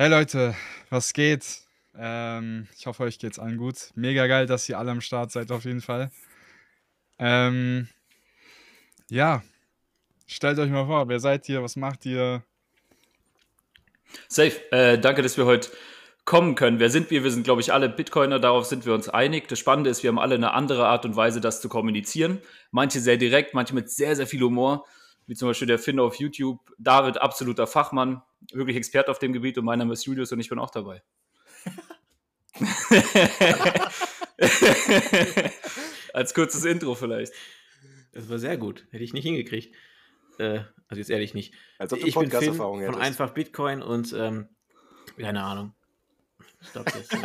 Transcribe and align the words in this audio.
Hey 0.00 0.08
Leute, 0.08 0.54
was 0.90 1.12
geht? 1.12 1.44
Ähm, 1.96 2.68
ich 2.78 2.86
hoffe, 2.86 3.02
euch 3.02 3.18
geht's 3.18 3.40
allen 3.40 3.56
gut. 3.56 3.90
Mega 3.96 4.28
geil, 4.28 4.46
dass 4.46 4.68
ihr 4.68 4.78
alle 4.78 4.92
am 4.92 5.00
Start 5.00 5.32
seid, 5.32 5.50
auf 5.50 5.64
jeden 5.64 5.80
Fall. 5.80 6.12
Ähm, 7.18 7.88
ja, 9.10 9.42
stellt 10.28 10.60
euch 10.60 10.70
mal 10.70 10.86
vor, 10.86 11.08
wer 11.08 11.18
seid 11.18 11.48
ihr? 11.48 11.64
Was 11.64 11.74
macht 11.74 12.06
ihr? 12.06 12.44
Safe. 14.28 14.52
Äh, 14.70 15.00
danke, 15.00 15.22
dass 15.22 15.36
wir 15.36 15.46
heute 15.46 15.68
kommen 16.24 16.54
können. 16.54 16.78
Wer 16.78 16.90
sind 16.90 17.10
wir? 17.10 17.24
Wir 17.24 17.32
sind, 17.32 17.42
glaube 17.42 17.60
ich, 17.60 17.72
alle 17.72 17.88
Bitcoiner. 17.88 18.38
Darauf 18.38 18.66
sind 18.66 18.86
wir 18.86 18.94
uns 18.94 19.08
einig. 19.08 19.48
Das 19.48 19.58
Spannende 19.58 19.90
ist, 19.90 20.04
wir 20.04 20.10
haben 20.10 20.20
alle 20.20 20.36
eine 20.36 20.52
andere 20.52 20.86
Art 20.86 21.06
und 21.06 21.16
Weise, 21.16 21.40
das 21.40 21.60
zu 21.60 21.68
kommunizieren. 21.68 22.40
Manche 22.70 23.00
sehr 23.00 23.16
direkt, 23.16 23.52
manche 23.52 23.74
mit 23.74 23.90
sehr, 23.90 24.14
sehr 24.14 24.28
viel 24.28 24.42
Humor. 24.42 24.86
Wie 25.28 25.36
zum 25.36 25.46
Beispiel 25.48 25.68
der 25.68 25.78
Finder 25.78 26.02
auf 26.04 26.16
YouTube. 26.16 26.58
David, 26.78 27.18
absoluter 27.18 27.66
Fachmann, 27.66 28.22
wirklich 28.50 28.76
Experte 28.78 29.10
auf 29.10 29.18
dem 29.18 29.34
Gebiet. 29.34 29.58
Und 29.58 29.66
mein 29.66 29.78
Name 29.78 29.92
ist 29.92 30.06
Julius 30.06 30.32
und 30.32 30.40
ich 30.40 30.48
bin 30.48 30.58
auch 30.58 30.70
dabei. 30.70 31.02
Als 36.14 36.32
kurzes 36.32 36.64
Intro 36.64 36.94
vielleicht. 36.94 37.34
Das 38.12 38.30
war 38.30 38.38
sehr 38.38 38.56
gut. 38.56 38.86
Hätte 38.90 39.04
ich 39.04 39.12
nicht 39.12 39.24
hingekriegt. 39.24 39.76
Äh, 40.38 40.60
also 40.88 40.98
jetzt 40.98 41.10
ehrlich 41.10 41.34
nicht. 41.34 41.52
Als 41.78 41.92
ob 41.92 42.00
du 42.00 42.06
ich 42.06 42.14
bin 42.14 42.22
Finn 42.22 42.30
Podcast-Erfahrung 42.30 42.78
von 42.78 42.86
hättest. 42.86 43.02
einfach 43.02 43.34
Bitcoin 43.34 43.82
und 43.82 44.14
ähm, 44.14 44.48
keine 45.18 45.42
Ahnung. 45.44 45.74
Ich 46.62 46.72
glaube, 46.72 46.90
das 46.90 47.10
äh, 47.10 47.22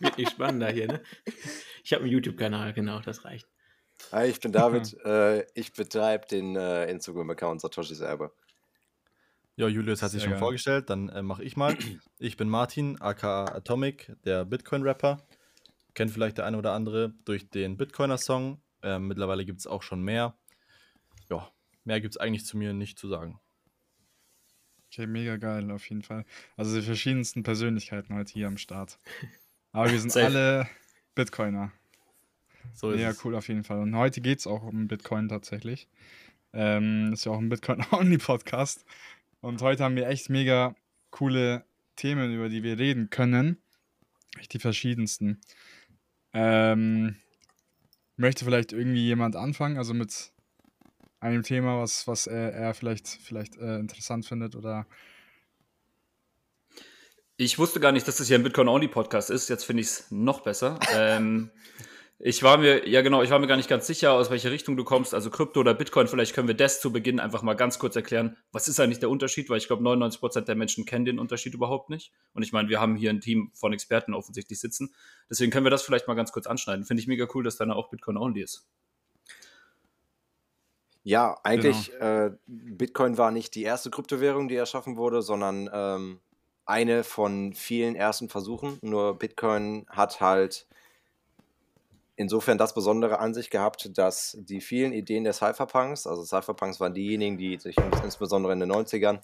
wird 0.00 0.18
nicht 0.18 0.32
spannender 0.32 0.72
hier, 0.72 0.88
ne? 0.88 1.00
Ich 1.84 1.92
habe 1.92 2.02
einen 2.02 2.10
YouTube-Kanal, 2.12 2.72
genau, 2.72 2.98
das 2.98 3.24
reicht. 3.24 3.46
Hi, 4.12 4.26
ich 4.26 4.40
bin 4.40 4.52
David. 4.52 4.94
äh, 5.04 5.46
ich 5.54 5.72
betreibe 5.72 6.26
den 6.26 6.56
äh, 6.56 6.90
Instagram-Account 6.90 7.60
Satoshis 7.60 8.00
Erbe. 8.00 8.32
Ja, 9.56 9.68
Julius 9.68 10.02
hat 10.02 10.10
sich 10.10 10.22
schon 10.22 10.32
geil. 10.32 10.38
vorgestellt, 10.38 10.90
dann 10.90 11.08
äh, 11.08 11.22
mache 11.22 11.42
ich 11.42 11.56
mal. 11.56 11.76
Ich 12.18 12.38
bin 12.38 12.48
Martin, 12.48 13.00
aka 13.00 13.44
Atomic, 13.44 14.16
der 14.24 14.46
Bitcoin-Rapper. 14.46 15.26
Kennt 15.92 16.10
vielleicht 16.10 16.38
der 16.38 16.46
eine 16.46 16.56
oder 16.56 16.72
andere 16.72 17.14
durch 17.24 17.50
den 17.50 17.76
Bitcoiner-Song. 17.76 18.60
Ähm, 18.82 19.08
mittlerweile 19.08 19.44
gibt 19.44 19.60
es 19.60 19.66
auch 19.66 19.82
schon 19.82 20.02
mehr. 20.02 20.34
Ja, 21.28 21.50
mehr 21.84 22.00
gibt 22.00 22.14
es 22.14 22.20
eigentlich 22.20 22.46
zu 22.46 22.56
mir 22.56 22.72
nicht 22.72 22.98
zu 22.98 23.08
sagen. 23.08 23.38
Okay, 24.86 25.06
mega 25.06 25.36
geil, 25.36 25.70
auf 25.70 25.88
jeden 25.88 26.02
Fall. 26.02 26.24
Also 26.56 26.74
die 26.74 26.82
verschiedensten 26.82 27.42
Persönlichkeiten 27.42 28.14
heute 28.14 28.32
hier 28.32 28.46
am 28.46 28.56
Start. 28.56 28.98
Aber 29.72 29.90
wir 29.90 30.00
sind 30.00 30.16
alle 30.16 30.68
Bitcoiner. 31.14 31.72
So 32.74 32.90
ist 32.90 33.00
es. 33.00 33.24
cool 33.24 33.34
auf 33.34 33.48
jeden 33.48 33.64
Fall. 33.64 33.80
Und 33.80 33.94
heute 33.96 34.20
geht 34.20 34.40
es 34.40 34.46
auch 34.46 34.62
um 34.62 34.88
Bitcoin 34.88 35.28
tatsächlich. 35.28 35.88
Ähm, 36.52 37.12
ist 37.12 37.24
ja 37.24 37.32
auch 37.32 37.38
ein 37.38 37.48
Bitcoin-Only-Podcast. 37.48 38.84
Und 39.40 39.62
heute 39.62 39.84
haben 39.84 39.96
wir 39.96 40.08
echt 40.08 40.30
mega 40.30 40.74
coole 41.10 41.64
Themen, 41.96 42.34
über 42.34 42.48
die 42.48 42.62
wir 42.62 42.78
reden 42.78 43.10
können. 43.10 43.58
Echt 44.38 44.52
die 44.52 44.58
verschiedensten. 44.58 45.40
Ähm, 46.32 47.16
möchte 48.16 48.44
vielleicht 48.44 48.72
irgendwie 48.72 49.04
jemand 49.04 49.36
anfangen? 49.36 49.78
Also 49.78 49.94
mit 49.94 50.32
einem 51.20 51.42
Thema, 51.42 51.80
was, 51.80 52.06
was 52.06 52.26
er, 52.26 52.52
er 52.52 52.74
vielleicht, 52.74 53.06
vielleicht 53.08 53.56
äh, 53.56 53.78
interessant 53.78 54.26
findet 54.26 54.54
oder 54.56 54.86
Ich 57.36 57.58
wusste 57.58 57.80
gar 57.80 57.92
nicht, 57.92 58.06
dass 58.08 58.16
das 58.16 58.28
hier 58.28 58.38
ein 58.38 58.42
Bitcoin-Only-Podcast 58.42 59.30
ist. 59.30 59.48
Jetzt 59.48 59.64
finde 59.64 59.82
ich 59.82 59.88
es 59.88 60.10
noch 60.10 60.40
besser. 60.40 60.78
ähm, 60.94 61.50
ich 62.18 62.42
war 62.42 62.56
mir, 62.56 62.88
ja 62.88 63.02
genau, 63.02 63.22
ich 63.22 63.30
war 63.30 63.38
mir 63.38 63.46
gar 63.46 63.58
nicht 63.58 63.68
ganz 63.68 63.86
sicher, 63.86 64.12
aus 64.12 64.30
welcher 64.30 64.50
Richtung 64.50 64.76
du 64.76 64.84
kommst. 64.84 65.12
Also 65.12 65.28
Krypto 65.28 65.60
oder 65.60 65.74
Bitcoin, 65.74 66.06
vielleicht 66.06 66.34
können 66.34 66.48
wir 66.48 66.56
das 66.56 66.80
zu 66.80 66.90
Beginn 66.90 67.20
einfach 67.20 67.42
mal 67.42 67.54
ganz 67.54 67.78
kurz 67.78 67.94
erklären. 67.94 68.38
Was 68.52 68.68
ist 68.68 68.80
eigentlich 68.80 69.00
der 69.00 69.10
Unterschied? 69.10 69.50
Weil 69.50 69.58
ich 69.58 69.66
glaube, 69.66 69.82
99% 69.82 70.40
der 70.42 70.54
Menschen 70.54 70.86
kennen 70.86 71.04
den 71.04 71.18
Unterschied 71.18 71.52
überhaupt 71.52 71.90
nicht. 71.90 72.12
Und 72.32 72.42
ich 72.42 72.52
meine, 72.52 72.70
wir 72.70 72.80
haben 72.80 72.96
hier 72.96 73.10
ein 73.10 73.20
Team 73.20 73.50
von 73.52 73.74
Experten 73.74 74.14
offensichtlich 74.14 74.58
sitzen. 74.60 74.94
Deswegen 75.28 75.52
können 75.52 75.66
wir 75.66 75.70
das 75.70 75.82
vielleicht 75.82 76.08
mal 76.08 76.14
ganz 76.14 76.32
kurz 76.32 76.46
anschneiden. 76.46 76.86
Finde 76.86 77.02
ich 77.02 77.06
mega 77.06 77.26
cool, 77.34 77.44
dass 77.44 77.56
deiner 77.56 77.76
auch 77.76 77.90
Bitcoin-Only 77.90 78.42
ist. 78.42 78.66
Ja, 81.02 81.38
eigentlich, 81.44 81.92
äh, 82.00 82.30
Bitcoin 82.46 83.18
war 83.18 83.30
nicht 83.30 83.54
die 83.54 83.62
erste 83.62 83.90
Kryptowährung, 83.90 84.48
die 84.48 84.56
erschaffen 84.56 84.96
wurde, 84.96 85.20
sondern 85.20 85.68
ähm, 85.72 86.20
eine 86.64 87.04
von 87.04 87.52
vielen 87.52 87.94
ersten 87.94 88.30
Versuchen. 88.30 88.78
Nur 88.80 89.18
Bitcoin 89.18 89.86
hat 89.88 90.20
halt 90.20 90.66
insofern 92.16 92.58
das 92.58 92.74
Besondere 92.74 93.18
an 93.20 93.34
sich 93.34 93.50
gehabt, 93.50 93.90
dass 93.96 94.36
die 94.40 94.60
vielen 94.60 94.92
Ideen 94.92 95.24
der 95.24 95.34
Cypherpunks, 95.34 96.06
also 96.06 96.24
Cypherpunks 96.24 96.80
waren 96.80 96.94
diejenigen, 96.94 97.36
die 97.36 97.58
sich 97.58 97.76
insbesondere 98.02 98.52
in 98.54 98.60
den 98.60 98.72
90ern 98.72 99.20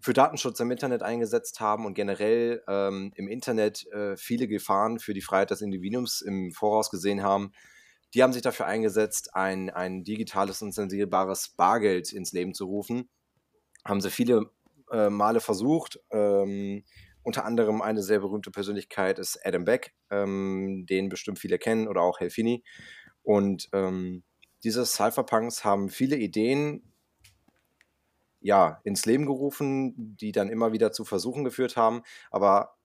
für 0.00 0.12
Datenschutz 0.12 0.60
im 0.60 0.70
Internet 0.70 1.02
eingesetzt 1.02 1.58
haben 1.60 1.84
und 1.84 1.94
generell 1.94 2.62
ähm, 2.68 3.12
im 3.16 3.26
Internet 3.26 3.86
äh, 3.88 4.16
viele 4.16 4.46
Gefahren 4.46 5.00
für 5.00 5.12
die 5.12 5.20
Freiheit 5.20 5.50
des 5.50 5.60
Individuums 5.60 6.20
im 6.20 6.52
Voraus 6.52 6.90
gesehen 6.90 7.22
haben. 7.22 7.52
Die 8.14 8.22
haben 8.22 8.32
sich 8.32 8.42
dafür 8.42 8.66
eingesetzt, 8.66 9.34
ein, 9.34 9.70
ein 9.70 10.04
digitales 10.04 10.62
und 10.62 10.72
sensibelbares 10.72 11.50
Bargeld 11.56 12.12
ins 12.12 12.32
Leben 12.32 12.54
zu 12.54 12.66
rufen. 12.66 13.10
Haben 13.84 14.00
sie 14.00 14.10
viele 14.10 14.50
äh, 14.92 15.10
Male 15.10 15.40
versucht. 15.40 15.98
Ähm, 16.10 16.84
unter 17.28 17.44
anderem 17.44 17.82
eine 17.82 18.02
sehr 18.02 18.20
berühmte 18.20 18.50
Persönlichkeit 18.50 19.18
ist 19.18 19.38
Adam 19.44 19.66
Beck, 19.66 19.94
ähm, 20.08 20.86
den 20.88 21.10
bestimmt 21.10 21.38
viele 21.38 21.58
kennen, 21.58 21.86
oder 21.86 22.00
auch 22.00 22.20
Helfini. 22.20 22.64
Und 23.22 23.68
ähm, 23.74 24.22
diese 24.64 24.86
Cypherpunks 24.86 25.62
haben 25.62 25.90
viele 25.90 26.16
Ideen 26.16 26.90
ja, 28.40 28.80
ins 28.82 29.04
Leben 29.04 29.26
gerufen, 29.26 30.16
die 30.16 30.32
dann 30.32 30.48
immer 30.48 30.72
wieder 30.72 30.90
zu 30.90 31.04
Versuchen 31.04 31.44
geführt 31.44 31.76
haben. 31.76 32.00
Aber 32.30 32.78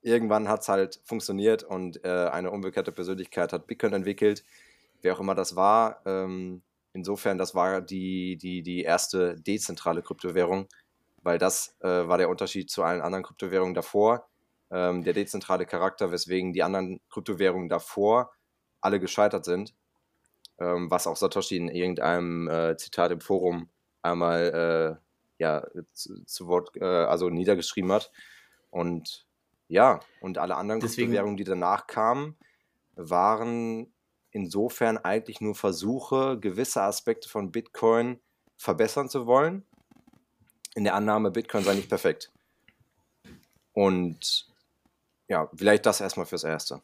irgendwann 0.00 0.48
hat 0.48 0.60
es 0.60 0.68
halt 0.68 1.00
funktioniert 1.04 1.64
und 1.64 2.04
äh, 2.04 2.28
eine 2.28 2.52
unbekannte 2.52 2.92
Persönlichkeit 2.92 3.52
hat 3.52 3.66
Bitcoin 3.66 3.94
entwickelt, 3.94 4.44
wer 5.02 5.16
auch 5.16 5.20
immer 5.20 5.34
das 5.34 5.56
war. 5.56 6.02
Ähm, 6.06 6.62
insofern, 6.92 7.36
das 7.36 7.56
war 7.56 7.80
die, 7.80 8.36
die, 8.36 8.62
die 8.62 8.82
erste 8.82 9.34
dezentrale 9.40 10.02
Kryptowährung, 10.02 10.68
weil 11.22 11.38
das 11.38 11.76
äh, 11.80 11.88
war 11.88 12.18
der 12.18 12.28
Unterschied 12.30 12.70
zu 12.70 12.82
allen 12.82 13.00
anderen 13.02 13.24
Kryptowährungen 13.24 13.74
davor. 13.74 14.28
Ähm, 14.70 15.02
der 15.02 15.12
dezentrale 15.14 15.66
Charakter, 15.66 16.12
weswegen 16.12 16.52
die 16.52 16.62
anderen 16.62 17.00
Kryptowährungen 17.10 17.68
davor 17.68 18.32
alle 18.80 19.00
gescheitert 19.00 19.44
sind. 19.44 19.74
Ähm, 20.58 20.90
was 20.90 21.06
auch 21.06 21.16
Satoshi 21.16 21.56
in 21.56 21.68
irgendeinem 21.68 22.48
äh, 22.48 22.76
Zitat 22.76 23.10
im 23.10 23.20
Forum 23.20 23.70
einmal 24.02 24.98
äh, 25.00 25.42
ja, 25.42 25.66
zu, 25.92 26.24
zu 26.24 26.46
Wort, 26.46 26.76
äh, 26.76 26.84
also 26.84 27.30
niedergeschrieben 27.30 27.90
hat. 27.90 28.12
Und 28.70 29.26
ja, 29.68 30.00
und 30.20 30.38
alle 30.38 30.56
anderen 30.56 30.80
Deswegen- 30.80 31.08
Kryptowährungen, 31.08 31.36
die 31.36 31.44
danach 31.44 31.86
kamen, 31.86 32.38
waren 32.94 33.92
insofern 34.30 34.98
eigentlich 34.98 35.40
nur 35.40 35.54
Versuche, 35.54 36.38
gewisse 36.38 36.82
Aspekte 36.82 37.28
von 37.28 37.50
Bitcoin 37.50 38.20
verbessern 38.56 39.08
zu 39.08 39.26
wollen. 39.26 39.66
In 40.74 40.84
der 40.84 40.94
Annahme, 40.94 41.30
Bitcoin 41.30 41.64
sei 41.64 41.74
nicht 41.74 41.88
perfekt. 41.88 42.30
Und 43.72 44.46
ja, 45.28 45.48
vielleicht 45.54 45.86
das 45.86 46.00
erstmal 46.00 46.26
fürs 46.26 46.44
Erste. 46.44 46.82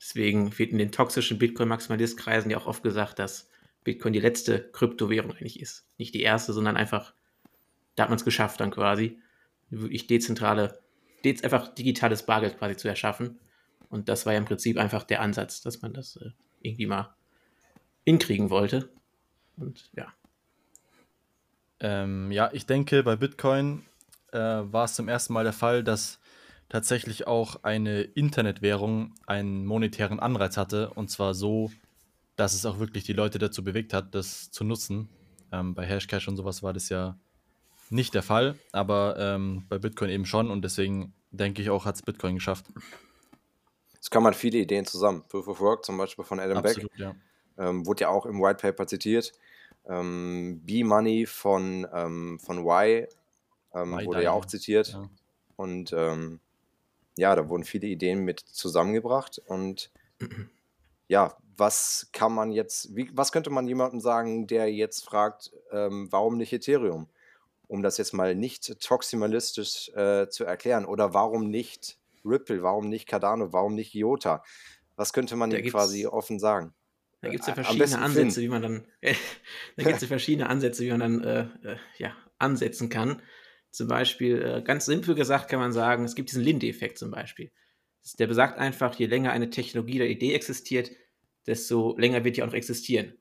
Deswegen 0.00 0.58
wird 0.58 0.72
in 0.72 0.78
den 0.78 0.92
toxischen 0.92 1.38
Bitcoin-Maximalist-Kreisen 1.38 2.50
ja 2.50 2.56
auch 2.56 2.66
oft 2.66 2.82
gesagt, 2.82 3.18
dass 3.18 3.48
Bitcoin 3.84 4.12
die 4.12 4.20
letzte 4.20 4.70
Kryptowährung 4.72 5.32
eigentlich 5.32 5.60
ist. 5.60 5.84
Nicht 5.98 6.14
die 6.14 6.22
erste, 6.22 6.52
sondern 6.52 6.76
einfach, 6.76 7.14
da 7.94 8.04
hat 8.04 8.10
man 8.10 8.18
es 8.18 8.24
geschafft 8.24 8.60
dann 8.60 8.70
quasi, 8.70 9.18
wirklich 9.68 10.06
dezentrale, 10.06 10.80
dez 11.24 11.44
einfach 11.44 11.68
digitales 11.74 12.24
Bargeld 12.24 12.58
quasi 12.58 12.76
zu 12.76 12.88
erschaffen. 12.88 13.38
Und 13.88 14.08
das 14.08 14.24
war 14.24 14.32
ja 14.32 14.38
im 14.38 14.46
Prinzip 14.46 14.78
einfach 14.78 15.04
der 15.04 15.20
Ansatz, 15.20 15.60
dass 15.60 15.82
man 15.82 15.92
das 15.92 16.16
äh, 16.16 16.30
irgendwie 16.62 16.86
mal 16.86 17.14
hinkriegen 18.04 18.50
wollte. 18.50 18.90
Und 19.56 19.90
ja. 19.94 20.12
Ähm, 21.80 22.30
ja, 22.30 22.50
ich 22.52 22.66
denke, 22.66 23.02
bei 23.02 23.16
Bitcoin 23.16 23.84
äh, 24.32 24.38
war 24.38 24.84
es 24.84 24.94
zum 24.94 25.08
ersten 25.08 25.32
Mal 25.32 25.44
der 25.44 25.52
Fall, 25.52 25.82
dass 25.82 26.20
tatsächlich 26.68 27.26
auch 27.26 27.64
eine 27.64 28.02
Internetwährung 28.02 29.14
einen 29.26 29.66
monetären 29.66 30.20
Anreiz 30.20 30.56
hatte. 30.56 30.90
Und 30.90 31.10
zwar 31.10 31.34
so, 31.34 31.70
dass 32.36 32.54
es 32.54 32.64
auch 32.64 32.78
wirklich 32.78 33.04
die 33.04 33.12
Leute 33.12 33.38
dazu 33.38 33.64
bewegt 33.64 33.92
hat, 33.92 34.14
das 34.14 34.50
zu 34.50 34.64
nutzen. 34.64 35.08
Ähm, 35.52 35.74
bei 35.74 35.84
Hashcash 35.84 36.28
und 36.28 36.36
sowas 36.36 36.62
war 36.62 36.72
das 36.72 36.88
ja 36.88 37.18
nicht 37.90 38.14
der 38.14 38.22
Fall, 38.22 38.56
aber 38.70 39.16
ähm, 39.18 39.64
bei 39.68 39.78
Bitcoin 39.78 40.10
eben 40.10 40.24
schon. 40.24 40.50
Und 40.50 40.62
deswegen 40.62 41.12
denke 41.32 41.60
ich 41.60 41.70
auch, 41.70 41.84
hat 41.84 41.96
es 41.96 42.02
Bitcoin 42.02 42.36
geschafft. 42.36 42.66
Es 44.00 44.10
kamen 44.10 44.26
halt 44.26 44.36
viele 44.36 44.58
Ideen 44.58 44.86
zusammen. 44.86 45.24
Proof 45.28 45.48
of 45.48 45.60
Work 45.60 45.84
zum 45.84 45.98
Beispiel 45.98 46.24
von 46.24 46.38
Adam 46.38 46.62
Beck. 46.62 46.76
Absolut, 46.76 46.96
ja. 46.96 47.14
ähm, 47.58 47.84
wurde 47.84 48.02
ja 48.02 48.08
auch 48.08 48.26
im 48.26 48.40
White 48.40 48.60
Paper 48.62 48.86
zitiert. 48.86 49.32
Ähm, 49.86 50.60
B-Money 50.64 51.26
von, 51.26 51.86
ähm, 51.92 52.38
von 52.40 52.58
Y 52.58 53.06
ähm, 53.74 53.92
wurde 54.04 54.22
ja 54.22 54.32
auch 54.32 54.44
zitiert. 54.44 54.88
ja. 54.92 55.08
Und 55.56 55.92
ähm, 55.92 56.40
ja, 57.16 57.34
da 57.34 57.48
wurden 57.48 57.64
viele 57.64 57.86
Ideen 57.86 58.24
mit 58.24 58.40
zusammengebracht. 58.40 59.40
Und 59.46 59.90
ja, 61.08 61.36
was 61.56 62.08
kann 62.12 62.32
man 62.32 62.52
jetzt, 62.52 62.94
wie, 62.96 63.10
was 63.14 63.32
könnte 63.32 63.50
man 63.50 63.66
jemandem 63.66 64.00
sagen, 64.00 64.46
der 64.46 64.72
jetzt 64.72 65.04
fragt, 65.04 65.52
ähm, 65.70 66.08
warum 66.10 66.36
nicht 66.36 66.52
Ethereum? 66.52 67.08
um 67.70 67.84
das 67.84 67.98
jetzt 67.98 68.12
mal 68.12 68.34
nicht 68.34 68.80
toximalistisch 68.80 69.90
äh, 69.90 70.28
zu 70.28 70.44
erklären? 70.44 70.84
Oder 70.84 71.14
warum 71.14 71.48
nicht 71.48 71.98
Ripple, 72.24 72.62
warum 72.62 72.88
nicht 72.88 73.06
Cardano, 73.06 73.52
warum 73.52 73.76
nicht 73.76 73.94
IOTA? 73.94 74.42
Was 74.96 75.12
könnte 75.12 75.36
man 75.36 75.52
ihm 75.52 75.70
quasi 75.70 76.04
offen 76.06 76.40
sagen? 76.40 76.74
Da 77.22 77.28
gibt 77.28 77.42
es 77.42 77.46
ja 77.48 77.54
verschiedene 77.54 77.98
Ansätze, 77.98 78.40
Finn. 78.40 78.44
wie 78.44 78.48
man 78.48 78.62
dann, 78.62 78.86
äh, 79.00 79.14
da 79.76 79.82
gibt 79.82 79.96
es 79.96 80.02
ja 80.02 80.08
verschiedene 80.08 80.48
Ansätze, 80.48 80.84
wie 80.84 80.90
man 80.90 81.00
dann 81.00 81.24
äh, 81.24 81.40
äh, 81.72 81.76
ja, 81.98 82.16
ansetzen 82.38 82.88
kann. 82.88 83.22
Zum 83.70 83.88
Beispiel, 83.88 84.42
äh, 84.42 84.62
ganz 84.62 84.86
simpel 84.86 85.14
gesagt, 85.14 85.48
kann 85.48 85.60
man 85.60 85.72
sagen, 85.72 86.04
es 86.04 86.14
gibt 86.14 86.30
diesen 86.30 86.42
Linde-Effekt 86.42 86.98
zum 86.98 87.10
Beispiel. 87.10 87.52
Der 88.18 88.26
besagt 88.26 88.58
einfach, 88.58 88.94
je 88.94 89.06
länger 89.06 89.32
eine 89.32 89.50
Technologie 89.50 89.96
oder 89.96 90.08
Idee 90.08 90.34
existiert, 90.34 90.90
desto 91.46 91.96
länger 91.98 92.24
wird 92.24 92.36
die 92.36 92.42
auch 92.42 92.46
noch 92.46 92.54
existieren. 92.54 93.14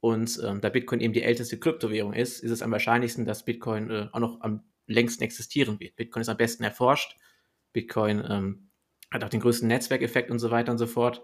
Und 0.00 0.40
ähm, 0.44 0.60
da 0.60 0.68
Bitcoin 0.68 1.00
eben 1.00 1.12
die 1.12 1.22
älteste 1.22 1.58
Kryptowährung 1.58 2.12
ist, 2.12 2.40
ist 2.40 2.50
es 2.50 2.62
am 2.62 2.72
wahrscheinlichsten, 2.72 3.24
dass 3.24 3.44
Bitcoin 3.44 3.90
äh, 3.90 4.08
auch 4.12 4.20
noch 4.20 4.40
am 4.40 4.64
längsten 4.86 5.22
existieren 5.22 5.78
wird. 5.80 5.96
Bitcoin 5.96 6.22
ist 6.22 6.28
am 6.28 6.36
besten 6.36 6.64
erforscht. 6.64 7.16
Bitcoin 7.72 8.24
ähm, 8.28 8.70
hat 9.12 9.22
auch 9.24 9.28
den 9.28 9.40
größten 9.40 9.68
Netzwerkeffekt 9.68 10.30
und 10.30 10.38
so 10.38 10.50
weiter 10.50 10.72
und 10.72 10.78
so 10.78 10.86
fort. 10.86 11.22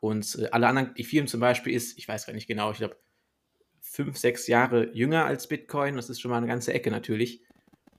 Und 0.00 0.38
äh, 0.38 0.48
alle 0.50 0.68
anderen, 0.68 0.90
Ethereum 0.96 1.26
zum 1.26 1.40
Beispiel 1.40 1.74
ist, 1.74 1.98
ich 1.98 2.08
weiß 2.08 2.26
gar 2.26 2.32
nicht 2.32 2.46
genau, 2.46 2.70
ich 2.70 2.78
glaube, 2.78 2.96
fünf, 3.80 4.16
sechs 4.16 4.46
Jahre 4.46 4.90
jünger 4.94 5.24
als 5.24 5.46
Bitcoin. 5.46 5.96
Das 5.96 6.10
ist 6.10 6.20
schon 6.20 6.30
mal 6.30 6.38
eine 6.38 6.46
ganze 6.46 6.72
Ecke 6.72 6.90
natürlich. 6.90 7.42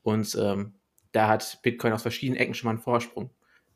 Und 0.03 0.36
ähm, 0.39 0.74
da 1.12 1.27
hat 1.27 1.59
Bitcoin 1.63 1.94
aus 1.94 2.01
verschiedenen 2.01 2.39
Ecken 2.39 2.53
schon 2.53 2.68
mal 2.68 2.71
einen 2.71 2.81
Vorsprung. 2.81 3.30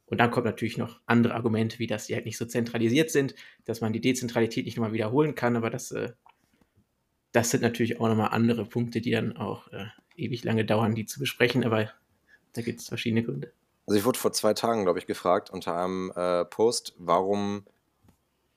Und 0.07 0.19
dann 0.19 0.31
kommt 0.31 0.45
natürlich 0.45 0.77
noch 0.77 1.01
andere 1.05 1.33
Argumente, 1.33 1.79
wie 1.79 1.87
dass 1.87 2.05
sie 2.05 2.15
halt 2.15 2.25
nicht 2.25 2.37
so 2.37 2.45
zentralisiert 2.45 3.09
sind, 3.09 3.35
dass 3.65 3.81
man 3.81 3.91
die 3.91 4.01
Dezentralität 4.01 4.65
nicht 4.65 4.77
nochmal 4.77 4.93
wiederholen 4.93 5.35
kann, 5.35 5.55
aber 5.55 5.69
das, 5.69 5.91
äh, 5.91 6.13
das 7.31 7.49
sind 7.49 7.63
natürlich 7.63 7.99
auch 7.99 8.07
nochmal 8.07 8.29
andere 8.29 8.65
Punkte, 8.65 9.01
die 9.01 9.11
dann 9.11 9.35
auch 9.35 9.67
äh, 9.71 9.85
ewig 10.15 10.43
lange 10.43 10.63
dauern, 10.63 10.93
die 10.93 11.05
zu 11.05 11.19
besprechen, 11.19 11.63
aber 11.63 11.91
da 12.53 12.61
gibt 12.61 12.81
es 12.81 12.87
verschiedene 12.87 13.23
Gründe. 13.23 13.51
Also 13.87 13.99
ich 13.99 14.05
wurde 14.05 14.19
vor 14.19 14.31
zwei 14.31 14.53
Tagen, 14.53 14.83
glaube 14.83 14.99
ich, 14.99 15.07
gefragt 15.07 15.49
unter 15.49 15.75
einem 15.75 16.11
äh, 16.15 16.45
Post, 16.45 16.95
warum 16.97 17.65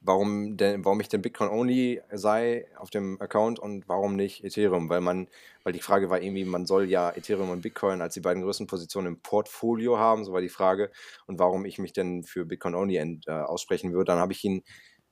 warum, 0.09 0.57
denn, 0.57 0.85
warum 0.85 1.01
ich 1.01 1.09
denn 1.09 1.23
Bitcoin-only 1.23 2.03
sei 2.11 2.67
auf 2.77 2.91
dem 2.91 3.21
Account 3.21 3.59
und 3.59 3.89
warum 3.89 4.17
nicht 4.17 4.43
Ethereum, 4.43 4.89
weil 4.89 5.01
man, 5.01 5.29
weil 5.63 5.73
die 5.73 5.83
Frage 5.83 6.11
war 6.11 6.21
irgendwie, 6.21 6.45
man 6.45 6.67
soll 6.67 6.89
ja 6.91 7.11
Ethereum 7.11 7.51
und 7.51 7.61
Bitcoin 7.61 8.01
als 8.01 8.15
die 8.15 8.21
beiden 8.21 8.43
größten 8.43 8.67
Positionen 8.67 9.07
im 9.07 9.21
Portfolio 9.21 9.99
haben, 9.99 10.25
so 10.25 10.33
war 10.33 10.41
die 10.41 10.49
Frage, 10.49 10.91
und 11.27 11.39
warum 11.39 11.65
ich 11.65 11.79
mich 11.79 11.93
denn 11.93 12.25
für 12.25 12.45
Bitcoin-only 12.47 12.97
äh, 12.97 13.31
aussprechen 13.31 13.93
würde. 13.93 14.07
Dann 14.13 14.19
habe 14.19 14.33
ich 14.33 14.43
ihn 14.43 14.65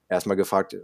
erstmal 0.08 0.36
gefragt, 0.36 0.76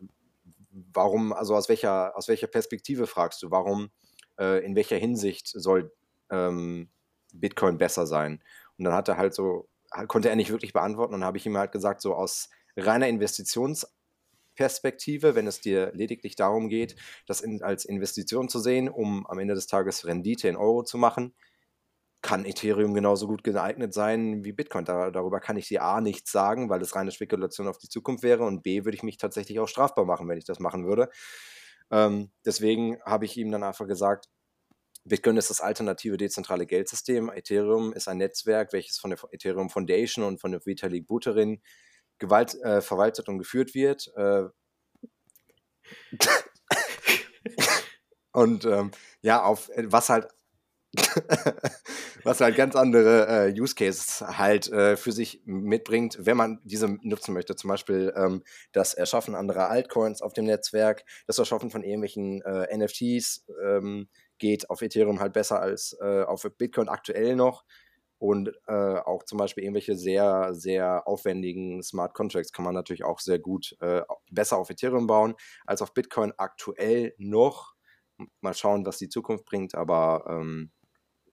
warum, 0.71 1.33
also 1.33 1.57
aus 1.57 1.69
welcher, 1.69 2.17
aus 2.17 2.29
welcher 2.29 2.47
Perspektive 2.47 3.07
fragst 3.07 3.43
du, 3.43 3.51
warum, 3.51 3.91
äh, 4.39 4.65
in 4.65 4.77
welcher 4.77 4.97
Hinsicht 4.97 5.49
soll 5.49 5.91
ähm, 6.31 6.91
Bitcoin 7.33 7.79
besser 7.79 8.07
sein? 8.07 8.43
Und 8.77 8.85
dann 8.85 8.95
hat 8.95 9.09
er 9.09 9.17
halt 9.17 9.35
so, 9.35 9.69
konnte 10.07 10.29
er 10.29 10.37
nicht 10.37 10.51
wirklich 10.51 10.75
beantworten 10.75 11.15
und 11.15 11.25
habe 11.25 11.39
ich 11.39 11.47
ihm 11.47 11.57
halt 11.57 11.73
gesagt, 11.73 12.03
so 12.03 12.15
aus 12.15 12.51
reiner 12.77 13.09
Investitionsperspektive, 14.63 15.35
wenn 15.35 15.47
es 15.47 15.61
dir 15.61 15.93
lediglich 15.95 16.37
darum 16.37 16.69
geht, 16.69 16.97
das 17.27 17.41
in, 17.41 17.63
als 17.63 17.85
Investition 17.85 18.49
zu 18.49 18.59
sehen, 18.59 18.89
um 18.89 19.27
am 19.27 19.39
Ende 19.39 19.55
des 19.55 19.67
Tages 19.67 20.07
Rendite 20.07 20.49
in 20.49 20.57
Euro 20.57 20.83
zu 20.83 20.99
machen, 20.99 21.35
kann 22.23 22.45
Ethereum 22.45 22.95
genauso 22.95 23.27
gut 23.27 23.43
geeignet 23.43 23.93
sein 23.93 24.45
wie 24.45 24.53
Bitcoin. 24.53 24.85
Da, 24.85 25.11
darüber 25.11 25.41
kann 25.41 25.57
ich 25.57 25.67
dir 25.67 25.83
A 25.83 26.01
nichts 26.01 26.31
sagen, 26.31 26.69
weil 26.71 26.81
es 26.81 26.95
reine 26.95 27.11
Spekulation 27.11 27.67
auf 27.67 27.79
die 27.79 27.89
Zukunft 27.89 28.23
wäre 28.23 28.45
und 28.45 28.63
B 28.63 28.85
würde 28.85 28.97
ich 28.97 29.03
mich 29.03 29.17
tatsächlich 29.17 29.59
auch 29.59 29.67
strafbar 29.69 30.05
machen, 30.05 30.29
wenn 30.29 30.39
ich 30.39 30.45
das 30.45 30.61
machen 30.61 30.87
würde. 30.87 31.09
Ähm, 31.91 32.31
deswegen 32.45 33.01
habe 33.05 33.25
ich 33.25 33.37
ihm 33.37 33.51
dann 33.51 33.65
einfach 33.65 33.89
gesagt, 33.89 34.29
Bitcoin 35.05 35.37
ist 35.37 35.51
das 35.51 35.61
alternative 35.61 36.17
dezentrale 36.17 36.65
Geldsystem. 36.65 37.29
Ethereum 37.29 37.93
ist 37.93 38.07
ein 38.07 38.19
Netzwerk, 38.19 38.73
welches 38.73 38.99
von 38.99 39.11
der 39.11 39.19
Ethereum 39.33 39.69
Foundation 39.69 40.25
und 40.25 40.41
von 40.41 40.53
der 40.53 40.65
Vitalik 40.65 41.09
Buterin 41.09 41.61
Gewalt 42.23 42.55
äh, 42.63 42.81
geführt 43.39 43.75
wird. 43.75 44.11
Äh, 44.17 44.45
und 48.33 48.65
ähm, 48.65 48.93
ja, 49.21 49.43
auf 49.43 49.69
was 49.77 50.09
halt 50.09 50.29
was 52.25 52.41
halt 52.41 52.55
ganz 52.57 52.77
andere 52.77 53.27
äh, 53.49 53.61
Use 53.61 53.75
Cases 53.75 54.21
halt 54.21 54.71
äh, 54.71 54.97
für 54.97 55.13
sich 55.13 55.41
mitbringt, 55.47 56.19
wenn 56.21 56.37
man 56.37 56.61
diese 56.65 56.87
nutzen 57.03 57.33
möchte. 57.33 57.57
Zum 57.57 57.69
Beispiel 57.69 58.13
ähm, 58.15 58.43
das 58.73 58.93
Erschaffen 58.93 59.35
anderer 59.35 59.71
Altcoins 59.71 60.21
auf 60.21 60.35
dem 60.35 60.45
Netzwerk, 60.45 61.05
das 61.27 61.39
Erschaffen 61.39 61.71
von 61.71 61.83
irgendwelchen 61.83 62.43
äh, 62.43 62.77
NFTs 62.77 63.47
ähm, 63.65 64.09
geht 64.39 64.69
auf 64.69 64.83
Ethereum 64.83 65.21
halt 65.21 65.33
besser 65.33 65.61
als 65.61 65.97
äh, 66.01 66.23
auf 66.23 66.47
Bitcoin 66.59 66.89
aktuell 66.89 67.37
noch. 67.37 67.65
Und 68.23 68.53
äh, 68.69 68.99
auch 68.99 69.25
zum 69.25 69.39
Beispiel 69.39 69.65
irgendwelche 69.65 69.97
sehr, 69.97 70.55
sehr 70.55 71.09
aufwendigen 71.09 71.83
Smart 71.83 72.15
Contracts 72.15 72.53
kann 72.53 72.65
man 72.65 72.73
natürlich 72.73 73.03
auch 73.03 73.19
sehr 73.19 73.41
gut 73.41 73.75
äh, 73.81 74.03
besser 74.31 74.59
auf 74.59 74.71
Ethereum 74.71 75.09
bauen 75.09 75.35
als 75.67 75.83
auf 75.83 75.93
Bitcoin 75.93 76.33
aktuell 76.37 77.17
noch. 77.19 77.75
Mal 78.41 78.55
schauen, 78.55 78.87
was 78.87 78.99
die 78.99 79.09
Zukunft 79.09 79.45
bringt, 79.45 79.75
aber 79.75 80.25
ähm, 80.29 80.71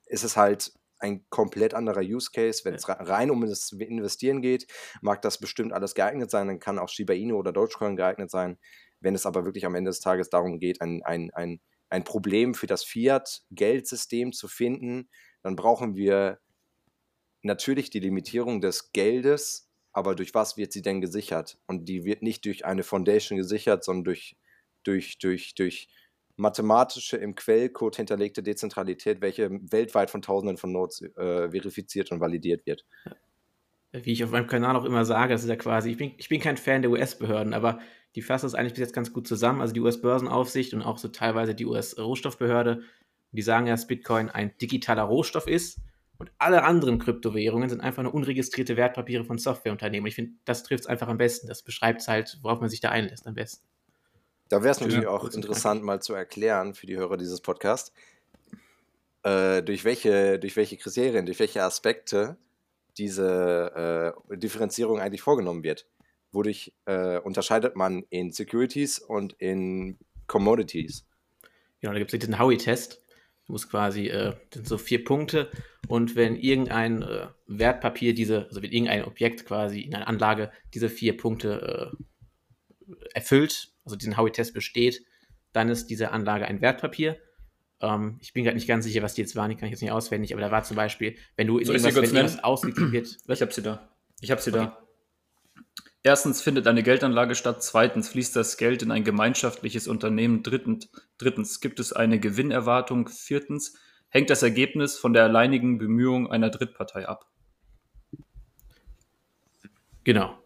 ist 0.08 0.24
es 0.24 0.36
halt 0.36 0.74
ein 0.98 1.28
komplett 1.30 1.76
anderer 1.76 2.02
Use 2.02 2.32
Case. 2.34 2.62
Wenn 2.66 2.74
es 2.74 2.90
rein 2.90 3.30
um 3.30 3.46
das 3.46 3.72
Investieren 3.72 4.42
geht, 4.42 4.66
mag 5.04 5.22
das 5.22 5.40
bestimmt 5.40 5.74
alles 5.74 5.94
geeignet 5.94 6.32
sein. 6.32 6.48
Dann 6.48 6.60
kann 6.60 6.80
auch 6.80 6.90
Shiba 6.90 7.14
Inu 7.14 7.38
oder 7.38 7.54
Dogecoin 7.54 7.98
geeignet 7.98 8.32
sein. 8.32 8.58
Wenn 9.00 9.14
es 9.14 9.28
aber 9.28 9.46
wirklich 9.46 9.68
am 9.68 9.76
Ende 9.76 9.92
des 9.92 10.00
Tages 10.00 10.32
darum 10.32 10.58
geht, 10.58 10.82
ein, 10.82 11.04
ein, 11.04 11.30
ein, 11.36 11.62
ein 11.92 12.04
Problem 12.04 12.56
für 12.56 12.66
das 12.66 12.84
Fiat-Geldsystem 12.84 14.34
zu 14.34 14.48
finden, 14.48 15.08
dann 15.44 15.56
brauchen 15.56 15.94
wir 15.94 16.40
natürlich 17.42 17.90
die 17.90 18.00
Limitierung 18.00 18.62
des 18.62 18.92
Geldes, 18.92 19.70
aber 19.92 20.16
durch 20.16 20.34
was 20.34 20.58
wird 20.58 20.72
sie 20.72 20.82
denn 20.82 21.02
gesichert? 21.02 21.58
Und 21.68 21.86
die 21.86 22.06
wird 22.06 22.22
nicht 22.22 22.46
durch 22.46 22.66
eine 22.66 22.84
Foundation 22.84 23.38
gesichert, 23.38 23.84
sondern 23.84 24.06
durch, 24.06 24.38
durch, 24.84 25.18
durch, 25.18 25.56
durch 25.56 25.90
mathematische 26.36 27.18
im 27.18 27.36
Quellcode 27.36 27.98
hinterlegte 27.98 28.42
Dezentralität, 28.42 29.22
welche 29.22 29.50
weltweit 29.72 30.10
von 30.10 30.22
Tausenden 30.22 30.58
von 30.58 30.72
Nodes 30.72 31.02
äh, 31.02 31.52
verifiziert 31.52 32.12
und 32.12 32.20
validiert 32.20 32.66
wird. 32.66 32.86
Wie 33.92 34.12
ich 34.12 34.24
auf 34.24 34.32
meinem 34.32 34.48
Kanal 34.48 34.76
auch 34.76 34.86
immer 34.86 35.04
sage, 35.04 35.34
das 35.34 35.44
ist 35.44 35.50
ja 35.50 35.56
quasi, 35.56 35.92
ich 35.92 35.98
bin, 35.98 36.14
ich 36.18 36.30
bin 36.30 36.40
kein 36.40 36.58
Fan 36.58 36.84
der 36.84 36.92
US-Behörden, 36.92 37.54
aber 37.54 37.80
die 38.16 38.22
fassen 38.22 38.46
es 38.46 38.54
eigentlich 38.54 38.74
bis 38.74 38.82
jetzt 38.82 38.94
ganz 38.94 39.12
gut 39.12 39.28
zusammen. 39.28 39.62
Also 39.62 39.74
die 39.74 39.82
US-Börsenaufsicht 39.82 40.74
und 40.74 40.82
auch 40.82 40.98
so 40.98 41.08
teilweise 41.08 41.56
die 41.56 41.66
US-Rohstoffbehörde, 41.66 42.84
die 43.32 43.42
sagen 43.42 43.68
ja, 43.68 43.74
dass 43.74 43.88
Bitcoin 43.88 44.30
ein 44.30 44.56
digitaler 44.60 45.04
Rohstoff 45.04 45.48
ist 45.48 45.80
und 46.20 46.32
alle 46.38 46.64
anderen 46.64 47.00
Kryptowährungen 47.00 47.70
sind 47.70 47.80
einfach 47.80 48.04
nur 48.04 48.14
unregistrierte 48.14 48.76
Wertpapiere 48.76 49.24
von 49.24 49.38
Softwareunternehmen. 49.38 50.06
Ich 50.08 50.16
finde, 50.16 50.34
das 50.44 50.64
trifft 50.64 50.82
es 50.82 50.88
einfach 50.88 51.08
am 51.08 51.18
besten. 51.18 51.48
Das 51.48 51.64
beschreibt 51.64 52.02
es 52.02 52.10
halt, 52.10 52.38
worauf 52.42 52.60
man 52.60 52.70
sich 52.70 52.82
da 52.82 52.90
einlässt, 52.90 53.26
am 53.26 53.36
besten. 53.36 53.66
Da 54.50 54.62
wäre 54.62 54.72
es 54.72 54.82
natürlich 54.82 55.04
ja, 55.04 55.10
auch 55.10 55.30
interessant, 55.30 55.84
mal 55.84 56.02
zu 56.02 56.14
erklären 56.14 56.74
für 56.74 56.88
die 56.88 56.98
Hörer 56.98 57.16
dieses 57.16 57.40
Podcasts, 57.40 57.94
äh, 59.24 59.64
durch, 59.64 59.86
welche, 59.86 60.40
durch 60.40 60.58
welche 60.58 60.76
Kriterien, 60.76 61.26
durch 61.26 61.40
welche 61.40 61.64
Aspekte 61.64 62.36
diese 62.98 64.14
äh, 64.30 64.38
Differenzierung 64.38 65.00
eigentlich 65.00 65.22
vorgenommen 65.22 65.64
wird. 65.64 65.88
Wodurch 66.32 66.74
äh, 66.86 67.18
unterscheidet 67.20 67.78
man 67.78 68.04
in 68.10 68.32
Securities 68.32 69.00
und 69.00 69.34
in 69.34 69.98
Commodities? 70.28 71.06
Genau, 71.80 71.94
da 71.94 72.00
gibt 72.00 72.14
es 72.14 72.20
diesen 72.20 72.40
Howey-Test. 72.40 73.02
Du 73.50 73.54
musst 73.54 73.72
quasi, 73.72 74.10
äh, 74.10 74.36
das 74.52 74.54
sind 74.54 74.68
so 74.68 74.78
vier 74.78 75.04
Punkte 75.04 75.50
und 75.88 76.16
wenn 76.16 76.36
irgendein 76.36 77.02
äh, 77.02 77.30
Wertpapier 77.48 78.14
diese, 78.14 78.46
also 78.46 78.62
wenn 78.62 78.72
irgendein 78.72 79.06
Objekt 79.06 79.44
quasi 79.44 79.82
in 79.82 79.96
einer 79.96 80.08
Anlage 80.08 80.52
diese 80.76 80.88
vier 80.88 81.18
Punkte 81.18 81.98
äh, 81.98 82.94
erfüllt, 83.16 83.74
also 83.84 83.96
diesen 83.96 84.18
Howey-Test 84.18 84.54
besteht, 84.54 85.04
dann 85.52 85.68
ist 85.70 85.88
diese 85.88 86.12
Anlage 86.12 86.46
ein 86.46 86.62
Wertpapier. 86.62 87.20
Ähm, 87.82 88.20
ich 88.22 88.34
bin 88.34 88.44
gerade 88.44 88.56
nicht 88.56 88.68
ganz 88.68 88.86
sicher, 88.86 89.02
was 89.02 89.16
die 89.16 89.22
jetzt 89.22 89.36
waren, 89.36 89.50
die 89.50 89.56
kann 89.56 89.66
ich 89.66 89.72
jetzt 89.72 89.82
nicht 89.82 89.92
auswendig, 89.92 90.32
aber 90.32 90.42
da 90.42 90.52
war 90.52 90.64
zum 90.64 90.76
Beispiel, 90.76 91.16
wenn 91.36 91.48
du 91.48 91.58
in 91.58 91.66
Soll 91.66 91.78
irgendwas, 91.78 91.96
wenn 91.96 92.04
irgendwas 92.04 92.44
ausgegeben 92.44 92.92
wird. 92.92 93.18
Ich 93.28 93.42
habe 93.42 93.52
sie 93.52 93.64
da. 93.64 93.90
Ich 94.22 94.30
habe 94.30 94.40
sie 94.40 94.52
okay. 94.52 94.60
da. 94.60 94.88
Erstens 96.02 96.42
findet 96.42 96.66
eine 96.68 96.82
Geldanlage 96.82 97.36
statt. 97.36 97.62
Zweitens 97.62 98.10
fließt 98.10 98.36
das 98.36 98.56
Geld 98.56 98.82
in 98.82 98.92
ein 98.92 99.04
gemeinschaftliches 99.04 99.88
Unternehmen. 99.88 100.44
Drittens, 100.44 101.60
gibt 101.60 101.80
es 101.80 101.92
eine 101.92 102.20
Gewinnerwartung. 102.20 103.10
Viertens 103.10 103.78
hängt 104.08 104.30
das 104.30 104.42
Ergebnis 104.42 104.98
von 104.98 105.14
der 105.14 105.24
alleinigen 105.24 105.78
Bemühung 105.78 106.32
einer 106.32 106.50
Drittpartei 106.50 107.08
ab. 107.08 107.30
Genau. 110.06 110.42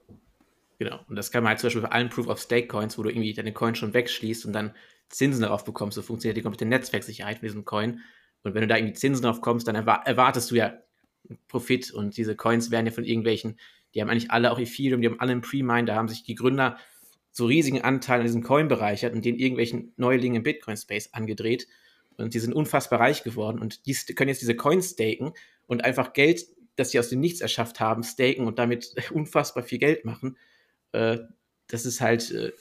Genau. 0.79 0.99
Und 1.07 1.15
das 1.15 1.29
kann 1.29 1.43
man 1.43 1.51
halt 1.51 1.59
zum 1.59 1.67
Beispiel 1.67 1.83
bei 1.83 1.91
allen 1.91 2.09
Proof-of-Stake-Coins, 2.09 2.97
wo 2.97 3.03
du 3.03 3.09
irgendwie 3.09 3.33
deine 3.33 3.53
Coin 3.53 3.75
schon 3.75 3.93
wegschließt 3.93 4.47
und 4.47 4.53
dann 4.53 4.75
Zinsen 5.09 5.43
darauf 5.43 5.63
bekommst. 5.63 5.95
So 5.95 6.01
funktioniert 6.01 6.35
die 6.35 6.41
komplette 6.41 6.65
Netzwerksicherheit 6.65 7.37
von 7.37 7.47
diesem 7.47 7.63
Coin. 7.63 8.01
Und 8.41 8.55
wenn 8.55 8.61
du 8.61 8.67
da 8.67 8.75
irgendwie 8.75 8.95
Zinsen 8.95 9.23
drauf 9.23 9.39
kommst, 9.39 9.67
dann 9.67 9.75
erwartest 9.75 10.49
du 10.49 10.55
ja 10.55 10.73
Profit 11.47 11.91
und 11.91 12.17
diese 12.17 12.35
Coins 12.35 12.71
werden 12.71 12.87
ja 12.87 12.91
von 12.91 13.05
irgendwelchen 13.05 13.59
die 13.93 14.01
haben 14.01 14.09
eigentlich 14.09 14.31
alle 14.31 14.51
auch 14.51 14.59
Ethereum, 14.59 15.01
die 15.01 15.07
haben 15.07 15.19
alle 15.19 15.31
einen 15.31 15.41
Pre-Mine, 15.41 15.85
da 15.85 15.95
haben 15.95 16.07
sich 16.07 16.23
die 16.23 16.35
Gründer 16.35 16.77
so 17.31 17.45
riesigen 17.45 17.81
Anteil 17.81 18.19
an 18.19 18.25
diesem 18.25 18.43
Coin 18.43 18.67
bereichert 18.67 19.13
und 19.13 19.25
den 19.25 19.37
irgendwelchen 19.37 19.93
Neulingen 19.97 20.37
im 20.37 20.43
Bitcoin-Space 20.43 21.13
angedreht. 21.13 21.67
und 22.17 22.33
die 22.35 22.39
sind 22.39 22.53
unfassbar 22.53 22.99
reich 22.99 23.23
geworden 23.23 23.59
und 23.59 23.87
die 23.87 23.95
können 24.13 24.29
jetzt 24.29 24.41
diese 24.41 24.55
Coins 24.55 24.91
staken 24.91 25.33
und 25.65 25.83
einfach 25.83 26.13
Geld, 26.13 26.45
das 26.75 26.91
sie 26.91 26.99
aus 26.99 27.09
dem 27.09 27.19
Nichts 27.19 27.41
erschafft 27.41 27.79
haben, 27.79 28.03
staken 28.03 28.45
und 28.45 28.59
damit 28.59 28.95
unfassbar 29.11 29.63
viel 29.63 29.79
Geld 29.79 30.05
machen. 30.05 30.37
Äh, 30.91 31.19
das 31.67 31.85
ist 31.85 32.01
halt, 32.01 32.29
äh, 32.31 32.51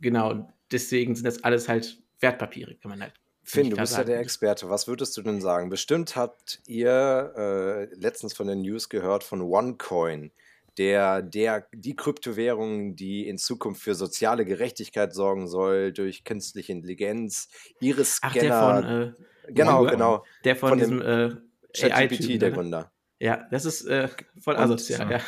genau, 0.00 0.48
deswegen 0.70 1.16
sind 1.16 1.24
das 1.24 1.42
alles 1.42 1.68
halt 1.68 2.00
Wertpapiere, 2.20 2.76
kann 2.76 2.90
man 2.90 3.00
halt. 3.00 3.14
Finn, 3.42 3.68
du 3.68 3.76
bist 3.76 3.96
ja 3.96 4.04
der 4.04 4.20
Experte. 4.20 4.70
Was 4.70 4.88
würdest 4.88 5.16
du 5.16 5.22
denn 5.22 5.40
sagen? 5.40 5.68
Bestimmt 5.68 6.16
habt 6.16 6.62
ihr 6.66 7.34
äh, 7.36 7.94
letztens 7.94 8.32
von 8.32 8.46
den 8.46 8.62
News 8.62 8.88
gehört 8.88 9.22
von 9.22 9.42
OneCoin, 9.42 10.32
der, 10.78 11.22
der 11.22 11.66
die 11.72 11.96
Kryptowährung, 11.96 12.96
die 12.96 13.28
in 13.28 13.38
Zukunft 13.38 13.82
für 13.82 13.94
soziale 13.94 14.44
Gerechtigkeit 14.44 15.14
sorgen 15.14 15.46
soll, 15.46 15.92
durch 15.92 16.24
künstliche 16.24 16.72
Intelligenz, 16.72 17.48
ihre 17.80 18.04
Scanner. 18.04 18.32
Ach, 18.32 18.82
der 18.82 18.82
von, 18.82 19.14
äh, 19.48 19.52
genau, 19.52 19.80
One, 19.80 19.90
genau. 19.90 20.24
Der 20.44 20.56
von, 20.56 20.68
von 20.70 20.78
diesem 20.78 21.02
äh, 21.02 21.30
ChatGPT, 21.76 22.40
der? 22.40 22.50
Gründer. 22.50 22.92
Ja, 23.18 23.46
das 23.50 23.64
ist 23.64 23.86
äh, 23.86 24.08
voll 24.40 24.56
asozial, 24.56 25.10
ja. 25.10 25.20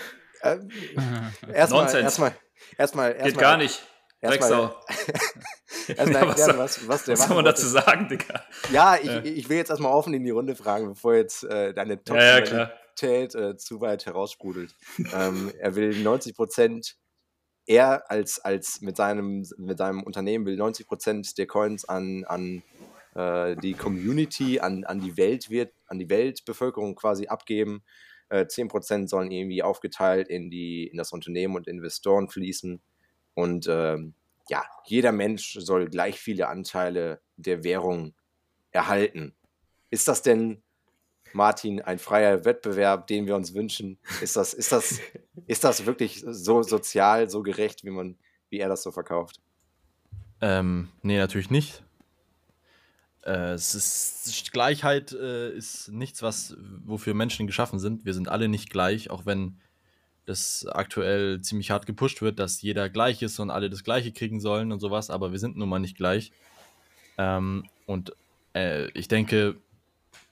Äh, 0.42 0.58
erstmal, 1.52 1.94
erstmal, 1.94 2.34
erstmal, 2.76 3.14
Geht 3.14 3.38
gar 3.38 3.56
nicht. 3.56 3.82
Erstmal 4.20 4.74
erst 5.88 6.12
ja, 6.12 6.20
erklären, 6.20 6.58
was, 6.58 6.88
was 6.88 7.08
Was 7.08 7.26
soll 7.26 7.36
man 7.36 7.44
dazu 7.44 7.66
sagen, 7.66 8.08
Digga? 8.08 8.42
Ja, 8.70 8.96
ich, 8.96 9.06
ja. 9.06 9.22
ich 9.22 9.48
will 9.48 9.58
jetzt 9.58 9.70
erstmal 9.70 9.92
offen 9.92 10.14
in 10.14 10.24
die 10.24 10.30
Runde 10.30 10.56
fragen, 10.56 10.88
bevor 10.88 11.14
jetzt 11.14 11.44
äh, 11.44 11.74
deine 11.74 12.02
Top-Qualität 12.02 12.52
ja, 12.52 12.70
äh, 13.02 13.56
zu 13.56 13.80
weit 13.80 14.06
heraussprudelt. 14.06 14.74
ähm, 15.14 15.52
er 15.58 15.74
will 15.74 16.02
90 16.02 16.34
Prozent, 16.34 16.96
er 17.66 18.10
als, 18.10 18.38
als 18.38 18.80
mit, 18.80 18.96
seinem, 18.96 19.44
mit 19.58 19.78
seinem 19.78 20.02
Unternehmen 20.02 20.46
will 20.46 20.56
90 20.56 20.86
Prozent 20.86 21.38
der 21.38 21.46
Coins 21.46 21.88
an, 21.88 22.24
an 22.24 22.62
äh, 23.14 23.56
die 23.56 23.74
Community, 23.74 24.60
an, 24.60 24.84
an, 24.84 25.00
die 25.00 25.16
Welt 25.16 25.50
wird, 25.50 25.72
an 25.86 25.98
die 25.98 26.08
Weltbevölkerung 26.08 26.94
quasi 26.94 27.26
abgeben. 27.26 27.82
Äh, 28.28 28.46
10 28.46 28.68
Prozent 28.68 29.08
sollen 29.08 29.30
irgendwie 29.30 29.62
aufgeteilt 29.62 30.28
in, 30.28 30.50
die, 30.50 30.86
in 30.86 30.96
das 30.96 31.12
Unternehmen 31.12 31.56
und 31.56 31.66
Investoren 31.66 32.28
fließen. 32.28 32.80
Und 33.34 33.66
ähm, 33.68 34.14
ja, 34.48 34.64
jeder 34.84 35.12
Mensch 35.12 35.58
soll 35.60 35.88
gleich 35.88 36.20
viele 36.20 36.48
Anteile 36.48 37.20
der 37.36 37.64
Währung 37.64 38.14
erhalten. 38.70 39.34
Ist 39.90 40.08
das 40.08 40.22
denn, 40.22 40.62
Martin, 41.32 41.82
ein 41.82 41.98
freier 41.98 42.44
Wettbewerb, 42.44 43.06
den 43.06 43.26
wir 43.26 43.36
uns 43.36 43.54
wünschen? 43.54 43.98
Ist 44.20 44.36
das, 44.36 44.54
ist 44.54 44.72
das, 44.72 45.00
ist 45.46 45.64
das 45.64 45.86
wirklich 45.86 46.24
so 46.26 46.62
sozial, 46.62 47.28
so 47.30 47.42
gerecht, 47.42 47.84
wie, 47.84 47.90
man, 47.90 48.16
wie 48.50 48.58
er 48.58 48.68
das 48.68 48.82
so 48.82 48.92
verkauft? 48.92 49.40
Ähm, 50.40 50.88
nee, 51.02 51.18
natürlich 51.18 51.50
nicht. 51.50 51.82
Äh, 53.22 53.54
es 53.54 53.74
ist, 53.74 54.52
Gleichheit 54.52 55.12
äh, 55.12 55.50
ist 55.50 55.88
nichts, 55.88 56.22
was, 56.22 56.56
wofür 56.84 57.14
Menschen 57.14 57.46
geschaffen 57.46 57.78
sind. 57.78 58.04
Wir 58.04 58.14
sind 58.14 58.28
alle 58.28 58.48
nicht 58.48 58.70
gleich, 58.70 59.10
auch 59.10 59.26
wenn 59.26 59.58
das 60.26 60.66
aktuell 60.68 61.40
ziemlich 61.40 61.70
hart 61.70 61.86
gepusht 61.86 62.20
wird, 62.20 62.38
dass 62.38 62.60
jeder 62.62 62.88
gleich 62.88 63.22
ist 63.22 63.38
und 63.38 63.50
alle 63.50 63.70
das 63.70 63.84
Gleiche 63.84 64.12
kriegen 64.12 64.40
sollen 64.40 64.72
und 64.72 64.80
sowas, 64.80 65.08
aber 65.08 65.32
wir 65.32 65.38
sind 65.38 65.56
nun 65.56 65.68
mal 65.68 65.78
nicht 65.78 65.96
gleich. 65.96 66.32
Ähm, 67.16 67.64
und 67.86 68.14
äh, 68.54 68.90
ich 68.90 69.08
denke, 69.08 69.56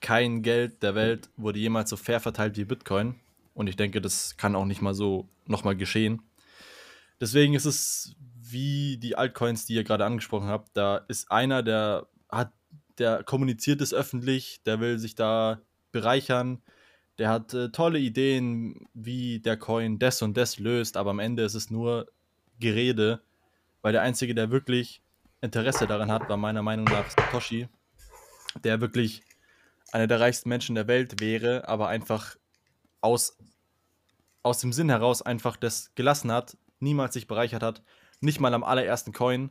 kein 0.01 0.41
Geld 0.41 0.83
der 0.83 0.95
Welt 0.95 1.29
wurde 1.37 1.59
jemals 1.59 1.89
so 1.89 1.97
fair 1.97 2.19
verteilt 2.19 2.57
wie 2.57 2.65
Bitcoin. 2.65 3.15
Und 3.53 3.67
ich 3.67 3.75
denke, 3.75 4.01
das 4.01 4.37
kann 4.37 4.55
auch 4.55 4.65
nicht 4.65 4.81
mal 4.81 4.93
so 4.93 5.27
nochmal 5.45 5.75
geschehen. 5.75 6.21
Deswegen 7.21 7.53
ist 7.53 7.65
es 7.65 8.15
wie 8.37 8.97
die 8.97 9.15
Altcoins, 9.15 9.65
die 9.65 9.73
ihr 9.73 9.83
gerade 9.83 10.05
angesprochen 10.05 10.47
habt. 10.47 10.75
Da 10.75 10.97
ist 11.07 11.31
einer, 11.31 11.63
der 11.63 12.07
hat, 12.29 12.53
der 12.97 13.23
kommuniziert 13.23 13.81
es 13.81 13.93
öffentlich, 13.93 14.61
der 14.65 14.79
will 14.79 14.99
sich 14.99 15.15
da 15.15 15.61
bereichern, 15.91 16.61
der 17.17 17.29
hat 17.29 17.53
äh, 17.53 17.69
tolle 17.71 17.99
Ideen, 17.99 18.87
wie 18.93 19.39
der 19.39 19.57
Coin 19.57 19.99
das 19.99 20.21
und 20.21 20.35
das 20.35 20.59
löst, 20.59 20.97
aber 20.97 21.11
am 21.11 21.19
Ende 21.19 21.43
ist 21.43 21.55
es 21.55 21.71
nur 21.71 22.11
Gerede, 22.59 23.21
weil 23.81 23.93
der 23.93 24.01
Einzige, 24.01 24.35
der 24.35 24.51
wirklich 24.51 25.01
Interesse 25.41 25.87
daran 25.87 26.11
hat, 26.11 26.27
war 26.27 26.37
meiner 26.37 26.63
Meinung 26.63 26.85
nach 26.85 27.09
Satoshi, 27.09 27.69
der 28.63 28.81
wirklich 28.81 29.21
einer 29.95 30.07
der 30.07 30.19
reichsten 30.19 30.49
Menschen 30.49 30.75
der 30.75 30.87
Welt 30.87 31.19
wäre, 31.19 31.67
aber 31.67 31.87
einfach 31.87 32.35
aus, 33.01 33.37
aus 34.43 34.59
dem 34.59 34.73
Sinn 34.73 34.89
heraus 34.89 35.21
einfach 35.21 35.57
das 35.57 35.95
gelassen 35.95 36.31
hat, 36.31 36.57
niemals 36.79 37.13
sich 37.13 37.27
bereichert 37.27 37.63
hat, 37.63 37.81
nicht 38.19 38.39
mal 38.39 38.53
am 38.53 38.63
allerersten 38.63 39.13
Coin 39.13 39.49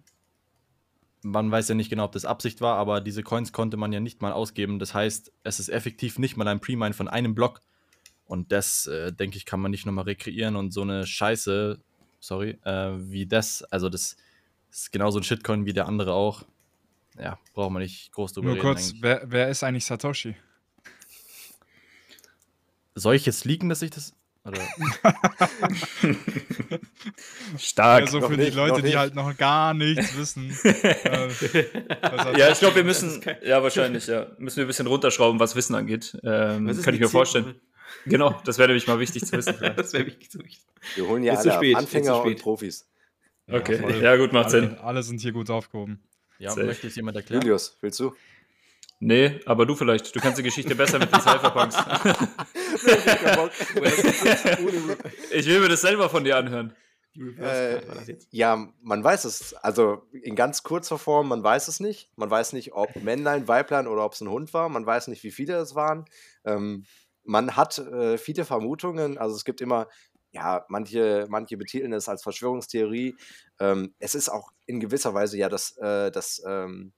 man 1.24 1.50
weiß 1.50 1.68
ja 1.68 1.74
nicht 1.74 1.88
genau, 1.88 2.04
ob 2.04 2.12
das 2.12 2.26
Absicht 2.26 2.60
war, 2.60 2.76
aber 2.76 3.00
diese 3.00 3.22
Coins 3.22 3.52
konnte 3.52 3.76
man 3.76 3.92
ja 3.92 3.98
nicht 3.98 4.20
mal 4.20 4.32
ausgeben. 4.32 4.78
Das 4.78 4.94
heißt, 4.94 5.32
es 5.42 5.58
ist 5.58 5.70
effektiv 5.70 6.18
nicht 6.18 6.36
mal 6.36 6.46
ein 6.46 6.60
Pre-Mine 6.60 6.92
von 6.92 7.08
einem 7.08 7.34
Block. 7.34 7.60
Und 8.26 8.52
das, 8.52 8.86
äh, 8.86 9.12
denke 9.12 9.38
ich, 9.38 9.46
kann 9.46 9.60
man 9.60 9.70
nicht 9.70 9.86
nochmal 9.86 10.04
rekreieren. 10.04 10.54
Und 10.54 10.72
so 10.72 10.82
eine 10.82 11.06
Scheiße, 11.06 11.80
sorry, 12.20 12.58
äh, 12.64 12.92
wie 13.10 13.26
das, 13.26 13.62
also 13.64 13.88
das 13.88 14.16
ist 14.70 14.92
genauso 14.92 15.18
ein 15.18 15.24
Shitcoin 15.24 15.66
wie 15.66 15.72
der 15.72 15.86
andere 15.86 16.12
auch. 16.12 16.44
Ja, 17.18 17.38
braucht 17.52 17.72
man 17.72 17.82
nicht 17.82 18.12
groß 18.12 18.32
drüber 18.32 18.48
Nur 18.48 18.56
reden. 18.56 18.66
Nur 18.66 18.74
kurz, 18.74 18.94
wer, 19.00 19.22
wer 19.24 19.48
ist 19.48 19.62
eigentlich 19.62 19.84
Satoshi? 19.84 20.34
Soll 22.94 23.14
ich 23.16 23.26
jetzt 23.26 23.44
liegen, 23.44 23.68
dass 23.68 23.82
ich 23.82 23.90
das. 23.90 24.14
Oder? 24.44 24.60
Stark. 27.58 28.02
Also 28.02 28.20
für 28.20 28.36
nicht, 28.36 28.52
die 28.52 28.56
Leute, 28.56 28.82
die 28.82 28.96
halt 28.96 29.14
noch 29.14 29.36
gar 29.36 29.72
nichts 29.72 30.16
wissen. 30.18 30.50
äh, 30.64 32.38
ja, 32.38 32.50
ich 32.50 32.58
glaube, 32.58 32.76
wir 32.76 32.84
müssen, 32.84 33.22
ja, 33.42 33.62
wahrscheinlich, 33.62 34.06
ja, 34.06 34.26
müssen 34.38 34.58
wir 34.58 34.64
ein 34.64 34.68
bisschen 34.68 34.86
runterschrauben, 34.86 35.40
was 35.40 35.56
Wissen 35.56 35.74
angeht. 35.74 36.18
Ähm, 36.22 36.68
was 36.68 36.82
kann 36.82 36.94
ich 36.94 37.00
mir 37.00 37.08
vorstellen. 37.08 37.54
Genau, 38.04 38.38
das 38.44 38.58
wäre 38.58 38.68
nämlich 38.68 38.86
mal 38.86 38.98
wichtig 38.98 39.24
zu 39.24 39.32
wissen. 39.32 39.54
das 39.76 39.94
wäre 39.94 40.06
wichtig 40.06 40.30
zu 40.30 40.38
wissen. 40.40 40.62
Wir 40.94 41.08
holen 41.08 41.22
ja 41.22 41.34
alle 41.34 41.52
spät, 41.52 41.76
Anfänger 41.76 42.22
und 42.22 42.38
Profis. 42.40 42.86
Okay, 43.50 43.80
ja, 43.80 43.96
ja 43.96 44.16
gut, 44.16 44.32
macht 44.32 44.52
alle, 44.52 44.68
Sinn. 44.68 44.78
Alle 44.78 45.02
sind 45.02 45.20
hier 45.20 45.32
gut 45.32 45.48
aufgehoben. 45.48 46.02
Ja, 46.44 46.50
Safe. 46.50 46.66
möchte 46.66 46.88
es 46.88 46.94
jemand 46.94 47.16
erklären? 47.16 47.40
Julius, 47.40 47.78
willst 47.80 47.98
du? 48.00 48.14
Nee, 49.00 49.40
aber 49.46 49.64
du 49.64 49.74
vielleicht. 49.74 50.14
Du 50.14 50.20
kannst 50.20 50.38
die 50.38 50.42
Geschichte 50.42 50.74
besser 50.74 50.98
mit 50.98 51.10
den 51.10 51.20
Cypherpunks. 51.22 51.74
ich 55.30 55.46
will 55.46 55.60
mir 55.60 55.68
das 55.68 55.80
selber 55.80 56.10
von 56.10 56.22
dir 56.22 56.36
anhören. 56.36 56.76
Äh, 57.40 57.80
ja, 58.30 58.68
man 58.82 59.02
weiß 59.02 59.24
es. 59.24 59.54
Also 59.54 60.02
in 60.12 60.36
ganz 60.36 60.62
kurzer 60.62 60.98
Form, 60.98 61.28
man 61.28 61.42
weiß 61.42 61.68
es 61.68 61.80
nicht. 61.80 62.10
Man 62.16 62.28
weiß 62.28 62.52
nicht, 62.52 62.74
ob 62.74 62.94
Männlein, 62.96 63.48
Weiblein 63.48 63.86
oder 63.86 64.04
ob 64.04 64.12
es 64.12 64.20
ein 64.20 64.28
Hund 64.28 64.52
war. 64.52 64.68
Man 64.68 64.84
weiß 64.84 65.08
nicht, 65.08 65.22
wie 65.22 65.30
viele 65.30 65.56
es 65.56 65.74
waren. 65.74 66.04
Ähm, 66.44 66.84
man 67.24 67.56
hat 67.56 67.78
äh, 67.78 68.18
viele 68.18 68.44
Vermutungen. 68.44 69.16
Also 69.16 69.34
es 69.34 69.46
gibt 69.46 69.62
immer, 69.62 69.88
ja, 70.34 70.66
manche, 70.68 71.26
manche 71.28 71.56
betiteln 71.56 71.92
es 71.92 72.08
als 72.08 72.22
Verschwörungstheorie. 72.24 73.16
Ähm, 73.60 73.94
es 74.00 74.16
ist 74.16 74.28
auch 74.28 74.50
in 74.66 74.80
gewisser 74.80 75.14
Weise 75.14 75.38
ja 75.38 75.48
das, 75.48 75.76
äh, 75.78 76.10
das 76.10 76.42
ähm, 76.44 76.92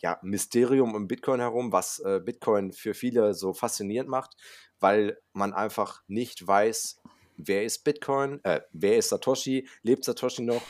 ja, 0.00 0.18
Mysterium 0.22 0.94
um 0.94 1.08
Bitcoin 1.08 1.40
herum, 1.40 1.72
was 1.72 2.00
äh, 2.00 2.20
Bitcoin 2.22 2.72
für 2.72 2.92
viele 2.92 3.32
so 3.32 3.54
faszinierend 3.54 4.10
macht, 4.10 4.36
weil 4.78 5.18
man 5.32 5.54
einfach 5.54 6.02
nicht 6.06 6.46
weiß, 6.46 7.00
wer 7.38 7.64
ist 7.64 7.82
Bitcoin, 7.82 8.40
äh, 8.44 8.60
wer 8.72 8.98
ist 8.98 9.08
Satoshi, 9.08 9.66
lebt 9.82 10.04
Satoshi 10.04 10.42
noch? 10.42 10.62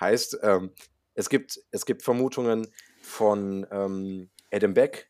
Heißt, 0.00 0.38
ähm, 0.42 0.72
es, 1.14 1.28
gibt, 1.28 1.60
es 1.70 1.86
gibt 1.86 2.02
Vermutungen 2.02 2.66
von 3.02 3.66
ähm, 3.70 4.30
Adam 4.50 4.74
Beck, 4.74 5.07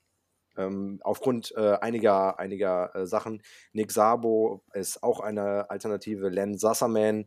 ähm, 0.58 1.00
aufgrund 1.02 1.52
äh, 1.56 1.78
einiger, 1.80 2.38
einiger 2.38 2.94
äh, 2.94 3.06
Sachen. 3.06 3.42
Nick 3.72 3.92
Sabo 3.92 4.64
ist 4.74 5.02
auch 5.02 5.20
eine 5.20 5.70
Alternative, 5.70 6.28
Len 6.28 6.58
Sasserman, 6.58 7.26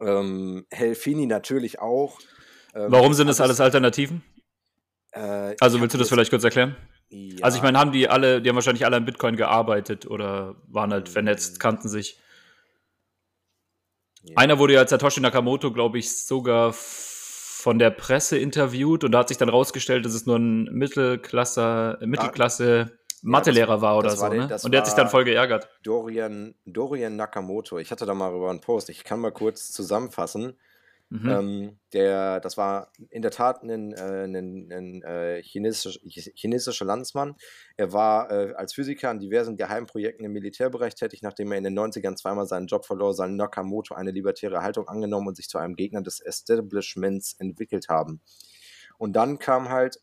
ähm, 0.00 0.66
Helfini 0.70 1.26
natürlich 1.26 1.78
auch. 1.80 2.18
Ähm, 2.74 2.90
Warum 2.90 3.14
sind 3.14 3.28
das 3.28 3.40
alles 3.40 3.60
Alternativen? 3.60 4.22
Äh, 5.12 5.54
also 5.60 5.80
willst 5.80 5.94
du 5.94 5.98
das 5.98 6.08
vielleicht 6.08 6.30
kurz 6.30 6.44
erklären? 6.44 6.76
Ja. 7.10 7.44
Also 7.44 7.58
ich 7.58 7.62
meine, 7.62 7.78
haben 7.78 7.92
die 7.92 8.08
alle, 8.08 8.40
die 8.40 8.48
haben 8.48 8.56
wahrscheinlich 8.56 8.86
alle 8.86 8.96
an 8.96 9.04
Bitcoin 9.04 9.36
gearbeitet 9.36 10.06
oder 10.06 10.56
waren 10.68 10.92
halt 10.92 11.08
vernetzt, 11.10 11.60
kannten 11.60 11.88
sich. 11.88 12.18
Ja. 14.22 14.36
Einer 14.36 14.58
wurde 14.58 14.74
ja 14.74 14.80
als 14.80 14.90
Satoshi 14.90 15.20
Nakamoto, 15.20 15.72
glaube 15.72 15.98
ich, 15.98 16.24
sogar 16.24 16.72
von 17.62 17.78
der 17.78 17.90
Presse 17.90 18.36
interviewt 18.38 19.04
und 19.04 19.12
da 19.12 19.20
hat 19.20 19.28
sich 19.28 19.38
dann 19.38 19.48
rausgestellt, 19.48 20.04
dass 20.04 20.14
es 20.14 20.26
nur 20.26 20.36
ein 20.36 20.64
Mittelklasse, 20.64 21.96
Mittelklasse 22.00 22.98
Mathelehrer 23.22 23.80
war 23.80 23.98
oder 23.98 24.10
so. 24.10 24.22
War 24.22 24.34
ne? 24.34 24.58
Und 24.64 24.72
der 24.72 24.80
hat 24.80 24.86
sich 24.86 24.96
dann 24.96 25.08
voll 25.08 25.22
geärgert. 25.22 25.68
Dorian, 25.84 26.56
Dorian 26.66 27.14
Nakamoto. 27.14 27.78
Ich 27.78 27.92
hatte 27.92 28.04
da 28.04 28.14
mal 28.14 28.34
über 28.34 28.50
einen 28.50 28.60
Post. 28.60 28.90
Ich 28.90 29.04
kann 29.04 29.20
mal 29.20 29.30
kurz 29.30 29.70
zusammenfassen. 29.70 30.58
Mhm. 31.12 31.28
Ähm, 31.28 31.78
der, 31.92 32.40
das 32.40 32.56
war 32.56 32.90
in 33.10 33.20
der 33.20 33.30
Tat 33.30 33.62
ein, 33.62 33.92
äh, 33.92 34.24
ein, 34.24 34.72
ein 34.72 35.02
äh, 35.02 35.42
chinesisch, 35.42 36.00
chinesischer 36.34 36.86
Landsmann. 36.86 37.36
Er 37.76 37.92
war 37.92 38.30
äh, 38.30 38.54
als 38.54 38.72
Physiker 38.72 39.10
an 39.10 39.18
diversen 39.18 39.58
Geheimprojekten 39.58 40.24
im 40.24 40.32
Militärbereich 40.32 40.94
tätig, 40.94 41.20
nachdem 41.20 41.52
er 41.52 41.58
in 41.58 41.64
den 41.64 41.78
90ern 41.78 42.16
zweimal 42.16 42.46
seinen 42.46 42.66
Job 42.66 42.86
verlor, 42.86 43.12
soll 43.12 43.30
Nakamoto 43.30 43.94
eine 43.94 44.10
libertäre 44.10 44.62
Haltung 44.62 44.88
angenommen 44.88 45.28
und 45.28 45.36
sich 45.36 45.50
zu 45.50 45.58
einem 45.58 45.76
Gegner 45.76 46.00
des 46.00 46.18
Establishments 46.18 47.34
entwickelt 47.38 47.90
haben. 47.90 48.22
Und 48.96 49.12
dann 49.12 49.38
kam 49.38 49.68
halt 49.68 50.00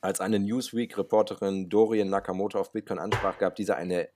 als 0.00 0.20
eine 0.20 0.38
Newsweek-Reporterin 0.38 1.68
Dorian 1.68 2.08
Nakamoto 2.08 2.58
auf 2.58 2.72
Bitcoin 2.72 2.98
ansprach, 2.98 3.36
gab 3.36 3.54
dieser 3.54 3.76
eine 3.76 4.08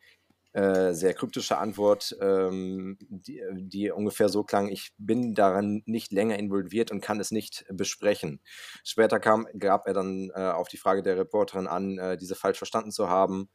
äh, 0.56 0.94
sehr 0.94 1.12
kryptische 1.12 1.58
Antwort, 1.58 2.16
ähm, 2.18 2.96
die, 3.10 3.42
die, 3.52 3.90
ungefähr 3.90 4.30
so 4.30 4.42
klang, 4.42 4.68
ich 4.68 4.94
bin 4.96 5.34
daran 5.34 5.82
nicht 5.84 6.12
länger 6.12 6.38
involviert 6.38 6.90
und 6.90 7.02
kann 7.02 7.20
es 7.20 7.30
nicht 7.30 7.66
besprechen. 7.68 8.40
Später 8.82 9.20
kam, 9.20 9.46
gab 9.58 9.86
er 9.86 9.92
dann 9.92 10.30
äh, 10.34 10.48
auf 10.48 10.68
die 10.68 10.78
Frage 10.78 11.02
der 11.02 11.18
Reporterin 11.18 11.66
an, 11.66 11.98
äh, 11.98 12.16
diese 12.16 12.34
falsch 12.34 12.56
verstanden 12.56 12.90
zu 12.90 13.10
haben. 13.10 13.50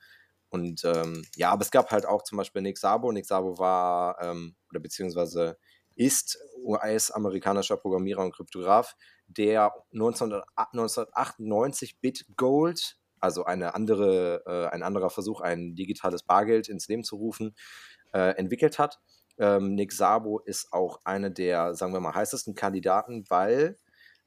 Und 0.49 0.83
ähm, 0.83 1.25
ja, 1.35 1.49
aber 1.49 1.63
es 1.63 1.71
gab 1.71 1.89
halt 1.89 2.05
auch 2.05 2.21
zum 2.21 2.37
Beispiel 2.37 2.61
Nick 2.61 2.77
Sabo. 2.77 3.11
Nick 3.11 3.25
Sabo 3.25 3.57
war, 3.57 4.21
ähm, 4.21 4.55
oder 4.69 4.79
beziehungsweise 4.79 5.57
ist 5.95 6.37
US-amerikanischer 6.63 7.77
Programmierer 7.77 8.23
und 8.23 8.35
Kryptograph, 8.35 8.95
der 9.25 9.73
1998 9.91 11.99
BitGold 11.99 13.00
also 13.21 13.45
eine 13.45 13.75
andere, 13.75 14.43
äh, 14.45 14.73
ein 14.73 14.83
anderer 14.83 15.09
Versuch, 15.09 15.41
ein 15.41 15.75
digitales 15.75 16.23
Bargeld 16.23 16.67
ins 16.67 16.87
Leben 16.87 17.03
zu 17.03 17.15
rufen, 17.15 17.55
äh, 18.13 18.35
entwickelt 18.37 18.79
hat. 18.79 18.99
Ähm, 19.37 19.75
Nick 19.75 19.91
Sabo 19.93 20.39
ist 20.39 20.73
auch 20.73 20.99
einer 21.03 21.29
der, 21.29 21.75
sagen 21.75 21.93
wir 21.93 21.99
mal, 21.99 22.13
heißesten 22.13 22.55
Kandidaten, 22.55 23.25
weil 23.29 23.77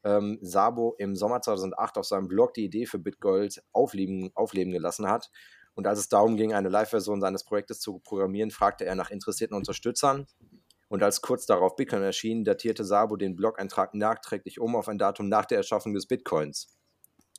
ähm, 0.05 0.39
Sabo 0.43 0.95
im 0.99 1.17
Sommer 1.17 1.41
2008 1.41 1.99
auf 1.99 2.07
seinem 2.07 2.29
Blog 2.29 2.55
die 2.55 2.65
Idee 2.65 2.87
für 2.87 2.99
BitGold 2.99 3.63
aufleben, 3.73 4.31
aufleben 4.35 4.73
gelassen 4.73 5.09
hat. 5.09 5.31
Und 5.75 5.87
als 5.87 5.99
es 5.99 6.09
darum 6.09 6.37
ging, 6.37 6.53
eine 6.53 6.69
Live-Version 6.69 7.21
seines 7.21 7.45
Projektes 7.45 7.81
zu 7.81 7.99
programmieren, 7.99 8.51
fragte 8.51 8.85
er 8.85 8.95
nach 8.95 9.11
interessierten 9.11 9.57
Unterstützern. 9.57 10.27
Und 10.89 11.03
als 11.03 11.23
kurz 11.23 11.47
darauf 11.47 11.75
Bitcoin 11.75 12.03
erschien, 12.03 12.45
datierte 12.45 12.85
Sabo 12.85 13.17
den 13.17 13.35
Blog-Eintrag 13.35 13.95
nachträglich 13.95 14.61
um 14.61 14.77
auf 14.77 14.89
ein 14.89 14.99
Datum 14.99 15.29
nach 15.29 15.47
der 15.47 15.59
Erschaffung 15.59 15.95
des 15.95 16.07
Bitcoins. 16.07 16.77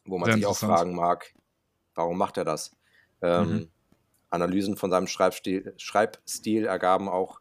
Wo 0.03 0.17
man 0.17 0.25
Sehr 0.25 0.35
sich 0.35 0.45
auch 0.45 0.57
fragen 0.57 0.93
mag, 0.93 1.33
Warum 1.95 2.17
macht 2.17 2.37
er 2.37 2.45
das? 2.45 2.75
Ähm, 3.21 3.49
mhm. 3.49 3.69
Analysen 4.29 4.77
von 4.77 4.91
seinem 4.91 5.07
Schreibstil, 5.07 5.73
Schreibstil 5.77 6.65
ergaben 6.65 7.09
auch 7.09 7.39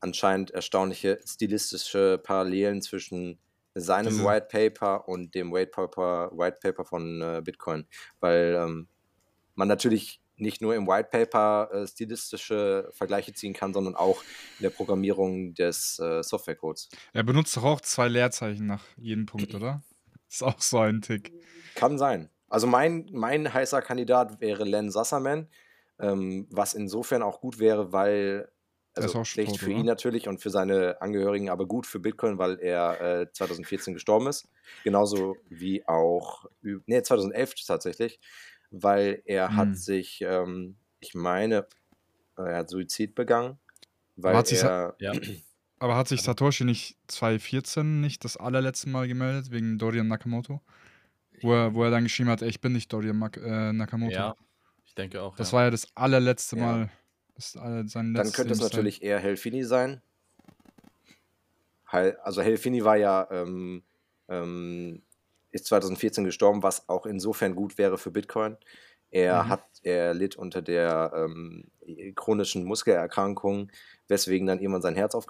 anscheinend 0.00 0.50
erstaunliche 0.50 1.18
stilistische 1.24 2.18
Parallelen 2.22 2.82
zwischen 2.82 3.38
seinem 3.74 4.10
Diese. 4.10 4.24
White 4.24 4.48
Paper 4.50 5.08
und 5.08 5.34
dem 5.34 5.52
White 5.52 5.70
Paper, 5.70 6.30
White 6.32 6.58
Paper 6.60 6.84
von 6.84 7.22
äh, 7.22 7.42
Bitcoin, 7.44 7.86
weil 8.20 8.56
ähm, 8.58 8.88
man 9.54 9.68
natürlich 9.68 10.20
nicht 10.36 10.62
nur 10.62 10.74
im 10.74 10.86
White 10.86 11.10
Paper 11.10 11.70
äh, 11.72 11.86
stilistische 11.86 12.88
Vergleiche 12.92 13.32
ziehen 13.32 13.52
kann, 13.52 13.74
sondern 13.74 13.94
auch 13.94 14.22
in 14.58 14.64
der 14.64 14.70
Programmierung 14.70 15.54
des 15.54 15.98
äh, 15.98 16.22
Softwarecodes. 16.22 16.88
Er 17.12 17.22
benutzt 17.22 17.56
doch 17.56 17.64
auch 17.64 17.80
zwei 17.80 18.08
Leerzeichen 18.08 18.66
nach 18.66 18.84
jedem 18.96 19.26
Punkt, 19.26 19.54
oder? 19.54 19.82
Ist 20.28 20.42
auch 20.42 20.60
so 20.60 20.78
ein 20.78 21.02
Tick. 21.02 21.32
Kann 21.74 21.98
sein. 21.98 22.30
Also 22.50 22.66
mein, 22.66 23.08
mein 23.12 23.52
heißer 23.52 23.80
Kandidat 23.80 24.40
wäre 24.40 24.64
Len 24.64 24.90
Sasserman, 24.90 25.48
ähm, 26.00 26.46
was 26.50 26.74
insofern 26.74 27.22
auch 27.22 27.40
gut 27.40 27.58
wäre, 27.58 27.92
weil 27.92 28.50
also 28.94 29.24
schlecht 29.24 29.56
Sport, 29.56 29.60
für 29.60 29.70
ihn 29.70 29.86
natürlich 29.86 30.26
und 30.26 30.40
für 30.40 30.50
seine 30.50 31.00
Angehörigen, 31.00 31.48
aber 31.48 31.66
gut 31.66 31.86
für 31.86 32.00
Bitcoin, 32.00 32.38
weil 32.38 32.58
er 32.58 33.20
äh, 33.20 33.32
2014 33.32 33.94
gestorben 33.94 34.26
ist. 34.26 34.48
Genauso 34.82 35.36
wie 35.48 35.86
auch, 35.86 36.46
nee, 36.62 37.00
2011 37.00 37.54
tatsächlich, 37.66 38.18
weil 38.72 39.22
er 39.24 39.50
hm. 39.50 39.56
hat 39.56 39.76
sich, 39.76 40.20
ähm, 40.22 40.76
ich 40.98 41.14
meine, 41.14 41.66
er 42.36 42.56
hat 42.56 42.70
Suizid 42.70 43.14
begangen, 43.14 43.58
weil 44.16 44.36
hat 44.36 44.50
er... 44.52 44.96
Ja. 44.98 45.12
Aber 45.78 45.96
hat 45.96 46.08
sich 46.08 46.22
Satoshi 46.22 46.64
nicht 46.64 46.96
2014 47.06 48.00
nicht 48.00 48.24
das 48.24 48.36
allerletzte 48.36 48.88
Mal 48.88 49.06
gemeldet, 49.06 49.52
wegen 49.52 49.78
Dorian 49.78 50.08
Nakamoto? 50.08 50.60
Wo 51.42 51.52
er, 51.54 51.74
wo 51.74 51.84
er 51.84 51.90
dann 51.90 52.04
geschrieben 52.04 52.30
hat, 52.30 52.42
ey, 52.42 52.48
ich 52.48 52.60
bin 52.60 52.72
nicht 52.72 52.92
Dorian 52.92 53.16
Mak 53.18 53.36
äh, 53.36 53.72
Nakamoto. 53.72 54.12
Ja, 54.12 54.34
ich 54.84 54.94
denke 54.94 55.22
auch. 55.22 55.36
Das 55.36 55.50
ja. 55.50 55.58
war 55.58 55.64
ja 55.64 55.70
das 55.70 55.86
allerletzte 55.94 56.56
Ja. 56.56 56.62
Mal. 56.62 56.90
Das, 57.34 57.54
äh, 57.54 57.58
sein 57.58 57.90
Dann 57.92 58.14
letztes 58.14 58.34
könnte 58.34 58.52
es 58.52 58.60
natürlich 58.60 59.02
eher 59.02 59.18
Helfini 59.18 59.64
sein. 59.64 60.02
Also 61.86 62.42
Helfini 62.42 62.84
war 62.84 62.96
ja, 62.96 63.26
ähm, 63.30 63.82
ähm, 64.28 65.02
ist 65.50 65.66
2014 65.66 66.24
gestorben, 66.24 66.62
was 66.62 66.88
auch 66.88 67.06
insofern 67.06 67.54
gut 67.56 67.78
wäre 67.78 67.98
für 67.98 68.10
Bitcoin. 68.10 68.56
Er 69.10 69.44
Mhm. 69.44 69.48
hat, 69.48 69.64
er 69.82 70.14
litt 70.14 70.36
unter 70.36 70.62
der 70.62 71.12
ähm, 71.14 71.64
chronischen 72.14 72.64
Muskelerkrankung, 72.64 73.72
weswegen 74.06 74.46
dann 74.46 74.60
irgendwann 74.60 74.82
sein 74.82 74.94
Herz 74.94 75.14
auf, 75.16 75.26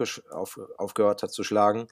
aufgehört 0.77 1.23
hat 1.23 1.33
zu 1.33 1.45
schlagen. 1.45 1.89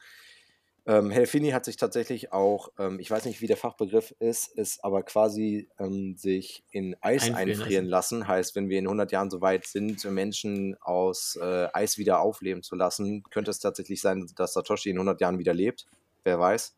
Ähm, 0.89 1.11
Helfini 1.11 1.51
hat 1.51 1.67
sich 1.67 1.77
tatsächlich 1.77 2.33
auch, 2.33 2.73
ähm, 2.79 2.99
ich 2.99 3.11
weiß 3.11 3.27
nicht, 3.27 3.43
wie 3.43 3.47
der 3.47 3.59
Fachbegriff 3.59 4.15
ist, 4.21 4.49
ist 4.57 4.83
aber 4.83 5.03
quasi 5.03 5.69
ähm, 5.79 6.17
sich 6.17 6.65
in 6.71 6.97
Eis 7.03 7.25
Einfrieren 7.25 7.61
einfrieren 7.61 7.85
lassen. 7.85 8.27
Heißt, 8.27 8.57
wenn 8.57 8.71
wir 8.71 8.79
in 8.79 8.87
100 8.87 9.13
Jahren 9.13 9.29
so 9.29 9.43
weit 9.43 9.67
sind, 9.67 10.03
Menschen 10.07 10.77
aus 10.81 11.39
äh, 11.43 11.69
Eis 11.75 11.99
wieder 11.99 12.21
aufleben 12.21 12.63
zu 12.63 12.75
lassen, 12.75 13.23
könnte 13.25 13.51
es 13.51 13.59
tatsächlich 13.59 14.01
sein, 14.01 14.31
dass 14.35 14.55
Satoshi 14.55 14.89
in 14.89 14.97
100 14.97 15.21
Jahren 15.21 15.39
wieder 15.39 15.53
lebt. 15.53 15.87
Wer 16.25 16.41
weiß. 16.41 16.75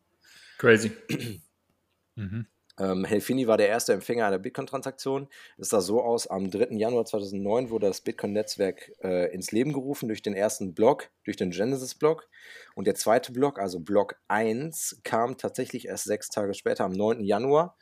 Crazy. 0.57 0.91
Mhm. 2.17 2.45
Ähm, 2.81 3.05
Helfini 3.05 3.45
war 3.45 3.57
der 3.57 3.67
erste 3.67 3.93
Empfänger 3.93 4.25
einer 4.25 4.39
Bitcoin-Transaktion. 4.39 5.27
Es 5.57 5.69
sah 5.69 5.81
so 5.81 6.01
aus, 6.01 6.25
am 6.25 6.49
3. 6.49 6.75
Januar 6.77 7.05
2009 7.05 7.69
wurde 7.69 7.85
das 7.87 8.01
Bitcoin-Netzwerk 8.01 8.91
äh, 9.03 9.31
ins 9.33 9.51
Leben 9.51 9.71
gerufen 9.71 10.07
durch 10.07 10.23
den 10.23 10.33
ersten 10.33 10.73
Block, 10.73 11.09
durch 11.23 11.37
den 11.37 11.51
Genesis-Block. 11.51 12.27
Und 12.73 12.87
der 12.87 12.95
zweite 12.95 13.33
Block, 13.33 13.59
also 13.59 13.79
Block 13.79 14.15
1, 14.29 15.01
kam 15.03 15.37
tatsächlich 15.37 15.87
erst 15.87 16.05
sechs 16.05 16.29
Tage 16.29 16.55
später, 16.55 16.85
am 16.85 16.93
9. 16.93 17.23
Januar, 17.23 17.77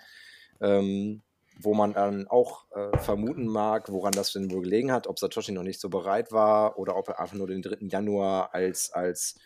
ähm, 0.59 1.21
wo 1.61 1.73
man 1.73 1.93
dann 1.93 2.27
auch 2.27 2.65
äh, 2.71 2.97
vermuten 2.97 3.47
mag, 3.47 3.89
woran 3.89 4.11
das 4.11 4.33
denn 4.33 4.51
wohl 4.51 4.63
gelegen 4.63 4.91
hat, 4.91 5.07
ob 5.07 5.17
Satoshi 5.17 5.53
noch 5.53 5.63
nicht 5.63 5.79
so 5.79 5.87
bereit 5.87 6.33
war 6.33 6.77
oder 6.77 6.97
ob 6.97 7.07
er 7.07 7.21
einfach 7.21 7.37
nur 7.37 7.47
den 7.47 7.61
3. 7.61 7.85
Januar 7.87 8.53
als, 8.53 8.91
als 8.91 9.39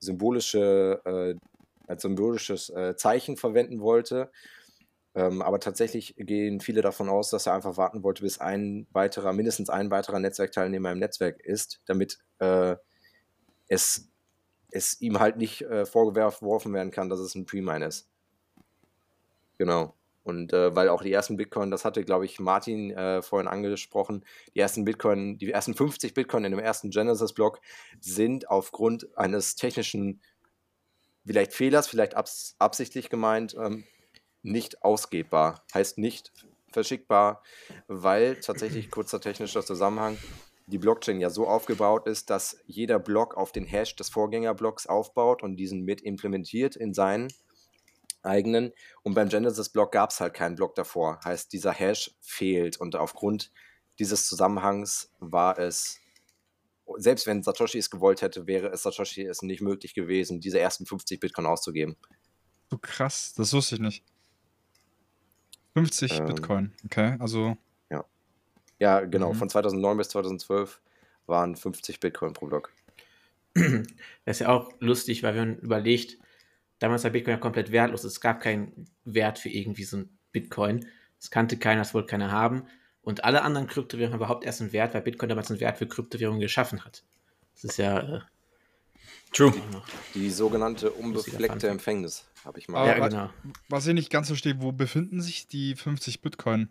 symbolische 0.00 1.00
äh, 1.04 1.46
als 1.90 2.02
symbolisches 2.02 2.70
äh, 2.70 2.94
Zeichen 2.96 3.36
verwenden 3.36 3.80
wollte. 3.80 4.30
Ähm, 5.14 5.42
aber 5.42 5.58
tatsächlich 5.58 6.14
gehen 6.16 6.60
viele 6.60 6.82
davon 6.82 7.08
aus, 7.08 7.30
dass 7.30 7.46
er 7.46 7.54
einfach 7.54 7.76
warten 7.76 8.02
wollte, 8.04 8.22
bis 8.22 8.38
ein 8.38 8.86
weiterer, 8.92 9.32
mindestens 9.32 9.68
ein 9.68 9.90
weiterer 9.90 10.20
Netzwerkteilnehmer 10.20 10.92
im 10.92 11.00
Netzwerk 11.00 11.40
ist, 11.40 11.80
damit 11.86 12.18
äh, 12.38 12.76
es, 13.66 14.08
es 14.70 15.00
ihm 15.00 15.18
halt 15.18 15.36
nicht 15.36 15.62
äh, 15.62 15.84
vorgeworfen 15.84 16.72
werden 16.72 16.92
kann, 16.92 17.08
dass 17.08 17.18
es 17.18 17.34
ein 17.34 17.44
Pre-Mine 17.44 17.86
ist. 17.86 18.08
Genau. 19.58 19.94
Und 20.22 20.52
äh, 20.52 20.76
weil 20.76 20.88
auch 20.90 21.02
die 21.02 21.12
ersten 21.12 21.36
Bitcoin, 21.36 21.70
das 21.70 21.84
hatte, 21.84 22.04
glaube 22.04 22.24
ich, 22.24 22.38
Martin 22.38 22.90
äh, 22.90 23.20
vorhin 23.20 23.48
angesprochen, 23.48 24.24
die 24.54 24.60
ersten 24.60 24.84
Bitcoin, 24.84 25.38
die 25.38 25.50
ersten 25.50 25.74
50 25.74 26.14
Bitcoin 26.14 26.44
in 26.44 26.52
dem 26.52 26.60
ersten 26.60 26.90
Genesis-Block 26.90 27.60
sind 28.00 28.48
aufgrund 28.48 29.08
eines 29.16 29.56
technischen, 29.56 30.20
vielleicht 31.24 31.52
Fehlers, 31.52 31.88
vielleicht 31.88 32.14
abs 32.14 32.54
absichtlich 32.58 33.08
gemeint, 33.08 33.56
ähm, 33.58 33.84
nicht 34.42 34.82
ausgebbar. 34.82 35.64
Heißt 35.74 35.98
nicht 35.98 36.32
verschickbar, 36.72 37.42
weil 37.88 38.36
tatsächlich 38.40 38.90
kurzer 38.90 39.20
technischer 39.20 39.64
Zusammenhang 39.64 40.18
die 40.66 40.78
Blockchain 40.78 41.20
ja 41.20 41.30
so 41.30 41.46
aufgebaut 41.48 42.06
ist, 42.06 42.30
dass 42.30 42.58
jeder 42.66 42.98
Block 42.98 43.36
auf 43.36 43.52
den 43.52 43.66
Hash 43.66 43.96
des 43.96 44.08
Vorgängerblocks 44.08 44.86
aufbaut 44.86 45.42
und 45.42 45.56
diesen 45.56 45.82
mit 45.82 46.00
implementiert 46.00 46.76
in 46.76 46.94
seinen 46.94 47.28
eigenen. 48.22 48.72
Und 49.02 49.14
beim 49.14 49.28
Genesis-Block 49.28 49.92
gab 49.92 50.10
es 50.10 50.20
halt 50.20 50.34
keinen 50.34 50.54
Block 50.54 50.74
davor. 50.74 51.18
Heißt, 51.24 51.52
dieser 51.52 51.72
Hash 51.72 52.14
fehlt. 52.20 52.76
Und 52.76 52.94
aufgrund 52.96 53.50
dieses 53.98 54.26
Zusammenhangs 54.26 55.12
war 55.18 55.58
es, 55.58 55.98
selbst 56.96 57.26
wenn 57.26 57.42
Satoshi 57.42 57.78
es 57.78 57.90
gewollt 57.90 58.22
hätte, 58.22 58.46
wäre 58.46 58.68
es 58.68 58.82
Satoshi 58.82 59.22
es 59.22 59.42
nicht 59.42 59.62
möglich 59.62 59.94
gewesen, 59.94 60.40
diese 60.40 60.60
ersten 60.60 60.86
50 60.86 61.18
Bitcoin 61.20 61.46
auszugeben. 61.46 61.96
So 62.70 62.78
krass, 62.78 63.34
das 63.36 63.52
wusste 63.52 63.76
ich 63.76 63.80
nicht. 63.80 64.04
50 65.74 66.18
Ähm, 66.18 66.26
Bitcoin, 66.26 66.72
okay, 66.84 67.16
also 67.18 67.56
Ja, 68.80 69.00
genau. 69.00 69.32
Mhm. 69.32 69.38
Von 69.38 69.48
2009 69.48 69.96
bis 69.98 70.08
2012 70.08 70.80
waren 71.26 71.54
50 71.54 72.00
Bitcoin 72.00 72.32
pro 72.32 72.46
Block. 72.46 72.72
Das 74.24 74.36
ist 74.36 74.40
ja 74.40 74.48
auch 74.48 74.72
lustig, 74.80 75.22
weil 75.22 75.34
wenn 75.34 75.48
man 75.50 75.58
überlegt, 75.58 76.18
damals 76.78 77.04
war 77.04 77.10
Bitcoin 77.10 77.34
ja 77.34 77.40
komplett 77.40 77.72
wertlos. 77.72 78.04
Es 78.04 78.20
gab 78.20 78.40
keinen 78.40 78.86
Wert 79.04 79.38
für 79.38 79.48
irgendwie 79.48 79.84
so 79.84 79.98
ein 79.98 80.18
Bitcoin. 80.32 80.86
Es 81.18 81.30
kannte 81.30 81.58
keiner, 81.58 81.82
es 81.82 81.94
wollte 81.94 82.08
keiner 82.08 82.30
haben. 82.30 82.64
Und 83.02 83.24
alle 83.24 83.42
anderen 83.42 83.66
Kryptowährungen 83.66 84.14
haben 84.14 84.20
überhaupt 84.20 84.44
erst 84.44 84.60
einen 84.60 84.72
Wert, 84.72 84.94
weil 84.94 85.02
Bitcoin 85.02 85.28
damals 85.28 85.50
einen 85.50 85.60
Wert 85.60 85.78
für 85.78 85.86
Kryptowährungen 85.86 86.40
geschaffen 86.40 86.84
hat. 86.84 87.02
Das 87.54 87.64
ist 87.64 87.76
ja 87.78 87.98
äh, 87.98 88.20
True. 89.32 89.52
Die 90.14 90.30
sogenannte 90.30 90.90
unbefleckte. 90.90 91.68
Empfängnis, 91.68 92.26
habe 92.44 92.58
ich 92.58 92.68
mal. 92.68 92.86
Ja, 92.86 93.08
genau. 93.08 93.30
was 93.68 93.86
ich 93.86 93.94
nicht 93.94 94.10
ganz 94.10 94.26
verstehe, 94.28 94.60
wo 94.60 94.72
befinden 94.72 95.20
sich 95.22 95.46
die 95.46 95.76
50 95.76 96.20
Bitcoin? 96.20 96.68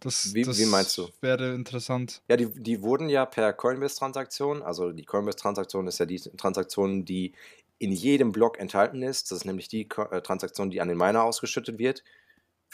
Das, 0.00 0.34
Wie- 0.34 0.42
das 0.42 0.58
wie 0.58 0.66
meinst 0.66 0.96
du? 0.98 1.08
wäre 1.20 1.54
interessant. 1.54 2.22
Ja, 2.28 2.36
die, 2.36 2.46
die 2.46 2.82
wurden 2.82 3.08
ja 3.08 3.24
per 3.24 3.52
Coinbase-Transaktion, 3.54 4.62
also 4.62 4.92
die 4.92 5.04
Coinbase-Transaktion 5.04 5.86
ist 5.86 5.98
ja 5.98 6.06
die 6.06 6.20
Transaktion, 6.20 7.04
die 7.04 7.32
in 7.78 7.90
jedem 7.90 8.30
Block 8.30 8.58
enthalten 8.58 9.02
ist. 9.02 9.30
Das 9.30 9.38
ist 9.38 9.44
nämlich 9.46 9.68
die 9.68 9.88
äh, 10.10 10.20
Transaktion, 10.20 10.70
die 10.70 10.80
an 10.80 10.88
den 10.88 10.98
Miner 10.98 11.24
ausgeschüttet 11.24 11.78
wird. 11.78 12.04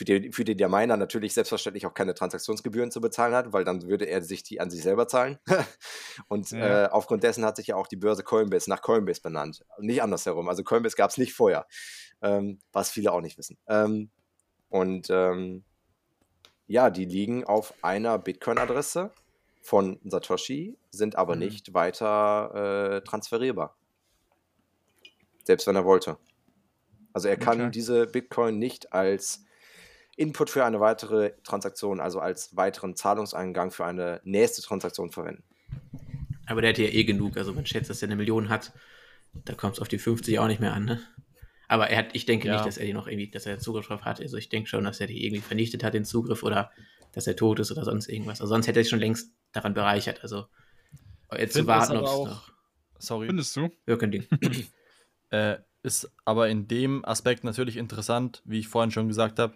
Für 0.01 0.05
die, 0.07 0.33
für 0.33 0.45
die 0.45 0.57
der 0.57 0.71
Miner 0.71 0.97
natürlich 0.97 1.35
selbstverständlich 1.35 1.85
auch 1.85 1.93
keine 1.93 2.15
Transaktionsgebühren 2.15 2.91
zu 2.91 3.03
bezahlen 3.03 3.35
hat, 3.35 3.53
weil 3.53 3.65
dann 3.65 3.83
würde 3.83 4.07
er 4.07 4.23
sich 4.23 4.43
die 4.43 4.59
an 4.59 4.71
sich 4.71 4.83
selber 4.83 5.07
zahlen. 5.09 5.39
Und 6.29 6.53
Ja. 6.53 6.85
äh, 6.85 6.89
aufgrund 6.89 7.23
dessen 7.23 7.45
hat 7.45 7.57
sich 7.57 7.67
ja 7.67 7.77
auch 7.77 7.87
die 7.87 7.97
Börse 7.97 8.23
Coinbase 8.25 8.71
nach 8.71 8.81
Coinbase 8.81 9.21
benannt. 9.21 9.63
Nicht 9.79 10.03
andersherum. 10.03 10.49
Also 10.49 10.65
Coinbase 10.65 10.97
gab 10.97 11.11
es 11.11 11.19
nicht 11.19 11.35
vorher, 11.35 11.67
ähm, 12.23 12.61
was 12.73 12.91
viele 12.91 13.13
auch 13.13 13.21
nicht 13.21 13.37
wissen. 13.37 13.59
Ähm, 13.69 14.11
und 14.71 15.09
ähm, 15.11 15.65
ja, 16.67 16.89
die 16.89 17.05
liegen 17.05 17.45
auf 17.45 17.75
einer 17.83 18.19
Bitcoin-Adresse 18.19 19.11
von 19.61 20.01
Satoshi, 20.07 20.79
sind 20.91 21.17
aber 21.17 21.35
Mhm. 21.35 21.41
nicht 21.41 21.75
weiter 21.75 22.95
äh, 22.95 23.01
transferierbar. 23.03 23.77
Selbst 25.45 25.67
wenn 25.67 25.77
er 25.77 25.85
wollte. 25.85 26.17
Also 27.13 27.29
er 27.29 27.37
kann 27.37 27.61
Okay. 27.61 27.71
diese 27.71 28.07
Bitcoin 28.07 28.59
nicht 28.59 28.95
als 28.95 29.45
Input 30.17 30.51
für 30.51 30.65
eine 30.65 30.81
weitere 30.81 31.33
Transaktion, 31.45 32.01
also 32.01 32.21
als 32.21 32.55
weiteren 32.57 32.95
Zahlungseingang 32.97 33.71
für 33.71 33.85
eine 33.87 34.21
nächste 34.25 34.63
Transaktion 34.63 35.11
verwenden. 35.11 35.45
Aber 36.47 36.61
der 36.61 36.71
hätte 36.71 36.83
ja 36.83 36.91
eh 36.91 37.05
genug. 37.05 37.37
Also 37.37 37.53
man 37.53 37.65
schätzt, 37.67 37.91
dass 37.91 38.03
er 38.03 38.09
eine 38.09 38.17
Million 38.17 38.49
hat. 38.49 38.73
Da 39.45 39.55
kommt 39.55 39.75
es 39.75 39.81
auf 39.81 39.89
die 39.89 39.99
50 39.99 40.39
auch 40.41 40.49
nicht 40.49 40.61
mehr 40.61 40.75
an, 40.75 40.85
ne? 40.85 41.01
Aber 41.69 41.89
er 41.89 41.99
hat, 41.99 42.09
ich 42.15 42.27
denke 42.27 42.49
Ja. 42.49 42.55
nicht, 42.55 42.67
dass 42.67 42.77
er 42.79 42.87
die 42.87 42.93
noch 42.93 43.07
irgendwie, 43.07 43.31
dass 43.31 43.47
er 43.47 43.61
Zugriff 43.61 43.87
drauf 43.87 44.03
hat. 44.05 44.21
Also 44.21 44.37
ich 44.37 44.49
denke 44.49 44.69
schon, 44.69 44.83
dass 44.83 45.01
er 45.01 45.07
die 45.07 45.25
irgendwie 45.25 45.41
vernichtet 45.43 45.85
hat, 45.85 45.95
den 45.95 46.05
Zugriff, 46.05 46.43
oder 46.43 46.73
dass 47.13 47.29
er 47.29 47.37
tot 47.37 47.61
ist 47.61 47.71
oder 47.71 47.85
sonst 47.85 48.09
irgendwas. 48.09 48.41
Also 48.41 48.53
sonst 48.53 48.67
hätte 48.67 48.81
er 48.81 48.83
sich 48.83 48.91
schon 48.91 48.99
längst 48.99 49.33
daran 49.53 49.73
bereichert. 49.75 50.23
Also 50.25 50.47
jetzt 51.39 51.53
zu 51.55 51.67
warten, 51.69 51.97
ob 51.97 52.05
es 52.05 52.11
auch- 52.11 52.27
noch. 52.27 52.53
Sorry. 52.99 53.27
Findest 53.29 53.55
du? 53.57 53.71
Ja, 53.87 53.97
kein 53.97 54.11
Ding. 54.11 54.27
Äh, 55.31 55.59
ist 55.85 56.11
aber 56.25 56.49
in 56.49 56.67
dem 56.67 57.05
Aspekt 57.05 57.45
natürlich 57.45 57.77
interessant, 57.77 58.43
wie 58.45 58.59
ich 58.59 58.69
vorhin 58.69 58.91
schon 58.91 59.07
gesagt 59.09 59.39
habe. 59.39 59.55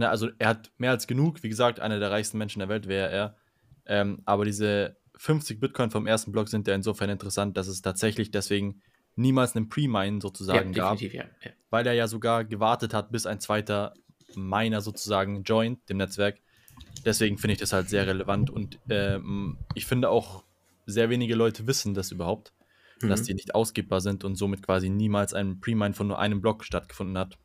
Ne, 0.00 0.08
also 0.08 0.30
er 0.38 0.48
hat 0.48 0.72
mehr 0.78 0.92
als 0.92 1.06
genug, 1.06 1.42
wie 1.42 1.50
gesagt, 1.50 1.78
einer 1.78 2.00
der 2.00 2.10
reichsten 2.10 2.38
Menschen 2.38 2.60
der 2.60 2.70
Welt 2.70 2.88
wäre 2.88 3.10
er. 3.10 3.36
Ähm, 3.84 4.22
aber 4.24 4.46
diese 4.46 4.96
50 5.16 5.60
Bitcoin 5.60 5.90
vom 5.90 6.06
ersten 6.06 6.32
Block 6.32 6.48
sind 6.48 6.66
ja 6.66 6.74
insofern 6.74 7.10
interessant, 7.10 7.56
dass 7.58 7.68
es 7.68 7.82
tatsächlich 7.82 8.30
deswegen 8.30 8.80
niemals 9.14 9.54
einen 9.54 9.68
Pre-Mine 9.68 10.16
ja, 10.16 10.20
sozusagen 10.22 10.72
gab, 10.72 10.98
definitiv, 10.98 11.14
ja. 11.14 11.24
ja. 11.44 11.50
weil 11.68 11.86
er 11.86 11.92
ja 11.92 12.08
sogar 12.08 12.44
gewartet 12.44 12.94
hat, 12.94 13.12
bis 13.12 13.26
ein 13.26 13.40
zweiter 13.40 13.92
Miner 14.34 14.80
sozusagen 14.80 15.42
joint 15.42 15.86
dem 15.90 15.98
Netzwerk. 15.98 16.40
Deswegen 17.04 17.36
finde 17.36 17.52
ich 17.52 17.58
das 17.58 17.74
halt 17.74 17.90
sehr 17.90 18.06
relevant 18.06 18.48
und 18.48 18.78
ähm, 18.88 19.58
ich 19.74 19.84
finde 19.84 20.08
auch 20.08 20.44
sehr 20.86 21.10
wenige 21.10 21.34
Leute 21.34 21.66
wissen 21.66 21.92
das 21.92 22.10
überhaupt 22.10 22.54
dass 23.08 23.22
Mhm. 23.22 23.24
die 23.24 23.34
nicht 23.34 23.54
ausgebbar 23.54 24.00
sind 24.00 24.24
und 24.24 24.36
somit 24.36 24.62
quasi 24.62 24.88
niemals 24.90 25.32
ein 25.32 25.60
Pre-Mine 25.60 25.94
von 25.94 26.08
nur 26.08 26.18
einem 26.18 26.40
Block 26.40 26.64
stattgefunden 26.64 27.16
hat. 27.16 27.38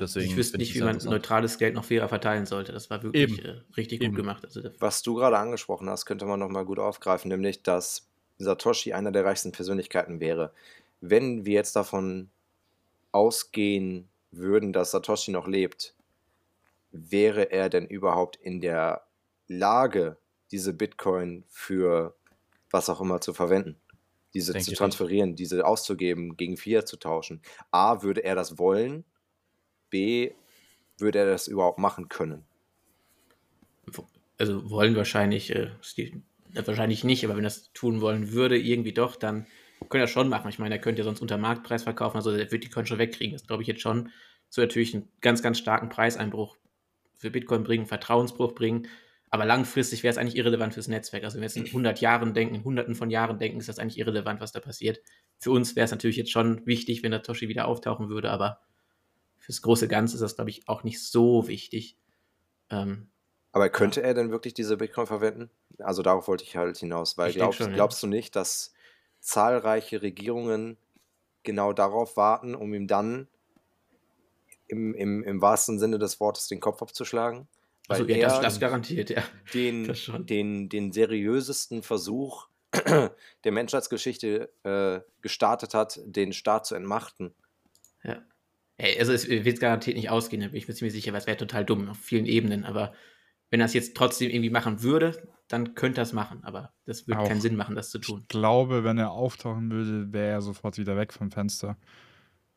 Deswegen 0.00 0.30
ich 0.30 0.36
wüsste 0.36 0.58
nicht, 0.58 0.70
ich 0.70 0.76
wie 0.76 0.84
man 0.84 0.98
neutrales 0.98 1.58
Geld 1.58 1.74
noch 1.74 1.84
fairer 1.84 2.08
verteilen 2.08 2.46
sollte. 2.46 2.72
Das 2.72 2.90
war 2.90 3.02
wirklich 3.02 3.38
Eben. 3.38 3.44
äh, 3.44 3.60
richtig 3.76 4.00
Eben. 4.00 4.12
gut 4.12 4.22
gemacht. 4.22 4.44
Also 4.44 4.62
Was 4.78 5.02
du 5.02 5.14
gerade 5.14 5.38
angesprochen 5.38 5.88
hast, 5.88 6.06
könnte 6.06 6.24
man 6.24 6.40
nochmal 6.40 6.64
gut 6.64 6.78
aufgreifen, 6.78 7.28
nämlich, 7.28 7.62
dass 7.62 8.08
Satoshi 8.38 8.92
einer 8.92 9.12
der 9.12 9.24
reichsten 9.24 9.52
Persönlichkeiten 9.52 10.20
wäre. 10.20 10.52
Wenn 11.00 11.44
wir 11.44 11.54
jetzt 11.54 11.76
davon 11.76 12.30
ausgehen 13.12 14.08
würden, 14.30 14.72
dass 14.72 14.90
Satoshi 14.90 15.30
noch 15.30 15.46
lebt, 15.46 15.94
wäre 16.92 17.50
er 17.50 17.68
denn 17.68 17.86
überhaupt 17.86 18.36
in 18.36 18.60
der 18.60 19.06
Lage, 19.48 20.16
diese 20.50 20.72
Bitcoin 20.72 21.44
für 21.48 22.14
was 22.70 22.88
auch 22.88 23.00
immer 23.00 23.20
zu 23.20 23.34
verwenden? 23.34 23.76
Diese 24.34 24.52
Denke 24.52 24.70
zu 24.70 24.74
transferieren, 24.74 25.34
diese 25.34 25.64
auszugeben, 25.64 26.36
gegen 26.36 26.56
Fiat 26.56 26.88
zu 26.88 26.98
tauschen. 26.98 27.40
A, 27.70 28.02
würde 28.02 28.22
er 28.22 28.34
das 28.34 28.58
wollen? 28.58 29.04
B, 29.90 30.32
würde 30.98 31.20
er 31.20 31.26
das 31.26 31.48
überhaupt 31.48 31.78
machen 31.78 32.08
können? 32.08 32.44
also 34.38 34.70
wollen 34.70 34.96
wahrscheinlich, 34.96 35.54
äh, 35.54 35.70
äh, 35.96 36.12
wahrscheinlich 36.66 37.04
nicht, 37.04 37.24
aber 37.24 37.36
wenn 37.36 37.44
das 37.44 37.72
tun 37.72 38.00
wollen 38.00 38.32
würde, 38.32 38.58
irgendwie 38.58 38.92
doch, 38.92 39.16
dann 39.16 39.46
könnte 39.80 40.04
er 40.04 40.08
schon 40.08 40.28
machen. 40.28 40.48
Ich 40.48 40.58
meine, 40.58 40.74
er 40.74 40.80
könnte 40.80 41.00
ja 41.00 41.04
sonst 41.04 41.20
unter 41.20 41.38
Marktpreis 41.38 41.82
verkaufen, 41.82 42.16
also 42.16 42.30
er 42.30 42.50
wird 42.50 42.64
die 42.64 42.70
Coin 42.70 42.86
schon 42.86 42.98
wegkriegen. 42.98 43.32
Das 43.32 43.46
glaube 43.46 43.62
ich 43.62 43.68
jetzt 43.68 43.80
schon. 43.80 44.10
So 44.48 44.60
natürlich 44.60 44.94
einen 44.94 45.08
ganz, 45.20 45.42
ganz 45.42 45.58
starken 45.58 45.88
Preiseinbruch 45.88 46.56
für 47.18 47.30
Bitcoin 47.30 47.64
bringen, 47.64 47.86
Vertrauensbruch 47.86 48.54
bringen. 48.54 48.88
Aber 49.28 49.44
langfristig 49.44 50.02
wäre 50.02 50.12
es 50.12 50.18
eigentlich 50.18 50.36
irrelevant 50.36 50.74
fürs 50.74 50.88
Netzwerk. 50.88 51.24
Also 51.24 51.34
wenn 51.34 51.42
wir 51.42 51.46
jetzt 51.48 51.56
in 51.56 51.66
100 51.66 52.00
Jahren 52.00 52.32
denken, 52.32 52.54
in 52.54 52.64
hunderten 52.64 52.94
von 52.94 53.10
Jahren 53.10 53.38
denken, 53.38 53.58
ist 53.58 53.68
das 53.68 53.78
eigentlich 53.78 53.98
irrelevant, 53.98 54.40
was 54.40 54.52
da 54.52 54.60
passiert. 54.60 55.00
Für 55.38 55.50
uns 55.50 55.74
wäre 55.74 55.84
es 55.84 55.90
natürlich 55.90 56.16
jetzt 56.16 56.30
schon 56.30 56.64
wichtig, 56.64 57.02
wenn 57.02 57.10
der 57.10 57.22
Toshi 57.22 57.48
wieder 57.48 57.66
auftauchen 57.66 58.08
würde, 58.08 58.30
aber 58.30 58.60
fürs 59.46 59.62
große 59.62 59.86
Ganze 59.86 60.16
ist 60.16 60.22
das, 60.22 60.34
glaube 60.34 60.50
ich, 60.50 60.68
auch 60.68 60.82
nicht 60.82 61.00
so 61.00 61.46
wichtig. 61.46 61.96
Ähm, 62.68 63.08
Aber 63.52 63.68
könnte 63.68 64.02
er 64.02 64.12
denn 64.12 64.32
wirklich 64.32 64.54
diese 64.54 64.76
Bitcoin 64.76 65.06
verwenden? 65.06 65.50
Also 65.78 66.02
darauf 66.02 66.26
wollte 66.26 66.42
ich 66.42 66.56
halt 66.56 66.76
hinaus, 66.76 67.16
weil 67.16 67.32
glaubst, 67.32 67.58
schon, 67.58 67.70
ja. 67.70 67.76
glaubst 67.76 68.02
du 68.02 68.08
nicht, 68.08 68.34
dass 68.34 68.74
zahlreiche 69.20 70.02
Regierungen 70.02 70.76
genau 71.44 71.72
darauf 71.72 72.16
warten, 72.16 72.56
um 72.56 72.74
ihm 72.74 72.88
dann 72.88 73.28
im, 74.66 74.94
im, 74.94 75.22
im 75.22 75.40
wahrsten 75.40 75.78
Sinne 75.78 76.00
des 76.00 76.18
Wortes 76.18 76.48
den 76.48 76.58
Kopf 76.58 76.82
abzuschlagen? 76.82 77.46
Weil 77.86 78.00
also, 78.00 78.12
ja, 78.12 78.26
das, 78.26 78.40
das 78.40 78.58
garantiert, 78.58 79.10
ja. 79.10 79.22
den, 79.54 79.94
den, 80.26 80.68
den 80.68 80.90
seriösesten 80.90 81.84
Versuch 81.84 82.48
der 82.74 83.52
Menschheitsgeschichte 83.52 84.50
äh, 84.64 85.00
gestartet 85.22 85.72
hat, 85.72 86.00
den 86.04 86.32
Staat 86.32 86.66
zu 86.66 86.74
entmachten. 86.74 87.32
Ja. 88.02 88.22
Ey, 88.78 88.98
also 88.98 89.12
es 89.12 89.28
wird 89.28 89.60
garantiert 89.60 89.96
nicht 89.96 90.10
ausgehen, 90.10 90.42
da 90.42 90.48
bin 90.48 90.56
ich 90.56 90.68
mir 90.68 90.74
ziemlich 90.74 90.92
sicher, 90.92 91.12
weil 91.12 91.20
es 91.20 91.26
wäre 91.26 91.36
total 91.36 91.64
dumm 91.64 91.88
auf 91.88 91.98
vielen 91.98 92.26
Ebenen. 92.26 92.64
Aber 92.64 92.92
wenn 93.50 93.60
er 93.60 93.66
es 93.66 93.74
jetzt 93.74 93.96
trotzdem 93.96 94.30
irgendwie 94.30 94.50
machen 94.50 94.82
würde, 94.82 95.28
dann 95.48 95.74
könnte 95.74 96.00
er 96.00 96.04
es 96.04 96.12
machen. 96.12 96.44
Aber 96.44 96.72
das 96.84 97.06
würde 97.06 97.26
keinen 97.26 97.40
Sinn 97.40 97.56
machen, 97.56 97.74
das 97.74 97.90
zu 97.90 97.98
tun. 97.98 98.20
Ich 98.22 98.28
glaube, 98.28 98.84
wenn 98.84 98.98
er 98.98 99.12
auftauchen 99.12 99.70
würde, 99.70 100.12
wäre 100.12 100.32
er 100.32 100.42
sofort 100.42 100.76
wieder 100.78 100.96
weg 100.96 101.12
vom 101.12 101.30
Fenster. 101.30 101.76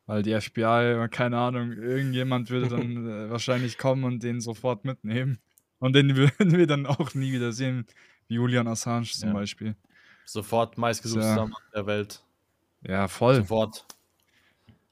Weil 0.07 0.23
die 0.23 0.33
FBI, 0.33 1.07
keine 1.11 1.37
Ahnung, 1.37 1.71
irgendjemand 1.71 2.49
würde 2.49 2.67
dann 2.67 3.07
äh, 3.27 3.29
wahrscheinlich 3.29 3.77
kommen 3.77 4.03
und 4.03 4.23
den 4.23 4.41
sofort 4.41 4.83
mitnehmen. 4.83 5.39
Und 5.77 5.95
den 5.95 6.15
würden 6.17 6.57
wir 6.57 6.67
dann 6.67 6.85
auch 6.85 7.13
nie 7.13 7.31
wieder 7.31 7.53
sehen, 7.53 7.85
wie 8.27 8.35
Julian 8.35 8.67
Assange 8.67 9.05
zum 9.05 9.29
Ja. 9.29 9.33
Beispiel. 9.33 9.75
Sofort 10.25 10.77
meistgesuchter 10.77 11.35
Ja. 11.35 11.45
Mann 11.45 11.53
der 11.73 11.85
Welt. 11.85 12.23
Ja, 12.81 13.07
voll. 13.07 13.35
Sofort. 13.35 13.85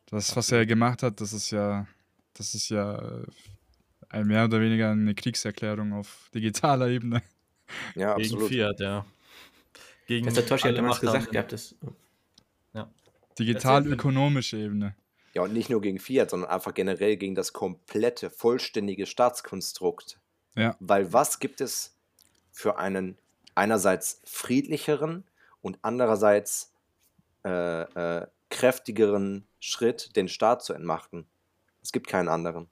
Das, 0.07 0.35
was 0.35 0.51
er 0.51 0.65
gemacht 0.65 1.03
hat, 1.03 1.19
das 1.21 1.33
ist 1.33 1.51
ja, 1.51 1.87
das 2.33 2.53
ist 2.53 2.69
ja 2.69 2.97
äh, 2.97 3.25
ein 4.09 4.27
mehr 4.27 4.45
oder 4.45 4.61
weniger 4.61 4.91
eine 4.91 5.13
Kriegserklärung 5.13 5.93
auf 5.93 6.29
digitaler 6.33 6.87
Ebene. 6.87 7.21
Ja, 7.95 8.15
Gegen 8.15 8.33
absolut. 8.33 8.49
Fiat, 8.49 8.79
ja. 8.79 9.05
Gegen 10.07 10.25
Das 10.27 10.37
hat 10.37 10.47
Toshi 10.47 10.69
hat 10.69 10.77
damals 10.77 11.01
gesagt 11.01 11.31
gehabt, 11.31 11.51
das, 11.51 11.75
Digital-ökonomische 13.37 14.57
Ebene. 14.57 14.95
Ja, 15.33 15.43
und 15.43 15.53
nicht 15.53 15.69
nur 15.69 15.81
gegen 15.81 15.99
Fiat, 15.99 16.31
sondern 16.31 16.49
einfach 16.49 16.73
generell 16.73 17.17
gegen 17.17 17.35
das 17.35 17.53
komplette, 17.53 18.29
vollständige 18.29 19.05
Staatskonstrukt. 19.05 20.19
Ja. 20.55 20.75
Weil 20.79 21.13
was 21.13 21.39
gibt 21.39 21.61
es 21.61 21.95
für 22.51 22.79
einen 22.79 23.17
einerseits 23.53 24.21
friedlicheren 24.25 25.23
und 25.61 25.77
andererseits 25.83 26.73
äh, 27.45 27.81
äh, 27.81 28.27
kräftigeren 28.49 29.46
Schritt, 29.67 30.15
den 30.15 30.29
Staat 30.29 30.63
zu 30.63 30.73
entmachten? 30.73 31.27
Es 31.83 31.91
gibt 31.91 32.07
keinen 32.07 32.29
anderen. 32.29 32.69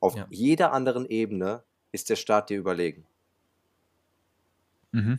Auf 0.00 0.16
Ja. 0.16 0.26
jeder 0.30 0.72
anderen 0.72 1.06
Ebene 1.06 1.64
ist 1.92 2.10
der 2.10 2.16
Staat 2.16 2.50
dir 2.50 2.58
überlegen. 2.58 3.06
Mhm. 4.92 5.18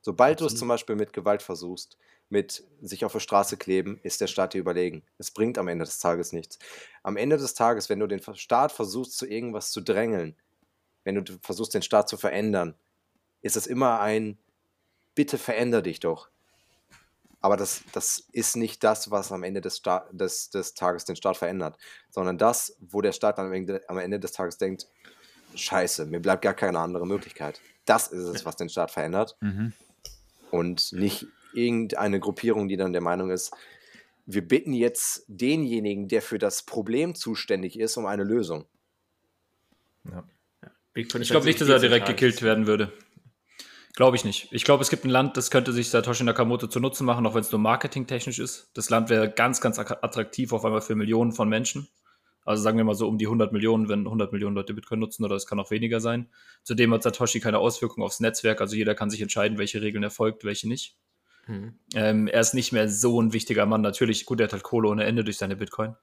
Sobald 0.00 0.40
du 0.40 0.46
es 0.46 0.54
zum 0.56 0.68
Beispiel 0.68 0.96
mit 0.96 1.12
Gewalt 1.12 1.42
versuchst, 1.42 1.98
mit 2.28 2.64
sich 2.80 3.04
auf 3.04 3.12
der 3.12 3.20
Straße 3.20 3.56
kleben, 3.56 4.00
ist 4.02 4.20
der 4.20 4.26
Staat 4.26 4.54
dir 4.54 4.58
überlegen. 4.60 5.02
Es 5.18 5.30
bringt 5.30 5.58
am 5.58 5.68
Ende 5.68 5.84
des 5.84 5.98
Tages 5.98 6.32
nichts. 6.32 6.58
Am 7.02 7.16
Ende 7.16 7.36
des 7.36 7.54
Tages, 7.54 7.88
wenn 7.88 8.00
du 8.00 8.06
den 8.06 8.22
Staat 8.36 8.72
versuchst, 8.72 9.16
zu 9.16 9.26
irgendwas 9.26 9.70
zu 9.70 9.80
drängeln, 9.80 10.36
wenn 11.04 11.16
du 11.24 11.38
versuchst, 11.42 11.74
den 11.74 11.82
Staat 11.82 12.08
zu 12.08 12.16
verändern, 12.18 12.76
ist 13.42 13.56
es 13.56 13.66
immer 13.66 14.00
ein 14.00 14.38
Bitte 15.14 15.38
veränder 15.38 15.82
dich 15.82 16.00
doch. 16.00 16.30
Aber 17.40 17.56
das, 17.56 17.82
das 17.92 18.24
ist 18.32 18.56
nicht 18.56 18.82
das, 18.82 19.10
was 19.10 19.30
am 19.30 19.42
Ende 19.42 19.60
des, 19.60 19.76
Sta 19.76 20.08
des, 20.10 20.50
des 20.50 20.74
Tages 20.74 21.04
den 21.04 21.16
Staat 21.16 21.36
verändert, 21.36 21.76
sondern 22.10 22.38
das, 22.38 22.76
wo 22.80 23.00
der 23.00 23.12
Staat 23.12 23.38
am 23.38 23.52
Ende, 23.52 23.82
am 23.88 23.98
Ende 23.98 24.18
des 24.18 24.32
Tages 24.32 24.58
denkt, 24.58 24.88
scheiße, 25.54 26.06
mir 26.06 26.20
bleibt 26.20 26.42
gar 26.42 26.54
keine 26.54 26.78
andere 26.78 27.06
Möglichkeit. 27.06 27.60
Das 27.84 28.08
ist 28.08 28.24
es, 28.24 28.44
was 28.44 28.56
den 28.56 28.68
Staat 28.68 28.90
verändert 28.90 29.36
Mhm. 29.40 29.72
und 30.50 30.92
nicht 30.92 31.26
irgendeine 31.54 32.20
Gruppierung, 32.20 32.68
die 32.68 32.76
dann 32.76 32.92
der 32.92 33.02
Meinung 33.02 33.30
ist, 33.30 33.52
wir 34.26 34.46
bitten 34.46 34.72
jetzt 34.72 35.24
denjenigen, 35.28 36.08
der 36.08 36.20
für 36.20 36.38
das 36.38 36.64
Problem 36.64 37.14
zuständig 37.14 37.78
ist, 37.78 37.96
um 37.96 38.06
eine 38.06 38.24
Lösung. 38.24 38.66
Bitcoin 40.92 41.22
Ich 41.22 41.30
glaube 41.30 41.46
nicht, 41.46 41.60
dass 41.60 41.68
er 41.68 41.78
direkt 41.78 42.06
gekillt 42.06 42.42
werden 42.42 42.66
würde. 42.66 42.92
Glaube 43.96 44.14
ich 44.14 44.24
nicht. 44.24 44.48
Ich 44.52 44.64
glaube, 44.64 44.82
es 44.82 44.90
gibt 44.90 45.04
ein 45.04 45.10
Land, 45.10 45.36
das 45.38 45.50
könnte 45.50 45.72
sich 45.72 45.88
Satoshi 45.88 46.22
Nakamoto 46.22 46.66
zu 46.66 46.80
Nutzen 46.80 47.06
machen, 47.06 47.26
auch 47.26 47.34
wenn 47.34 47.40
es 47.40 47.50
nur 47.50 47.60
marketingtechnisch 47.60 48.38
ist. 48.38 48.70
Das 48.74 48.90
Land 48.90 49.08
wäre 49.08 49.30
ganz, 49.30 49.60
ganz 49.60 49.78
attraktiv 49.78 50.52
auf 50.52 50.64
einmal 50.64 50.82
für 50.82 50.94
Millionen 50.94 51.32
von 51.32 51.48
Menschen. 51.48 51.88
Also 52.44 52.62
sagen 52.62 52.76
wir 52.76 52.84
mal 52.84 52.94
so 52.94 53.08
um 53.08 53.16
die 53.16 53.26
100 53.26 53.52
Millionen, 53.52 53.88
wenn 53.88 54.00
100 54.00 54.32
Millionen 54.32 54.54
Leute 54.54 54.74
Bitcoin 54.74 55.00
nutzen, 55.00 55.24
oder 55.24 55.34
es 55.34 55.46
kann 55.46 55.58
auch 55.58 55.70
weniger 55.70 56.00
sein. 56.00 56.28
Zudem 56.62 56.92
hat 56.92 57.02
Satoshi 57.02 57.40
keine 57.40 57.58
Auswirkungen 57.58 58.04
aufs 58.04 58.20
Netzwerk, 58.20 58.60
also 58.60 58.76
jeder 58.76 58.94
kann 58.94 59.08
sich 59.08 59.22
entscheiden, 59.22 59.56
welche 59.56 59.80
Regeln 59.80 60.04
er 60.04 60.10
folgt, 60.10 60.44
welche 60.44 60.68
nicht. 60.68 60.96
Hm. 61.46 61.78
Ähm, 61.94 62.28
er 62.28 62.40
ist 62.42 62.52
nicht 62.52 62.72
mehr 62.72 62.90
so 62.90 63.20
ein 63.20 63.32
wichtiger 63.32 63.64
Mann. 63.64 63.80
Natürlich, 63.80 64.26
gut, 64.26 64.40
er 64.40 64.44
hat 64.44 64.52
halt 64.52 64.62
Kohle 64.62 64.88
ohne 64.88 65.04
Ende 65.04 65.24
durch 65.24 65.38
seine 65.38 65.56
Bitcoin. 65.56 65.96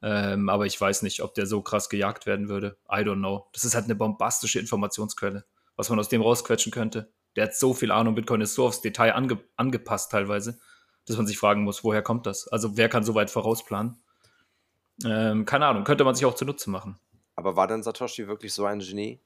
Ähm, 0.00 0.48
aber 0.48 0.64
ich 0.64 0.80
weiß 0.80 1.02
nicht, 1.02 1.22
ob 1.22 1.34
der 1.34 1.46
so 1.46 1.60
krass 1.60 1.88
gejagt 1.88 2.26
werden 2.26 2.48
würde. 2.48 2.78
I 2.88 2.98
don't 3.02 3.18
know. 3.18 3.48
Das 3.52 3.64
ist 3.64 3.74
halt 3.74 3.86
eine 3.86 3.96
bombastische 3.96 4.60
Informationsquelle, 4.60 5.44
was 5.80 5.88
man 5.88 5.98
aus 5.98 6.10
dem 6.10 6.20
rausquetschen 6.20 6.70
könnte. 6.70 7.10
Der 7.36 7.44
hat 7.44 7.56
so 7.56 7.72
viel 7.72 7.90
Ahnung, 7.90 8.14
Bitcoin 8.14 8.42
ist 8.42 8.54
so 8.54 8.66
aufs 8.66 8.82
Detail 8.82 9.14
ange 9.14 9.38
angepasst 9.56 10.12
teilweise, 10.12 10.60
dass 11.06 11.16
man 11.16 11.26
sich 11.26 11.38
fragen 11.38 11.62
muss, 11.64 11.82
woher 11.82 12.02
kommt 12.02 12.26
das? 12.26 12.46
Also 12.48 12.76
wer 12.76 12.90
kann 12.90 13.02
so 13.02 13.14
weit 13.14 13.30
vorausplanen? 13.30 13.96
Ähm, 15.06 15.46
keine 15.46 15.66
Ahnung, 15.66 15.84
könnte 15.84 16.04
man 16.04 16.14
sich 16.14 16.26
auch 16.26 16.34
zunutze 16.34 16.68
machen. 16.68 17.00
Aber 17.34 17.56
war 17.56 17.66
denn 17.66 17.82
Satoshi 17.82 18.28
wirklich 18.28 18.52
so 18.52 18.66
ein 18.66 18.80
Genie? 18.80 19.20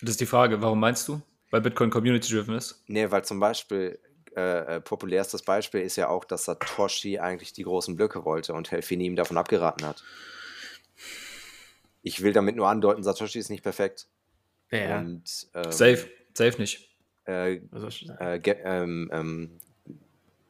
Das 0.00 0.10
ist 0.10 0.20
die 0.20 0.26
Frage, 0.26 0.60
warum 0.60 0.80
meinst 0.80 1.06
du? 1.06 1.22
Weil 1.52 1.60
Bitcoin 1.60 1.90
community-driven 1.90 2.56
ist? 2.56 2.82
Nee, 2.88 3.12
weil 3.12 3.24
zum 3.24 3.38
Beispiel, 3.38 4.00
äh, 4.34 4.76
äh, 4.76 4.80
populärstes 4.80 5.42
Beispiel 5.42 5.82
ist 5.82 5.94
ja 5.94 6.08
auch, 6.08 6.24
dass 6.24 6.46
Satoshi 6.46 7.20
eigentlich 7.20 7.52
die 7.52 7.62
großen 7.62 7.94
Blöcke 7.94 8.24
wollte 8.24 8.52
und 8.52 8.72
Helfini 8.72 9.06
ihm 9.06 9.14
davon 9.14 9.36
abgeraten 9.36 9.86
hat. 9.86 10.02
Ich 12.02 12.20
will 12.22 12.32
damit 12.32 12.56
nur 12.56 12.68
andeuten, 12.68 13.04
Satoshi 13.04 13.38
ist 13.38 13.50
nicht 13.50 13.62
perfekt. 13.62 14.08
Ja. 14.74 14.98
Und, 14.98 15.48
ähm, 15.54 15.72
safe, 15.72 16.10
safe 16.34 16.60
nicht. 16.60 16.90
Äh, 17.26 17.54
äh, 17.54 18.40
ähm, 18.64 19.10
ähm, 19.12 19.60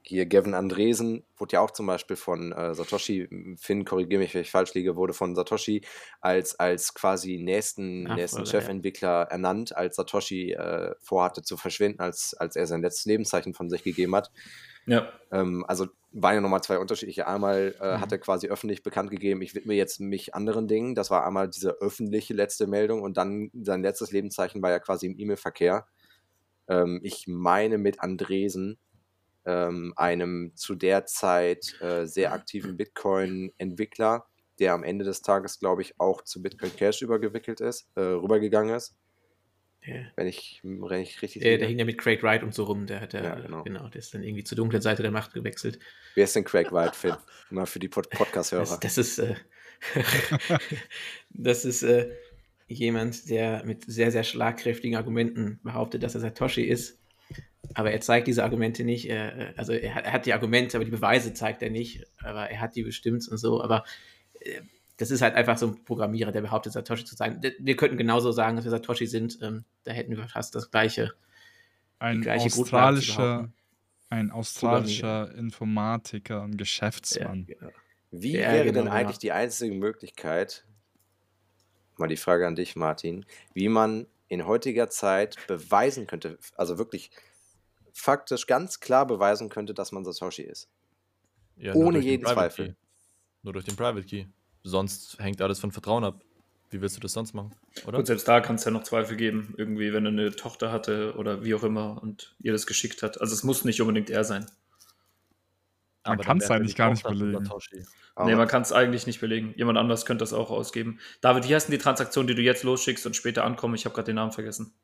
hier 0.07 0.27
Gavin 0.27 0.55
Andresen 0.55 1.25
wurde 1.37 1.55
ja 1.55 1.61
auch 1.61 1.71
zum 1.71 1.87
Beispiel 1.87 2.17
von 2.17 2.53
äh, 2.53 2.75
Satoshi, 2.75 3.57
Finn, 3.57 3.85
korrigiere 3.87 4.21
mich, 4.21 4.35
wenn 4.35 4.43
ich 4.43 4.51
falsch 4.51 4.75
liege, 4.75 4.97
wurde 4.97 5.15
von 5.15 5.35
Satoshi 5.35 5.83
als, 6.21 6.59
als 6.61 6.93
quasi 6.93 7.39
nächsten, 7.39 8.07
Ach, 8.11 8.17
nächsten 8.17 8.45
Chefentwickler 8.45 9.09
ja. 9.09 9.23
ernannt, 9.23 9.75
als 9.75 9.97
Satoshi 9.97 10.53
äh, 10.53 10.95
vorhatte 11.01 11.43
zu 11.43 11.57
verschwinden, 11.57 12.01
als, 12.01 12.35
als 12.35 12.55
er 12.55 12.67
sein 12.67 12.83
letztes 12.83 13.07
Lebenszeichen 13.07 13.55
von 13.55 13.71
sich 13.71 13.83
gegeben 13.83 14.15
hat. 14.15 14.31
Ja. 14.87 15.09
Ähm, 15.33 15.65
also 15.67 15.87
waren 16.13 16.35
ja 16.35 16.41
nochmal 16.43 16.63
zwei 16.63 16.79
unterschiedliche. 16.79 17.27
Einmal 17.27 17.75
äh, 17.81 17.97
mhm. 17.97 18.01
hat 18.01 18.13
er 18.13 18.19
quasi 18.19 18.49
öffentlich 18.49 18.83
bekannt 18.83 19.11
gegeben, 19.11 19.41
ich 19.41 19.55
widme 19.55 19.73
jetzt 19.73 20.01
mich 20.01 20.35
anderen 20.35 20.69
Dingen. 20.69 20.95
Das 20.95 21.11
war 21.11 21.27
einmal 21.27 21.49
diese 21.49 21.81
öffentliche 21.81 22.35
letzte 22.35 22.67
Meldung 22.67 23.03
und 23.03 23.17
dann 23.17 23.51
sein 23.55 23.83
letztes 23.83 24.13
Lebenszeichen 24.13 24.63
war 24.63 24.71
ja 24.71 24.81
quasi 24.81 25.07
im 25.07 25.19
E-Mail-Verkehr. 25.19 25.87
Ähm, 26.69 27.01
ich 27.03 27.25
meine 27.27 27.79
mit 27.79 28.01
Andresen, 28.01 28.79
einem 29.51 30.53
zu 30.55 30.75
der 30.75 31.07
Zeit 31.07 31.79
äh, 31.81 32.07
sehr 32.07 32.33
aktiven 32.33 32.77
Bitcoin-Entwickler, 32.77 34.27
der 34.59 34.73
am 34.73 34.85
Ende 34.85 35.05
des 35.05 35.23
Tages, 35.23 35.59
glaube 35.59 35.83
ich, 35.83 36.01
auch 36.01 36.23
zu 36.23 36.43
Bitcoin 36.43 36.75
Cash 36.75 37.03
übergewickelt 37.03 37.61
ist, 37.61 37.89
äh, 37.97 38.01
rübergegangen 38.01 38.75
ist. 38.75 38.97
Yeah. 39.87 40.07
Wenn, 40.17 40.27
ich, 40.27 40.61
wenn 40.63 41.01
ich 41.01 41.21
richtig. 41.21 41.43
Der, 41.43 41.59
der 41.59 41.69
hing 41.69 41.79
ja 41.79 41.85
mit 41.85 41.99
Craig 41.99 42.23
Wright 42.23 42.43
und 42.43 42.55
so 42.55 42.65
rum, 42.65 42.87
der 42.87 43.03
hat 43.03 43.13
ja, 43.13 43.23
ja 43.23 43.35
genau. 43.35 43.63
genau. 43.65 43.89
der 43.89 43.99
ist 43.99 44.15
dann 44.15 44.23
irgendwie 44.23 44.45
zur 44.45 44.57
dunklen 44.57 44.81
Seite 44.81 45.03
der 45.03 45.11
Macht 45.11 45.35
gewechselt. 45.35 45.79
Wer 46.15 46.25
ist 46.25 46.35
denn 46.35 46.45
Craig 46.45 46.73
Wright, 46.73 46.97
Finn? 46.97 47.17
Mal 47.51 47.67
für 47.67 47.81
die 47.81 47.89
Pod 47.89 48.09
Podcast-Hörer. 48.09 48.63
Das, 48.63 48.81
das, 48.81 48.99
ist, 48.99 49.19
äh, 49.19 49.35
das 51.31 51.67
ist 51.67 51.83
äh, 51.83 52.17
jemand, 52.67 53.29
der 53.29 53.63
mit 53.67 53.85
sehr, 53.85 54.11
sehr 54.11 54.25
schlagkräftigen 54.25 54.97
Argumenten 54.97 55.61
behauptet, 55.63 56.03
dass 56.03 56.15
er 56.15 56.23
Satoshi 56.23 56.63
ist 56.63 56.99
aber 57.73 57.93
er 57.93 58.01
zeigt 58.01 58.27
diese 58.27 58.45
Argumente 58.45 58.85
nicht. 58.85 59.09
Er, 59.09 59.55
also 59.57 59.73
er 59.73 59.95
hat, 59.95 60.05
er 60.05 60.13
hat, 60.13 60.27
die 60.27 60.33
Argumente, 60.33 60.77
aber 60.77 60.85
die 60.85 60.91
Beweise 60.91 61.33
zeigt 61.33 61.63
er 61.63 61.71
nicht. 61.71 62.05
Aber 62.23 62.51
er 62.51 62.61
hat 62.61 62.77
die 62.77 62.83
bestimmt 62.83 63.27
und 63.29 63.39
so. 63.39 63.63
Aber 63.63 63.85
äh, 64.41 64.61
das 64.97 65.11
ist 65.11 65.23
halt 65.23 65.35
einfach 65.35 65.59
so 65.59 65.69
ein 65.69 65.85
Programmierer, 65.85 66.31
der 66.31 66.43
behauptet, 66.43 66.73
Satoshi 66.73 67.05
zu 67.05 67.17
sein. 67.17 67.41
Wir 67.59 67.77
könnten 67.77 67.97
genauso 67.97 68.31
sagen, 68.33 68.57
dass 68.57 68.65
wir 68.65 68.71
Satoshi 68.71 69.07
sind. 69.07 69.39
Ähm, 69.43 69.65
da 69.85 69.93
hätten 69.93 70.17
wir 70.17 70.29
fast 70.29 70.55
das 70.55 70.71
gleiche. 70.71 71.13
Ein 71.99 72.21
gleiche 72.21 72.47
australischer, 72.47 73.49
ein 74.11 74.31
australischer 74.31 75.35
Informatiker 75.35 76.43
und 76.43 76.59
Geschäftsmann. 76.59 77.47
Ja, 77.49 77.55
genau. 77.59 77.73
Wie 78.11 78.37
ja, 78.37 78.53
wäre 78.53 78.67
genau, 78.67 78.83
denn 78.83 78.89
eigentlich 78.93 79.19
die 79.19 79.33
einzige 79.33 79.75
Möglichkeit, 79.75 80.65
mal 81.97 82.07
die 82.07 82.17
Frage 82.17 82.47
an 82.47 82.55
dich, 82.55 82.77
Martin, 82.77 83.27
wie 83.55 83.69
man 83.69 84.07
in 84.29 84.47
heutiger 84.47 84.89
Zeit 84.89 85.37
beweisen 85.49 86.07
könnte, 86.07 86.39
also 86.57 86.79
wirklich 86.79 87.11
faktisch 87.95 88.47
ganz 88.47 88.81
klar 88.81 89.07
beweisen 89.07 89.49
könnte, 89.49 89.73
dass 89.73 89.93
man 89.93 90.05
Satoshi 90.05 90.43
ist. 90.43 90.69
Ja, 91.57 91.73
Ohne 91.75 92.01
jeden 92.01 92.27
Zweifel. 92.27 92.67
Key. 92.67 92.75
Nur 93.43 93.53
durch 93.53 93.65
den 93.65 93.77
Private 93.77 94.05
Key. 94.05 94.27
Sonst 94.65 95.19
hängt 95.21 95.41
alles 95.41 95.61
von 95.61 95.71
Vertrauen 95.71 96.05
ab. 96.05 96.21
Wie 96.71 96.81
willst 96.81 96.97
du 96.97 97.01
das 97.01 97.13
sonst 97.13 97.35
machen? 97.35 97.55
Oder? 97.87 97.99
Gut, 97.99 98.09
selbst 98.09 98.27
da 98.27 98.41
kann 98.41 98.57
es 98.57 98.65
ja 98.65 98.73
noch 98.73 98.83
Zweifel 98.83 99.17
geben, 99.17 99.55
irgendwie, 99.57 99.93
wenn 99.93 100.07
er 100.07 100.11
eine 100.11 100.35
Tochter 100.35 100.73
hatte 100.73 101.15
oder 101.17 101.45
wie 101.45 101.55
auch 101.55 101.63
immer 101.63 102.03
und 102.03 102.35
ihr 102.41 102.53
das 102.53 102.67
geschickt 102.67 103.03
hat. 103.03 103.21
Also 103.21 103.33
es 103.33 103.45
muss 103.45 103.65
nicht 103.65 103.81
unbedingt 103.81 104.11
er 104.11 104.25
sein. 104.25 104.47
Man 106.05 106.19
kann 106.19 106.39
es 106.39 106.51
eigentlich 106.51 106.75
gar 106.75 106.91
nicht 106.91 107.05
belegen. 107.05 107.49
Nee, 108.25 108.35
man 108.35 108.49
kann 108.49 108.63
es 108.63 108.73
eigentlich 108.73 109.07
nicht 109.07 109.21
belegen. 109.21 109.55
Jemand 109.57 109.79
anders 109.79 110.05
könnte 110.05 110.23
das 110.23 110.33
auch 110.33 110.51
ausgeben. 110.51 110.99
David, 111.21 111.49
wie 111.49 111.55
heißen 111.55 111.71
die 111.71 111.79
Transaktionen, 111.79 112.27
die 112.27 112.35
du 112.35 112.43
jetzt 112.43 112.65
losschickst 112.65 113.07
und 113.07 113.15
später 113.15 113.45
ankommen? 113.45 113.75
Ich 113.75 113.85
habe 113.85 113.95
gerade 113.95 114.07
den 114.07 114.17
Namen 114.17 114.33
vergessen 114.33 114.75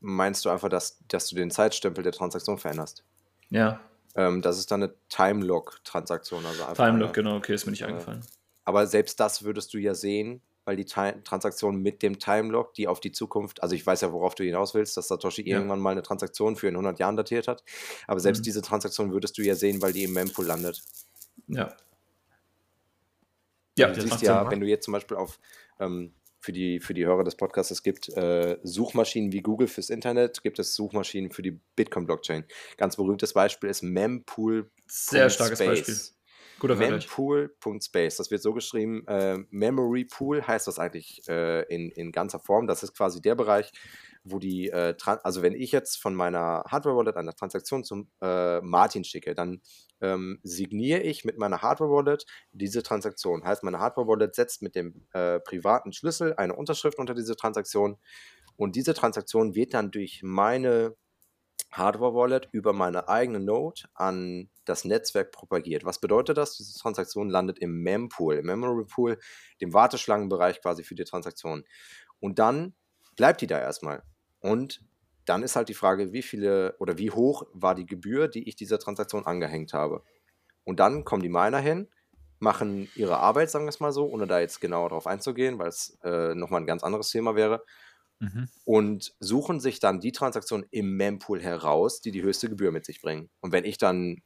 meinst 0.00 0.44
du 0.44 0.50
einfach, 0.50 0.68
dass, 0.68 0.98
dass 1.08 1.28
du 1.28 1.36
den 1.36 1.50
Zeitstempel 1.50 2.02
der 2.02 2.12
Transaktion 2.12 2.58
veränderst. 2.58 3.04
Ja. 3.50 3.80
Ähm, 4.14 4.42
das 4.42 4.58
ist 4.58 4.70
dann 4.70 4.82
eine 4.82 4.94
Time-Lock-Transaktion. 5.08 6.44
Also 6.44 6.64
Time-Lock, 6.74 7.12
genau, 7.12 7.36
okay, 7.36 7.54
ist 7.54 7.66
mir 7.66 7.72
nicht 7.72 7.82
äh, 7.82 7.86
eingefallen. 7.86 8.22
Aber 8.64 8.86
selbst 8.86 9.20
das 9.20 9.42
würdest 9.44 9.72
du 9.74 9.78
ja 9.78 9.94
sehen, 9.94 10.42
weil 10.64 10.76
die 10.76 10.84
Transaktion 10.84 11.76
mit 11.76 12.02
dem 12.02 12.18
Time-Lock, 12.18 12.74
die 12.74 12.86
auf 12.86 13.00
die 13.00 13.12
Zukunft, 13.12 13.62
also 13.62 13.74
ich 13.74 13.86
weiß 13.86 14.02
ja, 14.02 14.12
worauf 14.12 14.34
du 14.34 14.44
hinaus 14.44 14.74
willst, 14.74 14.96
dass 14.96 15.08
Satoshi 15.08 15.48
ja. 15.48 15.56
irgendwann 15.56 15.80
mal 15.80 15.90
eine 15.90 16.02
Transaktion 16.02 16.56
für 16.56 16.68
in 16.68 16.74
100 16.74 16.98
Jahren 16.98 17.16
datiert 17.16 17.48
hat, 17.48 17.64
aber 18.06 18.20
selbst 18.20 18.40
mhm. 18.40 18.44
diese 18.44 18.62
Transaktion 18.62 19.12
würdest 19.12 19.38
du 19.38 19.42
ja 19.42 19.54
sehen, 19.54 19.82
weil 19.82 19.92
die 19.92 20.04
im 20.04 20.12
Mempool 20.12 20.46
landet. 20.46 20.82
Ja. 21.48 21.74
Ja, 23.78 23.88
du 23.88 24.00
siehst 24.00 24.22
ja, 24.22 24.50
wenn 24.50 24.60
du 24.60 24.66
jetzt 24.66 24.84
zum 24.84 24.92
Beispiel 24.92 25.16
auf 25.16 25.38
ähm, 25.78 26.12
für 26.40 26.52
die, 26.52 26.80
für 26.80 26.94
die 26.94 27.06
Hörer 27.06 27.24
des 27.24 27.36
Podcasts, 27.36 27.70
es 27.70 27.82
gibt 27.82 28.08
äh, 28.08 28.58
Suchmaschinen 28.62 29.32
wie 29.32 29.42
Google 29.42 29.68
fürs 29.68 29.90
Internet, 29.90 30.42
gibt 30.42 30.58
es 30.58 30.74
Suchmaschinen 30.74 31.30
für 31.30 31.42
die 31.42 31.60
Bitcoin-Blockchain. 31.76 32.44
Ganz 32.76 32.96
berühmtes 32.96 33.32
Beispiel 33.34 33.70
ist 33.70 33.82
mempool. 33.82 34.70
Sehr 34.86 35.30
starkes 35.30 35.58
Beispiel. 35.58 35.96
Guter 36.58 36.76
Mempool.space. 36.76 38.16
Das 38.16 38.30
wird 38.30 38.42
so 38.42 38.52
geschrieben. 38.52 39.06
Äh, 39.06 39.38
Memory 39.50 40.04
Pool 40.04 40.46
heißt 40.46 40.66
das 40.66 40.78
eigentlich 40.78 41.26
äh, 41.26 41.62
in, 41.74 41.90
in 41.90 42.12
ganzer 42.12 42.38
Form. 42.38 42.66
Das 42.66 42.82
ist 42.82 42.94
quasi 42.94 43.22
der 43.22 43.34
Bereich, 43.34 43.72
wo 44.24 44.38
die, 44.38 44.68
äh, 44.68 44.94
also 45.22 45.42
wenn 45.42 45.54
ich 45.54 45.72
jetzt 45.72 45.96
von 45.96 46.14
meiner 46.14 46.64
Hardware-Wallet 46.66 47.16
eine 47.16 47.34
Transaktion 47.34 47.84
zum 47.84 48.10
äh, 48.20 48.60
Martin 48.60 49.04
schicke, 49.04 49.34
dann 49.34 49.62
ähm, 50.00 50.40
signiere 50.42 51.00
ich 51.00 51.24
mit 51.24 51.38
meiner 51.38 51.62
Hardware-Wallet 51.62 52.26
diese 52.52 52.82
Transaktion. 52.82 53.44
Heißt, 53.44 53.62
meine 53.62 53.78
Hardware-Wallet 53.78 54.34
setzt 54.34 54.62
mit 54.62 54.74
dem 54.74 55.06
äh, 55.12 55.40
privaten 55.40 55.92
Schlüssel 55.92 56.34
eine 56.34 56.54
Unterschrift 56.54 56.98
unter 56.98 57.14
diese 57.14 57.36
Transaktion 57.36 57.96
und 58.56 58.76
diese 58.76 58.94
Transaktion 58.94 59.54
wird 59.54 59.72
dann 59.74 59.90
durch 59.90 60.20
meine 60.22 60.96
Hardware-Wallet 61.72 62.48
über 62.52 62.72
meine 62.72 63.08
eigene 63.08 63.40
Node 63.40 63.82
an 63.94 64.50
das 64.64 64.84
Netzwerk 64.84 65.30
propagiert. 65.30 65.84
Was 65.84 66.00
bedeutet 66.00 66.36
das? 66.36 66.56
Diese 66.56 66.78
Transaktion 66.78 67.30
landet 67.30 67.58
im 67.58 67.82
Mempool, 67.82 68.36
im 68.36 68.46
Memory 68.46 68.84
Pool, 68.84 69.18
dem 69.60 69.72
Warteschlangenbereich 69.72 70.60
quasi 70.60 70.82
für 70.84 70.94
die 70.94 71.04
Transaktion. 71.04 71.64
Und 72.18 72.38
dann 72.38 72.74
bleibt 73.16 73.40
die 73.40 73.46
da 73.46 73.58
erstmal. 73.58 74.02
Und 74.40 74.82
dann 75.24 75.42
ist 75.42 75.56
halt 75.56 75.68
die 75.68 75.74
Frage, 75.74 76.12
wie 76.12 76.22
viele 76.22 76.74
oder 76.78 76.98
wie 76.98 77.10
hoch 77.10 77.44
war 77.52 77.74
die 77.74 77.86
Gebühr, 77.86 78.28
die 78.28 78.48
ich 78.48 78.56
dieser 78.56 78.78
Transaktion 78.78 79.26
angehängt 79.26 79.72
habe. 79.72 80.02
Und 80.64 80.80
dann 80.80 81.04
kommen 81.04 81.22
die 81.22 81.28
Miner 81.28 81.58
hin, 81.58 81.88
machen 82.38 82.88
ihre 82.94 83.18
Arbeit, 83.18 83.50
sagen 83.50 83.66
wir 83.66 83.70
es 83.70 83.80
mal 83.80 83.92
so, 83.92 84.06
ohne 84.06 84.26
da 84.26 84.40
jetzt 84.40 84.60
genauer 84.60 84.88
drauf 84.88 85.06
einzugehen, 85.06 85.58
weil 85.58 85.68
es 85.68 85.98
äh, 86.02 86.34
nochmal 86.34 86.60
ein 86.60 86.66
ganz 86.66 86.82
anderes 86.82 87.10
Thema 87.10 87.36
wäre. 87.36 87.64
Mhm. 88.18 88.48
Und 88.64 89.14
suchen 89.18 89.60
sich 89.60 89.80
dann 89.80 90.00
die 90.00 90.12
Transaktionen 90.12 90.66
im 90.70 90.96
Mempool 90.96 91.40
heraus, 91.40 92.00
die 92.00 92.10
die 92.10 92.22
höchste 92.22 92.48
Gebühr 92.48 92.70
mit 92.70 92.84
sich 92.84 93.00
bringen. 93.00 93.30
Und 93.40 93.52
wenn 93.52 93.64
ich 93.64 93.78
dann 93.78 94.22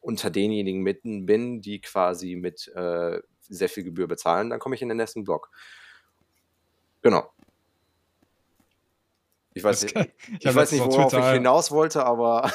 unter 0.00 0.30
denjenigen 0.30 0.82
mitten 0.82 1.26
bin, 1.26 1.60
die 1.60 1.80
quasi 1.80 2.36
mit 2.36 2.68
äh, 2.74 3.20
sehr 3.40 3.68
viel 3.68 3.84
Gebühr 3.84 4.08
bezahlen, 4.08 4.50
dann 4.50 4.58
komme 4.58 4.74
ich 4.74 4.82
in 4.82 4.88
den 4.88 4.98
nächsten 4.98 5.24
Block. 5.24 5.50
Genau. 7.02 7.30
Ich 9.54 9.64
weiß, 9.64 9.82
nicht, 9.82 9.96
ich, 9.96 10.46
ich 10.46 10.54
weiß 10.54 10.72
nicht, 10.72 10.84
worauf 10.84 11.12
ich 11.12 11.24
hinaus 11.24 11.70
wollte, 11.70 12.04
aber. 12.04 12.50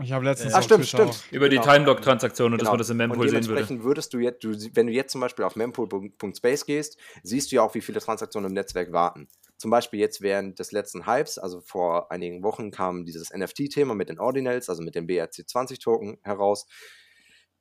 Ich 0.00 0.10
habe 0.12 0.24
letztens. 0.24 0.54
Ah, 0.54 0.62
stimmt, 0.62 0.86
stimmt. 0.86 1.10
Auch. 1.10 1.32
Über 1.32 1.50
die 1.50 1.56
genau. 1.56 1.70
Time-Block-Transaktion 1.70 2.52
und 2.52 2.58
genau. 2.58 2.70
dass 2.70 2.72
man 2.72 2.78
das 2.78 2.90
im 2.90 2.96
Mempool 2.96 3.28
sehen 3.28 3.46
würde. 3.46 3.84
würdest 3.84 4.14
du 4.14 4.18
jetzt, 4.18 4.42
du, 4.42 4.56
wenn 4.74 4.86
du 4.86 4.92
jetzt 4.92 5.12
zum 5.12 5.20
Beispiel 5.20 5.44
auf 5.44 5.54
mempool.space 5.54 6.64
gehst, 6.64 6.98
siehst 7.22 7.52
du 7.52 7.56
ja 7.56 7.62
auch, 7.62 7.74
wie 7.74 7.82
viele 7.82 8.00
Transaktionen 8.00 8.50
im 8.50 8.54
Netzwerk 8.54 8.92
warten. 8.92 9.28
zum 9.58 9.70
Beispiel 9.70 10.00
jetzt 10.00 10.22
während 10.22 10.58
des 10.58 10.72
letzten 10.72 11.06
Hypes, 11.06 11.38
also 11.38 11.60
vor 11.60 12.10
einigen 12.10 12.42
Wochen, 12.42 12.70
kam 12.70 13.04
dieses 13.04 13.32
NFT-Thema 13.32 13.94
mit 13.94 14.08
den 14.08 14.18
Ordinals, 14.18 14.70
also 14.70 14.82
mit 14.82 14.94
dem 14.94 15.06
BRC20-Token 15.06 16.18
heraus. 16.22 16.66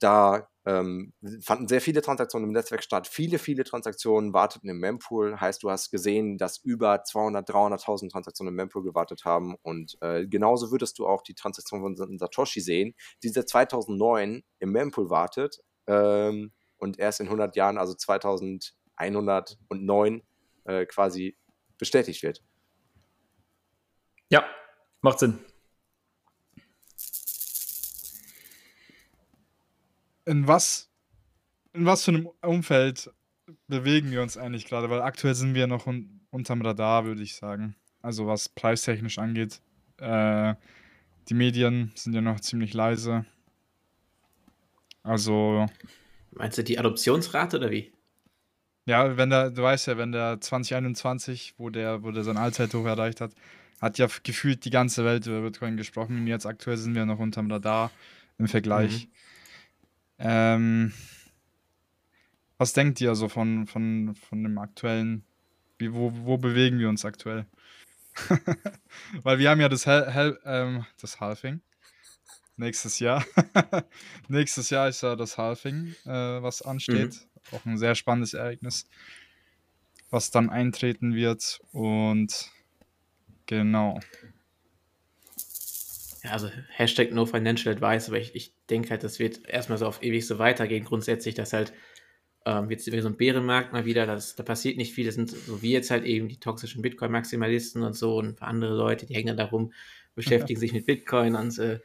Da 0.01 0.49
ähm, 0.65 1.13
fanden 1.41 1.67
sehr 1.67 1.79
viele 1.79 2.01
Transaktionen 2.01 2.49
im 2.49 2.53
Netzwerk 2.53 2.83
statt. 2.83 3.07
Viele, 3.07 3.37
viele 3.37 3.63
Transaktionen 3.63 4.33
warteten 4.33 4.67
im 4.67 4.79
Mempool. 4.79 5.39
Heißt, 5.39 5.61
du 5.61 5.69
hast 5.69 5.91
gesehen, 5.91 6.39
dass 6.39 6.57
über 6.57 7.03
200, 7.03 7.47
300.000 7.47 8.11
Transaktionen 8.11 8.51
im 8.51 8.55
Mempool 8.55 8.81
gewartet 8.83 9.25
haben. 9.25 9.55
Und 9.61 9.99
äh, 10.01 10.25
genauso 10.25 10.71
würdest 10.71 10.97
du 10.97 11.05
auch 11.07 11.21
die 11.21 11.35
Transaktion 11.35 11.81
von 11.81 12.17
Satoshi 12.17 12.61
sehen, 12.61 12.95
die 13.21 13.29
seit 13.29 13.47
2009 13.47 14.41
im 14.57 14.71
Mempool 14.71 15.11
wartet 15.11 15.59
ähm, 15.85 16.51
und 16.77 16.97
erst 16.97 17.19
in 17.19 17.27
100 17.27 17.55
Jahren, 17.55 17.77
also 17.77 17.93
2109, 17.93 20.23
äh, 20.65 20.87
quasi 20.87 21.37
bestätigt 21.77 22.23
wird. 22.23 22.43
Ja, 24.29 24.45
macht 25.01 25.19
Sinn. 25.19 25.37
In 30.25 30.47
was, 30.47 30.89
in 31.73 31.85
was 31.85 32.03
für 32.03 32.11
einem 32.11 32.29
Umfeld 32.41 33.11
bewegen 33.67 34.11
wir 34.11 34.21
uns 34.21 34.37
eigentlich 34.37 34.65
gerade? 34.65 34.89
Weil 34.89 35.01
aktuell 35.01 35.35
sind 35.35 35.55
wir 35.55 35.67
noch 35.67 35.87
un 35.87 36.21
unterm 36.31 36.61
Radar, 36.61 37.05
würde 37.05 37.21
ich 37.21 37.35
sagen. 37.35 37.75
Also 38.01 38.25
was 38.25 38.49
preistechnisch 38.49 39.19
angeht. 39.19 39.61
Äh, 39.97 40.55
die 41.29 41.33
Medien 41.33 41.91
sind 41.95 42.13
ja 42.13 42.21
noch 42.21 42.39
ziemlich 42.39 42.73
leise. 42.73 43.25
Also. 45.03 45.67
Meinst 46.31 46.57
du 46.57 46.63
die 46.63 46.79
Adoptionsrate 46.79 47.57
oder 47.57 47.69
wie? 47.69 47.91
Ja, 48.85 49.17
wenn 49.17 49.29
der, 49.29 49.51
du 49.51 49.61
weißt 49.61 49.87
ja, 49.87 49.97
wenn 49.97 50.11
der 50.11 50.41
2021, 50.41 51.55
wo 51.57 51.69
der, 51.69 52.03
wo 52.03 52.11
der 52.11 52.23
sein 52.23 52.37
Allzeithoch 52.37 52.85
erreicht 52.85 53.21
hat, 53.21 53.33
hat 53.79 53.97
ja 53.97 54.07
gefühlt 54.23 54.65
die 54.65 54.69
ganze 54.69 55.05
Welt 55.05 55.27
über 55.27 55.41
Bitcoin 55.41 55.77
gesprochen. 55.77 56.17
Und 56.17 56.27
jetzt 56.27 56.45
aktuell 56.45 56.77
sind 56.77 56.95
wir 56.95 57.05
noch 57.05 57.19
unterm 57.19 57.51
Radar 57.51 57.91
im 58.37 58.47
Vergleich. 58.47 59.05
Mhm. 59.05 59.11
Ähm, 60.23 60.93
was 62.57 62.73
denkt 62.73 63.01
ihr 63.01 63.15
so 63.15 63.27
von, 63.27 63.65
von, 63.65 64.15
von 64.15 64.43
dem 64.43 64.57
aktuellen, 64.59 65.23
wie, 65.79 65.93
wo, 65.93 66.11
wo 66.13 66.37
bewegen 66.37 66.77
wir 66.77 66.89
uns 66.89 67.05
aktuell? 67.05 67.47
Weil 69.23 69.39
wir 69.39 69.49
haben 69.49 69.61
ja 69.61 69.69
das, 69.69 69.85
Hel 69.85 70.11
Hel 70.11 70.39
ähm, 70.45 70.85
das 70.99 71.19
Halving 71.19 71.61
nächstes 72.57 72.99
Jahr. 72.99 73.25
nächstes 74.27 74.69
Jahr 74.69 74.89
ist 74.89 75.01
ja 75.01 75.15
das 75.15 75.37
Halving, 75.37 75.95
äh, 76.05 76.09
was 76.43 76.61
ansteht. 76.61 77.13
Mhm. 77.13 77.55
Auch 77.57 77.65
ein 77.65 77.77
sehr 77.77 77.95
spannendes 77.95 78.35
Ereignis, 78.35 78.85
was 80.11 80.29
dann 80.29 80.49
eintreten 80.49 81.15
wird. 81.15 81.59
Und 81.71 82.51
genau. 83.47 83.99
Ja, 86.23 86.31
also 86.31 86.49
Hashtag 86.69 87.11
No 87.11 87.25
Financial 87.25 87.73
Advice, 87.73 88.07
aber 88.07 88.19
ich, 88.19 88.35
ich 88.35 88.53
denke 88.69 88.91
halt, 88.91 89.03
das 89.03 89.19
wird 89.19 89.47
erstmal 89.47 89.77
so 89.77 89.87
auf 89.87 90.03
ewig 90.03 90.25
so 90.25 90.37
weitergehen. 90.37 90.85
Grundsätzlich, 90.85 91.33
dass 91.33 91.53
halt 91.53 91.73
ähm, 92.45 92.69
jetzt 92.69 92.85
so 92.85 93.07
ein 93.07 93.17
Bärenmarkt 93.17 93.73
mal 93.73 93.85
wieder, 93.85 94.05
das, 94.05 94.35
da 94.35 94.43
passiert 94.43 94.77
nicht 94.77 94.93
viel. 94.93 95.05
Das 95.05 95.15
sind 95.15 95.31
so 95.31 95.61
wie 95.61 95.71
jetzt 95.71 95.91
halt 95.91 96.03
eben 96.05 96.27
die 96.27 96.39
toxischen 96.39 96.81
Bitcoin-Maximalisten 96.81 97.81
und 97.83 97.93
so 97.93 98.17
und 98.17 98.27
ein 98.29 98.35
paar 98.35 98.49
andere 98.49 98.75
Leute, 98.75 99.05
die 99.05 99.15
hängen 99.15 99.27
dann 99.27 99.37
da 99.37 99.45
rum, 99.45 99.73
beschäftigen 100.15 100.59
sich 100.59 100.73
mit 100.73 100.85
Bitcoin 100.85 101.35
und 101.35 101.57
äh, 101.57 101.79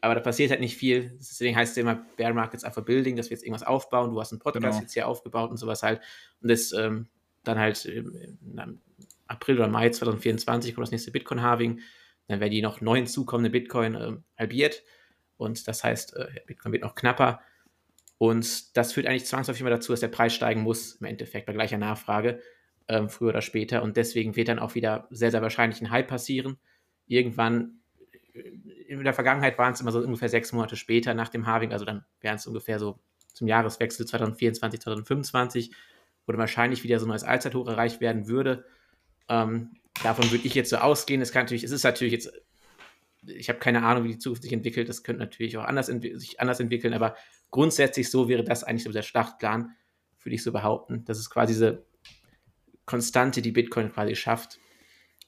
aber 0.00 0.14
da 0.14 0.20
passiert 0.20 0.50
halt 0.50 0.60
nicht 0.60 0.76
viel. 0.76 1.16
Deswegen 1.18 1.56
heißt 1.56 1.72
es 1.72 1.76
immer 1.76 2.06
Bear 2.16 2.32
Markets 2.32 2.62
are 2.64 2.72
for 2.72 2.84
Building, 2.84 3.16
dass 3.16 3.30
wir 3.30 3.36
jetzt 3.36 3.44
irgendwas 3.44 3.66
aufbauen. 3.66 4.10
Du 4.10 4.20
hast 4.20 4.32
einen 4.32 4.38
Podcast 4.38 4.64
genau. 4.64 4.80
jetzt 4.80 4.92
hier 4.92 5.08
aufgebaut 5.08 5.50
und 5.50 5.56
sowas 5.56 5.82
halt. 5.82 6.00
Und 6.40 6.50
das 6.50 6.72
ähm, 6.72 7.08
dann 7.42 7.58
halt 7.58 7.84
im, 7.84 8.14
im 8.14 8.80
April 9.26 9.56
oder 9.56 9.68
Mai 9.68 9.90
2024 9.90 10.74
kommt 10.74 10.86
das 10.86 10.92
nächste 10.92 11.10
Bitcoin-Halving 11.10 11.80
dann 12.28 12.40
werden 12.40 12.52
die 12.52 12.62
noch 12.62 12.80
neu 12.80 12.96
hinzukommende 12.96 13.50
Bitcoin 13.50 13.94
äh, 13.94 14.16
halbiert 14.38 14.82
und 15.38 15.66
das 15.66 15.82
heißt, 15.82 16.16
äh, 16.16 16.26
Bitcoin 16.46 16.72
wird 16.72 16.82
noch 16.82 16.94
knapper. 16.94 17.40
Und 18.18 18.76
das 18.76 18.92
führt 18.92 19.06
eigentlich 19.06 19.26
zwangsläufig 19.26 19.60
immer 19.60 19.70
dazu, 19.70 19.92
dass 19.92 20.00
der 20.00 20.08
Preis 20.08 20.34
steigen 20.34 20.62
muss, 20.62 20.96
im 20.96 21.06
Endeffekt 21.06 21.46
bei 21.46 21.52
gleicher 21.52 21.78
Nachfrage, 21.78 22.42
ähm, 22.88 23.08
früher 23.08 23.28
oder 23.30 23.40
später. 23.40 23.82
Und 23.82 23.96
deswegen 23.96 24.34
wird 24.34 24.48
dann 24.48 24.58
auch 24.58 24.74
wieder 24.74 25.06
sehr, 25.10 25.30
sehr 25.30 25.40
wahrscheinlich 25.40 25.80
ein 25.80 25.90
Hype 25.90 26.08
passieren. 26.08 26.58
Irgendwann, 27.06 27.78
äh, 28.34 28.40
in 28.88 29.04
der 29.04 29.14
Vergangenheit 29.14 29.56
waren 29.58 29.72
es 29.72 29.80
immer 29.80 29.92
so 29.92 30.00
ungefähr 30.00 30.28
sechs 30.28 30.52
Monate 30.52 30.74
später 30.74 31.14
nach 31.14 31.28
dem 31.28 31.46
Halving, 31.46 31.72
also 31.72 31.84
dann 31.84 32.04
wären 32.20 32.36
es 32.36 32.46
ungefähr 32.46 32.78
so 32.80 32.98
zum 33.32 33.46
Jahreswechsel 33.46 34.06
2024, 34.06 34.80
2025, 34.80 35.70
wo 36.26 36.32
dann 36.32 36.40
wahrscheinlich 36.40 36.82
wieder 36.82 36.98
so 36.98 37.06
ein 37.06 37.10
neues 37.10 37.22
Allzeithoch 37.22 37.68
erreicht 37.68 38.00
werden 38.00 38.26
würde. 38.26 38.64
Ähm, 39.28 39.76
davon 40.02 40.30
würde 40.30 40.46
ich 40.46 40.54
jetzt 40.54 40.70
so 40.70 40.76
ausgehen. 40.76 41.20
Es 41.20 41.32
kann 41.32 41.44
natürlich, 41.44 41.64
es 41.64 41.70
ist 41.70 41.84
natürlich 41.84 42.12
jetzt, 42.12 42.32
ich 43.26 43.48
habe 43.48 43.58
keine 43.58 43.82
Ahnung, 43.84 44.04
wie 44.04 44.12
die 44.12 44.18
Zukunft 44.18 44.42
sich 44.42 44.52
entwickelt. 44.52 44.88
Das 44.88 45.02
könnte 45.02 45.20
natürlich 45.20 45.56
auch 45.56 45.64
anders 45.64 45.86
sich 45.86 46.40
anders 46.40 46.60
entwickeln, 46.60 46.94
aber 46.94 47.16
grundsätzlich 47.50 48.10
so 48.10 48.28
wäre 48.28 48.44
das 48.44 48.64
eigentlich 48.64 48.84
so 48.84 48.92
der 48.92 49.02
Startplan, 49.02 49.74
würde 50.22 50.34
ich 50.34 50.42
so 50.42 50.52
behaupten. 50.52 51.04
Das 51.04 51.18
ist 51.18 51.30
quasi 51.30 51.54
diese 51.54 51.86
Konstante, 52.86 53.42
die 53.42 53.52
Bitcoin 53.52 53.92
quasi 53.92 54.14
schafft. 54.14 54.58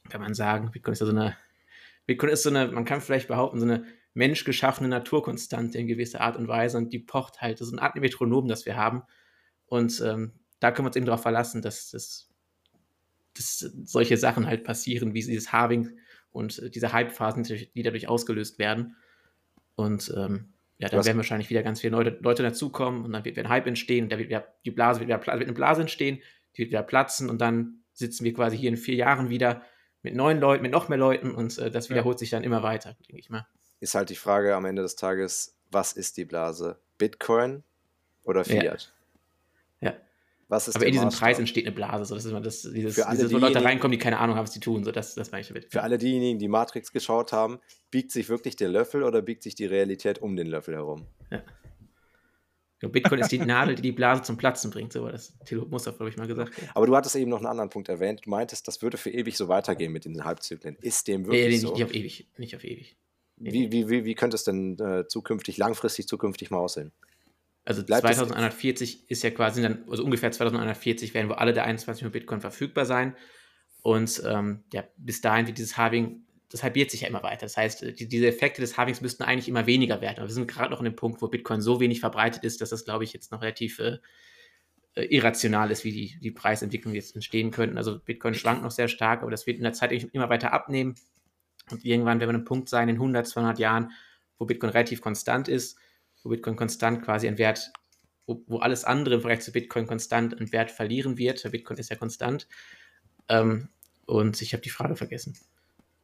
Kann 0.09 0.21
man 0.21 0.35
sagen, 0.35 0.71
Bitcoin 0.71 0.93
ist 0.93 1.01
ja 1.01 1.07
so 1.07 1.13
eine, 1.13 1.37
Bitcoin 2.07 2.31
ist 2.31 2.43
so 2.43 2.51
eine, 2.51 2.69
man 2.69 2.85
kann 2.85 3.01
vielleicht 3.01 3.29
behaupten, 3.29 3.59
so 3.59 3.67
eine 3.67 3.85
menschgeschaffene 4.15 4.89
Naturkonstante 4.89 5.79
in 5.79 5.87
gewisser 5.87 6.21
Art 6.21 6.37
und 6.37 6.49
Weise 6.49 6.79
und 6.79 6.93
die 6.93 6.99
pocht 6.99 7.41
halt, 7.41 7.61
das 7.61 7.69
ist 7.69 7.75
eine 7.75 7.83
Art 7.83 7.97
Metronom, 7.97 8.49
das 8.49 8.67
wir 8.67 8.77
haben. 8.77 9.03
Und 9.67 10.01
ähm, 10.01 10.33
da 10.59 10.73
können 10.73 10.87
wir 10.87 10.89
uns 10.89 10.97
eben 10.97 11.07
darauf 11.07 11.23
verlassen, 11.23 11.63
dass 11.63 11.91
das 11.91 12.30
dass 13.35 13.59
solche 13.85 14.17
Sachen 14.17 14.47
halt 14.47 14.65
passieren, 14.65 15.15
wie 15.15 15.23
dieses 15.23 15.53
Harving 15.53 15.99
und 16.31 16.59
äh, 16.59 16.71
diese 16.71 16.93
Hype-Phasen, 16.93 17.45
die 17.45 17.83
dadurch 17.83 18.09
ausgelöst 18.09 18.59
werden. 18.59 18.97
Und 19.75 20.13
ähm, 20.17 20.53
ja, 20.79 20.89
dann 20.89 21.05
werden 21.05 21.19
wahrscheinlich 21.19 21.51
wieder 21.51 21.63
ganz 21.63 21.81
viele 21.81 21.97
Leute, 21.97 22.19
Leute 22.23 22.43
dazukommen 22.43 23.05
und 23.05 23.13
dann 23.13 23.25
wird 23.25 23.37
wieder 23.37 23.47
ein 23.47 23.51
Hype 23.51 23.67
entstehen, 23.67 24.09
da 24.09 24.19
wird 24.19 24.29
wieder 24.29 24.47
die 24.65 24.71
Blase, 24.71 25.01
wird, 25.01 25.09
wieder, 25.09 25.39
wird 25.39 25.43
eine 25.43 25.53
Blase 25.53 25.83
entstehen, 25.83 26.21
die 26.55 26.63
wird 26.63 26.71
wieder 26.71 26.83
platzen 26.83 27.29
und 27.29 27.41
dann 27.41 27.83
sitzen 27.93 28.25
wir 28.25 28.33
quasi 28.33 28.57
hier 28.57 28.71
in 28.71 28.77
vier 28.77 28.95
Jahren 28.95 29.29
wieder 29.29 29.63
mit 30.03 30.15
neuen 30.15 30.41
Leuten, 30.41 30.63
mit 30.63 30.73
noch 30.73 30.89
mehr 30.89 30.97
Leuten 30.97 31.35
und 31.35 31.59
äh, 31.59 31.71
das 31.71 31.91
wiederholt 31.91 32.17
ja. 32.17 32.19
sich 32.21 32.31
dann 32.31 32.45
immer 32.45 32.63
weiter, 32.63 32.97
denke 33.09 33.21
ich 33.21 33.29
mal. 33.29 33.47
Ist 33.81 33.95
halt 33.95 34.09
die 34.11 34.17
Frage 34.17 34.55
am 34.55 34.65
Ende 34.65 34.83
des 34.83 34.97
Tages, 34.97 35.57
was 35.71 35.93
ist 35.93 36.17
die 36.17 36.25
Blase? 36.25 36.79
Bitcoin 36.97 37.63
oder 38.25 38.45
Fiat? 38.45 38.63
Ja. 38.63 39.00
Was 40.51 40.67
ist 40.67 40.75
Aber 40.75 40.85
in 40.85 40.93
diesem 40.93 41.07
Maßstab? 41.07 41.29
Preis 41.29 41.39
entsteht 41.39 41.65
eine 41.65 41.75
Blase. 41.75 42.05
So, 42.05 42.17
das 42.17 42.25
ist 42.25 42.31
immer 42.33 42.41
das, 42.41 42.63
dieses, 42.63 42.97
Für 42.97 43.07
alle 43.07 43.19
dieses, 43.19 43.33
wo 43.33 43.39
Leute 43.39 43.63
reinkommen, 43.63 43.93
die 43.93 43.99
keine 44.03 44.19
Ahnung 44.19 44.35
haben, 44.35 44.43
was 44.43 44.53
sie 44.53 44.59
tun. 44.59 44.83
So, 44.83 44.91
das, 44.91 45.15
das 45.15 45.31
meine 45.31 45.43
ich 45.43 45.49
damit. 45.49 45.71
Für 45.71 45.83
alle 45.83 45.97
diejenigen, 45.97 46.41
die 46.41 46.49
Matrix 46.49 46.93
geschaut 46.93 47.33
haben, 47.33 47.61
biegt 47.93 48.11
sich 48.11 48.29
wirklich 48.29 48.57
der 48.57 48.69
Löffel 48.69 49.05
oder 49.05 49.23
biegt 49.23 49.45
sich 49.45 49.55
die 49.55 49.67
Realität 49.67 50.21
um 50.21 50.35
den 50.35 50.49
Löffel 50.49 50.75
herum? 50.75 51.07
Ja. 51.31 52.89
Bitcoin 52.89 53.21
ist 53.21 53.31
die 53.31 53.39
Nadel, 53.39 53.77
die 53.77 53.83
die 53.83 53.93
Blase 53.93 54.23
zum 54.23 54.39
Platzen 54.39 54.73
bringt. 54.73 54.93
So 54.93 55.05
war 55.05 55.13
das 55.13 55.39
Thilo 55.45 55.67
Muster, 55.67 55.93
glaube 55.93 56.09
ich, 56.09 56.17
mal 56.17 56.27
gesagt. 56.27 56.53
Aber 56.75 56.87
du 56.87 56.97
hattest 56.97 57.15
eben 57.15 57.31
noch 57.31 57.39
einen 57.39 57.47
anderen 57.47 57.71
Punkt 57.71 57.89
erwähnt. 57.89 58.23
Du 58.25 58.31
meintest, 58.31 58.67
das 58.67 58.83
würde 58.83 58.97
für 58.97 59.11
ewig 59.11 59.37
so 59.37 59.49
weitergehen 59.49 59.93
mit 59.93 60.05
den 60.05 60.25
Halbzyklen. 60.25 60.77
Ist 60.81 61.07
dem 61.07 61.27
wirklich 61.27 61.45
nee, 61.45 61.49
nee, 61.51 61.59
so? 61.59 61.73
Nicht 61.75 61.85
auf 61.85 61.95
ewig. 61.95 62.29
Nicht 62.39 62.57
auf 62.57 62.65
ewig. 62.65 62.97
Nee, 63.37 63.53
wie, 63.53 63.73
wie, 63.73 63.89
wie, 63.89 64.05
wie 64.05 64.15
könnte 64.15 64.35
es 64.35 64.45
denn 64.45 64.79
äh, 64.81 65.07
zukünftig, 65.07 65.59
langfristig 65.59 66.09
zukünftig 66.09 66.51
mal 66.51 66.59
aussehen? 66.59 66.91
Also 67.71 67.85
Bleibt 67.85 68.03
2140 68.03 69.09
ist 69.09 69.23
ja 69.23 69.31
quasi 69.31 69.63
dann, 69.63 69.85
also 69.89 70.03
ungefähr 70.03 70.33
2140 70.33 71.15
werden 71.15 71.29
wo 71.29 71.35
alle 71.35 71.53
der 71.53 71.67
21 71.67 72.03
Millionen 72.03 72.15
Bitcoin 72.15 72.41
verfügbar 72.41 72.85
sein. 72.85 73.15
Und 73.83 74.21
ähm, 74.27 74.65
ja, 74.73 74.83
bis 74.97 75.21
dahin 75.21 75.47
wird 75.47 75.57
dieses 75.57 75.77
Halving, 75.77 76.25
das 76.49 76.65
halbiert 76.65 76.91
sich 76.91 77.03
ja 77.03 77.09
immer 77.09 77.23
weiter. 77.23 77.43
Das 77.43 77.57
heißt, 77.57 77.83
die, 77.83 78.09
diese 78.09 78.27
Effekte 78.27 78.61
des 78.61 78.77
Halvings 78.77 79.03
müssten 79.03 79.23
eigentlich 79.23 79.49
immer 79.49 79.67
weniger 79.67 80.01
werden. 80.01 80.17
Aber 80.19 80.27
wir 80.27 80.35
sind 80.35 80.49
gerade 80.49 80.73
noch 80.73 80.81
an 80.81 80.85
dem 80.85 80.97
Punkt, 80.97 81.23
wo 81.23 81.29
Bitcoin 81.29 81.61
so 81.61 81.79
wenig 81.79 82.01
verbreitet 82.01 82.43
ist, 82.43 82.61
dass 82.61 82.71
das, 82.71 82.85
glaube 82.85 83.05
ich, 83.05 83.13
jetzt 83.13 83.31
noch 83.31 83.41
relativ 83.41 83.79
äh, 83.79 83.99
äh, 84.97 85.05
irrational 85.05 85.71
ist, 85.71 85.85
wie 85.85 85.93
die, 85.93 86.19
die 86.19 86.33
Preisentwicklung 86.33 86.93
jetzt 86.93 87.15
entstehen 87.15 87.53
könnten. 87.53 87.79
Also 87.79 88.01
Bitcoin 88.01 88.35
schwankt 88.35 88.65
noch 88.65 88.73
sehr 88.73 88.89
stark, 88.89 89.23
aber 89.23 89.31
das 89.31 89.47
wird 89.47 89.59
in 89.59 89.63
der 89.63 89.75
Zeit 89.75 89.93
immer 89.93 90.29
weiter 90.29 90.53
abnehmen. 90.53 90.97
Und 91.71 91.85
irgendwann 91.85 92.19
werden 92.19 92.31
wir 92.31 92.35
an 92.35 92.35
einem 92.41 92.45
Punkt 92.47 92.69
sein, 92.69 92.89
in 92.89 92.97
100, 92.97 93.29
200 93.29 93.61
Jahren, 93.61 93.93
wo 94.39 94.45
Bitcoin 94.45 94.71
relativ 94.71 95.03
konstant 95.03 95.47
ist 95.47 95.79
wo 96.23 96.31
Bitcoin 96.31 96.57
konstant 96.57 97.03
quasi 97.03 97.29
einen 97.29 97.39
Wert, 97.39 97.73
wo, 98.27 98.43
wo 98.47 98.59
alles 98.59 98.85
andere 98.85 99.17
im 99.17 99.21
Vergleich 99.21 99.41
zu 99.41 99.53
Bitcoin 99.53 99.87
konstant 99.87 100.39
einen 100.39 100.53
Wert 100.53 100.71
verlieren 100.71 101.19
wird. 101.19 101.43
Der 101.45 101.51
Bitcoin 101.51 101.79
ist 101.79 101.91
ja 101.91 101.97
konstant. 101.97 102.47
Ähm, 103.29 103.69
und 104.07 104.41
ich 104.43 104.53
habe 104.53 104.63
die 104.63 104.71
Frage 104.71 104.97
vergessen. 104.97 105.37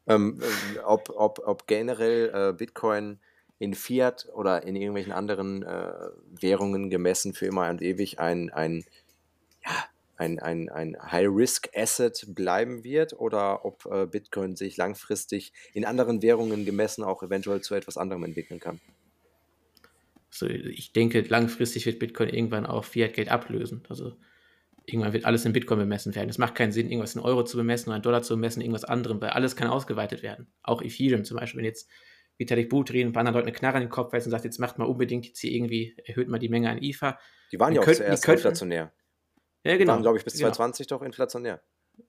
Ähm, 0.06 0.40
äh, 0.40 0.78
ob, 0.80 1.10
ob, 1.10 1.40
ob 1.44 1.66
generell 1.66 2.30
äh, 2.32 2.52
Bitcoin 2.52 3.18
in 3.58 3.74
Fiat 3.74 4.28
oder 4.34 4.62
in 4.62 4.76
irgendwelchen 4.76 5.12
anderen 5.12 5.62
äh, 5.62 5.92
Währungen 6.30 6.90
gemessen 6.90 7.34
für 7.34 7.46
immer 7.46 7.68
und 7.70 7.82
ewig 7.82 8.20
ein, 8.20 8.50
ein, 8.50 8.84
ja, 9.64 9.72
ein, 10.16 10.38
ein, 10.38 10.68
ein 10.68 10.96
High-Risk-Asset 11.00 12.34
bleiben 12.34 12.84
wird 12.84 13.18
oder 13.18 13.64
ob 13.64 13.86
äh, 13.86 14.06
Bitcoin 14.06 14.56
sich 14.56 14.76
langfristig 14.76 15.52
in 15.72 15.84
anderen 15.84 16.22
Währungen 16.22 16.64
gemessen 16.64 17.02
auch 17.02 17.22
eventuell 17.22 17.60
zu 17.62 17.74
etwas 17.74 17.96
anderem 17.96 18.24
entwickeln 18.24 18.60
kann. 18.60 18.80
Also 20.30 20.46
ich 20.46 20.92
denke, 20.92 21.20
langfristig 21.22 21.86
wird 21.86 21.98
Bitcoin 21.98 22.28
irgendwann 22.28 22.66
auch 22.66 22.84
Fiat-Geld 22.84 23.28
ablösen. 23.28 23.82
Also 23.88 24.16
irgendwann 24.84 25.12
wird 25.12 25.24
alles 25.24 25.44
in 25.44 25.52
Bitcoin 25.52 25.78
bemessen 25.78 26.14
werden. 26.14 26.28
Es 26.28 26.38
macht 26.38 26.54
keinen 26.54 26.72
Sinn, 26.72 26.88
irgendwas 26.90 27.14
in 27.14 27.20
Euro 27.20 27.44
zu 27.44 27.56
bemessen 27.56 27.90
oder 27.90 27.96
in 27.96 28.02
Dollar 28.02 28.22
zu 28.22 28.34
bemessen, 28.34 28.60
irgendwas 28.60 28.84
anderem, 28.84 29.20
weil 29.20 29.30
alles 29.30 29.56
kann 29.56 29.68
ausgeweitet 29.68 30.22
werden. 30.22 30.46
Auch 30.62 30.82
Ethereum 30.82 31.24
zum 31.24 31.38
Beispiel, 31.38 31.58
wenn 31.58 31.64
jetzt 31.64 31.88
Vitalik 32.38 32.68
Buterin 32.68 33.08
ein 33.08 33.12
paar 33.12 33.20
anderen 33.20 33.36
Leuten 33.36 33.48
eine 33.48 33.56
Knarre 33.56 33.78
in 33.78 33.84
den 33.84 33.90
Kopf 33.90 34.12
weist 34.12 34.26
und 34.26 34.30
sagt, 34.30 34.44
jetzt 34.44 34.58
macht 34.58 34.78
mal 34.78 34.84
unbedingt 34.84 35.26
jetzt 35.26 35.40
hier 35.40 35.52
irgendwie, 35.52 35.96
erhöht 36.04 36.28
mal 36.28 36.38
die 36.38 36.48
Menge 36.50 36.68
an 36.70 36.82
IFA. 36.82 37.18
Die 37.50 37.58
waren 37.58 37.72
ja 37.72 37.80
auch 37.80 37.84
zuerst 37.84 38.00
die 38.00 38.26
könnten- 38.26 38.38
inflationär. 38.40 38.92
Ja, 39.64 39.72
Die 39.72 39.78
genau. 39.78 39.94
waren, 39.94 40.02
glaube 40.02 40.18
ich, 40.18 40.24
bis 40.24 40.34
genau. 40.34 40.48
2020 40.48 40.86
doch 40.88 41.02
inflationär. 41.02 41.62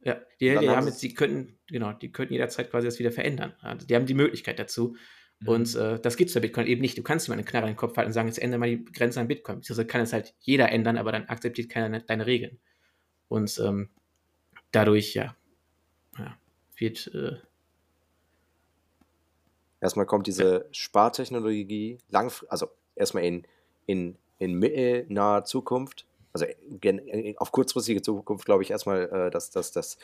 Ja, 0.03 0.15
die, 0.41 0.49
die 0.49 0.70
haben 0.70 0.86
jetzt, 0.86 1.01
die 1.01 1.13
könnten, 1.13 1.57
genau, 1.68 1.93
die 1.93 2.11
könnten 2.11 2.34
jederzeit 2.34 2.70
quasi 2.70 2.86
das 2.88 2.99
wieder 2.99 3.11
verändern. 3.11 3.53
Also 3.61 3.88
die 3.88 3.95
haben 3.95 4.05
die 4.05 4.13
Möglichkeit 4.13 4.59
dazu. 4.59 4.97
Und 5.45 5.75
äh, 5.75 5.99
das 5.99 6.17
gibt 6.17 6.29
es 6.29 6.33
bei 6.33 6.39
Bitcoin 6.39 6.67
eben 6.67 6.81
nicht. 6.81 6.97
Du 6.97 7.03
kannst 7.03 7.29
eine 7.29 7.43
Knarre 7.43 7.67
in 7.67 7.73
den 7.73 7.77
Kopf 7.77 7.95
halten 7.95 8.09
und 8.09 8.13
sagen, 8.13 8.27
jetzt 8.27 8.39
ändere 8.39 8.59
mal 8.59 8.69
die 8.69 8.83
Grenze 8.85 9.19
an 9.19 9.27
Bitcoin. 9.27 9.61
Also 9.69 9.85
kann 9.85 10.01
es 10.01 10.13
halt 10.13 10.33
jeder 10.39 10.71
ändern, 10.71 10.97
aber 10.97 11.11
dann 11.11 11.25
akzeptiert 11.25 11.69
keiner 11.69 11.99
deine 11.99 12.25
Regeln. 12.25 12.59
Und 13.27 13.59
ähm, 13.59 13.89
dadurch, 14.71 15.13
ja, 15.13 15.35
ja 16.17 16.38
wird, 16.77 17.11
äh, 17.13 17.38
Erstmal 19.79 20.05
kommt 20.05 20.27
diese 20.27 20.67
Spartechnologie 20.71 21.99
langfr 22.09 22.45
also 22.49 22.67
erstmal 22.95 23.23
in, 23.23 23.43
in, 23.85 24.17
in 24.39 24.53
mittelnaher 24.55 25.43
Zukunft, 25.45 26.07
also 26.33 26.45
gen- 26.81 27.35
auf 27.38 27.51
kurzfristige 27.51 28.01
Zukunft 28.01 28.45
glaube 28.45 28.63
ich 28.63 28.71
erstmal, 28.71 29.03
äh, 29.09 29.29
dass, 29.29 29.51
dass 29.51 29.71
das 29.71 29.97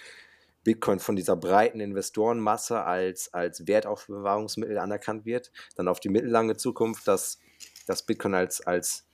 Bitcoin 0.64 1.00
von 1.00 1.16
dieser 1.16 1.36
breiten 1.36 1.80
Investorenmasse 1.80 2.84
als, 2.84 3.34
als 3.34 3.68
Wertaufbewahrungsmittel 3.68 4.78
anerkannt 4.78 5.26
wird. 5.26 5.52
Dann 5.76 5.88
auf 5.88 6.00
die 6.00 6.10
mittellange 6.10 6.58
Zukunft, 6.58 7.08
dass 7.08 7.40
das 7.86 8.06
Bitcoin 8.06 8.34
als, 8.34 8.62
als 8.62 9.06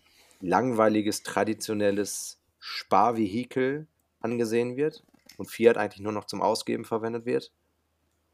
langweiliges, 0.41 1.23
traditionelles 1.23 2.39
Sparvehikel 2.59 3.87
angesehen 4.19 4.75
wird 4.75 5.03
und 5.37 5.49
Fiat 5.49 5.77
eigentlich 5.77 6.01
nur 6.01 6.11
noch 6.11 6.25
zum 6.25 6.41
Ausgeben 6.41 6.85
verwendet 6.85 7.25
wird. 7.25 7.51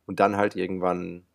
Und 0.06 0.20
dann 0.20 0.38
halt 0.38 0.56
irgendwann 0.56 1.26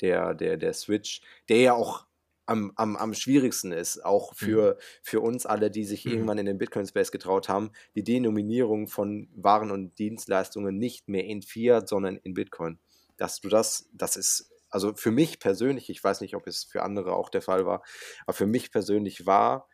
der, 0.00 0.34
der, 0.34 0.56
der 0.56 0.72
Switch, 0.72 1.22
der 1.48 1.60
ja 1.60 1.72
auch 1.72 2.06
am, 2.46 2.72
am, 2.76 2.96
am 2.96 3.14
schwierigsten 3.14 3.72
ist, 3.72 4.04
auch 4.04 4.34
für, 4.34 4.78
für 5.02 5.20
uns 5.20 5.46
alle, 5.46 5.70
die 5.70 5.84
sich 5.84 6.04
Mhm. 6.04 6.12
irgendwann 6.12 6.38
in 6.38 6.46
den 6.46 6.58
Bitcoin-Space 6.58 7.10
getraut 7.12 7.48
haben, 7.48 7.70
die 7.94 8.04
Denominierung 8.04 8.88
von 8.88 9.28
Waren 9.34 9.70
und 9.70 9.98
Dienstleistungen 9.98 10.76
nicht 10.78 11.08
mehr 11.08 11.24
in 11.24 11.42
Fiat, 11.42 11.88
sondern 11.88 12.16
in 12.16 12.34
Bitcoin. 12.34 12.78
Dass 13.16 13.40
du 13.40 13.48
das, 13.48 13.88
das 13.92 14.16
ist, 14.16 14.50
also 14.70 14.94
für 14.94 15.10
mich 15.10 15.38
persönlich, 15.38 15.88
ich 15.88 16.02
weiß 16.02 16.20
nicht, 16.20 16.34
ob 16.36 16.46
es 16.46 16.64
für 16.64 16.82
andere 16.82 17.14
auch 17.14 17.30
der 17.30 17.42
Fall 17.42 17.64
war, 17.66 17.82
aber 18.26 18.34
für 18.34 18.46
mich 18.46 18.70
persönlich 18.72 19.26
war 19.26 19.68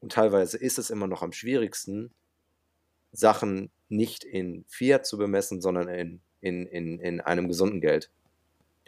und 0.00 0.12
teilweise 0.12 0.58
ist 0.58 0.78
es 0.78 0.90
immer 0.90 1.06
noch 1.06 1.22
am 1.22 1.32
schwierigsten, 1.32 2.12
Sachen 3.12 3.70
nicht 3.88 4.24
in 4.24 4.64
Fiat 4.68 5.06
zu 5.06 5.18
bemessen, 5.18 5.60
sondern 5.60 5.88
in, 5.88 6.20
in, 6.40 6.66
in, 6.66 7.00
in 7.00 7.20
einem 7.20 7.48
gesunden 7.48 7.80
Geld. 7.80 8.10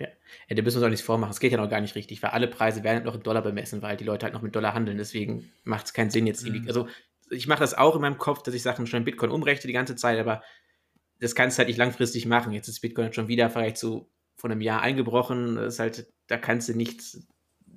Ja, 0.02 0.56
da 0.56 0.62
müssen 0.62 0.76
wir 0.76 0.78
uns 0.80 0.86
auch 0.86 0.90
nichts 0.90 1.04
vormachen. 1.04 1.30
Es 1.30 1.40
geht 1.40 1.52
ja 1.52 1.58
noch 1.58 1.68
gar 1.68 1.80
nicht 1.80 1.94
richtig, 1.94 2.22
weil 2.22 2.30
alle 2.30 2.48
Preise 2.48 2.82
werden 2.82 2.96
halt 2.96 3.04
noch 3.04 3.14
in 3.14 3.22
Dollar 3.22 3.42
bemessen, 3.42 3.82
weil 3.82 3.96
die 3.96 4.04
Leute 4.04 4.24
halt 4.24 4.34
noch 4.34 4.42
mit 4.42 4.54
Dollar 4.54 4.74
handeln. 4.74 4.98
Deswegen 4.98 5.50
macht 5.64 5.86
es 5.86 5.92
keinen 5.92 6.10
Sinn 6.10 6.26
jetzt 6.26 6.42
irgendwie. 6.42 6.62
Mhm. 6.62 6.68
Also 6.68 6.88
ich 7.30 7.46
mache 7.46 7.60
das 7.60 7.74
auch 7.74 7.94
in 7.94 8.00
meinem 8.02 8.18
Kopf, 8.18 8.42
dass 8.42 8.54
ich 8.54 8.62
Sachen 8.62 8.86
schon 8.86 8.98
in 8.98 9.04
Bitcoin 9.04 9.30
umrechne 9.30 9.66
die 9.66 9.72
ganze 9.72 9.96
Zeit, 9.96 10.18
aber 10.18 10.42
das 11.20 11.34
kannst 11.34 11.56
du 11.56 11.60
halt 11.60 11.68
nicht 11.68 11.78
langfristig 11.78 12.26
machen. 12.26 12.52
Jetzt 12.52 12.68
ist 12.68 12.80
Bitcoin 12.80 13.12
schon 13.12 13.28
wieder 13.28 13.48
vielleicht 13.48 13.78
so 13.78 14.10
von 14.36 14.50
einem 14.50 14.60
Jahr 14.60 14.82
eingebrochen. 14.82 15.56
Das 15.56 15.74
ist 15.74 15.80
halt, 15.80 16.12
da 16.26 16.36
kannst 16.36 16.68
du 16.68 16.74
nichts, 16.74 17.26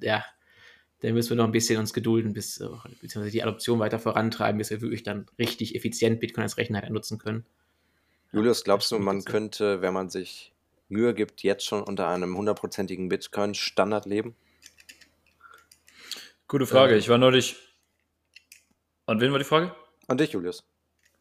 ja, 0.01 0.25
da 1.01 1.11
müssen 1.11 1.29
wir 1.29 1.37
noch 1.37 1.45
ein 1.45 1.51
bisschen 1.51 1.79
uns 1.79 1.93
gedulden, 1.93 2.33
bis, 2.33 2.59
äh, 2.59 2.67
beziehungsweise 3.01 3.31
die 3.31 3.43
Adoption 3.43 3.79
weiter 3.79 3.99
vorantreiben, 3.99 4.57
bis 4.57 4.71
wir 4.71 4.81
wirklich 4.81 5.03
dann 5.03 5.27
richtig 5.37 5.75
effizient 5.75 6.19
Bitcoin 6.19 6.43
als 6.43 6.57
Rechner 6.57 6.89
nutzen 6.89 7.19
können. 7.19 7.45
Julius, 8.31 8.63
glaubst 8.63 8.91
du, 8.91 8.99
man 8.99 9.23
könnte, 9.23 9.81
wenn 9.81 9.93
man 9.93 10.09
sich 10.09 10.54
Mühe 10.87 11.13
gibt, 11.13 11.43
jetzt 11.43 11.65
schon 11.65 11.81
unter 11.81 12.07
einem 12.07 12.37
hundertprozentigen 12.37 13.09
Bitcoin-Standard 13.09 14.05
leben? 14.05 14.35
Gute 16.47 16.67
Frage. 16.67 16.93
Ähm. 16.93 16.99
Ich 16.99 17.09
war 17.09 17.17
neulich. 17.17 17.55
An 19.05 19.19
wen 19.21 19.31
war 19.31 19.39
die 19.39 19.45
Frage? 19.45 19.75
An 20.07 20.17
dich, 20.17 20.31
Julius. 20.31 20.63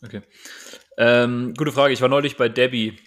Okay. 0.03 0.23
Ähm, 0.99 1.55
gute 1.57 1.73
Frage. 1.73 1.95
Ich 1.95 2.01
war 2.01 2.09
neulich 2.09 2.37
bei 2.37 2.49
Debbie 2.49 2.99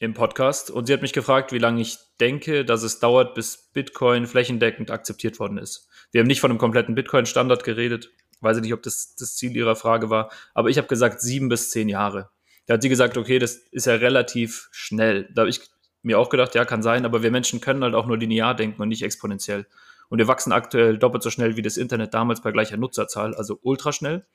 im 0.00 0.14
Podcast 0.14 0.70
und 0.70 0.86
sie 0.86 0.92
hat 0.92 1.02
mich 1.02 1.12
gefragt, 1.12 1.52
wie 1.52 1.58
lange 1.58 1.80
ich 1.80 1.98
denke, 2.18 2.64
dass 2.64 2.82
es 2.82 2.98
dauert, 3.00 3.34
bis 3.34 3.70
Bitcoin 3.72 4.26
flächendeckend 4.26 4.90
akzeptiert 4.90 5.38
worden 5.38 5.58
ist. 5.58 5.88
Wir 6.10 6.20
haben 6.20 6.26
nicht 6.26 6.40
von 6.40 6.50
einem 6.50 6.58
kompletten 6.58 6.94
Bitcoin-Standard 6.94 7.64
geredet. 7.64 8.10
Weiß 8.40 8.56
ich 8.56 8.62
nicht, 8.62 8.72
ob 8.72 8.82
das 8.82 9.14
das 9.16 9.36
Ziel 9.36 9.54
ihrer 9.54 9.76
Frage 9.76 10.08
war, 10.08 10.32
aber 10.54 10.70
ich 10.70 10.78
habe 10.78 10.88
gesagt 10.88 11.20
sieben 11.20 11.50
bis 11.50 11.70
zehn 11.70 11.88
Jahre. 11.88 12.30
Da 12.66 12.74
hat 12.74 12.82
sie 12.82 12.88
gesagt, 12.88 13.18
okay, 13.18 13.38
das 13.38 13.54
ist 13.54 13.86
ja 13.86 13.94
relativ 13.94 14.68
schnell. 14.72 15.28
Da 15.34 15.42
habe 15.42 15.50
ich 15.50 15.60
mir 16.02 16.18
auch 16.18 16.30
gedacht, 16.30 16.54
ja, 16.54 16.64
kann 16.64 16.82
sein, 16.82 17.04
aber 17.04 17.22
wir 17.22 17.30
Menschen 17.30 17.60
können 17.60 17.82
halt 17.82 17.94
auch 17.94 18.06
nur 18.06 18.18
linear 18.18 18.54
denken 18.54 18.80
und 18.80 18.88
nicht 18.88 19.02
exponentiell. 19.02 19.66
Und 20.08 20.18
wir 20.18 20.28
wachsen 20.28 20.52
aktuell 20.52 20.98
doppelt 20.98 21.22
so 21.22 21.30
schnell 21.30 21.56
wie 21.56 21.62
das 21.62 21.76
Internet 21.76 22.14
damals 22.14 22.40
bei 22.42 22.50
gleicher 22.50 22.76
Nutzerzahl, 22.76 23.34
also 23.34 23.58
ultraschnell. 23.62 24.26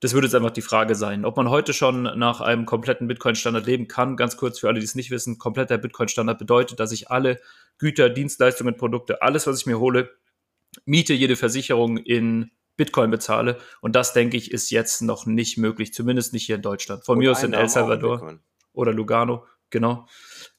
Das 0.00 0.12
würde 0.12 0.26
jetzt 0.26 0.34
einfach 0.34 0.50
die 0.50 0.62
Frage 0.62 0.94
sein, 0.94 1.24
ob 1.24 1.36
man 1.36 1.48
heute 1.48 1.72
schon 1.72 2.02
nach 2.02 2.40
einem 2.40 2.66
kompletten 2.66 3.08
Bitcoin-Standard 3.08 3.66
leben 3.66 3.88
kann. 3.88 4.16
Ganz 4.16 4.36
kurz 4.36 4.58
für 4.58 4.68
alle, 4.68 4.78
die 4.78 4.84
es 4.84 4.94
nicht 4.94 5.10
wissen, 5.10 5.38
kompletter 5.38 5.78
Bitcoin-Standard 5.78 6.38
bedeutet, 6.38 6.80
dass 6.80 6.92
ich 6.92 7.10
alle 7.10 7.40
Güter, 7.78 8.10
Dienstleistungen, 8.10 8.76
Produkte, 8.76 9.22
alles, 9.22 9.46
was 9.46 9.60
ich 9.60 9.66
mir 9.66 9.78
hole, 9.78 10.10
Miete, 10.84 11.14
jede 11.14 11.36
Versicherung 11.36 11.96
in 11.96 12.50
Bitcoin 12.76 13.10
bezahle. 13.10 13.58
Und 13.80 13.96
das, 13.96 14.12
denke 14.12 14.36
ich, 14.36 14.50
ist 14.50 14.70
jetzt 14.70 15.00
noch 15.00 15.24
nicht 15.24 15.56
möglich, 15.56 15.94
zumindest 15.94 16.32
nicht 16.34 16.44
hier 16.44 16.56
in 16.56 16.62
Deutschland. 16.62 17.04
Von 17.04 17.14
Und 17.14 17.18
mir 17.20 17.32
aus 17.32 17.42
in 17.42 17.54
El 17.54 17.68
Salvador 17.68 18.38
oder 18.72 18.92
Lugano, 18.92 19.46
genau. 19.70 20.06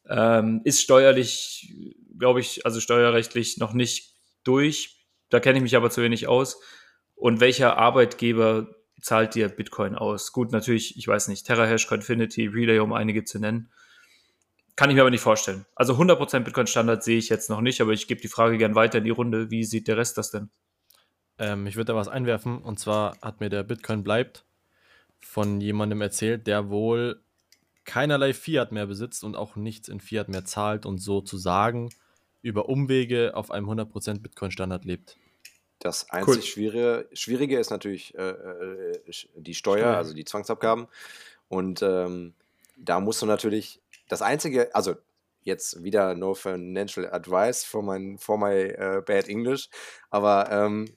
Ähm, 0.09 0.61
ist 0.63 0.81
steuerlich, 0.81 1.73
glaube 2.17 2.39
ich, 2.39 2.65
also 2.65 2.79
steuerrechtlich 2.79 3.57
noch 3.57 3.73
nicht 3.73 4.15
durch. 4.43 5.05
Da 5.29 5.39
kenne 5.39 5.57
ich 5.57 5.63
mich 5.63 5.75
aber 5.75 5.89
zu 5.89 6.01
wenig 6.01 6.27
aus. 6.27 6.61
Und 7.15 7.39
welcher 7.39 7.77
Arbeitgeber 7.77 8.67
zahlt 9.01 9.35
dir 9.35 9.49
Bitcoin 9.49 9.95
aus? 9.95 10.31
Gut, 10.31 10.51
natürlich, 10.51 10.97
ich 10.97 11.07
weiß 11.07 11.27
nicht, 11.27 11.45
TerraHash, 11.45 11.87
Confinity, 11.87 12.47
Relay, 12.47 12.79
um 12.79 12.93
einige 12.93 13.23
zu 13.23 13.39
nennen. 13.39 13.71
Kann 14.75 14.89
ich 14.91 14.95
mir 14.95 15.01
aber 15.01 15.09
nicht 15.09 15.21
vorstellen. 15.21 15.65
Also 15.75 15.95
100% 15.95 16.41
Bitcoin-Standard 16.41 17.03
sehe 17.03 17.17
ich 17.17 17.29
jetzt 17.29 17.49
noch 17.49 17.61
nicht, 17.61 17.81
aber 17.81 17.93
ich 17.93 18.07
gebe 18.07 18.21
die 18.21 18.27
Frage 18.27 18.57
gern 18.57 18.75
weiter 18.75 18.99
in 18.99 19.03
die 19.03 19.09
Runde. 19.09 19.49
Wie 19.49 19.63
sieht 19.63 19.87
der 19.87 19.97
Rest 19.97 20.17
das 20.17 20.29
denn? 20.29 20.51
Ähm, 21.39 21.65
ich 21.65 21.75
würde 21.75 21.93
da 21.93 21.95
was 21.95 22.07
einwerfen 22.07 22.59
und 22.59 22.79
zwar 22.79 23.17
hat 23.21 23.39
mir 23.39 23.49
der 23.49 23.63
Bitcoin 23.63 24.03
bleibt 24.03 24.45
von 25.19 25.61
jemandem 25.61 26.01
erzählt, 26.01 26.47
der 26.47 26.69
wohl 26.69 27.23
keinerlei 27.87 28.33
Fiat 28.33 28.71
mehr 28.71 28.85
besitzt 28.85 29.23
und 29.23 29.35
auch 29.35 29.55
nichts 29.55 29.87
in 29.87 29.99
Fiat 29.99 30.29
mehr 30.29 30.45
zahlt 30.45 30.85
und 30.85 30.99
sozusagen 30.99 31.89
über 32.43 32.69
Umwege 32.69 33.35
auf 33.35 33.49
einem 33.49 33.67
100% 33.67 34.21
Bitcoin-Standard 34.21 34.85
lebt. 34.85 35.17
Das 35.79 36.09
einzig 36.09 36.51
Schwierige, 36.51 37.07
Schwierige 37.13 37.57
ist 37.57 37.69
natürlich 37.69 38.13
äh, 38.15 38.29
äh, 38.29 38.99
die 39.35 39.55
Steuer, 39.55 39.79
Steuer. 39.79 39.97
also 39.97 40.13
die 40.13 40.25
Zwangsabgaben. 40.25 40.87
Und 41.47 41.81
ähm, 41.81 42.33
da 42.77 42.99
musst 42.99 43.21
du 43.21 43.25
natürlich 43.25 43.81
das 44.07 44.21
Einzige, 44.21 44.75
also 44.75 44.95
jetzt 45.43 45.83
wieder 45.83 46.13
no 46.13 46.33
financial 46.33 47.09
advice 47.11 47.63
for, 47.63 47.81
mein, 47.81 48.17
for 48.17 48.37
my 48.37 48.73
uh, 48.73 49.01
bad 49.01 49.29
English, 49.29 49.69
aber 50.09 50.51
ähm, 50.51 50.93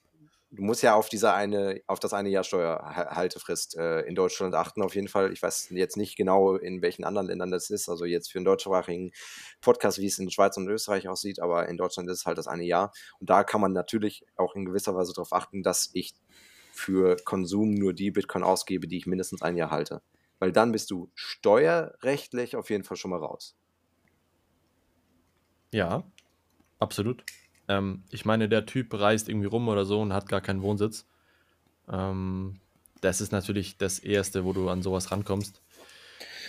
du 0.51 0.63
musst 0.63 0.83
ja 0.83 0.95
auf 0.95 1.09
diese 1.09 1.33
eine, 1.33 1.81
auf 1.87 2.01
das 2.01 2.13
eine 2.13 2.29
Jahr 2.29 2.45
Steuerhaltefrist 2.45 3.77
äh, 3.77 4.01
in 4.03 4.15
Deutschland 4.15 4.55
achten, 4.55 4.83
auf 4.83 4.95
jeden 4.95 5.09
Fall. 5.09 5.33
Ich 5.33 5.43
weiß 5.43 5.71
jetzt 5.71 5.97
nicht 5.97 6.17
genau, 6.17 6.57
in 6.57 6.83
welchen 6.83 7.05
anderen 7.05 7.29
Ländern 7.29 7.51
das 7.51 7.71
ist, 7.71 7.89
also 7.89 8.05
jetzt 8.05 8.33
für 8.33 8.39
einen 8.39 8.45
deutschsprachigen 8.45 9.13
Podcast, 9.61 9.99
wie 9.99 10.07
es 10.07 10.19
in 10.19 10.31
Schweiz 10.31 10.57
und 10.57 10.69
Österreich 10.69 11.09
aussieht, 11.09 11.41
aber 11.41 11.69
in 11.69 11.77
Deutschland 11.77 12.11
ist 12.11 12.19
es 12.19 12.27
halt 12.27 12.39
das 12.39 12.49
eine 12.49 12.65
Jahr. 12.65 12.93
Und 13.21 13.31
da 13.31 13.45
kann 13.45 13.61
man 13.61 13.73
natürlich 13.73 14.27
auch 14.37 14.55
in 14.57 14.65
gewisser 14.65 14.95
Weise 14.95 15.13
darauf 15.13 15.33
achten, 15.33 15.63
dass 15.63 15.91
ich 15.93 16.15
für 16.73 17.17
Konsum 17.25 17.75
nur 17.75 17.93
die 17.93 18.11
Bitcoin 18.11 18.43
ausgebe, 18.43 18.89
die 18.89 18.97
ich 18.97 19.07
mindestens 19.07 19.43
ein 19.43 19.57
Jahr 19.57 19.71
halte. 19.71 20.03
Weil 20.39 20.53
dann 20.53 20.73
bist 20.73 20.91
du 20.91 21.11
steuerrechtlich 21.15 22.57
auf 22.57 22.71
jeden 22.71 22.85
Fall 22.85 22.97
schon 22.97 23.11
mal 23.11 23.19
raus. 23.19 23.57
Ja, 25.73 26.03
absolut. 26.79 27.25
Ähm, 27.71 28.03
ich 28.11 28.25
meine, 28.25 28.49
der 28.49 28.67
Typ 28.67 28.93
reist 28.93 29.29
irgendwie 29.29 29.47
rum 29.47 29.69
oder 29.69 29.85
so 29.85 30.01
und 30.01 30.13
hat 30.13 30.29
gar 30.29 30.41
keinen 30.41 30.63
Wohnsitz. 30.63 31.07
Ähm, 31.89 32.57
das 33.01 33.21
ist 33.21 33.31
natürlich 33.31 33.79
das 33.79 34.01
Erste, 34.01 34.45
wo 34.45 34.53
du 34.53 34.69
an 34.69 34.83
sowas 34.83 35.13
rankommst. 35.13 35.63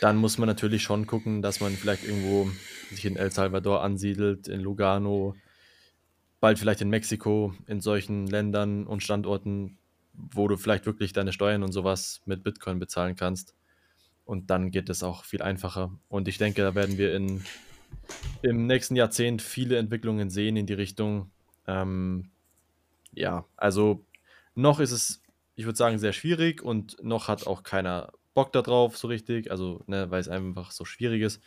Dann 0.01 0.17
muss 0.17 0.39
man 0.39 0.47
natürlich 0.47 0.81
schon 0.81 1.05
gucken, 1.05 1.43
dass 1.43 1.59
man 1.59 1.73
vielleicht 1.73 2.05
irgendwo 2.05 2.49
sich 2.89 3.05
in 3.05 3.17
El 3.17 3.31
Salvador 3.31 3.83
ansiedelt, 3.83 4.47
in 4.47 4.61
Lugano, 4.61 5.35
bald 6.39 6.57
vielleicht 6.57 6.81
in 6.81 6.89
Mexiko, 6.89 7.53
in 7.67 7.81
solchen 7.81 8.25
Ländern 8.25 8.87
und 8.87 9.03
Standorten, 9.03 9.77
wo 10.13 10.47
du 10.47 10.57
vielleicht 10.57 10.87
wirklich 10.87 11.13
deine 11.13 11.33
Steuern 11.33 11.61
und 11.61 11.71
sowas 11.71 12.21
mit 12.25 12.43
Bitcoin 12.43 12.79
bezahlen 12.79 13.15
kannst. 13.15 13.53
Und 14.25 14.49
dann 14.49 14.71
geht 14.71 14.89
es 14.89 15.03
auch 15.03 15.23
viel 15.23 15.43
einfacher. 15.43 15.91
Und 16.09 16.27
ich 16.27 16.39
denke, 16.39 16.63
da 16.63 16.73
werden 16.73 16.97
wir 16.97 17.15
in 17.15 17.43
im 18.41 18.67
nächsten 18.67 18.95
Jahrzehnt 18.95 19.41
viele 19.41 19.77
Entwicklungen 19.77 20.29
sehen 20.29 20.57
in 20.57 20.65
die 20.65 20.73
Richtung. 20.73 21.29
Ähm, 21.67 22.29
ja, 23.13 23.45
also 23.57 24.03
noch 24.55 24.79
ist 24.79 24.91
es, 24.91 25.21
ich 25.55 25.65
würde 25.65 25.77
sagen, 25.77 25.99
sehr 25.99 26.13
schwierig 26.13 26.61
und 26.61 26.97
noch 27.03 27.27
hat 27.27 27.47
auch 27.47 27.63
keiner 27.63 28.11
Bock 28.33 28.51
darauf, 28.53 28.97
so 28.97 29.07
richtig, 29.07 29.51
also, 29.51 29.83
ne, 29.87 30.09
weil 30.09 30.21
es 30.21 30.29
einfach 30.29 30.71
so 30.71 30.85
schwierig 30.85 31.21
ist. 31.21 31.41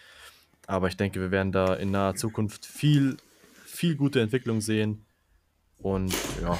Aber 0.66 0.88
ich 0.88 0.96
denke, 0.96 1.20
wir 1.20 1.30
werden 1.30 1.52
da 1.52 1.74
in 1.74 1.90
naher 1.90 2.14
Zukunft 2.14 2.64
viel, 2.64 3.16
viel 3.66 3.96
gute 3.96 4.20
Entwicklung 4.20 4.60
sehen. 4.60 5.04
Und 5.78 6.14
ja, 6.40 6.54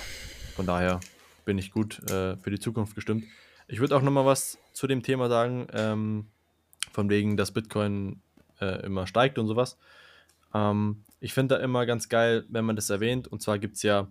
von 0.55 0.67
daher 0.67 1.01
bin 1.45 1.59
ich 1.59 1.71
gut 1.71 1.99
äh, 2.11 2.37
für 2.37 2.51
die 2.51 2.59
Zukunft 2.59 2.95
gestimmt. 2.95 3.25
Ich 3.67 3.81
würde 3.81 3.97
auch 3.97 4.03
nochmal 4.03 4.27
was 4.27 4.59
zu 4.73 4.87
dem 4.87 5.03
Thema 5.03 5.29
sagen, 5.29 5.67
ähm, 5.73 6.27
von 6.93 7.09
wegen, 7.09 7.37
dass 7.37 7.53
Bitcoin 7.53 8.21
äh, 8.65 8.87
immer 8.87 9.07
steigt 9.07 9.39
und 9.39 9.47
sowas. 9.47 9.79
Ähm, 10.55 11.05
ich 11.21 11.33
finde 11.35 11.57
da 11.57 11.63
immer 11.63 11.87
ganz 11.87 12.09
geil, 12.09 12.45
wenn 12.49 12.65
man 12.65 12.77
das 12.77 12.91
erwähnt. 12.91 13.29
Und 13.29 13.43
zwar 13.43 13.59
gibt 13.59 13.77
es 13.77 13.83
ja 13.83 14.09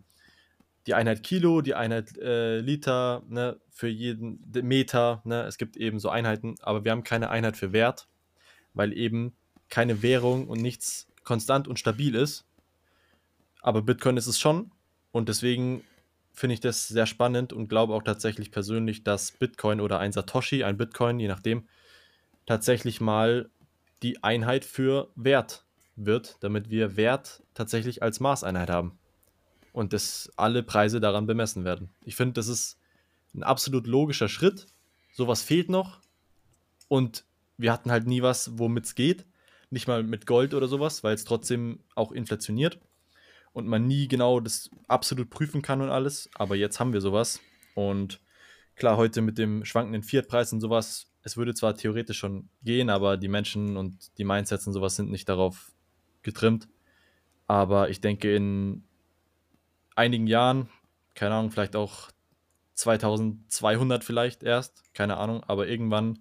die 0.88 0.94
Einheit 0.94 1.24
Kilo, 1.24 1.62
die 1.62 1.76
Einheit 1.76 2.18
äh, 2.18 2.60
Liter, 2.60 3.24
ne, 3.30 3.60
für 3.70 3.88
jeden 3.88 4.44
Meter. 4.62 5.22
Ne, 5.24 5.44
es 5.44 5.58
gibt 5.58 5.78
eben 5.78 6.00
so 6.00 6.10
Einheiten, 6.10 6.56
aber 6.62 6.84
wir 6.84 6.92
haben 6.92 7.04
keine 7.04 7.30
Einheit 7.30 7.58
für 7.58 7.72
Wert, 7.72 8.08
weil 8.74 8.98
eben 8.98 9.34
keine 9.70 10.02
Währung 10.02 10.48
und 10.48 10.62
nichts 10.62 11.08
konstant 11.24 11.68
und 11.68 11.80
stabil 11.80 12.16
ist. 12.16 12.46
Aber 13.62 13.82
Bitcoin 13.82 14.18
ist 14.18 14.28
es 14.28 14.40
schon. 14.40 14.72
Und 15.12 15.30
deswegen 15.30 15.84
finde 16.34 16.56
ich 16.56 16.60
das 16.60 16.88
sehr 16.88 17.06
spannend 17.06 17.54
und 17.54 17.70
glaube 17.70 17.94
auch 17.94 18.04
tatsächlich 18.04 18.52
persönlich, 18.52 19.04
dass 19.04 19.32
Bitcoin 19.32 19.80
oder 19.80 20.00
ein 20.00 20.12
Satoshi, 20.12 20.64
ein 20.64 20.78
Bitcoin, 20.78 21.20
je 21.20 21.28
nachdem, 21.28 21.68
tatsächlich 22.46 23.00
mal 23.00 23.50
die 24.04 24.24
Einheit 24.24 24.66
für 24.66 25.10
Wert 25.16 25.66
wird, 25.96 26.38
damit 26.42 26.70
wir 26.70 26.98
Wert 26.98 27.44
tatsächlich 27.54 28.04
als 28.04 28.20
Maßeinheit 28.20 28.70
haben. 28.70 29.00
Und 29.72 29.94
dass 29.94 30.32
alle 30.36 30.62
Preise 30.62 31.00
daran 31.00 31.26
bemessen 31.26 31.64
werden. 31.64 31.90
Ich 32.04 32.16
finde, 32.16 32.34
das 32.34 32.48
ist 32.48 32.78
ein 33.34 33.44
absolut 33.44 33.88
logischer 33.88 34.30
Schritt. 34.30 34.68
Sowas 35.14 35.42
fehlt 35.42 35.70
noch. 35.70 36.00
Und 36.88 37.26
wir 37.58 37.72
hatten 37.72 37.90
halt 37.90 38.06
nie 38.06 38.22
was, 38.22 38.58
womit 38.60 38.86
es 38.86 38.96
geht. 38.96 39.26
Nicht 39.72 39.88
mal 39.88 40.04
mit 40.04 40.28
Gold 40.28 40.54
oder 40.54 40.68
sowas, 40.68 41.04
weil 41.04 41.16
es 41.16 41.24
trotzdem 41.24 41.80
auch 41.96 42.12
inflationiert 42.12 42.80
und 43.54 43.68
man 43.68 43.88
nie 43.88 44.08
genau 44.08 44.40
das 44.40 44.70
absolut 44.88 45.30
prüfen 45.30 45.62
kann 45.62 45.82
und 45.82 45.90
alles. 45.90 46.30
Aber 46.36 46.56
jetzt 46.56 46.80
haben 46.80 46.94
wir 46.94 47.02
sowas. 47.02 47.40
Und 47.74 48.20
klar, 48.76 48.98
heute 48.98 49.22
mit 49.22 49.38
dem 49.38 49.66
schwankenden 49.66 50.04
Fiat-Preis 50.04 50.54
und 50.54 50.62
sowas, 50.62 51.08
es 51.24 51.38
würde 51.38 51.54
zwar 51.54 51.76
theoretisch 51.76 52.18
schon 52.18 52.50
gehen, 52.64 52.90
aber 52.90 53.18
die 53.18 53.30
Menschen 53.30 53.78
und 53.78 54.18
die 54.18 54.26
Mindsets 54.26 54.68
und 54.68 54.74
sowas 54.74 54.96
sind 54.96 55.10
nicht 55.10 55.30
darauf 55.30 55.72
getrimmt. 56.22 56.68
Aber 57.48 57.90
ich 57.90 58.02
denke, 58.02 58.36
in 58.36 58.84
einigen 59.96 60.28
Jahren, 60.28 60.70
keine 61.16 61.36
Ahnung, 61.36 61.52
vielleicht 61.52 61.76
auch 61.76 62.12
2200 62.76 64.04
vielleicht 64.04 64.44
erst, 64.44 64.94
keine 64.94 65.18
Ahnung, 65.18 65.44
aber 65.44 65.68
irgendwann 65.68 66.20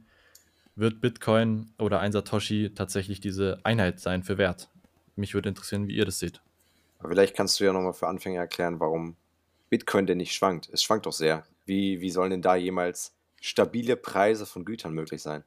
wird 0.76 1.00
Bitcoin 1.00 1.72
oder 1.78 2.00
ein 2.00 2.12
Satoshi 2.12 2.72
tatsächlich 2.74 3.20
diese 3.20 3.58
Einheit 3.64 4.00
sein 4.00 4.22
für 4.22 4.38
Wert. 4.38 4.68
Mich 5.16 5.34
würde 5.34 5.48
interessieren, 5.48 5.88
wie 5.88 5.96
ihr 5.96 6.04
das 6.04 6.18
seht. 6.18 6.40
Vielleicht 7.00 7.36
kannst 7.36 7.58
du 7.58 7.64
ja 7.64 7.72
nochmal 7.72 7.92
für 7.92 8.06
Anfänger 8.06 8.40
erklären, 8.40 8.78
warum 8.78 9.16
Bitcoin 9.68 10.06
denn 10.06 10.18
nicht 10.18 10.34
schwankt. 10.34 10.68
Es 10.72 10.82
schwankt 10.82 11.06
doch 11.06 11.12
sehr. 11.12 11.44
Wie, 11.66 12.00
wie 12.00 12.10
sollen 12.10 12.30
denn 12.30 12.42
da 12.42 12.54
jemals 12.54 13.14
stabile 13.42 13.96
Preise 13.96 14.46
von 14.46 14.64
Gütern 14.64 14.94
möglich 14.94 15.22
sein? 15.22 15.44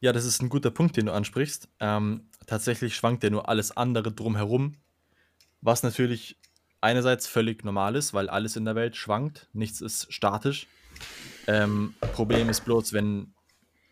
Ja, 0.00 0.12
das 0.12 0.24
ist 0.24 0.42
ein 0.42 0.48
guter 0.48 0.70
Punkt, 0.70 0.96
den 0.96 1.06
du 1.06 1.12
ansprichst. 1.12 1.68
Ähm, 1.78 2.28
tatsächlich 2.46 2.96
schwankt 2.96 3.22
ja 3.22 3.30
nur 3.30 3.48
alles 3.48 3.76
andere 3.76 4.10
drumherum, 4.10 4.76
was 5.60 5.82
natürlich 5.82 6.38
einerseits 6.80 7.26
völlig 7.26 7.62
normal 7.64 7.94
ist, 7.94 8.14
weil 8.14 8.28
alles 8.28 8.56
in 8.56 8.64
der 8.64 8.74
Welt 8.74 8.96
schwankt, 8.96 9.48
nichts 9.52 9.80
ist 9.80 10.12
statisch. 10.12 10.66
Ähm, 11.46 11.94
Problem 12.12 12.48
ist 12.48 12.64
bloß, 12.64 12.92
wenn 12.92 13.34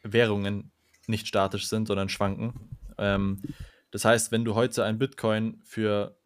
Währungen 0.02 0.72
nicht 1.06 1.28
statisch 1.28 1.68
sind, 1.68 1.86
sondern 1.86 2.08
schwanken. 2.08 2.54
Ähm, 2.98 3.42
das 3.90 4.04
heißt, 4.04 4.32
wenn 4.32 4.44
du 4.44 4.54
heute 4.54 4.84
ein 4.84 4.98
Bitcoin 4.98 5.60
für 5.64 6.16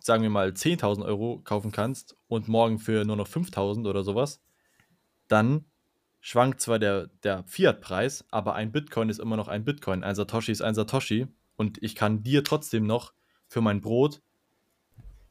sagen 0.00 0.22
wir 0.22 0.30
mal, 0.30 0.50
10.000 0.50 1.04
Euro 1.04 1.40
kaufen 1.42 1.72
kannst 1.72 2.16
und 2.28 2.48
morgen 2.48 2.78
für 2.78 3.04
nur 3.04 3.16
noch 3.16 3.28
5.000 3.28 3.88
oder 3.88 4.04
sowas, 4.04 4.40
dann 5.28 5.64
schwankt 6.20 6.60
zwar 6.60 6.78
der, 6.78 7.08
der 7.22 7.44
Fiat-Preis, 7.44 8.24
aber 8.30 8.54
ein 8.54 8.72
Bitcoin 8.72 9.08
ist 9.08 9.20
immer 9.20 9.36
noch 9.36 9.48
ein 9.48 9.64
Bitcoin. 9.64 10.04
Ein 10.04 10.14
Satoshi 10.14 10.52
ist 10.52 10.62
ein 10.62 10.74
Satoshi. 10.74 11.26
Und 11.56 11.82
ich 11.82 11.94
kann 11.94 12.22
dir 12.22 12.44
trotzdem 12.44 12.86
noch 12.86 13.12
für 13.48 13.60
mein 13.60 13.80
Brot 13.80 14.22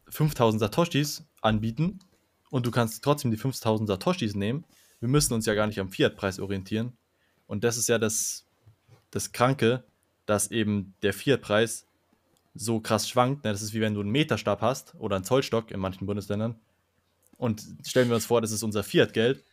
5000 0.10 0.60
Satoshis 0.60 1.24
anbieten 1.42 2.00
und 2.50 2.66
du 2.66 2.72
kannst 2.72 3.04
trotzdem 3.04 3.32
die 3.32 3.38
5000 3.38 3.88
Satoshis 3.88 4.36
nehmen. 4.36 4.66
Wir 5.00 5.10
müssen 5.10 5.34
uns 5.34 5.46
ja 5.46 5.54
gar 5.54 5.68
nicht 5.68 5.80
am 5.80 5.90
Fiat-Preis 5.90 6.40
orientieren. 6.40 6.98
Und 7.48 7.64
das 7.64 7.78
ist 7.78 7.90
ja 7.90 7.98
das, 7.98 8.46
das 9.12 9.32
Kranke, 9.32 9.84
dass 10.26 10.52
eben 10.52 10.94
der 11.02 11.14
Fiat-Preis 11.14 11.86
so 12.54 12.80
krass 12.80 13.08
schwankt. 13.08 13.46
Das 13.46 13.62
ist 13.62 13.74
wie 13.74 13.82
wenn 13.82 13.94
du 13.94 14.02
einen 14.02 14.12
Meterstab 14.12 14.62
hast 14.62 14.96
oder 14.96 15.16
einen 15.16 15.26
Zollstock 15.26 15.72
in 15.72 15.80
manchen 15.80 16.06
Bundesländern. 16.06 16.60
Und 17.38 17.64
stellen 17.86 18.10
wir 18.10 18.16
uns 18.16 18.26
vor, 18.26 18.42
das 18.42 18.52
ist 18.52 18.64
unser 18.64 18.84
Fiat-Geld. 18.84 19.44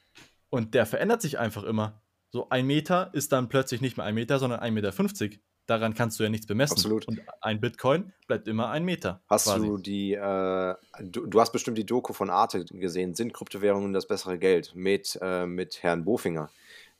Und 0.50 0.74
der 0.74 0.86
verändert 0.86 1.22
sich 1.22 1.38
einfach 1.38 1.64
immer. 1.64 2.00
So 2.30 2.48
ein 2.50 2.66
Meter 2.66 3.10
ist 3.12 3.32
dann 3.32 3.48
plötzlich 3.48 3.80
nicht 3.80 3.96
mehr 3.96 4.06
ein 4.06 4.14
Meter, 4.14 4.38
sondern 4.38 4.60
1,50 4.60 4.70
Meter. 4.72 5.36
Daran 5.66 5.94
kannst 5.94 6.18
du 6.18 6.22
ja 6.22 6.28
nichts 6.28 6.46
bemessen. 6.46 6.76
Absolut. 6.76 7.08
Und 7.08 7.20
ein 7.40 7.60
Bitcoin 7.60 8.12
bleibt 8.28 8.46
immer 8.46 8.68
ein 8.68 8.84
Meter. 8.84 9.20
Hast 9.28 9.46
quasi. 9.46 9.66
du 9.66 9.78
die, 9.78 10.14
äh, 10.14 10.74
du, 11.00 11.26
du, 11.26 11.40
hast 11.40 11.50
bestimmt 11.52 11.76
die 11.76 11.86
Doku 11.86 12.12
von 12.12 12.30
Arte 12.30 12.64
gesehen, 12.66 13.14
sind 13.14 13.34
Kryptowährungen 13.34 13.92
das 13.92 14.06
bessere 14.06 14.38
Geld 14.38 14.74
mit, 14.76 15.18
äh, 15.20 15.44
mit 15.44 15.82
Herrn 15.82 16.04
Bofinger, 16.04 16.50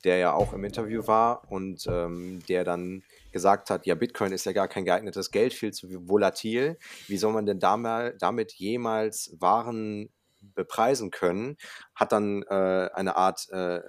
der 0.03 0.17
ja 0.17 0.33
auch 0.33 0.53
im 0.53 0.65
Interview 0.65 1.07
war 1.07 1.51
und 1.51 1.87
ähm, 1.87 2.43
der 2.49 2.65
dann 2.65 3.05
gesagt 3.31 3.71
hat, 3.71 3.87
ja, 3.87 3.95
Bitcoin 3.95 4.33
ist 4.33 4.47
ja 4.47 4.53
gar 4.53 4.67
kein 4.67 4.85
geeignetes 4.85 5.31
Geld, 5.31 5.55
viel 5.55 5.73
zu 5.73 6.09
volatil. 6.09 6.77
Wie 7.07 7.19
soll 7.19 7.33
man 7.33 7.47
denn 7.47 7.61
damit 7.61 8.55
jemals 8.55 9.37
Waren 9.39 10.09
bepreisen 10.55 11.11
können? 11.11 11.57
Hat 11.95 12.13
dann 12.13 12.43
äh, 12.43 12.91
eine 12.95 13.17
Art 13.17 13.49
äh, 13.51 13.81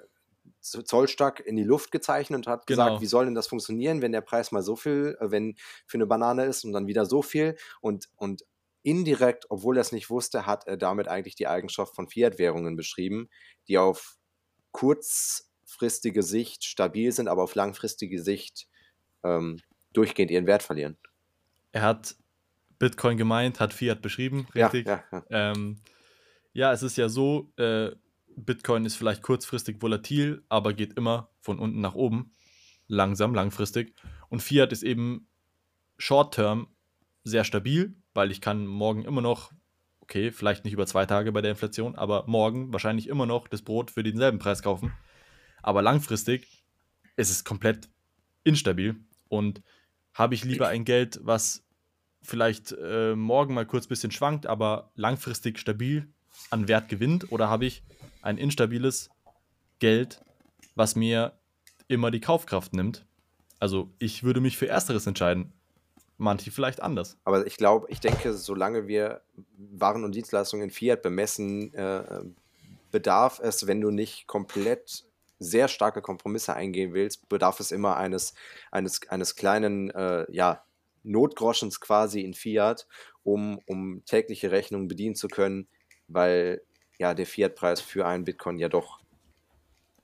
Zollstock 0.61 1.39
in 1.39 1.55
die 1.55 1.63
Luft 1.63 1.91
gezeichnet 1.91 2.45
und 2.45 2.51
hat 2.51 2.67
genau. 2.67 2.85
gesagt, 2.85 3.01
wie 3.01 3.07
soll 3.07 3.25
denn 3.25 3.35
das 3.35 3.47
funktionieren, 3.47 4.01
wenn 4.01 4.11
der 4.11 4.21
Preis 4.21 4.51
mal 4.51 4.63
so 4.63 4.75
viel, 4.75 5.17
äh, 5.19 5.31
wenn 5.31 5.55
für 5.85 5.97
eine 5.97 6.07
Banane 6.07 6.45
ist 6.45 6.63
und 6.63 6.73
dann 6.73 6.87
wieder 6.87 7.05
so 7.05 7.21
viel 7.21 7.55
und, 7.81 8.09
und 8.15 8.43
indirekt, 8.83 9.45
obwohl 9.49 9.77
er 9.77 9.81
es 9.81 9.91
nicht 9.91 10.09
wusste, 10.09 10.45
hat 10.45 10.67
er 10.67 10.77
damit 10.77 11.07
eigentlich 11.07 11.35
die 11.35 11.47
Eigenschaft 11.47 11.95
von 11.95 12.07
Fiat-Währungen 12.07 12.75
beschrieben, 12.75 13.29
die 13.67 13.77
auf 13.77 14.17
kurzfristige 14.71 16.23
Sicht 16.23 16.63
stabil 16.63 17.11
sind, 17.11 17.27
aber 17.27 17.43
auf 17.43 17.55
langfristige 17.55 18.21
Sicht 18.21 18.67
ähm, 19.23 19.59
durchgehend 19.93 20.31
ihren 20.31 20.47
Wert 20.47 20.63
verlieren. 20.63 20.97
Er 21.71 21.81
hat 21.81 22.15
Bitcoin 22.79 23.17
gemeint, 23.17 23.59
hat 23.59 23.73
Fiat 23.73 24.01
beschrieben, 24.01 24.47
richtig? 24.55 24.87
Ja, 24.87 25.03
ja, 25.11 25.23
ja. 25.29 25.51
Ähm, 25.51 25.81
ja 26.57 26.73
es 26.73 26.81
ist 26.81 26.97
ja 26.97 27.07
so, 27.07 27.53
äh, 27.57 27.91
Bitcoin 28.35 28.83
ist 28.85 28.95
vielleicht 28.95 29.21
kurzfristig 29.21 29.79
volatil, 29.79 30.43
aber 30.49 30.73
geht 30.73 30.93
immer 30.93 31.29
von 31.39 31.59
unten 31.59 31.81
nach 31.81 31.93
oben, 31.93 32.31
langsam, 32.87 33.35
langfristig. 33.35 33.93
Und 34.29 34.41
Fiat 34.41 34.71
ist 34.71 34.81
eben 34.81 35.27
short-term 35.99 36.67
sehr 37.23 37.43
stabil, 37.43 37.95
weil 38.15 38.31
ich 38.31 38.41
kann 38.41 38.65
morgen 38.65 39.05
immer 39.05 39.21
noch, 39.21 39.51
okay, 39.99 40.31
vielleicht 40.31 40.65
nicht 40.65 40.73
über 40.73 40.87
zwei 40.87 41.05
Tage 41.05 41.31
bei 41.31 41.41
der 41.41 41.51
Inflation, 41.51 41.95
aber 41.95 42.23
morgen 42.25 42.73
wahrscheinlich 42.73 43.07
immer 43.07 43.27
noch 43.27 43.47
das 43.47 43.61
Brot 43.61 43.91
für 43.91 44.01
denselben 44.01 44.39
Preis 44.39 44.63
kaufen. 44.63 44.91
Aber 45.61 45.83
langfristig 45.83 46.63
ist 47.17 47.29
es 47.29 47.43
komplett 47.43 47.87
instabil. 48.43 48.95
Und 49.27 49.61
habe 50.13 50.33
ich 50.33 50.43
lieber 50.43 50.69
ein 50.69 50.85
Geld, 50.85 51.19
was 51.21 51.67
vielleicht 52.23 52.71
äh, 52.71 53.15
morgen 53.15 53.53
mal 53.53 53.67
kurz 53.67 53.85
ein 53.85 53.89
bisschen 53.89 54.11
schwankt, 54.11 54.47
aber 54.47 54.91
langfristig 54.95 55.59
stabil 55.59 56.11
an 56.49 56.67
Wert 56.67 56.89
gewinnt? 56.89 57.31
Oder 57.31 57.49
habe 57.49 57.65
ich 57.65 57.83
ein 58.21 58.37
instabiles 58.37 59.09
Geld, 59.79 60.21
was 60.75 60.95
mir 60.95 61.33
immer 61.87 62.11
die 62.11 62.21
Kaufkraft 62.21 62.73
nimmt? 62.73 63.05
Also 63.59 63.89
ich 63.99 64.23
würde 64.23 64.41
mich 64.41 64.57
für 64.57 64.67
Ersteres 64.67 65.07
entscheiden. 65.07 65.53
Manche 66.17 66.51
vielleicht 66.51 66.81
anders. 66.81 67.17
Aber 67.25 67.45
ich 67.45 67.57
glaube, 67.57 67.87
ich 67.89 67.99
denke, 67.99 68.33
solange 68.33 68.87
wir 68.87 69.21
Waren 69.57 70.03
und 70.03 70.15
Dienstleistungen 70.15 70.65
in 70.65 70.71
Fiat 70.71 71.03
bemessen, 71.03 71.73
äh, 71.75 72.21
bedarf 72.91 73.39
es, 73.39 73.67
wenn 73.67 73.81
du 73.81 73.91
nicht 73.91 74.25
komplett 74.25 75.05
sehr 75.39 75.67
starke 75.67 76.01
Kompromisse 76.01 76.55
eingehen 76.55 76.93
willst, 76.93 77.29
bedarf 77.29 77.59
es 77.59 77.71
immer 77.71 77.97
eines, 77.97 78.33
eines, 78.71 79.01
eines 79.09 79.35
kleinen, 79.35 79.91
äh, 79.91 80.25
ja, 80.31 80.63
Notgroschens 81.03 81.79
quasi 81.79 82.21
in 82.21 82.33
Fiat, 82.33 82.87
um, 83.23 83.59
um 83.65 84.03
tägliche 84.05 84.51
Rechnungen 84.51 84.87
bedienen 84.87 85.15
zu 85.15 85.27
können, 85.27 85.67
weil 86.07 86.61
ja 86.97 87.13
der 87.13 87.25
Fiat-Preis 87.25 87.81
für 87.81 88.05
einen 88.05 88.25
Bitcoin 88.25 88.57
ja 88.57 88.69
doch 88.69 88.99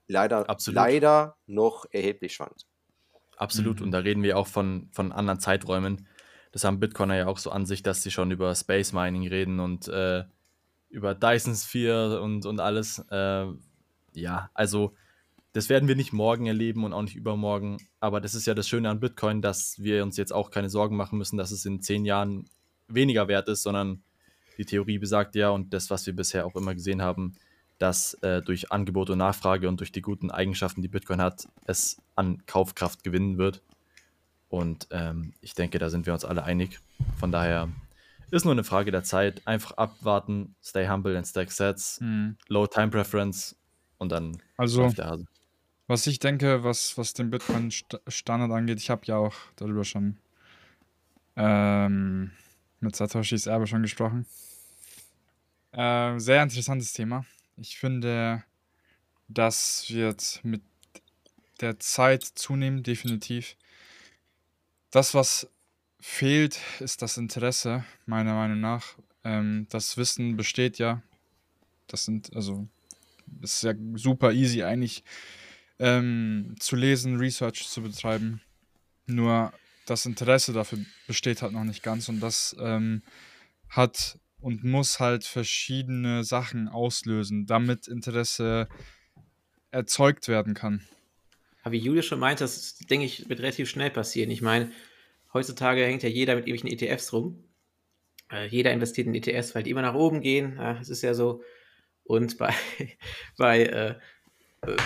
leider, 0.08 0.46
leider 0.68 1.38
noch 1.48 1.86
erheblich 1.92 2.34
schwankt. 2.36 2.66
Absolut, 3.38 3.80
mhm. 3.80 3.88
und 3.88 3.92
da 3.92 4.00
reden 4.00 4.24
wir 4.24 4.38
auch 4.38 4.48
von, 4.48 4.90
von 4.92 5.12
anderen 5.12 5.40
Zeiträumen. 5.40 6.08
Das 6.52 6.64
haben 6.64 6.80
Bitcoiner 6.80 7.16
ja 7.16 7.28
auch 7.28 7.40
so 7.40 7.50
an 7.52 7.66
sich, 7.66 7.82
dass 7.82 8.04
sie 8.04 8.12
schon 8.12 8.32
über 8.32 8.54
Space 8.54 8.94
Mining 8.94 9.28
reden 9.28 9.60
und 9.60 9.88
äh, 9.88 10.24
über 10.90 11.16
Dyson 11.16 11.56
Sphere 11.56 12.22
und, 12.22 12.46
und 12.46 12.60
alles. 12.60 13.00
Äh, 13.10 13.48
ja, 14.14 14.52
also 14.54 14.94
das 15.54 15.70
werden 15.70 15.88
wir 15.88 15.96
nicht 15.96 16.14
morgen 16.14 16.46
erleben 16.46 16.84
und 16.84 16.94
auch 16.94 17.02
nicht 17.02 17.16
übermorgen. 17.16 17.78
Aber 18.00 18.22
das 18.22 18.36
ist 18.36 18.46
ja 18.46 18.54
das 18.54 18.68
Schöne 18.68 18.90
an 18.90 19.00
Bitcoin, 19.00 19.42
dass 19.42 19.82
wir 19.82 20.04
uns 20.04 20.18
jetzt 20.18 20.32
auch 20.32 20.52
keine 20.52 20.70
Sorgen 20.70 20.96
machen 20.96 21.18
müssen, 21.18 21.38
dass 21.38 21.52
es 21.52 21.66
in 21.66 21.82
zehn 21.82 22.06
Jahren 22.06 22.46
weniger 22.88 23.28
wert 23.28 23.50
ist, 23.50 23.64
sondern 23.64 24.04
die 24.58 24.66
Theorie 24.66 24.98
besagt 25.00 25.36
ja 25.36 25.50
und 25.50 25.74
das, 25.74 25.90
was 25.90 26.06
wir 26.06 26.16
bisher 26.16 26.46
auch 26.46 26.56
immer 26.56 26.74
gesehen 26.74 27.02
haben, 27.02 27.34
dass 27.80 28.14
äh, 28.22 28.42
durch 28.42 28.72
Angebot 28.72 29.10
und 29.10 29.18
Nachfrage 29.18 29.68
und 29.68 29.80
durch 29.80 29.92
die 29.92 30.02
guten 30.02 30.32
Eigenschaften, 30.32 30.82
die 30.82 30.88
Bitcoin 30.88 31.22
hat, 31.22 31.48
es 31.66 31.98
an 32.16 32.44
Kaufkraft 32.46 33.04
gewinnen 33.04 33.38
wird. 33.38 33.62
Und 34.48 34.88
ähm, 34.92 35.34
ich 35.42 35.56
denke, 35.56 35.80
da 35.80 35.90
sind 35.90 36.06
wir 36.06 36.14
uns 36.14 36.24
alle 36.24 36.44
einig. 36.44 36.80
Von 37.20 37.32
daher 37.32 37.70
ist 38.30 38.46
nur 38.46 38.54
eine 38.54 38.64
Frage 38.64 38.92
der 38.92 39.04
Zeit. 39.04 39.42
Einfach 39.46 39.72
abwarten, 39.78 40.56
stay 40.64 40.88
humble 40.88 41.18
and 41.18 41.28
stack 41.28 41.52
sets, 41.52 42.00
Hm. 42.00 42.38
low 42.48 42.68
time 42.68 42.90
preference 42.90 43.56
und 43.98 44.12
dann 44.12 44.38
Also, 44.58 44.82
läuft 44.84 45.00
der 45.00 45.08
Hase. 45.08 45.26
was 45.88 46.06
ich 46.08 46.20
denke, 46.20 46.64
was, 46.64 46.98
was 46.98 47.14
den 47.14 47.32
Bitcoin-Standard 47.32 48.52
angeht, 48.52 48.80
ich 48.80 48.90
habe 48.92 49.02
ja 49.06 49.18
auch 49.18 49.36
darüber 49.56 49.84
schon 49.84 50.18
ähm, 51.36 52.32
mit 52.84 52.96
Satoshis 52.96 53.48
Erbe 53.48 53.68
schon 53.68 53.82
gesprochen. 53.82 54.26
Ähm, 55.74 56.20
sehr 56.20 56.44
interessantes 56.44 56.94
Thema. 56.94 57.26
Ich 57.58 57.78
finde, 57.78 58.44
das 59.28 59.86
wird 59.90 60.40
mit 60.44 60.62
der 61.62 61.80
Zeit 61.80 62.24
zunehmen, 62.24 62.84
definitiv. 62.84 63.56
Das, 64.92 65.14
was 65.14 65.48
fehlt, 66.00 66.60
ist 66.80 67.02
das 67.02 67.18
Interesse, 67.18 67.86
meiner 68.06 68.34
Meinung 68.34 68.60
nach. 68.60 68.98
Ähm, 69.24 69.68
das 69.70 69.98
Wissen 69.98 70.36
besteht 70.36 70.78
ja. 70.78 71.02
Das 71.88 72.06
sind, 72.06 72.36
also, 72.36 72.68
es 73.42 73.56
ist 73.56 73.64
ja 73.64 73.74
super 73.96 74.32
easy 74.32 74.64
eigentlich 74.64 75.04
ähm, 75.80 76.56
zu 76.60 76.76
lesen, 76.76 77.18
Research 77.18 77.68
zu 77.68 77.82
betreiben. 77.82 78.42
Nur 79.06 79.54
das 79.86 80.06
Interesse 80.06 80.54
dafür 80.54 80.80
besteht 81.08 81.42
halt 81.42 81.54
noch 81.54 81.64
nicht 81.64 81.84
ganz 81.84 82.10
und 82.10 82.20
das 82.20 82.56
ähm, 82.60 83.04
hat 83.70 84.20
und 84.40 84.64
muss 84.64 85.00
halt 85.00 85.24
verschiedene 85.24 86.24
Sachen 86.24 86.68
auslösen, 86.68 87.46
damit 87.46 87.88
Interesse 87.88 88.68
erzeugt 89.72 90.28
werden 90.28 90.54
kann. 90.54 90.82
Aber 91.64 91.72
wie 91.72 91.80
Julius 91.80 92.06
schon 92.06 92.20
meint, 92.20 92.42
das 92.42 92.78
denke 92.78 93.06
ich, 93.06 93.30
wird 93.30 93.40
relativ 93.40 93.70
schnell 93.70 93.90
passieren. 93.90 94.30
Ich 94.32 94.42
meine, 94.42 94.72
heutzutage 95.34 95.86
hängt 95.86 96.04
ja 96.04 96.10
jeder 96.10 96.36
mit 96.36 96.48
irgendwelchen 96.48 96.78
ETFs 96.78 97.14
rum. 97.14 97.44
Äh, 98.30 98.48
jeder 98.48 98.74
investiert 98.74 99.08
in 99.08 99.16
ETFs, 99.16 99.56
weil 99.56 99.64
die 99.64 99.72
immer 99.72 99.82
nach 99.82 99.96
oben 99.96 100.22
gehen. 100.22 100.58
Ja, 100.58 100.74
das 100.74 100.90
ist 100.90 101.02
ja 101.02 101.14
so. 101.14 101.42
Und 102.04 102.38
bei, 102.38 102.54
bei 103.38 103.64
äh, 103.64 103.96
äh, 104.62 104.78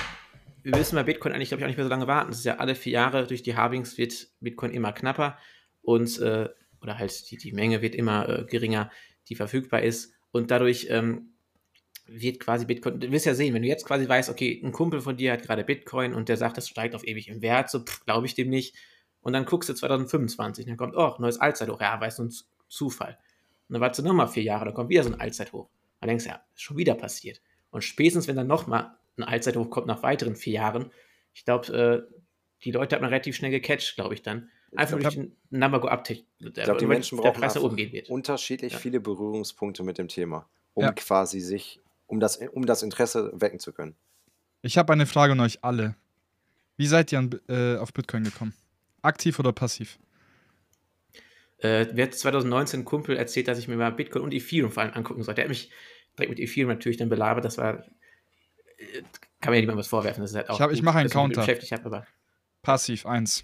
wir 0.68 0.76
müssen 0.78 0.98
bei 0.98 1.04
Bitcoin 1.04 1.32
eigentlich, 1.32 1.48
glaube 1.48 1.62
ich, 1.62 1.64
auch 1.64 1.70
nicht 1.70 1.78
mehr 1.78 1.86
so 1.86 1.90
lange 1.90 2.08
warten. 2.08 2.30
Das 2.30 2.40
ist 2.40 2.46
ja 2.46 2.58
alle 2.58 2.76
vier 2.76 2.92
Jahre 2.92 3.26
durch 3.26 3.42
die 3.42 3.56
Halvings 3.56 3.98
wird 3.98 4.28
Bitcoin 4.42 4.72
immer 4.72 4.92
knapper 4.92 5.38
und 5.82 6.20
äh, 6.20 6.50
oder 6.82 7.00
halt 7.00 7.32
die, 7.32 7.38
die 7.38 7.54
Menge 7.54 7.82
wird 7.82 7.96
immer 7.96 8.28
äh, 8.28 8.44
geringer, 8.44 8.92
die 9.30 9.36
verfügbar 9.36 9.84
ist. 9.84 10.14
Und 10.32 10.52
dadurch 10.52 10.88
ähm, 10.90 11.32
wird 12.06 12.42
quasi 12.42 12.66
Bitcoin, 12.66 13.00
du 13.00 13.10
wirst 13.12 13.26
ja 13.26 13.34
sehen, 13.34 13.54
wenn 13.54 13.62
du 13.62 13.68
jetzt 13.70 13.86
quasi 13.86 14.10
weißt, 14.10 14.30
okay, 14.30 14.62
ein 14.62 14.74
Kumpel 14.74 15.00
von 15.00 15.16
dir 15.16 15.32
hat 15.32 15.44
gerade 15.44 15.64
Bitcoin 15.64 16.14
und 16.14 16.28
der 16.28 16.36
sagt, 16.36 16.58
das 16.58 16.68
steigt 16.68 16.96
auf 16.96 17.08
ewig 17.08 17.30
im 17.30 17.42
Wert, 17.42 17.70
so 17.70 17.86
glaube 18.06 18.26
ich 18.26 18.36
dem 18.36 18.50
nicht. 18.50 18.76
Und 19.22 19.32
dann 19.32 19.46
guckst 19.46 19.70
du 19.70 19.74
2025, 19.74 20.66
dann 20.66 20.76
kommt, 20.76 20.98
oh, 20.98 21.16
neues 21.20 21.40
Allzeithoch, 21.40 21.80
ja, 21.80 22.00
weißt 22.00 22.20
du, 22.20 22.24
ein 22.24 22.34
Zufall. 22.68 23.18
Und 23.70 23.74
dann 23.74 23.82
wartest 23.82 24.00
du 24.00 24.04
nochmal 24.04 24.28
vier 24.28 24.44
Jahre, 24.44 24.66
dann 24.66 24.74
kommt 24.74 24.90
wieder 24.90 25.04
so 25.04 25.14
ein 25.14 25.20
Allzeithoch. 25.20 25.70
Dann 26.02 26.10
denkst 26.10 26.26
du, 26.26 26.32
ja, 26.32 26.42
ist 26.54 26.62
schon 26.62 26.76
wieder 26.76 26.96
passiert. 26.96 27.42
Und 27.70 27.86
spätestens, 27.86 28.28
wenn 28.28 28.36
dann 28.36 28.48
nochmal 28.48 28.98
ein 29.18 29.24
Allzeithoch 29.24 29.70
kommt 29.70 29.88
nach 29.88 30.04
weiteren 30.04 30.36
vier 30.36 30.54
Jahren, 30.54 30.92
ich 31.34 31.46
glaube, 31.46 32.08
äh, 32.10 32.14
die 32.64 32.72
Leute 32.72 32.96
hat 32.96 33.02
man 33.02 33.10
relativ 33.10 33.36
schnell 33.36 33.52
gecatcht, 33.52 33.96
glaube 33.96 34.14
ich 34.16 34.22
dann. 34.22 34.50
Einfach 34.76 34.98
glaub- 35.00 35.14
durch 35.14 35.28
den 35.28 35.36
Number 35.50 35.80
Go 35.80 35.88
Uptake. 35.88 36.24
Ich 36.40 36.54
glaube, 36.54 36.80
die 36.80 36.88
Menschen 36.88 37.22
der 37.22 37.32
brauchen 37.32 37.62
oben 37.64 37.76
gehen 37.76 37.94
wird. 37.94 38.10
unterschiedlich 38.10 38.74
Ja. 38.74 38.80
viele 38.80 39.00
Berührungspunkte 39.00 39.84
mit 39.84 39.98
dem 39.98 40.08
Thema, 40.08 40.50
um 40.74 40.84
Ja. 40.84 40.92
quasi 40.92 41.40
sich, 41.40 41.80
um 42.08 42.20
das, 42.20 42.38
um 42.38 42.66
das 42.66 42.84
Interesse 42.84 43.32
wecken 43.36 43.60
zu 43.60 43.72
können. 43.72 43.96
Ich 44.64 44.78
habe 44.78 44.92
eine 44.94 45.06
Frage 45.06 45.34
an 45.34 45.40
euch 45.40 45.64
alle. 45.64 45.96
Wie 46.76 46.88
seid 46.88 47.12
ihr 47.12 47.20
an, 47.20 47.40
äh, 47.48 47.78
auf 47.78 47.94
Bitcoin 47.94 48.24
gekommen? 48.24 48.54
Aktiv 49.02 49.40
oder 49.40 49.54
passiv? 49.54 50.00
Äh, 51.60 51.92
mir 51.94 52.04
hat 52.04 52.14
2019 52.16 52.82
ein 52.82 52.86
Kumpel 52.86 53.16
erzählt, 53.18 53.48
dass 53.48 53.58
ich 53.58 53.68
mir 53.68 53.78
mal 53.78 53.92
Bitcoin 53.92 54.24
und 54.24 54.34
Ethereum 54.34 54.72
vor 54.72 54.84
allem 54.84 54.94
angucken 54.94 55.24
sollte. 55.24 55.38
Der 55.38 55.46
hat 55.46 55.50
mich 55.50 55.72
direkt 56.18 56.30
mit 56.32 56.40
Ethereum 56.40 56.70
natürlich 56.70 56.98
dann 56.98 57.10
belabert. 57.10 57.46
Das 57.46 57.58
war. 57.58 57.84
Kann 59.42 59.52
mir 59.52 59.58
ja 59.58 59.62
niemand 59.62 59.80
was 59.80 59.88
vorwerfen. 59.88 60.22
Das 60.22 60.32
ist 60.32 60.36
halt 60.38 60.50
auch 60.50 60.56
Ich 60.56 60.62
hab- 60.62 60.72
ich 60.72 60.82
mache 60.82 61.00
einen 61.00 61.10
Counter. 61.10 61.42
beschäftigt 61.42 61.72
habe, 61.72 61.86
aber 61.86 62.08
Passiv, 62.62 63.06
eins. 63.06 63.44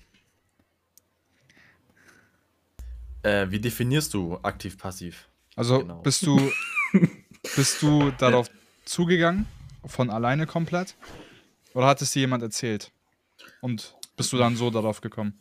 Äh, 3.23 3.49
wie 3.51 3.59
definierst 3.59 4.13
du 4.13 4.37
aktiv-passiv? 4.41 5.27
Also 5.55 5.79
Genau. 5.79 6.01
bist 6.01 6.25
du 6.25 6.51
bist 7.55 7.81
du 7.81 8.11
darauf 8.11 8.49
zugegangen 8.85 9.45
von 9.85 10.09
alleine 10.09 10.45
komplett 10.45 10.95
oder 11.73 11.87
hat 11.87 12.01
es 12.01 12.11
dir 12.11 12.21
jemand 12.21 12.43
erzählt 12.43 12.91
und 13.61 13.95
bist 14.17 14.33
du 14.33 14.37
dann 14.37 14.55
so 14.55 14.69
darauf 14.69 15.01
gekommen? 15.01 15.39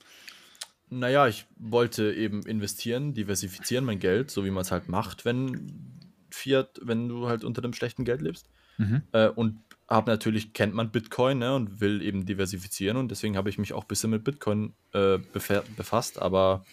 Naja, 0.90 1.26
ich 1.26 1.47
wollte 1.57 2.12
eben 2.12 2.43
investieren, 2.43 3.14
diversifizieren 3.14 3.84
mein 3.84 3.99
Geld, 3.99 4.30
so 4.30 4.45
wie 4.45 4.51
man 4.51 4.61
es 4.62 4.70
halt 4.70 4.88
macht, 4.88 5.24
wenn 5.24 5.72
Fiat, 6.30 6.78
wenn 6.82 7.09
du 7.09 7.28
halt 7.28 7.45
unter 7.45 7.62
dem 7.62 7.72
schlechten 7.72 8.05
Geld 8.05 8.20
lebst. 8.20 8.49
Mhm. 8.76 9.03
Äh, 9.12 9.28
und 9.28 9.59
habe 9.93 10.11
natürlich, 10.11 10.53
kennt 10.53 10.74
man 10.74 10.90
Bitcoin 10.90 11.38
ne, 11.38 11.55
und 11.55 11.80
will 11.80 12.03
eben 12.03 12.24
diversifizieren 12.26 12.97
und 12.97 13.11
deswegen 13.11 13.36
habe 13.36 13.51
ich 13.51 13.59
mich 13.59 13.72
auch 13.72 13.84
ein 13.84 13.88
bisschen 13.88 14.11
mit 14.11 14.24
Bitcoin 14.24 14.72
äh, 14.93 15.18
befa- 15.34 15.64
befasst, 15.76 16.20
aber 16.20 16.64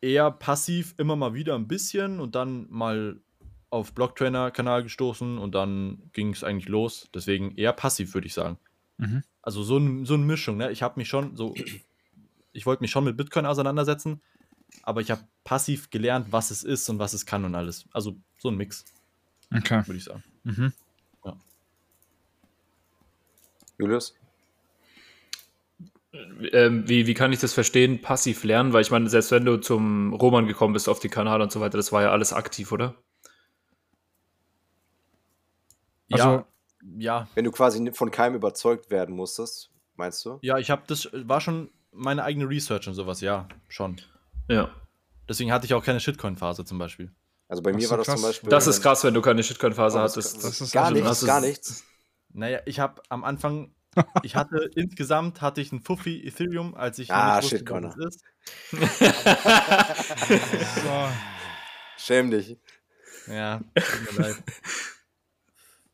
eher 0.00 0.30
passiv 0.30 0.94
immer 0.96 1.16
mal 1.16 1.34
wieder 1.34 1.54
ein 1.54 1.68
bisschen 1.68 2.20
und 2.20 2.34
dann 2.34 2.66
mal 2.70 3.20
auf 3.68 3.92
Blocktrainer-Kanal 3.92 4.82
gestoßen 4.82 5.38
und 5.38 5.54
dann 5.54 6.10
ging 6.12 6.32
es 6.32 6.42
eigentlich 6.42 6.68
los. 6.68 7.08
Deswegen 7.14 7.54
eher 7.56 7.72
passiv, 7.72 8.14
würde 8.14 8.26
ich 8.26 8.34
sagen. 8.34 8.58
Mhm. 8.98 9.22
Also 9.42 9.62
so, 9.62 9.76
ein, 9.78 10.06
so 10.06 10.14
eine 10.14 10.24
Mischung, 10.24 10.56
ne? 10.56 10.70
Ich 10.72 10.82
habe 10.82 10.98
mich 10.98 11.08
schon 11.08 11.36
so, 11.36 11.54
ich 12.52 12.66
wollte 12.66 12.82
mich 12.82 12.90
schon 12.90 13.04
mit 13.04 13.16
Bitcoin 13.16 13.46
auseinandersetzen, 13.46 14.20
aber 14.82 15.02
ich 15.02 15.10
habe 15.10 15.22
passiv 15.44 15.90
gelernt, 15.90 16.28
was 16.30 16.50
es 16.50 16.64
ist 16.64 16.88
und 16.88 16.98
was 16.98 17.12
es 17.12 17.26
kann 17.26 17.44
und 17.44 17.54
alles. 17.54 17.84
Also 17.92 18.16
so 18.38 18.48
ein 18.48 18.56
Mix, 18.56 18.84
Okay. 19.54 19.86
würde 19.86 19.98
ich 19.98 20.04
sagen. 20.04 20.24
Mhm. 20.44 20.72
Julius? 23.80 24.14
Ähm, 26.52 26.88
wie, 26.88 27.06
wie 27.06 27.14
kann 27.14 27.32
ich 27.32 27.40
das 27.40 27.52
verstehen, 27.54 28.00
passiv 28.02 28.44
lernen? 28.44 28.72
Weil 28.72 28.82
ich 28.82 28.90
meine, 28.90 29.08
selbst 29.08 29.30
wenn 29.30 29.44
du 29.44 29.56
zum 29.58 30.12
Roman 30.14 30.46
gekommen 30.46 30.72
bist 30.74 30.88
auf 30.88 31.00
die 31.00 31.08
Kanal 31.08 31.40
und 31.40 31.50
so 31.52 31.60
weiter, 31.60 31.76
das 31.78 31.92
war 31.92 32.02
ja 32.02 32.10
alles 32.10 32.32
aktiv, 32.32 32.72
oder? 32.72 32.94
Also- 36.10 36.24
ja, 36.28 36.46
ja, 36.98 37.28
Wenn 37.34 37.44
du 37.44 37.52
quasi 37.52 37.90
von 37.92 38.10
keinem 38.10 38.34
überzeugt 38.34 38.90
werden 38.90 39.14
musstest, 39.14 39.70
meinst 39.96 40.24
du? 40.24 40.38
ja, 40.42 40.58
ich 40.58 40.70
habe 40.70 40.82
das, 40.86 41.08
war 41.12 41.40
schon 41.40 41.70
meine 41.92 42.24
eigene 42.24 42.48
Research 42.48 42.88
und 42.88 42.94
sowas, 42.94 43.20
ja, 43.20 43.48
schon. 43.68 43.96
Ja. 44.48 44.70
Deswegen 45.28 45.52
hatte 45.52 45.66
ich 45.66 45.74
auch 45.74 45.84
keine 45.84 46.00
Shitcoin-Phase 46.00 46.64
zum 46.64 46.78
Beispiel. 46.78 47.12
Also 47.48 47.62
bei 47.62 47.70
Ach 47.72 47.76
mir 47.76 47.88
war 47.90 47.98
das 47.98 48.06
krass. 48.06 48.20
zum 48.20 48.28
Beispiel. 48.28 48.48
Das 48.50 48.66
ist 48.66 48.82
krass, 48.82 49.04
wenn 49.04 49.14
du 49.14 49.20
keine 49.22 49.42
Shitcoin-Phase 49.42 49.98
Oh, 49.98 50.02
das 50.02 50.12
hattest. 50.16 50.32
kann- 50.34 50.42
Das 50.50 50.60
ist 50.60 50.72
gar 50.72 50.84
also- 50.86 50.94
nichts, 50.94 51.08
das 51.20 51.26
gar 51.26 51.40
nichts. 51.40 51.84
Naja, 52.32 52.60
ich 52.66 52.80
habe 52.80 53.02
am 53.08 53.24
Anfang, 53.24 53.74
ich 54.22 54.36
hatte 54.36 54.70
insgesamt 54.74 55.40
hatte 55.40 55.60
ich 55.60 55.72
ein 55.72 55.80
Fuffi 55.80 56.26
Ethereum, 56.26 56.74
als 56.74 56.98
ich 56.98 57.10
Ah, 57.12 57.26
noch 57.26 57.34
nicht 57.36 57.44
wusste, 57.44 57.58
Shitcoiner. 57.58 57.94
was 57.96 57.98
es 57.98 58.16
ist. 58.16 58.24
So. 60.82 61.08
Schäm 61.98 62.30
dich. 62.30 62.56
Ja, 63.26 63.60
tut 63.74 64.12
mir 64.16 64.22
leid. 64.22 64.36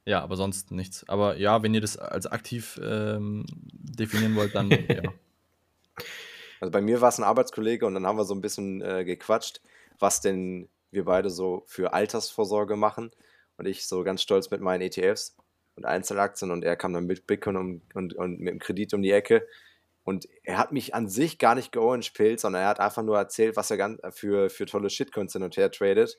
Ja, 0.08 0.22
aber 0.22 0.36
sonst 0.36 0.70
nichts. 0.70 1.02
Aber 1.08 1.36
ja, 1.36 1.64
wenn 1.64 1.74
ihr 1.74 1.80
das 1.80 1.96
als 1.96 2.26
aktiv 2.28 2.78
ähm, 2.80 3.44
definieren 3.50 4.36
wollt, 4.36 4.54
dann 4.54 4.70
ja. 4.70 5.02
Also 6.60 6.70
bei 6.70 6.80
mir 6.80 7.00
war 7.00 7.08
es 7.08 7.18
ein 7.18 7.24
Arbeitskollege 7.24 7.84
und 7.84 7.94
dann 7.94 8.06
haben 8.06 8.16
wir 8.16 8.24
so 8.24 8.32
ein 8.32 8.40
bisschen 8.40 8.80
äh, 8.82 9.04
gequatscht, 9.04 9.60
was 9.98 10.20
denn 10.20 10.68
wir 10.92 11.06
beide 11.06 11.28
so 11.28 11.64
für 11.66 11.92
Altersvorsorge 11.92 12.76
machen. 12.76 13.10
Und 13.56 13.66
ich 13.66 13.88
so 13.88 14.04
ganz 14.04 14.22
stolz 14.22 14.48
mit 14.48 14.60
meinen 14.60 14.82
ETFs 14.82 15.34
und 15.76 15.84
Einzelaktien 15.84 16.50
und 16.50 16.64
er 16.64 16.76
kam 16.76 16.92
dann 16.92 17.06
mit 17.06 17.26
Bitcoin 17.26 17.56
um, 17.56 17.82
und, 17.94 18.14
und 18.14 18.40
mit 18.40 18.52
dem 18.52 18.58
Kredit 18.58 18.94
um 18.94 19.02
die 19.02 19.12
Ecke. 19.12 19.46
Und 20.04 20.28
er 20.44 20.58
hat 20.58 20.72
mich 20.72 20.94
an 20.94 21.08
sich 21.08 21.38
gar 21.38 21.54
nicht 21.54 21.72
georange-pillt, 21.72 22.38
sondern 22.40 22.62
er 22.62 22.68
hat 22.68 22.80
einfach 22.80 23.02
nur 23.02 23.18
erzählt, 23.18 23.56
was 23.56 23.70
er 23.70 23.76
ganz 23.76 24.00
für, 24.10 24.48
für 24.50 24.64
tolle 24.66 24.88
Shitcoins 24.88 25.32
hin 25.32 25.42
und 25.42 25.56
her 25.56 25.70
tradet. 25.70 26.18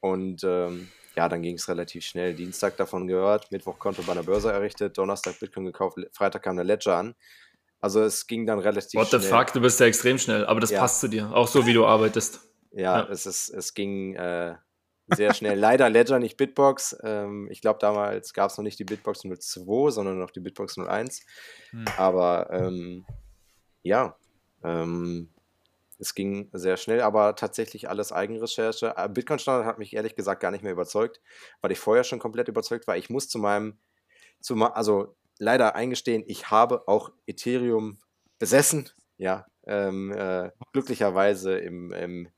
Und 0.00 0.42
ähm, 0.44 0.88
ja, 1.16 1.28
dann 1.28 1.40
ging 1.42 1.54
es 1.56 1.68
relativ 1.68 2.04
schnell. 2.04 2.34
Dienstag 2.34 2.76
davon 2.76 3.06
gehört, 3.06 3.50
Mittwoch 3.52 3.78
Konto 3.78 4.02
bei 4.02 4.12
einer 4.12 4.24
Börse 4.24 4.52
errichtet, 4.52 4.98
Donnerstag 4.98 5.38
Bitcoin 5.40 5.64
gekauft, 5.66 5.98
Freitag 6.12 6.42
kam 6.42 6.56
der 6.56 6.64
Ledger 6.64 6.96
an. 6.96 7.14
Also 7.80 8.02
es 8.02 8.26
ging 8.26 8.44
dann 8.46 8.58
relativ 8.58 8.98
What 9.00 9.10
the 9.10 9.18
schnell. 9.18 9.30
fuck, 9.30 9.52
du 9.52 9.60
bist 9.60 9.78
ja 9.80 9.86
extrem 9.86 10.18
schnell, 10.18 10.44
aber 10.44 10.60
das 10.60 10.70
Ja. 10.70 10.80
passt 10.80 11.00
zu 11.00 11.08
dir, 11.08 11.30
auch 11.32 11.46
so 11.48 11.64
wie 11.66 11.72
du 11.72 11.86
arbeitest. 11.86 12.40
Ja, 12.72 12.98
Ja. 13.00 13.08
Es, 13.08 13.24
ist, 13.26 13.48
es 13.50 13.72
ging 13.74 14.14
äh, 14.16 14.56
sehr 15.14 15.34
schnell. 15.34 15.58
Leider 15.58 15.88
Ledger, 15.88 16.18
nicht 16.18 16.36
Bitbox. 16.36 16.96
Ähm, 17.02 17.48
ich 17.50 17.60
glaube, 17.60 17.78
damals 17.80 18.32
gab 18.32 18.50
es 18.50 18.58
noch 18.58 18.64
nicht 18.64 18.78
die 18.78 18.84
Bitbox 18.84 19.20
02, 19.20 19.90
sondern 19.90 20.18
noch 20.18 20.30
die 20.30 20.40
Bitbox 20.40 20.78
01. 20.78 21.22
Hm. 21.70 21.84
Aber 21.96 22.50
ähm, 22.50 23.04
ja, 23.82 24.16
ähm, 24.64 25.30
es 25.98 26.14
ging 26.14 26.50
sehr 26.52 26.76
schnell, 26.76 27.00
aber 27.00 27.36
tatsächlich 27.36 27.88
alles 27.88 28.12
Eigenrecherche. 28.12 28.94
Äh, 28.96 29.08
Bitcoin 29.08 29.38
Standard 29.38 29.66
hat 29.66 29.78
mich 29.78 29.94
ehrlich 29.94 30.14
gesagt 30.14 30.40
gar 30.42 30.50
nicht 30.50 30.62
mehr 30.62 30.72
überzeugt, 30.72 31.20
weil 31.60 31.72
ich 31.72 31.78
vorher 31.78 32.04
schon 32.04 32.18
komplett 32.18 32.48
überzeugt 32.48 32.86
war. 32.86 32.96
Ich 32.96 33.08
muss 33.10 33.28
zu 33.28 33.38
meinem, 33.38 33.78
zu, 34.40 34.54
also 34.56 35.16
leider 35.38 35.74
eingestehen, 35.74 36.24
ich 36.26 36.50
habe 36.50 36.86
auch 36.88 37.12
Ethereum 37.26 37.98
besessen. 38.38 38.90
Ja, 39.18 39.46
ähm, 39.66 40.12
äh, 40.12 40.50
glücklicherweise 40.72 41.58
im, 41.58 41.92
im, 41.92 42.28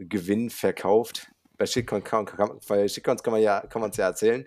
Gewinn 0.00 0.48
verkauft. 0.48 1.28
Bei 1.58 1.66
Shitcoin 1.66 2.02
kann, 2.04 2.24
kann, 2.24 2.58
bei 2.68 2.88
Shitcoins 2.88 3.22
kann 3.22 3.32
man 3.32 3.42
ja, 3.42 3.60
kann 3.60 3.82
man 3.82 3.90
es 3.90 3.96
ja 3.96 4.06
erzählen. 4.06 4.46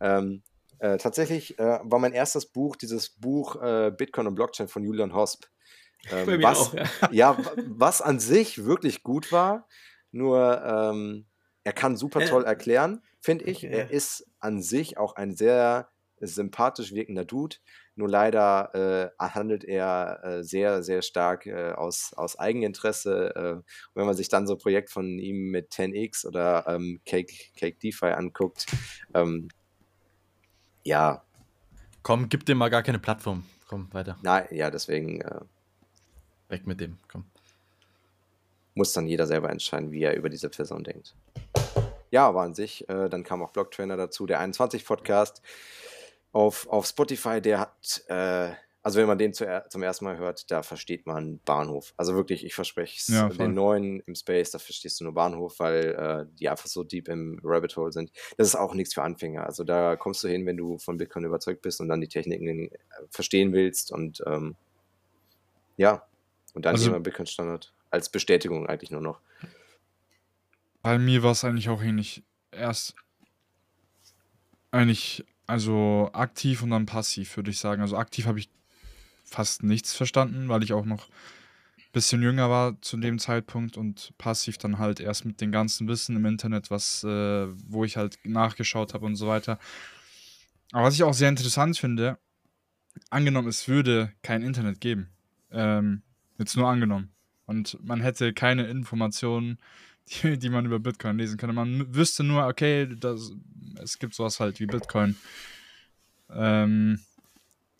Ähm, 0.00 0.42
äh, 0.78 0.98
tatsächlich 0.98 1.58
äh, 1.58 1.80
war 1.82 1.98
mein 1.98 2.12
erstes 2.12 2.46
Buch 2.46 2.76
dieses 2.76 3.08
Buch 3.10 3.60
äh, 3.62 3.90
Bitcoin 3.90 4.26
und 4.26 4.34
Blockchain 4.34 4.68
von 4.68 4.84
Julian 4.84 5.14
Hosp. 5.14 5.46
Ähm, 6.10 6.42
was, 6.42 6.58
auch, 6.58 6.74
ja. 6.74 6.86
ja. 7.10 7.38
was 7.68 8.02
an 8.02 8.20
sich 8.20 8.64
wirklich 8.64 9.02
gut 9.02 9.32
war, 9.32 9.68
nur 10.10 10.62
ähm, 10.64 11.26
er 11.64 11.72
kann 11.72 11.96
super 11.96 12.24
toll 12.26 12.44
erklären, 12.44 13.02
finde 13.20 13.44
ich. 13.44 13.64
Er 13.64 13.90
ist 13.90 14.26
an 14.40 14.60
sich 14.62 14.98
auch 14.98 15.14
ein 15.14 15.36
sehr 15.36 15.88
sympathisch 16.20 16.92
wirkender 16.92 17.24
Dude. 17.24 17.56
Nur 17.94 18.08
leider 18.08 19.12
äh, 19.18 19.22
handelt 19.22 19.64
er 19.64 20.20
äh, 20.24 20.44
sehr, 20.44 20.82
sehr 20.82 21.02
stark 21.02 21.46
äh, 21.46 21.72
aus, 21.72 22.14
aus 22.14 22.38
Eigeninteresse. 22.38 23.34
Äh, 23.64 23.70
wenn 23.94 24.06
man 24.06 24.16
sich 24.16 24.28
dann 24.28 24.46
so 24.46 24.54
ein 24.54 24.58
Projekt 24.58 24.90
von 24.90 25.18
ihm 25.18 25.50
mit 25.50 25.72
10x 25.72 26.26
oder 26.26 26.64
ähm, 26.66 27.00
Cake, 27.04 27.32
Cake 27.56 27.78
DeFi 27.78 28.06
anguckt, 28.06 28.66
ähm, 29.14 29.48
ja. 30.84 31.22
Komm, 32.02 32.28
gib 32.28 32.46
dem 32.46 32.58
mal 32.58 32.70
gar 32.70 32.82
keine 32.82 32.98
Plattform. 32.98 33.44
Komm, 33.68 33.88
weiter. 33.92 34.18
Nein, 34.22 34.46
ja, 34.50 34.70
deswegen. 34.70 35.20
Äh, 35.20 35.40
Weg 36.48 36.66
mit 36.66 36.80
dem, 36.80 36.98
komm. 37.08 37.24
Muss 38.74 38.92
dann 38.92 39.06
jeder 39.06 39.26
selber 39.26 39.50
entscheiden, 39.50 39.90
wie 39.90 40.02
er 40.02 40.16
über 40.16 40.28
diese 40.28 40.48
Person 40.48 40.84
denkt. 40.84 41.14
Ja, 42.10 42.28
aber 42.28 42.42
an 42.42 42.54
sich, 42.54 42.86
äh, 42.90 43.08
dann 43.08 43.22
kam 43.24 43.42
auch 43.42 43.50
Blocktrainer 43.50 43.96
dazu, 43.96 44.26
der 44.26 44.40
21 44.40 44.84
Podcast 44.84 45.40
auf, 46.32 46.66
auf 46.68 46.86
Spotify, 46.86 47.40
der 47.40 47.60
hat, 47.60 48.02
äh, 48.08 48.50
also 48.82 48.98
wenn 48.98 49.06
man 49.06 49.18
den 49.18 49.32
zu, 49.32 49.46
zum 49.68 49.82
ersten 49.82 50.06
Mal 50.06 50.16
hört, 50.16 50.50
da 50.50 50.62
versteht 50.62 51.06
man 51.06 51.38
Bahnhof. 51.44 51.94
Also 51.96 52.14
wirklich, 52.14 52.44
ich 52.44 52.54
verspreche 52.54 52.96
es, 52.98 53.08
ja, 53.08 53.28
den 53.28 53.54
neuen 53.54 54.00
im 54.00 54.14
Space, 54.14 54.50
da 54.50 54.58
verstehst 54.58 54.98
du 54.98 55.04
nur 55.04 55.14
Bahnhof, 55.14 55.60
weil 55.60 55.94
äh, 55.94 56.36
die 56.38 56.48
einfach 56.48 56.66
so 56.66 56.82
deep 56.82 57.08
im 57.08 57.38
Rabbit 57.44 57.76
Hole 57.76 57.92
sind. 57.92 58.10
Das 58.38 58.48
ist 58.48 58.56
auch 58.56 58.74
nichts 58.74 58.94
für 58.94 59.02
Anfänger. 59.02 59.46
Also 59.46 59.62
da 59.62 59.96
kommst 59.96 60.24
du 60.24 60.28
hin, 60.28 60.46
wenn 60.46 60.56
du 60.56 60.78
von 60.78 60.96
Bitcoin 60.96 61.24
überzeugt 61.24 61.62
bist 61.62 61.80
und 61.80 61.88
dann 61.88 62.00
die 62.00 62.08
Techniken 62.08 62.72
äh, 62.72 62.78
verstehen 63.10 63.52
willst 63.52 63.92
und 63.92 64.22
ähm, 64.26 64.56
ja, 65.76 66.04
und 66.54 66.64
dann 66.64 66.74
also, 66.74 66.90
immer 66.90 67.00
Bitcoin 67.00 67.26
Standard 67.26 67.72
als 67.90 68.08
Bestätigung 68.08 68.66
eigentlich 68.66 68.90
nur 68.90 69.00
noch. 69.00 69.20
Bei 70.82 70.98
mir 70.98 71.22
war 71.22 71.32
es 71.32 71.44
eigentlich 71.44 71.68
auch 71.68 71.82
ähnlich. 71.82 72.24
Erst 72.50 72.94
eigentlich 74.70 75.24
also 75.46 76.10
aktiv 76.12 76.62
und 76.62 76.70
dann 76.70 76.86
passiv, 76.86 77.36
würde 77.36 77.50
ich 77.50 77.58
sagen. 77.58 77.82
Also 77.82 77.96
aktiv 77.96 78.26
habe 78.26 78.38
ich 78.38 78.48
fast 79.24 79.62
nichts 79.62 79.94
verstanden, 79.94 80.48
weil 80.48 80.62
ich 80.62 80.72
auch 80.72 80.84
noch 80.84 81.08
ein 81.78 81.92
bisschen 81.92 82.22
jünger 82.22 82.48
war 82.50 82.80
zu 82.80 82.96
dem 82.96 83.18
Zeitpunkt 83.18 83.76
und 83.76 84.12
passiv 84.18 84.58
dann 84.58 84.78
halt 84.78 85.00
erst 85.00 85.24
mit 85.24 85.40
dem 85.40 85.52
ganzen 85.52 85.88
Wissen 85.88 86.16
im 86.16 86.26
Internet, 86.26 86.70
was, 86.70 87.04
äh, 87.04 87.46
wo 87.68 87.84
ich 87.84 87.96
halt 87.96 88.18
nachgeschaut 88.24 88.94
habe 88.94 89.06
und 89.06 89.16
so 89.16 89.26
weiter. 89.26 89.58
Aber 90.72 90.84
was 90.84 90.94
ich 90.94 91.02
auch 91.02 91.14
sehr 91.14 91.28
interessant 91.28 91.78
finde, 91.78 92.18
angenommen, 93.10 93.48
es 93.48 93.68
würde 93.68 94.12
kein 94.22 94.42
Internet 94.42 94.80
geben. 94.80 95.10
Ähm, 95.50 96.02
jetzt 96.38 96.56
nur 96.56 96.68
angenommen. 96.68 97.12
Und 97.46 97.78
man 97.82 98.00
hätte 98.00 98.32
keine 98.32 98.66
Informationen, 98.66 99.58
die, 100.12 100.38
die 100.38 100.48
man 100.48 100.66
über 100.66 100.78
Bitcoin 100.78 101.18
lesen 101.18 101.38
könnte. 101.38 101.54
Man 101.54 101.94
wüsste 101.94 102.22
nur, 102.24 102.46
okay, 102.46 102.88
das, 102.98 103.32
es 103.82 103.98
gibt 103.98 104.14
sowas 104.14 104.40
halt 104.40 104.60
wie 104.60 104.66
Bitcoin. 104.66 105.16
Ähm, 106.30 107.00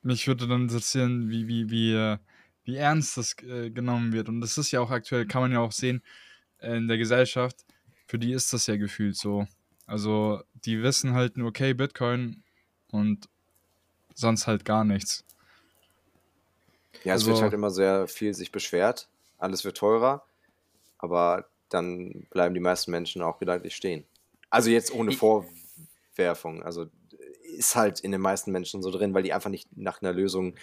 mich 0.02 0.26
würde 0.26 0.46
dann 0.46 0.62
interessieren, 0.62 1.30
wie, 1.30 1.48
wie, 1.48 1.70
wie, 1.70 1.94
äh, 1.94 2.18
wie 2.64 2.76
ernst 2.76 3.16
das 3.16 3.36
äh, 3.42 3.70
genommen 3.70 4.12
wird. 4.12 4.28
Und 4.28 4.40
das 4.40 4.58
ist 4.58 4.70
ja 4.70 4.80
auch 4.80 4.90
aktuell, 4.90 5.26
kann 5.26 5.42
man 5.42 5.52
ja 5.52 5.60
auch 5.60 5.72
sehen, 5.72 6.02
äh, 6.58 6.76
in 6.76 6.88
der 6.88 6.98
Gesellschaft, 6.98 7.64
für 8.06 8.18
die 8.18 8.32
ist 8.32 8.52
das 8.52 8.66
ja 8.66 8.76
gefühlt 8.76 9.16
so. 9.16 9.46
Also, 9.86 10.42
die 10.64 10.82
wissen 10.82 11.14
halt 11.14 11.36
nur, 11.36 11.48
okay, 11.48 11.74
Bitcoin 11.74 12.42
und 12.90 13.28
sonst 14.14 14.46
halt 14.46 14.64
gar 14.64 14.84
nichts. 14.84 15.24
Ja, 17.04 17.14
es 17.14 17.22
also, 17.22 17.28
wird 17.28 17.42
halt 17.42 17.52
immer 17.52 17.70
sehr 17.70 18.06
viel 18.06 18.34
sich 18.34 18.52
beschwert. 18.52 19.08
Alles 19.38 19.64
wird 19.64 19.76
teurer. 19.76 20.24
Aber 20.98 21.46
dann 21.74 22.26
bleiben 22.30 22.54
die 22.54 22.60
meisten 22.60 22.90
Menschen 22.90 23.22
auch 23.22 23.38
gedanklich 23.38 23.74
stehen. 23.74 24.04
Also 24.50 24.70
jetzt 24.70 24.92
ohne 24.92 25.12
Vorwerfung. 25.12 26.62
Also 26.62 26.86
ist 27.56 27.76
halt 27.76 28.00
in 28.00 28.12
den 28.12 28.20
meisten 28.20 28.52
Menschen 28.52 28.82
so 28.82 28.90
drin, 28.90 29.14
weil 29.14 29.22
die 29.22 29.32
einfach 29.32 29.50
nicht 29.50 29.76
nach 29.76 30.02
einer 30.02 30.12
Lösung 30.12 30.54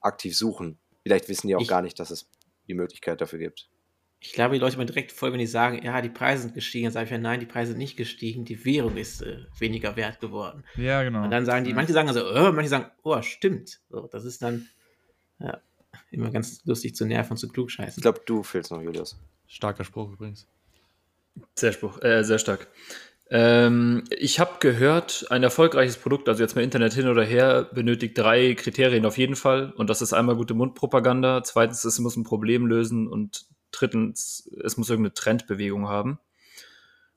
aktiv 0.00 0.36
suchen. 0.36 0.78
Vielleicht 1.02 1.28
wissen 1.28 1.48
die 1.48 1.56
auch 1.56 1.60
ich, 1.60 1.68
gar 1.68 1.82
nicht, 1.82 1.98
dass 1.98 2.10
es 2.10 2.28
die 2.68 2.74
Möglichkeit 2.74 3.20
dafür 3.20 3.38
gibt. 3.38 3.68
Ich 4.20 4.32
glaube, 4.32 4.54
die 4.54 4.60
Leute 4.60 4.76
sind 4.76 4.88
direkt 4.88 5.12
voll, 5.12 5.32
wenn 5.32 5.38
die 5.38 5.46
sagen, 5.46 5.82
ja, 5.84 6.00
die 6.00 6.08
Preise 6.08 6.42
sind 6.42 6.54
gestiegen. 6.54 6.84
Dann 6.84 6.92
sage 6.92 7.04
ich 7.04 7.10
ja, 7.10 7.18
nein, 7.18 7.40
die 7.40 7.46
Preise 7.46 7.72
sind 7.72 7.78
nicht 7.78 7.96
gestiegen, 7.96 8.44
die 8.44 8.64
Währung 8.64 8.96
ist 8.96 9.20
äh, 9.20 9.44
weniger 9.58 9.96
wert 9.96 10.18
geworden. 10.20 10.64
Ja, 10.76 11.02
genau. 11.02 11.24
Und 11.24 11.30
dann 11.30 11.44
sagen 11.44 11.64
die, 11.64 11.74
manche 11.74 11.92
sagen 11.92 12.08
also, 12.08 12.26
oh, 12.26 12.52
manche 12.52 12.70
sagen, 12.70 12.86
oh, 13.02 13.20
stimmt. 13.20 13.80
So, 13.90 14.06
das 14.06 14.24
ist 14.24 14.40
dann 14.40 14.68
ja, 15.40 15.60
immer 16.10 16.30
ganz 16.30 16.64
lustig 16.64 16.94
zu 16.94 17.04
nerven 17.04 17.32
und 17.32 17.36
zu 17.36 17.48
klug 17.48 17.70
scheißen. 17.70 17.98
Ich 17.98 18.02
glaube, 18.02 18.22
du 18.24 18.42
fehlst 18.42 18.70
noch, 18.70 18.80
Julius. 18.80 19.18
Starker 19.46 19.84
Spruch 19.84 20.12
übrigens. 20.12 20.46
Sehr, 21.54 21.72
Spruch, 21.72 22.02
äh, 22.02 22.22
sehr 22.22 22.38
stark. 22.38 22.68
Ähm, 23.30 24.04
ich 24.10 24.38
habe 24.38 24.58
gehört, 24.60 25.26
ein 25.30 25.42
erfolgreiches 25.42 25.96
Produkt, 25.96 26.28
also 26.28 26.42
jetzt 26.42 26.54
mal 26.54 26.62
Internet 26.62 26.92
hin 26.92 27.08
oder 27.08 27.24
her, 27.24 27.68
benötigt 27.72 28.16
drei 28.18 28.54
Kriterien 28.54 29.06
auf 29.06 29.18
jeden 29.18 29.36
Fall. 29.36 29.72
Und 29.72 29.90
das 29.90 30.02
ist 30.02 30.12
einmal 30.12 30.36
gute 30.36 30.54
Mundpropaganda, 30.54 31.42
zweitens, 31.42 31.84
es 31.84 31.98
muss 31.98 32.16
ein 32.16 32.24
Problem 32.24 32.66
lösen 32.66 33.08
und 33.08 33.46
drittens, 33.72 34.48
es 34.62 34.76
muss 34.76 34.90
irgendeine 34.90 35.14
Trendbewegung 35.14 35.88
haben. 35.88 36.18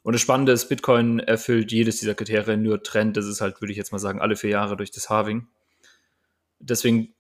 Und 0.04 0.14
das 0.14 0.22
Spannende 0.22 0.54
ist, 0.54 0.70
Bitcoin 0.70 1.20
erfüllt 1.20 1.72
jedes 1.72 1.98
dieser 2.00 2.16
Kriterien, 2.16 2.64
nur 2.64 2.82
Trend, 2.82 3.18
das 3.18 3.26
ist 3.26 3.42
halt, 3.42 3.62
würde 3.62 3.74
ich 3.74 3.78
jetzt 3.78 3.92
mal 3.92 4.00
sagen, 4.00 4.22
alle 4.22 4.38
vier 4.38 4.52
Jahre 4.52 4.78
durch 4.78 4.92
das 4.92 5.10
Halving. 5.10 5.48
Deswegen 6.60 7.14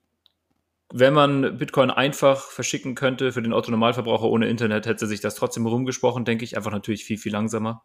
wenn 0.94 1.14
man 1.14 1.58
Bitcoin 1.58 1.92
einfach 1.92 2.50
verschicken 2.50 2.96
könnte 2.96 3.32
für 3.32 3.42
den 3.42 3.54
Autonormalverbraucher 3.54 4.26
ohne 4.26 4.48
Internet, 4.48 4.86
hätte 4.86 5.08
sich 5.08 5.20
das 5.20 5.36
trotzdem 5.36 5.66
rumgesprochen, 5.66 6.26
denke 6.26 6.46
ich. 6.46 6.56
Einfach 6.56 6.72
natürlich 6.72 7.04
viel, 7.04 7.18
viel 7.18 7.32
langsamer. 7.32 7.84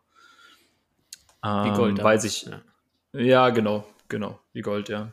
Wie 1.43 1.69
ähm, 1.69 1.75
Gold. 1.75 2.03
weil 2.05 2.21
sich, 2.21 2.45
ja. 2.45 2.63
ja, 3.13 3.51
genau, 3.51 3.85
genau. 4.09 4.39
Wie 4.53 4.61
Gold, 4.61 4.89
ja. 4.89 5.13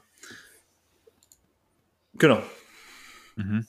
Genau. 2.13 2.43
Mhm. 3.35 3.65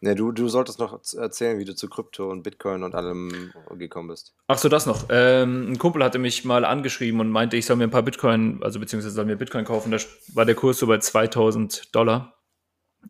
Ne, 0.00 0.14
du, 0.14 0.30
du 0.30 0.48
solltest 0.48 0.78
noch 0.78 1.00
erzählen, 1.16 1.58
wie 1.58 1.64
du 1.64 1.74
zu 1.74 1.88
Krypto 1.88 2.30
und 2.30 2.44
Bitcoin 2.44 2.84
und 2.84 2.94
allem 2.94 3.52
gekommen 3.76 4.08
bist. 4.08 4.32
Ach 4.46 4.58
so, 4.58 4.68
das 4.68 4.86
noch. 4.86 5.06
Ähm, 5.10 5.72
ein 5.72 5.78
Kumpel 5.78 6.04
hatte 6.04 6.20
mich 6.20 6.44
mal 6.44 6.64
angeschrieben 6.64 7.20
und 7.20 7.30
meinte, 7.30 7.56
ich 7.56 7.66
soll 7.66 7.76
mir 7.76 7.84
ein 7.84 7.90
paar 7.90 8.02
Bitcoin, 8.04 8.62
also 8.62 8.78
beziehungsweise 8.78 9.14
soll 9.14 9.24
mir 9.24 9.36
Bitcoin 9.36 9.64
kaufen. 9.64 9.90
Da 9.90 9.98
war 10.34 10.44
der 10.44 10.54
Kurs 10.54 10.78
so 10.78 10.86
bei 10.86 10.98
2000 10.98 11.94
Dollar. 11.94 12.38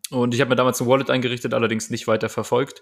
Und 0.09 0.33
ich 0.33 0.41
habe 0.41 0.49
mir 0.49 0.55
damals 0.55 0.81
ein 0.81 0.87
Wallet 0.87 1.11
eingerichtet, 1.11 1.53
allerdings 1.53 1.91
nicht 1.91 2.07
weiter 2.07 2.29
verfolgt. 2.29 2.81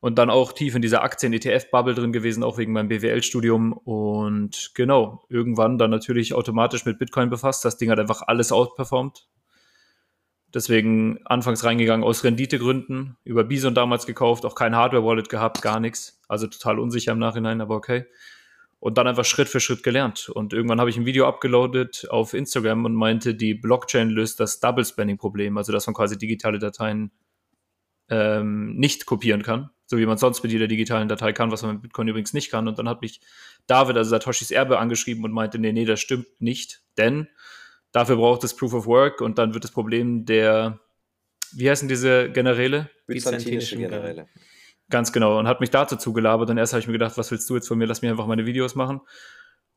Und 0.00 0.16
dann 0.18 0.30
auch 0.30 0.52
tief 0.52 0.74
in 0.74 0.82
dieser 0.82 1.02
Aktien-ETF-Bubble 1.02 1.94
drin 1.94 2.12
gewesen, 2.12 2.42
auch 2.42 2.58
wegen 2.58 2.72
meinem 2.72 2.88
BWL-Studium. 2.88 3.72
Und 3.74 4.72
genau, 4.74 5.24
irgendwann 5.28 5.78
dann 5.78 5.90
natürlich 5.90 6.32
automatisch 6.32 6.86
mit 6.86 6.98
Bitcoin 6.98 7.28
befasst. 7.28 7.64
Das 7.64 7.76
Ding 7.76 7.90
hat 7.90 7.98
einfach 7.98 8.22
alles 8.26 8.52
outperformt. 8.52 9.26
Deswegen 10.54 11.18
anfangs 11.24 11.64
reingegangen 11.64 12.04
aus 12.04 12.24
Renditegründen, 12.24 13.16
über 13.24 13.44
Bison 13.44 13.74
damals 13.74 14.06
gekauft, 14.06 14.44
auch 14.44 14.54
kein 14.54 14.76
Hardware-Wallet 14.76 15.28
gehabt, 15.28 15.60
gar 15.60 15.80
nichts. 15.80 16.20
Also 16.28 16.46
total 16.46 16.78
unsicher 16.78 17.12
im 17.12 17.18
Nachhinein, 17.18 17.60
aber 17.60 17.74
okay. 17.74 18.06
Und 18.78 18.96
dann 18.98 19.06
einfach 19.06 19.24
Schritt 19.24 19.48
für 19.48 19.60
Schritt 19.60 19.82
gelernt. 19.82 20.28
Und 20.28 20.52
irgendwann 20.52 20.80
habe 20.80 20.90
ich 20.90 20.96
ein 20.96 21.06
Video 21.06 21.26
abgeloadet 21.26 22.06
auf 22.10 22.32
Instagram 22.32 22.84
und 22.84 22.94
meinte, 22.94 23.34
die 23.34 23.54
Blockchain 23.54 24.08
löst 24.08 24.38
das 24.38 24.60
Double-Spanning-Problem, 24.60 25.56
also 25.58 25.72
dass 25.72 25.86
man 25.86 25.94
quasi 25.94 26.16
digitale 26.16 26.58
Dateien 26.58 27.10
ähm, 28.08 28.76
nicht 28.76 29.06
kopieren 29.06 29.42
kann, 29.42 29.70
so 29.86 29.98
wie 29.98 30.06
man 30.06 30.18
sonst 30.18 30.42
mit 30.42 30.52
jeder 30.52 30.68
digitalen 30.68 31.08
Datei 31.08 31.32
kann, 31.32 31.50
was 31.50 31.62
man 31.62 31.74
mit 31.74 31.82
Bitcoin 31.82 32.08
übrigens 32.08 32.32
nicht 32.32 32.50
kann. 32.50 32.68
Und 32.68 32.78
dann 32.78 32.88
hat 32.88 33.02
mich 33.02 33.20
David, 33.66 33.96
also 33.96 34.10
Satoshis 34.10 34.50
Erbe, 34.50 34.78
angeschrieben 34.78 35.24
und 35.24 35.32
meinte, 35.32 35.58
nee, 35.58 35.72
nee, 35.72 35.84
das 35.84 36.00
stimmt 36.00 36.28
nicht, 36.38 36.82
denn 36.98 37.28
Dafür 37.96 38.16
braucht 38.16 38.44
es 38.44 38.54
Proof 38.54 38.74
of 38.74 38.84
Work 38.84 39.22
und 39.22 39.38
dann 39.38 39.54
wird 39.54 39.64
das 39.64 39.70
Problem 39.70 40.26
der, 40.26 40.80
wie 41.52 41.70
heißen 41.70 41.88
diese 41.88 42.30
Generäle? 42.30 42.90
Byzantinische 43.06 43.78
Generäle. 43.78 44.28
Ganz 44.90 45.14
genau. 45.14 45.38
Und 45.38 45.48
hat 45.48 45.62
mich 45.62 45.70
dazu 45.70 45.96
zugelabert. 45.96 46.50
Und 46.50 46.58
erst 46.58 46.74
habe 46.74 46.80
ich 46.80 46.88
mir 46.88 46.92
gedacht, 46.92 47.16
was 47.16 47.30
willst 47.30 47.48
du 47.48 47.54
jetzt 47.54 47.68
von 47.68 47.78
mir? 47.78 47.86
Lass 47.86 48.02
mich 48.02 48.10
einfach 48.10 48.26
meine 48.26 48.44
Videos 48.44 48.74
machen. 48.74 49.00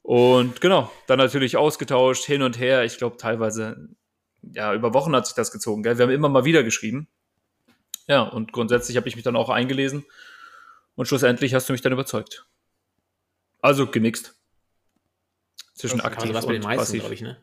Und 0.01 0.59
genau, 0.59 0.91
dann 1.07 1.17
natürlich 1.17 1.55
ausgetauscht, 1.55 2.26
hin 2.26 2.41
und 2.41 2.59
her. 2.59 2.84
Ich 2.84 2.97
glaube, 2.97 3.15
teilweise, 3.15 3.88
ja, 4.41 4.74
über 4.74 4.93
Wochen 4.93 5.15
hat 5.15 5.26
sich 5.26 5.36
das 5.36 5.53
gezogen. 5.53 5.82
Gell? 5.82 5.97
Wir 5.97 6.03
haben 6.03 6.11
immer 6.11 6.28
mal 6.28 6.43
wieder 6.43 6.63
geschrieben. 6.63 7.07
Ja, 8.09 8.24
und 8.24 8.51
grundsätzlich 8.51 8.97
habe 8.97 9.07
ich 9.07 9.15
mich 9.15 9.24
dann 9.24 9.38
auch 9.38 9.47
eingelesen. 9.47 10.03
Und 10.95 11.07
schlussendlich 11.07 11.53
hast 11.53 11.70
du 11.70 11.72
mich 11.72 11.84
dann 11.84 11.93
überzeugt. 11.93 12.45
Also 13.61 13.88
gemixt. 13.88 14.36
Zwischen 15.74 16.01
Also 16.01 16.11
aktiv 16.11 16.34
was 16.34 16.45
bei 16.45 16.51
den 16.51 16.63
und 16.63 16.67
meisten, 16.67 16.82
passiv. 16.82 16.99
glaube 16.99 17.13
ich, 17.13 17.22
ne? 17.22 17.38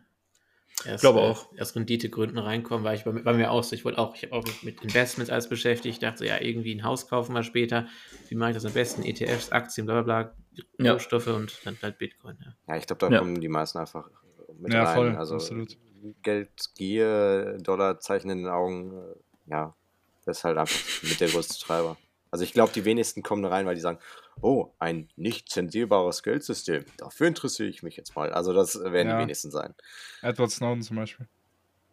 Erst, 0.84 1.00
Glaube 1.02 1.20
äh, 1.20 1.22
auch. 1.22 1.52
Erst 1.56 1.74
Renditegründen 1.74 2.38
reinkommen, 2.38 2.84
war 2.84 2.94
ich 2.94 3.04
bei, 3.04 3.10
bei 3.12 3.32
mir 3.32 3.50
auch 3.50 3.64
so. 3.64 3.74
Ich 3.74 3.84
wollte 3.84 3.98
auch, 3.98 4.14
ich 4.14 4.22
habe 4.24 4.34
auch 4.34 4.44
mich 4.44 4.62
mit 4.62 4.82
Investments 4.84 5.30
alles 5.30 5.48
beschäftigt. 5.48 5.94
Ich 5.94 5.98
dachte, 6.00 6.26
ja, 6.26 6.40
irgendwie 6.40 6.74
ein 6.74 6.84
Haus 6.84 7.08
kaufen 7.08 7.32
wir 7.34 7.42
später. 7.42 7.86
Wie 8.28 8.34
mache 8.34 8.50
ich 8.50 8.56
das 8.56 8.66
am 8.66 8.72
besten? 8.72 9.02
ETFs, 9.02 9.50
Aktien, 9.52 9.86
bla 9.86 10.02
bla 10.02 10.22
bla, 10.22 10.34
Ja. 10.84 10.92
Rohstoffe 10.92 11.28
und 11.28 11.60
dann 11.64 11.78
halt 11.82 11.98
Bitcoin. 11.98 12.36
Ja. 12.44 12.54
Ja, 12.68 12.76
ich 12.78 12.86
glaube, 12.86 13.00
da 13.00 13.10
Ja. 13.10 13.18
kommen 13.18 13.40
die 13.40 13.48
meisten 13.48 13.78
einfach 13.78 14.10
mit 14.58 14.72
Ja, 14.72 14.84
rein. 14.84 14.94
voll, 14.94 15.16
also 15.16 15.36
absolut. 15.36 15.76
Geld, 16.22 16.50
Gier, 16.76 17.56
Dollarzeichen 17.60 18.30
in 18.30 18.38
den 18.38 18.48
Augen, 18.48 18.92
äh, 18.92 19.50
ja, 19.50 19.74
das 20.24 20.38
ist 20.38 20.44
halt 20.44 20.58
einfach 20.58 21.02
mit 21.02 21.20
der 21.20 21.28
größte 21.28 21.58
Treiber. 21.58 21.96
Also 22.30 22.44
ich 22.44 22.52
glaube, 22.52 22.72
die 22.72 22.84
wenigsten 22.84 23.22
kommen 23.22 23.42
da 23.42 23.48
rein, 23.48 23.66
weil 23.66 23.74
die 23.76 23.80
sagen, 23.80 23.98
oh, 24.42 24.72
ein 24.78 25.08
nicht 25.16 25.48
zensierbares 25.50 26.22
Geldsystem, 26.22 26.84
dafür 26.98 27.26
interessiere 27.28 27.68
ich 27.68 27.82
mich 27.82 27.96
jetzt 27.96 28.14
mal. 28.16 28.32
Also 28.32 28.52
das 28.52 28.78
werden 28.82 29.08
Ja. 29.08 29.16
die 29.18 29.22
wenigsten 29.24 29.50
sein. 29.50 29.74
Edward 30.22 30.50
Snowden 30.50 30.82
zum 30.82 30.96
Beispiel. 30.96 31.26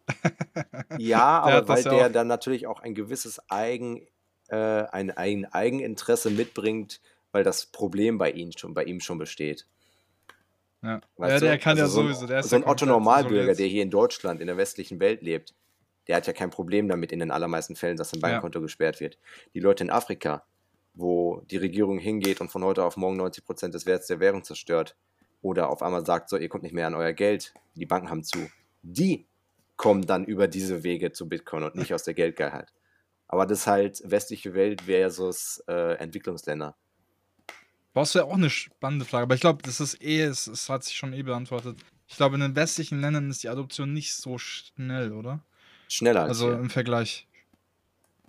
Ja, 0.98 1.40
aber 1.40 1.66
weil 1.68 1.82
ja 1.82 1.90
der 1.90 2.06
auch. 2.08 2.12
dann 2.12 2.26
natürlich 2.26 2.66
auch 2.66 2.80
ein 2.80 2.94
gewisses 2.94 3.40
Eigen, 3.50 4.06
äh, 4.48 4.56
ein, 4.56 5.10
ein 5.10 5.46
Eigeninteresse 5.46 6.30
mitbringt, 6.30 7.00
weil 7.32 7.42
das 7.44 7.66
Problem 7.66 8.18
bei 8.18 8.30
ihm 8.30 8.52
schon, 8.56 8.74
bei 8.74 8.84
ihm 8.84 9.00
schon 9.00 9.18
besteht. 9.18 9.66
Ja, 10.82 11.00
ja 11.18 11.40
der 11.40 11.58
kann 11.58 11.76
ja 11.78 11.84
Also 11.84 11.94
so 11.96 12.00
ein- 12.02 12.06
sowieso. 12.08 12.26
Der 12.26 12.40
ist 12.40 12.50
so 12.50 12.56
ja 12.56 12.62
ein 12.62 12.68
Otto 12.68 12.84
Normalbürger, 12.86 13.54
der 13.54 13.66
hier 13.66 13.82
in 13.82 13.90
Deutschland, 13.90 14.40
in 14.40 14.46
der 14.46 14.56
westlichen 14.58 15.00
Welt 15.00 15.22
lebt, 15.22 15.54
der 16.06 16.16
hat 16.16 16.26
ja 16.26 16.34
kein 16.34 16.50
Problem 16.50 16.86
damit 16.88 17.10
in 17.10 17.18
den 17.20 17.30
allermeisten 17.30 17.74
Fällen, 17.74 17.96
dass 17.96 18.10
sein 18.10 18.20
Ja. 18.20 18.28
Bankkonto 18.28 18.60
gesperrt 18.60 19.00
wird. 19.00 19.18
Die 19.54 19.60
Leute 19.60 19.84
in 19.84 19.90
Afrika, 19.90 20.44
wo 20.94 21.42
die 21.50 21.56
Regierung 21.56 21.98
hingeht 21.98 22.40
und 22.40 22.50
von 22.50 22.64
heute 22.64 22.84
auf 22.84 22.96
morgen 22.96 23.16
90 23.16 23.44
Prozent 23.44 23.74
des 23.74 23.86
Werts 23.86 24.06
der 24.06 24.20
Währung 24.20 24.44
zerstört 24.44 24.96
oder 25.42 25.68
auf 25.68 25.82
einmal 25.82 26.06
sagt, 26.06 26.28
so, 26.30 26.36
ihr 26.36 26.48
kommt 26.48 26.62
nicht 26.62 26.74
mehr 26.74 26.86
an 26.86 26.94
euer 26.94 27.12
Geld, 27.12 27.52
die 27.74 27.86
Banken 27.86 28.08
haben 28.10 28.24
zu, 28.24 28.48
die 28.82 29.26
kommen 29.76 30.06
dann 30.06 30.24
über 30.24 30.46
diese 30.46 30.84
Wege 30.84 31.12
zu 31.12 31.28
Bitcoin 31.28 31.64
und 31.64 31.74
nicht 31.74 31.92
aus 31.92 32.04
der 32.04 32.14
Geldgeilheit. 32.14 32.72
Aber 33.26 33.44
das 33.46 33.60
ist 33.60 33.66
halt 33.66 34.02
westliche 34.04 34.54
Welt 34.54 34.82
versus 34.82 35.62
äh, 35.66 35.94
Entwicklungsländer. 35.98 36.76
Das 37.94 38.14
wäre 38.14 38.24
auch 38.26 38.34
eine 38.34 38.50
spannende 38.50 39.04
Frage, 39.04 39.24
aber 39.24 39.34
ich 39.34 39.40
glaube, 39.40 39.62
das 39.62 39.80
ist 39.80 40.00
eh, 40.02 40.22
es, 40.22 40.46
es 40.46 40.68
hat 40.68 40.84
sich 40.84 40.96
schon 40.96 41.12
eh 41.12 41.22
beantwortet. 41.22 41.78
Ich 42.06 42.16
glaube, 42.16 42.34
in 42.34 42.40
den 42.40 42.56
westlichen 42.56 43.00
Ländern 43.00 43.30
ist 43.30 43.42
die 43.42 43.48
Adoption 43.48 43.92
nicht 43.92 44.14
so 44.14 44.36
schnell, 44.38 45.12
oder? 45.12 45.40
Schneller 45.88 46.22
als 46.22 46.30
Also 46.30 46.48
hier. 46.48 46.58
im 46.58 46.70
Vergleich, 46.70 47.26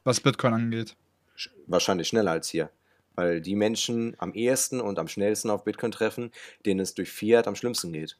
was 0.03 0.21
Bitcoin 0.21 0.53
angeht. 0.53 0.95
Sch- 1.37 1.49
wahrscheinlich 1.67 2.07
schneller 2.07 2.31
als 2.31 2.49
hier. 2.49 2.69
Weil 3.15 3.39
die 3.41 3.55
Menschen 3.55 4.15
am 4.17 4.33
ehesten 4.33 4.81
und 4.81 4.99
am 4.99 5.07
schnellsten 5.07 5.49
auf 5.49 5.63
Bitcoin 5.63 5.91
treffen, 5.91 6.31
denen 6.65 6.81
es 6.81 6.93
durch 6.93 7.11
Fiat 7.11 7.47
am 7.47 7.55
schlimmsten 7.55 7.93
geht. 7.93 8.17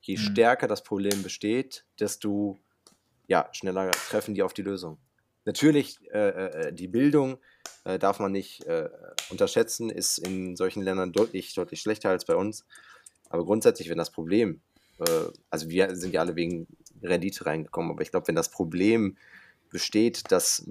Je 0.00 0.14
Mhm. 0.16 0.20
stärker 0.20 0.68
das 0.68 0.82
Problem 0.84 1.22
besteht, 1.22 1.84
desto 1.98 2.58
ja, 3.26 3.48
schneller 3.52 3.90
treffen 3.90 4.34
die 4.34 4.42
auf 4.42 4.54
die 4.54 4.62
Lösung. 4.62 4.98
Natürlich, 5.44 5.98
äh, 6.12 6.68
äh, 6.68 6.72
die 6.72 6.88
Bildung 6.88 7.38
äh, 7.84 7.98
darf 7.98 8.20
man 8.20 8.32
nicht 8.32 8.64
äh, 8.66 8.88
unterschätzen, 9.30 9.90
ist 9.90 10.18
in 10.18 10.56
solchen 10.56 10.82
Ländern 10.82 11.12
deutlich, 11.12 11.54
deutlich 11.54 11.80
schlechter 11.80 12.10
als 12.10 12.24
bei 12.24 12.36
uns. 12.36 12.64
Aber 13.28 13.44
grundsätzlich, 13.44 13.88
wenn 13.88 13.98
das 13.98 14.10
Problem, 14.10 14.60
äh, 14.98 15.24
also 15.50 15.68
wir 15.68 15.94
sind 15.96 16.14
ja 16.14 16.20
alle 16.20 16.36
wegen 16.36 16.66
Rendite 17.02 17.46
reingekommen, 17.46 17.90
aber 17.90 18.02
ich 18.02 18.10
glaube, 18.10 18.28
wenn 18.28 18.34
das 18.34 18.50
Problem 18.50 19.16
besteht, 19.70 20.30
dass 20.32 20.66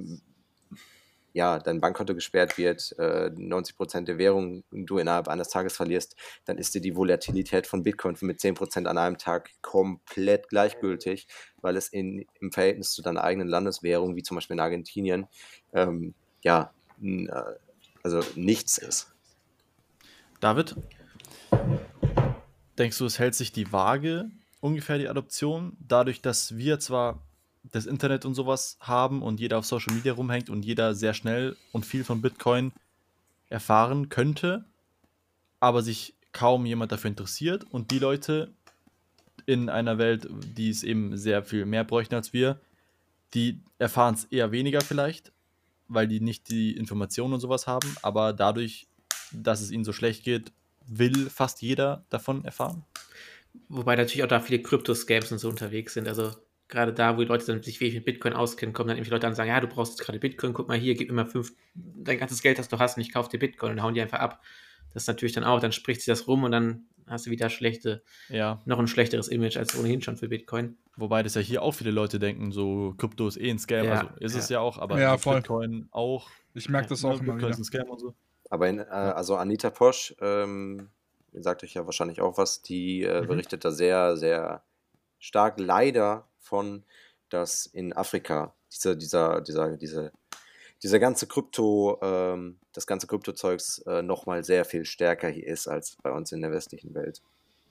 ja, 1.38 1.60
dein 1.60 1.80
Bankkonto 1.80 2.16
gesperrt 2.16 2.58
wird, 2.58 2.96
äh, 2.98 3.30
90% 3.30 4.06
der 4.06 4.18
Währung 4.18 4.64
du 4.72 4.98
innerhalb 4.98 5.28
eines 5.28 5.50
Tages 5.50 5.76
verlierst, 5.76 6.16
dann 6.46 6.58
ist 6.58 6.74
dir 6.74 6.82
die 6.82 6.96
Volatilität 6.96 7.68
von 7.68 7.84
Bitcoin 7.84 8.18
mit 8.22 8.40
10% 8.40 8.88
an 8.88 8.98
einem 8.98 9.20
Tag 9.20 9.52
komplett 9.62 10.50
gleichgültig, 10.50 11.28
weil 11.58 11.78
es 11.78 11.90
in, 11.90 12.26
im 12.42 12.52
Verhältnis 12.52 12.92
zu 12.92 13.04
deiner 13.04 13.24
eigenen 13.24 13.48
Landeswährung, 13.48 14.16
wie 14.16 14.24
zum 14.24 14.34
Beispiel 14.34 14.56
in 14.56 14.62
Argentinien, 14.62 15.28
ähm, 15.74 16.16
ja, 16.42 16.74
äh, 17.04 17.28
also 18.02 18.22
nichts 18.34 18.80
ist. 18.80 19.14
David, 20.40 20.76
denkst 22.80 22.98
du, 22.98 23.06
es 23.06 23.20
hält 23.20 23.36
sich 23.36 23.52
die 23.52 23.72
Waage 23.72 24.32
ungefähr 24.60 24.98
die 24.98 25.08
Adoption, 25.08 25.78
dadurch, 25.80 26.24
dass 26.24 26.58
wir 26.58 26.80
zwar 26.80 27.27
das 27.72 27.86
Internet 27.86 28.26
und 28.26 28.36
sowas 28.36 28.78
haben 28.80 29.22
und 29.22 29.40
jeder 29.40 29.58
auf 29.58 29.66
Social 29.66 29.96
Media 29.96 30.14
rumhängt 30.14 30.50
und 30.50 30.64
jeder 30.64 30.96
sehr 30.96 31.14
schnell 31.14 31.56
und 31.72 31.86
viel 31.86 32.04
von 32.04 32.22
Bitcoin 32.22 32.72
erfahren 33.50 34.10
könnte, 34.10 34.66
aber 35.60 35.82
sich 35.82 36.16
kaum 36.32 36.66
jemand 36.66 36.92
dafür 36.92 37.10
interessiert 37.10 37.66
und 37.72 37.92
die 37.92 38.00
Leute 38.00 38.54
in 39.46 39.70
einer 39.70 39.98
Welt, 39.98 40.28
die 40.30 40.70
es 40.70 40.84
eben 40.84 41.18
sehr 41.18 41.44
viel 41.44 41.66
mehr 41.66 41.84
bräuchten 41.84 42.16
als 42.16 42.34
wir, 42.34 42.60
die 43.34 43.62
erfahren 43.80 44.16
es 44.16 44.26
eher 44.26 44.52
weniger 44.52 44.82
vielleicht, 44.82 45.32
weil 45.88 46.08
die 46.08 46.20
nicht 46.20 46.50
die 46.50 46.76
Informationen 46.76 47.34
und 47.34 47.40
sowas 47.40 47.68
haben, 47.68 47.96
aber 48.02 48.34
dadurch, 48.34 48.88
dass 49.32 49.62
es 49.62 49.72
ihnen 49.72 49.86
so 49.86 49.94
schlecht 49.94 50.24
geht, 50.24 50.52
will 50.86 51.30
fast 51.30 51.62
jeder 51.62 52.06
davon 52.10 52.46
erfahren. 52.46 52.84
Wobei 53.70 53.96
natürlich 53.96 54.24
auch 54.24 54.28
da 54.28 54.40
viele 54.40 54.62
Krypto-Scams 54.62 55.32
und 55.32 55.40
so 55.40 55.50
unterwegs 55.50 55.94
sind. 55.94 56.08
Also 56.08 56.32
gerade 56.70 56.94
da, 56.94 57.16
wo 57.18 57.22
die 57.22 57.28
Leute 57.28 57.46
dann 57.46 57.64
sich 57.64 57.80
wenig 57.80 57.96
mit 57.96 58.06
Bitcoin 58.06 58.34
auskennen, 58.34 58.74
kommen 58.74 58.90
dann 58.90 58.98
irgendwie 58.98 59.12
Leute 59.12 59.28
an 59.28 59.32
und 59.32 59.36
sagen, 59.38 59.50
ja, 59.50 59.60
du 59.60 59.68
brauchst 59.68 59.94
jetzt 59.98 60.06
gerade 60.06 60.20
Bitcoin, 60.20 60.54
guck 60.54 60.68
mal 60.68 60.78
hier, 60.78 60.96
gib 60.96 61.10
mir 61.10 61.16
mal 61.16 61.26
fünf, 61.26 61.54
dein 61.76 62.18
ganzes 62.20 62.42
Geld, 62.42 62.60
das 62.60 62.68
du 62.70 62.80
hast, 62.80 62.98
und 62.98 63.02
ich 63.02 63.14
kauf 63.14 63.30
dir 63.30 63.40
Bitcoin 63.40 63.72
und 63.74 63.82
hauen 63.82 63.94
die 63.94 64.02
einfach 64.02 64.20
ab. 64.20 64.42
Das 64.94 65.04
ist 65.04 65.08
natürlich 65.08 65.34
dann 65.34 65.44
auch, 65.44 65.60
dann 65.60 65.72
spricht 65.72 66.02
sich 66.02 66.08
das 66.08 66.28
rum 66.28 66.44
und 66.44 66.52
dann 66.52 66.88
hast 67.08 67.26
du 67.26 67.30
wieder 67.32 67.50
schlechte, 67.50 68.04
Ja, 68.30 68.60
noch 68.66 68.80
ein 68.80 68.88
schlechteres 68.88 69.28
Image 69.30 69.56
als 69.58 69.78
ohnehin 69.80 70.02
schon 70.02 70.18
für 70.18 70.28
Bitcoin. 70.28 70.78
wobei 70.98 71.24
das 71.24 71.36
ja 71.36 71.42
hier 71.42 71.62
auch 71.62 71.72
viele 71.74 71.92
Leute 71.92 72.20
denken, 72.20 72.52
so 72.52 72.96
Krypto 72.98 73.28
ist 73.28 73.38
eh 73.38 73.50
ein 73.50 73.60
Scam, 73.60 73.86
Ja, 73.86 73.92
also 73.92 74.08
ist 74.20 74.36
es 74.36 74.50
ja. 74.50 74.56
ja 74.56 74.60
auch, 74.62 74.78
aber 74.78 75.00
Ja. 75.00 75.16
Bitcoin 75.16 75.88
auch. 75.92 76.30
Ich 76.54 76.68
merke 76.70 76.90
das 76.90 77.04
Ja, 77.04 77.10
auch 77.10 77.20
immer 77.22 77.34
Bitcoin 77.34 77.38
wieder. 77.40 77.50
ist 77.52 77.60
ein 77.60 77.64
Scam 77.64 77.90
und 77.90 78.00
so. 78.00 78.16
Aber 78.50 78.68
in, 78.68 78.80
äh, 78.80 78.84
also 78.84 79.36
Anita 79.36 79.70
Posch, 79.70 80.16
ähm, 80.22 80.90
ihr 81.34 81.44
sagt 81.44 81.64
euch 81.64 81.74
ja 81.76 81.86
wahrscheinlich 81.86 82.22
auch 82.22 82.38
was, 82.38 82.62
die 82.62 83.04
äh, 83.04 83.22
Mhm. 83.22 83.28
berichtet 83.28 83.64
da 83.66 83.72
sehr, 83.72 84.18
sehr 84.18 84.64
stark 85.20 85.60
leider 85.60 86.27
von, 86.40 86.84
dass 87.30 87.66
in 87.66 87.94
Afrika 87.94 88.54
dieser, 88.72 88.96
dieser, 88.96 89.42
dieser, 89.42 89.78
diese, 89.78 90.12
dieser 90.84 91.00
ganze 91.00 91.28
Krypto, 91.28 92.00
ähm, 92.02 92.60
das 92.74 92.88
ganze 92.88 93.08
Kryptozeugs 93.08 93.80
äh, 93.80 94.02
nochmal 94.02 94.44
sehr 94.44 94.66
viel 94.66 94.86
stärker 94.86 95.30
hier 95.30 95.48
ist 95.48 95.68
als 95.68 95.98
bei 96.04 96.12
uns 96.12 96.32
in 96.32 96.42
der 96.42 96.52
westlichen 96.52 96.94
Welt. 96.94 97.22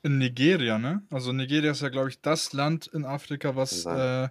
In 0.03 0.19
Nigeria, 0.19 0.79
ne? 0.79 1.03
Also 1.11 1.33
Nigeria 1.33 1.73
ist 1.73 1.83
ja, 1.83 1.89
glaube 1.89 2.11
ich, 2.11 2.21
das 2.21 2.53
Land 2.53 2.87
in 2.89 3.05
Afrika, 3.05 3.57
was 3.57 3.87
äh, 3.87 4.29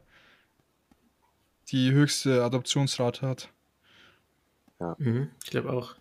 die 1.69 1.91
höchste 1.91 2.43
Adoptionsrate 2.43 3.27
hat. 3.27 3.49
Mhm, 4.97 5.31
ich 5.43 5.49
glaube 5.49 5.71
auch. 5.71 5.95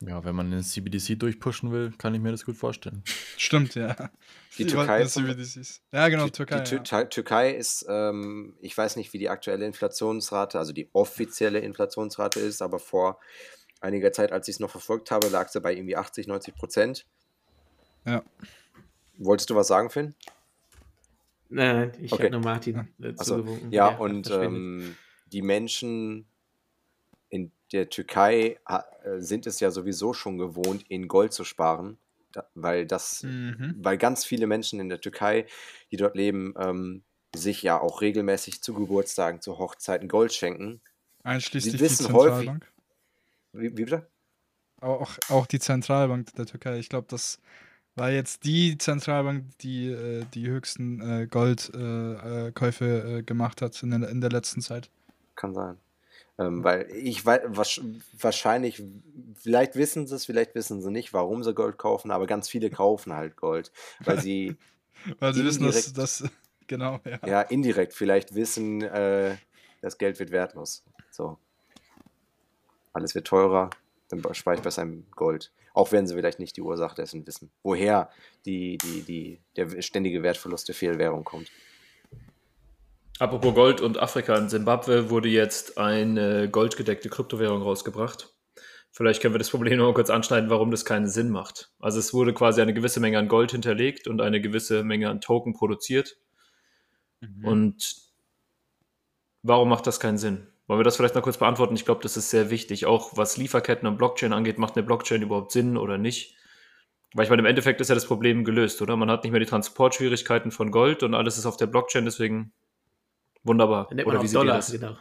Ja, 0.00 0.22
wenn 0.24 0.34
man 0.36 0.50
den 0.50 0.62
CBDC 0.62 1.18
durchpushen 1.18 1.72
will, 1.72 1.92
kann 1.96 2.14
ich 2.14 2.20
mir 2.20 2.30
das 2.30 2.44
gut 2.44 2.56
vorstellen. 2.56 3.02
Stimmt, 3.38 3.74
ja. 3.76 3.96
Die 4.58 4.66
Türkei 4.66 5.04
CBDCs. 5.04 5.80
Ja, 5.90 6.08
genau, 6.08 6.28
Türkei. 6.28 6.60
die 6.60 6.74
ja. 6.74 6.80
Tür- 6.82 7.08
Türkei 7.08 7.52
ist, 7.54 7.86
ähm, 7.88 8.56
ich 8.60 8.76
weiß 8.76 8.96
nicht, 8.96 9.12
wie 9.14 9.18
die 9.18 9.30
aktuelle 9.30 9.64
Inflationsrate, 9.64 10.58
also 10.58 10.72
die 10.74 10.90
offizielle 10.92 11.60
Inflationsrate 11.60 12.40
ist, 12.40 12.60
aber 12.60 12.78
vor 12.78 13.18
einiger 13.80 14.12
Zeit, 14.12 14.32
als 14.32 14.48
ich 14.48 14.56
es 14.56 14.60
noch 14.60 14.70
verfolgt 14.70 15.10
habe, 15.10 15.28
lag 15.28 15.48
sie 15.48 15.60
bei 15.62 15.74
irgendwie 15.74 15.96
80, 15.96 16.26
90 16.26 16.54
Prozent. 16.54 17.06
Ja. 18.04 18.22
Wolltest 19.16 19.48
du 19.48 19.54
was 19.54 19.68
sagen, 19.68 19.88
Finn? 19.88 20.14
Nein, 21.48 21.92
ich 22.00 22.12
Okay. 22.12 22.24
habe 22.24 22.32
nur 22.32 22.40
Martin 22.42 22.88
äh, 23.00 23.14
Achso, 23.16 23.36
zugewunken. 23.36 23.72
ja, 23.72 23.96
und 23.96 24.30
ähm, 24.30 24.94
die 25.32 25.42
Menschen 25.42 26.26
in 27.30 27.50
der 27.76 27.88
Türkei 27.90 28.58
äh, 28.68 28.80
sind 29.20 29.46
es 29.46 29.60
ja 29.60 29.70
sowieso 29.70 30.12
schon 30.12 30.38
gewohnt, 30.38 30.84
in 30.88 31.06
Gold 31.08 31.32
zu 31.32 31.44
sparen, 31.44 31.98
weil 32.54 32.86
das 32.86 33.22
Mhm. 33.22 33.76
weil 33.78 33.96
ganz 33.98 34.24
viele 34.24 34.46
Menschen 34.46 34.80
in 34.80 34.88
der 34.88 35.00
Türkei, 35.00 35.46
die 35.90 35.96
dort 35.96 36.16
leben, 36.16 36.54
ähm, 36.58 37.02
sich 37.34 37.62
ja 37.62 37.78
auch 37.80 38.00
regelmäßig 38.00 38.62
zu 38.62 38.74
Geburtstagen, 38.74 39.40
zu 39.40 39.58
Hochzeiten 39.58 40.08
Gold 40.08 40.32
schenken. 40.32 40.80
Einschließlich 41.22 41.72
Sie 41.72 41.78
die 41.78 41.84
wissen 41.84 42.12
häufig- 42.12 42.46
Zentralbank. 42.46 42.72
Wie, 43.52 43.76
wie 43.76 43.84
bitte? 43.84 44.08
Aber 44.80 45.00
auch, 45.00 45.12
auch 45.28 45.46
die 45.46 45.58
Zentralbank 45.58 46.34
der 46.34 46.46
Türkei. 46.46 46.78
Ich 46.78 46.88
glaube, 46.88 47.06
das 47.08 47.40
war 47.94 48.10
jetzt 48.10 48.44
die 48.44 48.76
Zentralbank, 48.76 49.56
die 49.60 49.88
äh, 49.88 50.24
die 50.34 50.46
höchsten 50.48 51.00
äh, 51.00 51.26
Goldkäufe 51.26 52.84
äh, 52.84 52.88
äh, 52.88 53.18
äh, 53.18 53.22
gemacht 53.22 53.62
hat 53.62 53.82
in 53.82 53.90
der, 53.90 54.08
in 54.10 54.20
der 54.20 54.30
letzten 54.30 54.60
Zeit. 54.60 54.90
Kann 55.34 55.54
sein. 55.54 55.78
Ähm, 56.38 56.62
weil 56.62 56.90
ich 56.90 57.24
weiß, 57.24 57.42
wahrscheinlich, 58.12 58.82
vielleicht 59.34 59.74
wissen 59.74 60.06
sie 60.06 60.16
es, 60.16 60.26
vielleicht 60.26 60.54
wissen 60.54 60.82
sie 60.82 60.90
nicht, 60.90 61.14
warum 61.14 61.42
sie 61.42 61.54
Gold 61.54 61.78
kaufen, 61.78 62.10
aber 62.10 62.26
ganz 62.26 62.48
viele 62.48 62.68
kaufen 62.70 63.14
halt 63.14 63.36
Gold, 63.36 63.72
weil 64.00 64.20
sie. 64.20 64.56
weil 65.18 65.32
sie 65.32 65.44
wissen, 65.44 65.64
dass 65.64 65.92
das. 65.92 66.24
Genau, 66.68 66.98
ja. 67.04 67.28
Ja, 67.28 67.40
indirekt 67.42 67.94
vielleicht 67.94 68.34
wissen, 68.34 68.82
äh, 68.82 69.36
das 69.82 69.98
Geld 69.98 70.18
wird 70.18 70.32
wertlos. 70.32 70.82
So. 71.12 71.38
Alles 72.92 73.14
wird 73.14 73.28
teurer, 73.28 73.70
dann 74.08 74.20
spare 74.34 74.56
ich 74.56 74.62
besser 74.62 74.82
im 74.82 75.06
Gold. 75.12 75.52
Auch 75.74 75.92
wenn 75.92 76.08
sie 76.08 76.14
vielleicht 76.14 76.40
nicht 76.40 76.56
die 76.56 76.62
Ursache 76.62 76.96
dessen 76.96 77.24
wissen, 77.24 77.52
woher 77.62 78.10
die, 78.46 78.78
die, 78.78 79.02
die, 79.02 79.40
der 79.54 79.80
ständige 79.80 80.24
Wertverlust 80.24 80.66
der 80.66 80.74
Fehlwährung 80.74 81.22
kommt. 81.22 81.52
Apropos 83.18 83.54
Gold 83.54 83.80
und 83.80 83.98
Afrika, 83.98 84.36
in 84.36 84.50
Simbabwe 84.50 85.08
wurde 85.08 85.28
jetzt 85.28 85.78
eine 85.78 86.50
goldgedeckte 86.50 87.08
Kryptowährung 87.08 87.62
rausgebracht. 87.62 88.34
Vielleicht 88.90 89.22
können 89.22 89.34
wir 89.34 89.38
das 89.38 89.50
Problem 89.50 89.78
noch 89.78 89.86
mal 89.86 89.94
kurz 89.94 90.10
anschneiden, 90.10 90.50
warum 90.50 90.70
das 90.70 90.84
keinen 90.84 91.08
Sinn 91.08 91.30
macht. 91.30 91.70
Also 91.80 91.98
es 91.98 92.12
wurde 92.12 92.34
quasi 92.34 92.60
eine 92.60 92.74
gewisse 92.74 93.00
Menge 93.00 93.18
an 93.18 93.28
Gold 93.28 93.52
hinterlegt 93.52 94.06
und 94.06 94.20
eine 94.20 94.40
gewisse 94.40 94.84
Menge 94.84 95.08
an 95.08 95.20
Token 95.20 95.54
produziert. 95.54 96.16
Mhm. 97.20 97.44
Und 97.44 97.96
warum 99.42 99.68
macht 99.70 99.86
das 99.86 100.00
keinen 100.00 100.18
Sinn? 100.18 100.46
Wollen 100.66 100.80
wir 100.80 100.84
das 100.84 100.96
vielleicht 100.96 101.14
noch 101.14 101.22
kurz 101.22 101.38
beantworten? 101.38 101.74
Ich 101.74 101.84
glaube, 101.84 102.02
das 102.02 102.16
ist 102.16 102.30
sehr 102.30 102.50
wichtig. 102.50 102.86
Auch 102.86 103.16
was 103.16 103.36
Lieferketten 103.36 103.88
und 103.88 103.96
Blockchain 103.96 104.32
angeht, 104.32 104.58
macht 104.58 104.76
eine 104.76 104.86
Blockchain 104.86 105.22
überhaupt 105.22 105.52
Sinn 105.52 105.76
oder 105.76 105.96
nicht? 105.96 106.34
Weil 107.14 107.24
ich 107.24 107.30
meine, 107.30 107.40
im 107.40 107.46
Endeffekt 107.46 107.80
ist 107.80 107.88
ja 107.88 107.94
das 107.94 108.06
Problem 108.06 108.44
gelöst, 108.44 108.82
oder? 108.82 108.96
Man 108.96 109.10
hat 109.10 109.24
nicht 109.24 109.32
mehr 109.32 109.40
die 109.40 109.46
Transportschwierigkeiten 109.46 110.50
von 110.50 110.70
Gold 110.70 111.02
und 111.02 111.14
alles 111.14 111.38
ist 111.38 111.46
auf 111.46 111.56
der 111.56 111.66
Blockchain, 111.66 112.04
deswegen 112.04 112.52
Wunderbar. 113.46 113.88
Oder 113.92 114.22
wie 114.22 114.28
Dollar, 114.28 114.56
das? 114.56 114.72
Genau. 114.72 114.96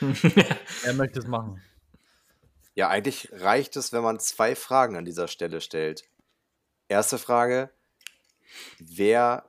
er 0.84 0.94
möchte 0.94 1.20
es 1.20 1.28
machen. 1.28 1.62
Ja, 2.74 2.88
eigentlich 2.88 3.28
reicht 3.32 3.76
es, 3.76 3.92
wenn 3.92 4.02
man 4.02 4.18
zwei 4.18 4.56
Fragen 4.56 4.96
an 4.96 5.04
dieser 5.04 5.28
Stelle 5.28 5.60
stellt. 5.60 6.04
Erste 6.88 7.18
Frage: 7.18 7.70
Wer 8.80 9.48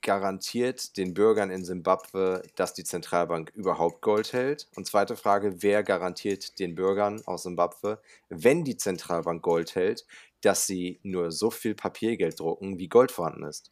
garantiert 0.00 0.96
den 0.96 1.12
Bürgern 1.12 1.50
in 1.50 1.66
Simbabwe, 1.66 2.42
dass 2.54 2.72
die 2.72 2.84
Zentralbank 2.84 3.50
überhaupt 3.54 4.00
Gold 4.00 4.32
hält? 4.32 4.68
Und 4.74 4.86
zweite 4.86 5.14
Frage: 5.14 5.62
Wer 5.62 5.82
garantiert 5.82 6.58
den 6.58 6.74
Bürgern 6.74 7.20
aus 7.26 7.42
Simbabwe, 7.42 8.00
wenn 8.30 8.64
die 8.64 8.78
Zentralbank 8.78 9.42
Gold 9.42 9.74
hält, 9.74 10.06
dass 10.40 10.66
sie 10.66 10.98
nur 11.02 11.30
so 11.30 11.50
viel 11.50 11.74
Papiergeld 11.74 12.40
drucken, 12.40 12.78
wie 12.78 12.88
Gold 12.88 13.12
vorhanden 13.12 13.44
ist? 13.44 13.70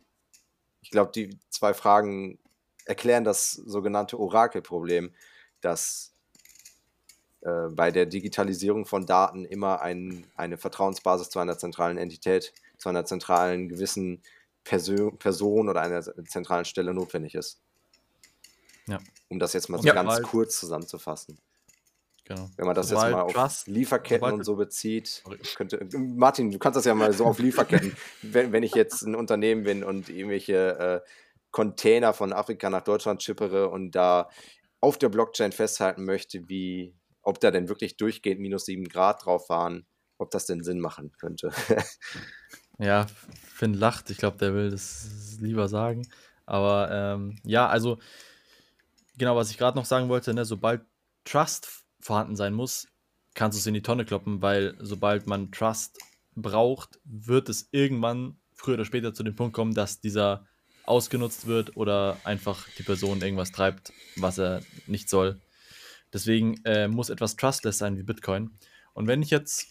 Ich 0.82 0.90
glaube, 0.90 1.10
die 1.12 1.38
zwei 1.48 1.72
Fragen 1.72 2.38
erklären 2.86 3.24
das 3.24 3.52
sogenannte 3.52 4.18
Orakelproblem, 4.18 5.12
dass 5.60 6.14
äh, 7.42 7.68
bei 7.70 7.90
der 7.90 8.06
Digitalisierung 8.06 8.86
von 8.86 9.06
Daten 9.06 9.44
immer 9.44 9.82
ein, 9.82 10.26
eine 10.34 10.56
Vertrauensbasis 10.56 11.30
zu 11.30 11.38
einer 11.38 11.58
zentralen 11.58 11.98
Entität, 11.98 12.52
zu 12.78 12.88
einer 12.88 13.04
zentralen 13.04 13.68
gewissen 13.68 14.22
Person, 14.64 15.18
Person 15.18 15.68
oder 15.68 15.82
einer 15.82 16.02
zentralen 16.26 16.64
Stelle 16.64 16.94
notwendig 16.94 17.34
ist. 17.34 17.60
Ja. 18.86 18.98
Um 19.28 19.38
das 19.38 19.52
jetzt 19.52 19.68
mal 19.68 19.78
so 19.78 19.86
ja, 19.86 19.94
ganz 19.94 20.22
kurz 20.22 20.58
zusammenzufassen. 20.58 21.38
Genau. 22.24 22.50
Wenn 22.56 22.66
man 22.66 22.74
das 22.74 22.88
sobald 22.88 23.06
jetzt 23.06 23.12
mal 23.12 23.22
auf 23.22 23.32
Trust, 23.32 23.68
Lieferketten 23.68 24.32
und 24.32 24.44
so 24.44 24.56
bezieht, 24.56 25.22
könnte, 25.54 25.86
Martin, 25.96 26.50
du 26.50 26.58
kannst 26.58 26.76
das 26.76 26.84
ja 26.84 26.94
mal 26.94 27.12
so 27.12 27.24
auf 27.24 27.38
Lieferketten, 27.38 27.96
wenn, 28.22 28.50
wenn 28.50 28.64
ich 28.64 28.74
jetzt 28.74 29.02
ein 29.02 29.14
Unternehmen 29.14 29.62
bin 29.62 29.84
und 29.84 30.08
irgendwelche 30.08 31.02
äh, 31.04 31.08
Container 31.56 32.12
von 32.12 32.34
Afrika 32.34 32.68
nach 32.68 32.82
Deutschland 32.82 33.22
schippere 33.22 33.70
und 33.70 33.92
da 33.92 34.28
auf 34.82 34.98
der 34.98 35.08
Blockchain 35.08 35.52
festhalten 35.52 36.04
möchte, 36.04 36.50
wie, 36.50 36.94
ob 37.22 37.40
da 37.40 37.50
denn 37.50 37.70
wirklich 37.70 37.96
durchgehend 37.96 38.42
minus 38.42 38.66
7 38.66 38.84
Grad 38.84 39.24
drauf 39.24 39.48
waren, 39.48 39.86
ob 40.18 40.30
das 40.30 40.44
denn 40.44 40.62
Sinn 40.62 40.80
machen 40.80 41.12
könnte. 41.18 41.50
ja, 42.78 43.06
Finn 43.54 43.72
lacht. 43.72 44.10
Ich 44.10 44.18
glaube, 44.18 44.36
der 44.36 44.52
will 44.52 44.68
das 44.68 45.38
lieber 45.40 45.66
sagen. 45.66 46.06
Aber 46.44 46.90
ähm, 46.92 47.38
ja, 47.42 47.66
also 47.66 48.00
genau, 49.16 49.34
was 49.34 49.50
ich 49.50 49.56
gerade 49.56 49.78
noch 49.78 49.86
sagen 49.86 50.10
wollte, 50.10 50.34
ne, 50.34 50.44
sobald 50.44 50.82
Trust 51.24 51.86
vorhanden 52.00 52.36
sein 52.36 52.52
muss, 52.52 52.86
kannst 53.32 53.56
du 53.56 53.60
es 53.60 53.66
in 53.66 53.72
die 53.72 53.80
Tonne 53.80 54.04
kloppen, 54.04 54.42
weil 54.42 54.76
sobald 54.78 55.26
man 55.26 55.50
Trust 55.52 56.00
braucht, 56.34 57.00
wird 57.04 57.48
es 57.48 57.70
irgendwann 57.70 58.36
früher 58.52 58.74
oder 58.74 58.84
später 58.84 59.14
zu 59.14 59.22
dem 59.22 59.36
Punkt 59.36 59.54
kommen, 59.54 59.72
dass 59.72 60.02
dieser 60.02 60.44
ausgenutzt 60.86 61.46
wird 61.46 61.76
oder 61.76 62.18
einfach 62.24 62.68
die 62.78 62.82
Person 62.82 63.20
irgendwas 63.20 63.52
treibt, 63.52 63.92
was 64.16 64.38
er 64.38 64.62
nicht 64.86 65.08
soll. 65.08 65.40
Deswegen 66.12 66.64
äh, 66.64 66.88
muss 66.88 67.10
etwas 67.10 67.36
trustless 67.36 67.78
sein 67.78 67.98
wie 67.98 68.02
Bitcoin. 68.02 68.50
Und 68.94 69.06
wenn 69.06 69.22
ich 69.22 69.30
jetzt, 69.30 69.66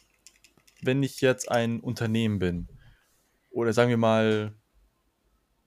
wenn 0.82 1.02
ich 1.02 1.22
jetzt 1.22 1.50
ein 1.50 1.80
Unternehmen 1.80 2.40
bin, 2.40 2.68
oder 3.50 3.74
sagen 3.74 3.90
wir 3.90 3.98
mal, 3.98 4.54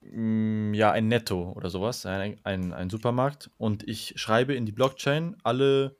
mh, 0.01 0.69
mm, 0.69 0.73
ja, 0.75 0.91
ein 0.91 1.07
Netto 1.07 1.51
oder 1.53 1.69
sowas, 1.69 2.05
ein, 2.05 2.39
ein, 2.43 2.71
ein 2.71 2.89
Supermarkt, 2.89 3.49
und 3.57 3.87
ich 3.87 4.13
schreibe 4.15 4.53
in 4.53 4.65
die 4.65 4.71
Blockchain 4.71 5.35
alle 5.43 5.97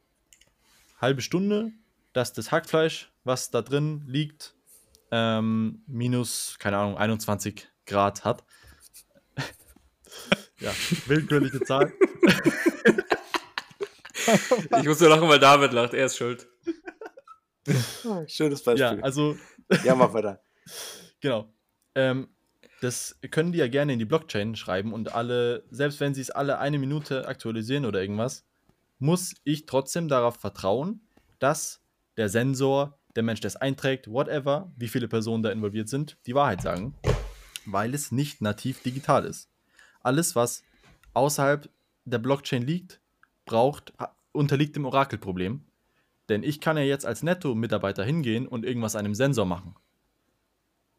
halbe 1.02 1.22
Stunde, 1.22 1.72
dass 2.14 2.34
das 2.34 2.52
Hackfleisch, 2.52 3.12
was 3.24 3.50
da 3.52 3.62
drin 3.62 4.04
liegt, 4.06 4.56
ähm, 5.12 5.84
minus, 5.88 6.58
keine 6.60 6.78
Ahnung, 6.78 6.98
21 6.98 7.68
Grad 7.86 8.24
hat, 8.24 8.44
ja, 10.60 10.72
willkürliche 11.06 11.62
Zahl. 11.62 11.92
ich 14.80 14.86
muss 14.86 15.00
nur 15.00 15.10
lachen, 15.10 15.28
weil 15.28 15.40
David 15.40 15.74
lacht. 15.74 15.94
Er 15.94 16.06
ist 16.06 16.18
schuld. 16.18 16.48
Schönes 18.28 18.64
Beispiel. 18.64 18.98
Ja, 18.98 19.04
also. 19.04 19.38
ja, 19.84 19.96
mach 19.96 20.14
weiter. 20.14 20.42
Genau. 21.22 21.54
Ähm, 21.96 22.30
das 22.82 23.20
können 23.32 23.52
die 23.52 23.58
ja 23.58 23.68
gerne 23.68 23.94
in 23.94 24.00
die 24.00 24.06
Blockchain 24.06 24.56
schreiben 24.56 24.94
und 24.94 25.14
alle, 25.14 25.66
selbst 25.70 26.00
wenn 26.00 26.14
sie 26.14 26.22
es 26.22 26.32
alle 26.32 26.60
eine 26.60 26.80
Minute 26.80 27.28
aktualisieren 27.28 27.86
oder 27.86 28.02
irgendwas, 28.02 28.46
muss 29.00 29.36
ich 29.44 29.66
trotzdem 29.66 30.08
darauf 30.08 30.38
vertrauen, 30.38 31.02
dass 31.40 31.82
der 32.16 32.30
Sensor, 32.30 32.98
der 33.16 33.24
Mensch, 33.24 33.42
der 33.42 33.50
es 33.50 33.56
einträgt, 33.56 34.08
whatever, 34.10 34.72
wie 34.78 34.88
viele 34.88 35.08
Personen 35.08 35.44
da 35.44 35.52
involviert 35.52 35.90
sind, 35.90 36.18
die 36.26 36.36
Wahrheit 36.36 36.62
sagen, 36.62 36.96
weil 37.66 37.94
es 37.94 38.12
nicht 38.12 38.42
nativ 38.42 38.82
digital 38.82 39.26
ist 39.26 39.49
alles, 40.10 40.36
was 40.36 40.64
außerhalb 41.14 41.70
der 42.04 42.18
Blockchain 42.18 42.64
liegt, 42.64 43.00
braucht, 43.46 43.94
unterliegt 44.32 44.76
dem 44.76 44.86
Orakelproblem. 44.86 45.62
Denn 46.30 46.42
ich 46.42 46.60
kann 46.60 46.78
ja 46.78 46.84
jetzt 46.84 47.06
als 47.06 47.22
Netto-Mitarbeiter 47.22 48.04
hingehen 48.04 48.48
und 48.48 48.66
irgendwas 48.66 48.96
einem 48.96 49.14
Sensor 49.14 49.46
machen. 49.46 49.76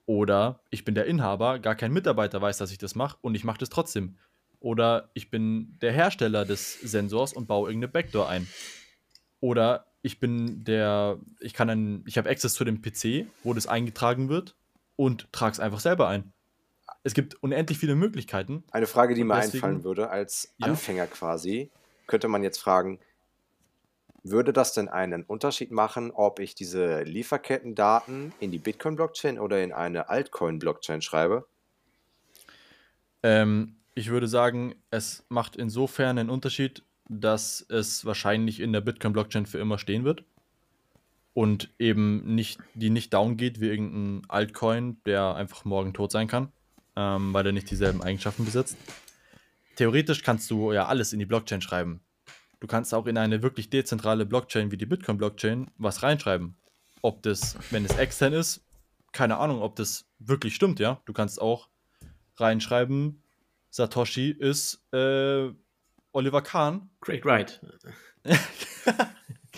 Oder 0.06 0.61
ich 0.70 0.84
bin 0.84 0.94
der 0.94 1.06
Inhaber, 1.06 1.58
gar 1.58 1.74
kein 1.74 1.92
Mitarbeiter 1.92 2.40
weiß, 2.40 2.58
dass 2.58 2.70
ich 2.70 2.78
das 2.78 2.94
mache 2.94 3.16
und 3.20 3.34
ich 3.34 3.42
mache 3.42 3.58
das 3.58 3.68
trotzdem. 3.68 4.16
Oder 4.61 5.11
ich 5.14 5.28
bin 5.28 5.76
der 5.80 5.92
Hersteller 5.92 6.44
des 6.44 6.80
Sensors 6.80 7.32
und 7.32 7.48
baue 7.48 7.68
irgendeine 7.68 7.92
Backdoor 7.92 8.28
ein. 8.28 8.46
Oder 9.40 9.86
ich 10.02 10.20
bin 10.20 10.62
der, 10.62 11.18
ich 11.40 11.54
kann 11.54 11.68
ein, 11.68 12.04
ich 12.06 12.16
habe 12.16 12.30
Access 12.30 12.54
zu 12.54 12.64
dem 12.64 12.80
PC, 12.80 13.26
wo 13.42 13.54
das 13.54 13.66
eingetragen 13.66 14.28
wird 14.28 14.54
und 14.94 15.32
trage 15.32 15.52
es 15.52 15.61
einfach 15.61 15.80
selber 15.80 16.06
ein 16.06 16.32
es 17.03 17.14
gibt 17.14 17.42
unendlich 17.42 17.78
viele 17.78 17.94
Möglichkeiten. 17.94 18.64
Eine 18.70 18.86
Frage, 18.86 19.14
die 19.14 19.24
mir 19.24 19.36
deswegen, 19.36 19.55
einfallen 19.55 19.84
würde, 19.84 20.11
als 20.11 20.55
ja. 20.59 20.68
Anfänger 20.68 21.07
quasi, 21.07 21.70
könnte 22.07 22.28
man 22.28 22.42
jetzt 22.42 22.59
fragen, 22.59 22.98
würde 24.22 24.53
das 24.53 24.74
denn 24.74 24.88
einen 24.88 25.22
Unterschied 25.22 25.70
machen, 25.70 26.11
ob 26.11 26.40
ich 26.40 26.55
diese 26.55 27.03
Lieferkettendaten 27.03 28.34
in 28.38 28.51
die 28.51 28.59
Bitcoin-Blockchain 28.59 29.38
oder 29.38 29.62
in 29.62 29.72
eine 29.72 30.11
Altcoin-Blockchain 30.11 31.01
schreibe? 31.01 31.46
Ähm, 33.22 33.76
ich 33.94 34.11
würde 34.11 34.28
sagen, 34.28 34.74
es 34.90 35.24
macht 35.30 35.57
insofern 35.57 36.18
einen 36.18 36.28
Unterschied, 36.28 36.82
dass 37.09 37.64
es 37.70 38.05
wahrscheinlich 38.05 38.61
in 38.61 38.74
der 38.74 38.82
Bitcoin-Blockchain 38.82 39.46
für 39.46 39.59
immer 39.59 39.78
stehen 39.78 40.05
wird 40.05 40.22
und 41.32 41.72
eben 41.78 42.34
nicht, 42.34 42.61
die 42.74 42.90
nicht 42.90 43.14
down 43.14 43.38
geht 43.38 43.59
wie 43.61 43.68
irgendein 43.68 44.28
Altcoin, 44.28 45.01
der 45.07 45.34
einfach 45.34 45.64
morgen 45.64 45.94
tot 45.94 46.12
sein 46.12 46.28
kann 46.28 46.53
ähm, 46.97 47.32
weil 47.32 47.47
er 47.47 47.53
nicht 47.53 47.70
dieselben 47.70 48.03
Eigenschaften 48.03 48.45
besitzt. 48.45 48.76
Theoretisch 49.76 50.22
kannst 50.22 50.51
du 50.51 50.72
ja 50.72 50.86
alles 50.86 51.12
in 51.12 51.18
die 51.18 51.26
Blockchain 51.26 51.61
schreiben. 51.61 52.01
Du 52.61 52.66
kannst 52.66 52.93
auch 52.93 53.07
in 53.07 53.16
eine 53.16 53.43
wirklich 53.43 53.70
dezentrale 53.70 54.26
Blockchain 54.26 54.70
wie 54.70 54.76
die 54.76 54.86
Bitcoin-Blockchain 54.86 55.70
was 55.78 56.03
reinschreiben. 56.03 56.57
Ob 57.01 57.22
das, 57.22 57.57
wenn 57.70 57.86
es 57.86 57.97
extern 57.97 58.34
ist, 58.34 58.61
keine 59.12 59.38
Ahnung, 59.38 59.62
ob 59.62 59.76
das 59.76 60.05
wirklich 60.18 60.55
stimmt, 60.55 60.78
ja. 60.78 61.01
Du 61.07 61.14
kannst 61.14 61.41
auch 61.41 61.68
reinschreiben, 62.36 63.22
Satoshi 63.70 64.30
ist 64.30 64.82
äh, 64.93 65.51
Oliver 66.12 66.43
Kahn. 66.43 66.91
Craig 67.01 67.24
Wright. 67.24 67.61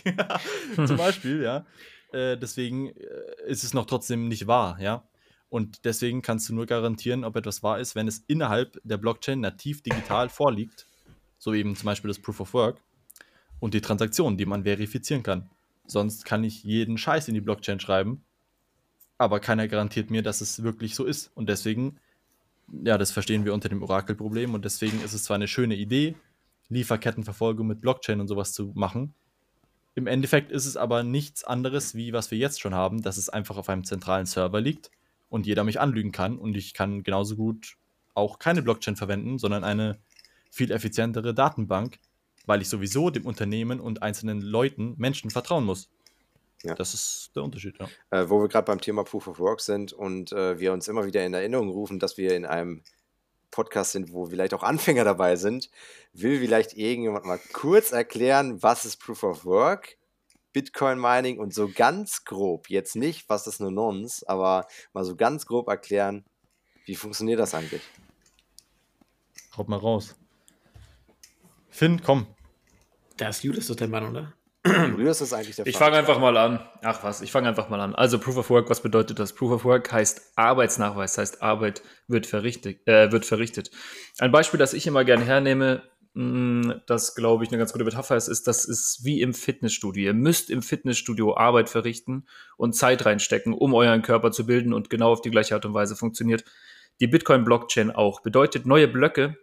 ja, 0.05 0.41
zum 0.87 0.97
Beispiel, 0.97 1.43
ja. 1.43 1.66
Äh, 2.12 2.37
deswegen 2.37 2.89
äh, 2.89 3.47
ist 3.47 3.64
es 3.64 3.74
noch 3.74 3.87
trotzdem 3.87 4.28
nicht 4.28 4.47
wahr, 4.47 4.78
ja. 4.80 5.03
Und 5.53 5.84
deswegen 5.84 6.22
kannst 6.22 6.48
du 6.48 6.55
nur 6.55 6.64
garantieren, 6.64 7.24
ob 7.24 7.36
etwas 7.36 7.62
wahr 7.62 7.78
ist, 7.78 7.94
wenn 7.94 8.09
es 8.09 8.24
innerhalb 8.26 8.80
der 8.84 8.96
Blockchain 8.96 9.40
nativ 9.40 9.82
digital 9.82 10.30
vorliegt. 10.30 10.86
So 11.36 11.53
eben 11.53 11.76
zum 11.76 11.84
Beispiel 11.84 12.09
das 12.09 12.18
Proof 12.18 12.40
of 12.40 12.55
Work. 12.55 12.80
und 13.61 13.74
die 13.74 13.82
Transaktionen, 13.82 14.38
die 14.38 14.46
man 14.46 14.64
verifizieren 14.64 15.22
kann. 15.22 15.50
Sonst 15.86 16.24
kann 16.24 16.42
ich 16.42 16.64
jeden 16.64 16.96
Scheiß 16.96 17.28
in 17.28 17.34
die 17.34 17.42
Blockchain 17.42 17.80
schreiben, 17.80 18.24
aber 19.18 19.40
keiner 19.40 19.68
garantiert 19.68 20.11
mir, 20.11 20.22
dass 20.22 20.40
es 20.40 20.62
wirklich 20.62 20.94
so 20.94 21.05
ist. 21.05 21.30
Und 21.34 21.50
deswegen, 21.50 21.98
ja, 22.82 22.96
das 22.96 23.12
verstehen 23.12 23.44
wir 23.44 23.53
unter 23.53 23.68
dem 23.68 23.82
Orakelproblem 23.82 24.55
und 24.55 24.64
deswegen 24.64 25.05
ist 25.05 25.12
es 25.12 25.24
zwar 25.24 25.34
eine 25.34 25.48
schöne 25.48 25.76
Idee, 25.76 26.14
Lieferkettenverfolgung 26.70 27.66
mit 27.66 27.82
Blockchain 27.82 28.22
und 28.22 28.28
sowas 28.28 28.55
zu 28.55 28.72
machen. 28.74 29.12
Im 29.96 30.07
Endeffekt 30.07 30.50
ist 30.50 30.64
es 30.64 30.78
aber 30.78 31.03
nichts 31.03 31.44
anderes, 31.44 31.94
wie 31.94 32.14
was 32.14 32.30
wir 32.30 32.38
jetzt 32.38 32.62
schon 32.62 32.74
haben, 32.74 33.03
dass 33.03 33.18
es 33.18 33.28
einfach 33.28 33.59
auf 33.59 33.68
einem 33.68 33.84
zentralen 33.84 34.24
Server 34.24 34.62
liegt 34.62 34.90
und 35.33 35.47
jeder 35.47 35.64
mich 35.64 35.80
anlügen 35.80 36.12
kann 36.12 36.37
und 36.37 36.55
ich 36.55 36.74
kann 36.74 37.03
genauso 37.03 37.37
gut 37.37 37.78
auch 38.14 38.39
keine 38.39 38.61
Blockchain 38.61 38.97
verwenden, 38.97 39.39
sondern 39.39 39.64
eine 39.64 39.99
viel 40.51 40.70
effizientere 40.70 41.33
Datenbank, 41.33 41.99
weil 42.45 42.61
ich 42.61 42.68
sowieso 42.68 43.09
dem 43.09 43.24
Unternehmen 43.24 43.80
und 43.80 44.03
einzelnen 44.03 44.43
Leuten, 44.43 44.95
Menschen 44.99 45.30
vertrauen 45.30 45.64
muss. 45.64 45.89
Ja. 46.62 46.74
Das 46.74 46.93
ist 46.93 47.30
der 47.35 47.45
Unterschied, 47.45 47.76
ja. 47.78 47.89
Äh, 48.11 48.28
wo 48.28 48.43
wir 48.43 48.49
gerade 48.49 48.66
beim 48.66 48.80
Thema 48.83 49.05
Proof 49.05 49.26
of 49.26 49.39
Work 49.39 49.61
sind 49.61 49.95
und 49.95 50.33
äh, 50.33 50.61
wir 50.61 50.74
uns 50.74 50.87
immer 50.87 51.07
wieder 51.07 51.24
in 51.24 51.33
Erinnerung 51.33 51.70
rufen, 51.70 51.99
dass 51.99 52.18
wir 52.18 52.37
in 52.37 52.45
einem 52.45 52.83
Podcast 53.51 53.93
sind, 53.93 54.12
wo 54.12 54.26
vielleicht 54.26 54.53
auch 54.53 54.62
Anfänger 54.62 55.05
dabei 55.05 55.37
sind, 55.37 55.70
will 56.12 56.41
vielleicht 56.41 56.74
irgendjemand 56.74 57.24
mal 57.24 57.41
kurz 57.55 57.93
erklären, 57.93 58.62
was 58.62 58.85
ist 58.85 58.99
Proof 58.99 59.22
of 59.22 59.45
Work, 59.47 59.97
Bitcoin 60.53 60.98
Mining 60.98 61.38
und 61.38 61.55
so 61.55 61.68
ganz 61.68 62.24
grob, 62.24 62.68
jetzt 62.68 62.96
nicht, 62.96 63.28
was 63.28 63.46
ist 63.46 63.61
eine 63.61 63.70
Nonce, 63.70 64.24
aber 64.26 64.66
mal 64.92 65.05
so 65.05 65.16
ganz 65.16 65.46
grob 65.46 65.68
erklären, 65.68 66.24
wie 66.86 66.94
funktioniert 66.94 67.40
das 67.40 67.55
eigentlich? 67.55 67.82
Haut 69.57 69.68
mal 69.68 69.76
raus. 69.78 70.16
Finn, 71.70 72.03
komm. 72.03 72.26
Da 73.16 73.28
ist 73.28 73.42
Julius 73.44 73.68
doch 73.68 73.76
der 73.76 73.88
Mann, 73.88 74.09
oder? 74.09 74.34
Julius 74.66 75.20
ist 75.20 75.32
eigentlich 75.32 75.57
der 75.57 75.66
Ich 75.66 75.76
fange 75.76 75.96
einfach 75.96 76.20
mal 76.20 76.36
an. 76.36 76.61
Ach 76.82 77.03
was, 77.03 77.20
ich 77.20 77.32
fange 77.32 77.48
einfach 77.48 77.68
mal 77.68 77.80
an. 77.80 77.94
Also 77.94 78.18
Proof 78.18 78.36
of 78.36 78.50
Work, 78.50 78.70
was 78.70 78.80
bedeutet 78.80 79.18
das? 79.18 79.32
Proof 79.32 79.50
of 79.53 79.64
Work 79.64 79.90
heißt 79.90 80.32
Arbeitsnachweis, 80.36 81.18
heißt 81.18 81.42
Arbeit 81.42 81.82
wird 82.07 82.26
verrichtet. 82.26 82.86
Äh, 82.86 83.11
wird 83.11 83.26
verrichtet. 83.26 83.70
Ein 84.18 84.30
Beispiel, 84.30 84.59
das 84.59 84.72
ich 84.72 84.86
immer 84.86 85.05
gerne 85.05 85.24
hernehme, 85.24 85.82
das 86.15 87.15
glaube 87.15 87.43
ich 87.43 87.51
eine 87.51 87.59
ganz 87.59 87.73
gute 87.73 87.85
Metapher 87.85 88.17
ist, 88.17 88.29
ist, 88.29 88.47
das 88.47 88.67
ist 88.67 89.01
wie 89.03 89.23
im 89.23 89.33
Fitnessstudio. 89.33 90.05
Ihr 90.05 90.15
müsst 90.15 90.51
im 90.51 90.61
Fitnessstudio 90.61 91.37
Arbeit 91.37 91.71
verrichten 91.71 92.27
und 92.59 92.75
Zeit 92.75 93.07
reinstecken, 93.07 93.55
um 93.55 93.73
euren 93.73 94.03
Körper 94.03 94.31
zu 94.31 94.45
bilden 94.45 94.75
und 94.75 94.91
genau 94.91 95.13
auf 95.13 95.23
die 95.23 95.31
gleiche 95.31 95.55
Art 95.55 95.65
und 95.65 95.73
Weise 95.73 95.97
funktioniert 95.97 96.45
die 97.01 97.07
Bitcoin-Blockchain 97.07 97.91
auch. 97.91 98.21
Bedeutet, 98.21 98.67
neue 98.67 98.89
Blöcke 98.89 99.39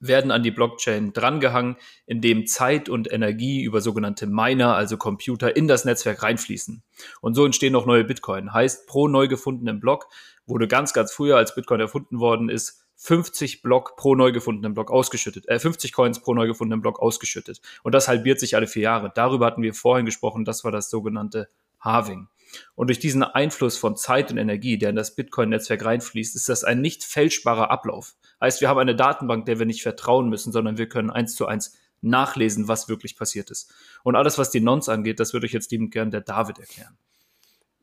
werden 0.00 0.30
an 0.30 0.42
die 0.42 0.50
Blockchain 0.50 1.12
drangehangen, 1.12 1.76
indem 2.06 2.46
Zeit 2.46 2.88
und 2.88 3.12
Energie 3.12 3.62
über 3.62 3.82
sogenannte 3.82 4.26
Miner, 4.26 4.74
also 4.74 4.96
Computer, 4.96 5.54
in 5.54 5.68
das 5.68 5.84
Netzwerk 5.84 6.22
reinfließen. 6.22 6.82
Und 7.20 7.34
so 7.34 7.44
entstehen 7.44 7.76
auch 7.76 7.84
neue 7.84 8.04
Bitcoin. 8.04 8.52
Heißt, 8.54 8.86
pro 8.86 9.08
neu 9.08 9.28
gefundenen 9.28 9.78
Block 9.78 10.06
wurde 10.46 10.66
ganz, 10.66 10.94
ganz 10.94 11.12
früher, 11.12 11.36
als 11.36 11.54
Bitcoin 11.54 11.80
erfunden 11.80 12.18
worden 12.18 12.48
ist, 12.48 12.86
50 13.02 13.62
Block 13.62 13.96
pro 13.96 14.14
neu 14.14 14.30
gefundenen 14.30 14.74
Block 14.74 14.90
ausgeschüttet, 14.90 15.48
äh, 15.48 15.58
50 15.58 15.94
Coins 15.94 16.20
pro 16.20 16.34
neu 16.34 16.46
gefundenen 16.46 16.82
Block 16.82 17.00
ausgeschüttet. 17.00 17.62
Und 17.82 17.94
das 17.94 18.08
halbiert 18.08 18.38
sich 18.38 18.56
alle 18.56 18.66
vier 18.66 18.82
Jahre. 18.82 19.10
Darüber 19.14 19.46
hatten 19.46 19.62
wir 19.62 19.72
vorhin 19.72 20.04
gesprochen, 20.04 20.44
das 20.44 20.64
war 20.64 20.70
das 20.70 20.90
sogenannte 20.90 21.48
Halving. 21.80 22.28
Und 22.74 22.88
durch 22.88 22.98
diesen 22.98 23.22
Einfluss 23.22 23.78
von 23.78 23.96
Zeit 23.96 24.30
und 24.30 24.36
Energie, 24.36 24.76
der 24.76 24.90
in 24.90 24.96
das 24.96 25.14
Bitcoin-Netzwerk 25.14 25.82
reinfließt, 25.82 26.36
ist 26.36 26.50
das 26.50 26.62
ein 26.62 26.82
nicht 26.82 27.02
fälschbarer 27.02 27.70
Ablauf. 27.70 28.16
Heißt, 28.38 28.60
wir 28.60 28.68
haben 28.68 28.78
eine 28.78 28.94
Datenbank, 28.94 29.46
der 29.46 29.58
wir 29.58 29.66
nicht 29.66 29.82
vertrauen 29.82 30.28
müssen, 30.28 30.52
sondern 30.52 30.76
wir 30.76 30.88
können 30.88 31.10
eins 31.10 31.34
zu 31.34 31.46
eins 31.46 31.78
nachlesen, 32.02 32.68
was 32.68 32.90
wirklich 32.90 33.16
passiert 33.16 33.50
ist. 33.50 33.72
Und 34.02 34.14
alles, 34.14 34.36
was 34.36 34.50
die 34.50 34.60
Nons 34.60 34.90
angeht, 34.90 35.20
das 35.20 35.32
würde 35.32 35.46
ich 35.46 35.52
jetzt 35.52 35.70
liebend 35.70 35.90
gern 35.90 36.10
der 36.10 36.20
David 36.20 36.58
erklären. 36.58 36.98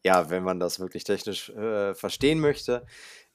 Ja, 0.04 0.30
wenn 0.30 0.44
man 0.44 0.60
das 0.60 0.80
wirklich 0.80 1.04
technisch 1.04 1.50
äh, 1.50 1.94
verstehen 1.94 2.40
möchte, 2.40 2.86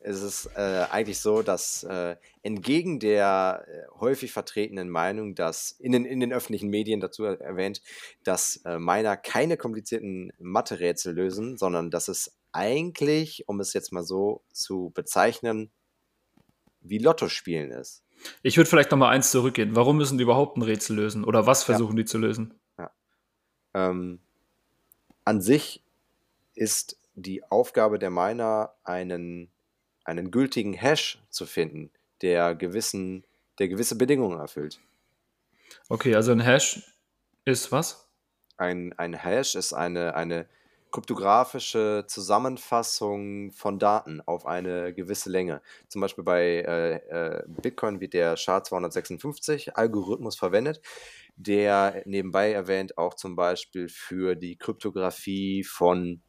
ist 0.04 0.22
es 0.22 0.46
äh, 0.56 0.86
eigentlich 0.90 1.20
so, 1.20 1.42
dass 1.42 1.84
äh, 1.84 2.16
entgegen 2.42 3.00
der 3.00 3.64
äh, 3.66 4.00
häufig 4.00 4.32
vertretenen 4.32 4.88
Meinung, 4.88 5.34
dass 5.34 5.72
in 5.72 5.92
den, 5.92 6.04
in 6.04 6.20
den 6.20 6.32
öffentlichen 6.32 6.68
Medien 6.68 7.00
dazu 7.00 7.24
erwähnt, 7.24 7.82
dass 8.24 8.56
äh, 8.64 8.78
Miner 8.78 9.16
keine 9.16 9.56
komplizierten 9.56 10.32
Mathe-Rätsel 10.38 11.14
lösen, 11.14 11.56
sondern 11.56 11.90
dass 11.90 12.08
es 12.08 12.36
eigentlich, 12.52 13.44
um 13.48 13.60
es 13.60 13.72
jetzt 13.72 13.92
mal 13.92 14.04
so 14.04 14.42
zu 14.52 14.90
bezeichnen, 14.94 15.70
wie 16.80 16.98
Lotto 16.98 17.28
spielen 17.28 17.70
ist. 17.70 18.02
Ich 18.42 18.56
würde 18.56 18.68
vielleicht 18.68 18.90
noch 18.90 18.98
mal 18.98 19.10
eins 19.10 19.30
zurückgehen. 19.30 19.74
Warum 19.74 19.96
müssen 19.96 20.18
die 20.18 20.24
überhaupt 20.24 20.56
ein 20.56 20.62
Rätsel 20.62 20.96
lösen? 20.96 21.24
Oder 21.24 21.46
was 21.46 21.64
versuchen 21.64 21.96
die 21.96 22.04
zu 22.04 22.18
lösen? 22.18 22.54
Ähm, 23.74 24.20
an 25.24 25.40
sich 25.40 25.82
ist 26.54 26.98
die 27.14 27.44
Aufgabe 27.44 27.98
der 27.98 28.10
Miner, 28.10 28.74
einen, 28.84 29.51
einen 30.04 30.30
gültigen 30.30 30.72
Hash 30.72 31.22
zu 31.30 31.46
finden, 31.46 31.90
der 32.22 32.54
gewissen, 32.54 33.24
der 33.58 33.68
gewisse 33.68 33.96
Bedingungen 33.96 34.38
erfüllt. 34.38 34.80
Okay, 35.88 36.14
also 36.14 36.32
ein 36.32 36.40
Hash 36.40 36.82
ist 37.44 37.72
was? 37.72 38.08
Ein, 38.56 38.92
ein 38.98 39.14
Hash 39.14 39.54
ist 39.54 39.72
eine, 39.72 40.14
eine 40.14 40.46
kryptografische 40.92 42.04
Zusammenfassung 42.06 43.50
von 43.52 43.78
Daten 43.78 44.20
auf 44.20 44.46
eine 44.46 44.92
gewisse 44.92 45.30
Länge. 45.30 45.62
Zum 45.88 46.02
Beispiel 46.02 46.22
bei 46.22 46.44
äh, 46.44 46.94
äh, 46.96 47.42
Bitcoin 47.46 48.00
wird 48.00 48.12
der 48.12 48.36
SHA-256-Algorithmus 48.36 50.36
verwendet, 50.36 50.82
der 51.36 52.02
nebenbei 52.04 52.52
erwähnt 52.52 52.98
auch 52.98 53.14
zum 53.14 53.34
Beispiel 53.34 53.88
für 53.88 54.36
die 54.36 54.56
Kryptographie 54.56 55.64
von 55.64 56.20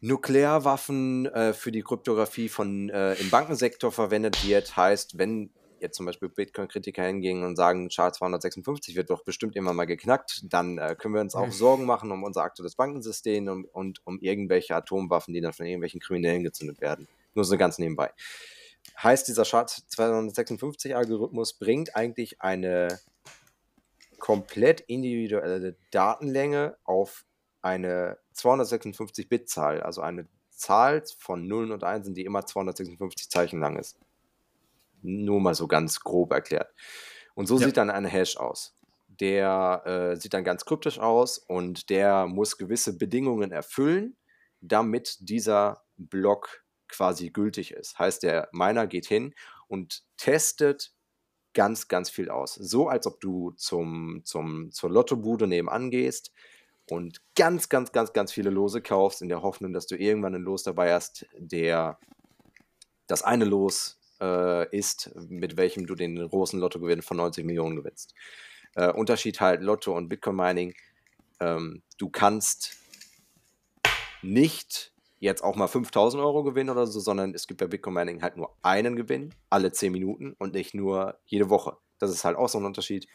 Nuklearwaffen, 0.00 1.26
äh, 1.26 1.52
für 1.52 1.72
die 1.72 1.82
Kryptographie 1.82 2.48
von 2.48 2.90
äh, 2.90 3.14
im 3.14 3.30
Bankensektor 3.30 3.92
verwendet 3.92 4.46
wird. 4.46 4.76
Heißt, 4.76 5.18
wenn 5.18 5.50
jetzt 5.80 5.96
zum 5.96 6.06
Beispiel 6.06 6.28
Bitcoin-Kritiker 6.28 7.04
hingehen 7.04 7.44
und 7.44 7.56
sagen, 7.56 7.88
SHA-256 7.88 8.94
wird 8.94 9.10
doch 9.10 9.24
bestimmt 9.24 9.56
immer 9.56 9.72
mal 9.72 9.86
geknackt, 9.86 10.42
dann 10.44 10.78
äh, 10.78 10.94
können 10.98 11.14
wir 11.14 11.20
uns 11.20 11.34
auch 11.34 11.50
Sorgen 11.50 11.86
machen 11.86 12.12
um 12.12 12.22
unser 12.22 12.42
aktuelles 12.42 12.76
Bankensystem 12.76 13.48
und, 13.48 13.64
und 13.66 14.00
um 14.04 14.18
irgendwelche 14.20 14.74
Atomwaffen, 14.74 15.34
die 15.34 15.40
dann 15.40 15.52
von 15.52 15.66
irgendwelchen 15.66 16.00
Kriminellen 16.00 16.44
gezündet 16.44 16.80
werden. 16.80 17.08
Nur 17.34 17.44
so 17.44 17.56
ganz 17.56 17.78
nebenbei. 17.78 18.12
Heißt, 19.02 19.28
dieser 19.28 19.44
SHA-256-Algorithmus 19.44 21.54
bringt 21.54 21.96
eigentlich 21.96 22.40
eine 22.40 22.98
komplett 24.18 24.82
individuelle 24.82 25.76
Datenlänge 25.90 26.76
auf 26.84 27.24
eine 27.62 28.18
256-Bit-Zahl, 28.40 29.82
also 29.82 30.00
eine 30.02 30.28
Zahl 30.50 31.02
von 31.18 31.46
Nullen 31.46 31.72
und 31.72 31.84
Einsen, 31.84 32.14
die 32.14 32.24
immer 32.24 32.46
256 32.46 33.30
Zeichen 33.30 33.60
lang 33.60 33.76
ist. 33.78 33.98
Nur 35.02 35.40
mal 35.40 35.54
so 35.54 35.66
ganz 35.66 36.00
grob 36.00 36.32
erklärt. 36.32 36.74
Und 37.34 37.46
so 37.46 37.56
Ja. 37.56 37.66
sieht 37.66 37.76
dann 37.76 37.90
ein 37.90 38.04
Hash 38.04 38.36
aus. 38.36 38.74
Der 39.08 39.82
äh, 39.86 40.16
sieht 40.16 40.34
dann 40.34 40.44
ganz 40.44 40.64
kryptisch 40.64 40.98
aus 40.98 41.38
und 41.38 41.88
der 41.90 42.26
muss 42.26 42.58
gewisse 42.58 42.96
Bedingungen 42.98 43.50
erfüllen, 43.50 44.16
damit 44.60 45.16
dieser 45.20 45.84
Block 45.96 46.64
quasi 46.88 47.30
gültig 47.30 47.72
ist. 47.72 47.98
Heißt, 47.98 48.22
der 48.22 48.48
Miner 48.52 48.86
geht 48.86 49.06
hin 49.06 49.34
und 49.68 50.04
testet 50.16 50.92
ganz, 51.54 51.88
ganz 51.88 52.10
viel 52.10 52.30
aus. 52.30 52.54
So 52.54 52.88
als 52.88 53.06
ob 53.06 53.20
du 53.20 53.52
zum, 53.52 54.22
zum, 54.24 54.72
zur 54.72 54.90
Lottobude 54.90 55.46
nebenan 55.46 55.90
gehst 55.90 56.32
und 56.90 57.20
ganz, 57.36 57.68
ganz, 57.68 57.92
ganz, 57.92 58.12
ganz 58.12 58.32
viele 58.32 58.50
Lose 58.50 58.82
kaufst, 58.82 59.22
in 59.22 59.28
der 59.28 59.42
Hoffnung, 59.42 59.72
dass 59.72 59.86
du 59.86 59.96
irgendwann 59.96 60.34
ein 60.34 60.42
Los 60.42 60.62
dabei 60.62 60.92
hast, 60.92 61.26
der 61.36 61.98
das 63.06 63.22
eine 63.22 63.44
Los 63.44 63.98
äh, 64.20 64.76
ist, 64.76 65.10
mit 65.28 65.56
welchem 65.56 65.86
du 65.86 65.94
den 65.94 66.16
großen 66.16 66.58
Lottogewinn 66.58 67.02
von 67.02 67.16
90 67.16 67.44
Millionen 67.44 67.76
gewinnst. 67.76 68.14
Äh, 68.74 68.92
Unterschied 68.92 69.40
halt 69.40 69.62
Lotto 69.62 69.96
und 69.96 70.08
Bitcoin 70.08 70.36
Mining. 70.36 70.74
Ähm, 71.40 71.82
du 71.98 72.08
kannst 72.10 72.76
nicht 74.22 74.92
jetzt 75.18 75.42
auch 75.42 75.56
mal 75.56 75.68
5000 75.68 76.22
Euro 76.22 76.42
gewinnen 76.42 76.70
oder 76.70 76.86
so, 76.86 77.00
sondern 77.00 77.34
es 77.34 77.46
gibt 77.46 77.60
bei 77.60 77.66
Bitcoin 77.66 77.94
Mining 77.94 78.22
halt 78.22 78.36
nur 78.36 78.56
einen 78.62 78.96
Gewinn 78.96 79.34
alle 79.50 79.72
10 79.72 79.92
Minuten 79.92 80.34
und 80.38 80.54
nicht 80.54 80.74
nur 80.74 81.18
jede 81.26 81.50
Woche. 81.50 81.76
Das 81.98 82.10
ist 82.10 82.24
halt 82.24 82.36
auch 82.36 82.48
so 82.48 82.58
ein 82.58 82.64
Unterschied. 82.64 83.06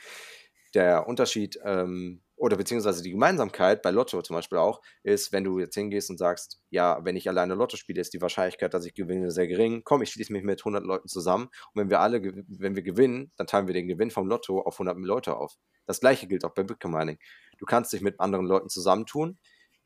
Der 0.73 1.07
Unterschied 1.07 1.59
ähm, 1.63 2.21
oder 2.37 2.57
beziehungsweise 2.57 3.01
die 3.01 3.11
Gemeinsamkeit 3.11 3.81
bei 3.81 3.91
Lotto 3.91 4.21
zum 4.21 4.35
Beispiel 4.35 4.57
auch 4.57 4.81
ist, 5.03 5.31
wenn 5.31 5.43
du 5.43 5.59
jetzt 5.59 5.75
hingehst 5.75 6.09
und 6.09 6.17
sagst, 6.17 6.59
ja, 6.69 6.99
wenn 7.03 7.15
ich 7.15 7.29
alleine 7.29 7.55
Lotto 7.55 7.77
spiele, 7.77 8.01
ist 8.01 8.13
die 8.13 8.21
Wahrscheinlichkeit, 8.21 8.73
dass 8.73 8.85
ich 8.85 8.93
gewinne, 8.93 9.31
sehr 9.31 9.47
gering. 9.47 9.83
Komm, 9.83 10.01
ich 10.01 10.11
schließe 10.11 10.33
mich 10.33 10.43
mit 10.43 10.61
100 10.61 10.83
Leuten 10.83 11.07
zusammen 11.07 11.45
und 11.45 11.81
wenn 11.81 11.89
wir 11.89 12.01
alle, 12.01 12.21
wenn 12.23 12.75
wir 12.75 12.83
gewinnen, 12.83 13.31
dann 13.37 13.47
teilen 13.47 13.67
wir 13.67 13.73
den 13.73 13.87
Gewinn 13.87 14.11
vom 14.11 14.27
Lotto 14.27 14.61
auf 14.61 14.75
100 14.75 14.97
Leute 14.97 15.37
auf. 15.37 15.55
Das 15.85 15.99
gleiche 15.99 16.27
gilt 16.27 16.43
auch 16.43 16.53
bei 16.53 16.63
Bitcoin 16.63 16.93
Mining. 16.93 17.19
Du 17.57 17.65
kannst 17.65 17.93
dich 17.93 18.01
mit 18.01 18.19
anderen 18.19 18.45
Leuten 18.45 18.69
zusammentun. 18.69 19.37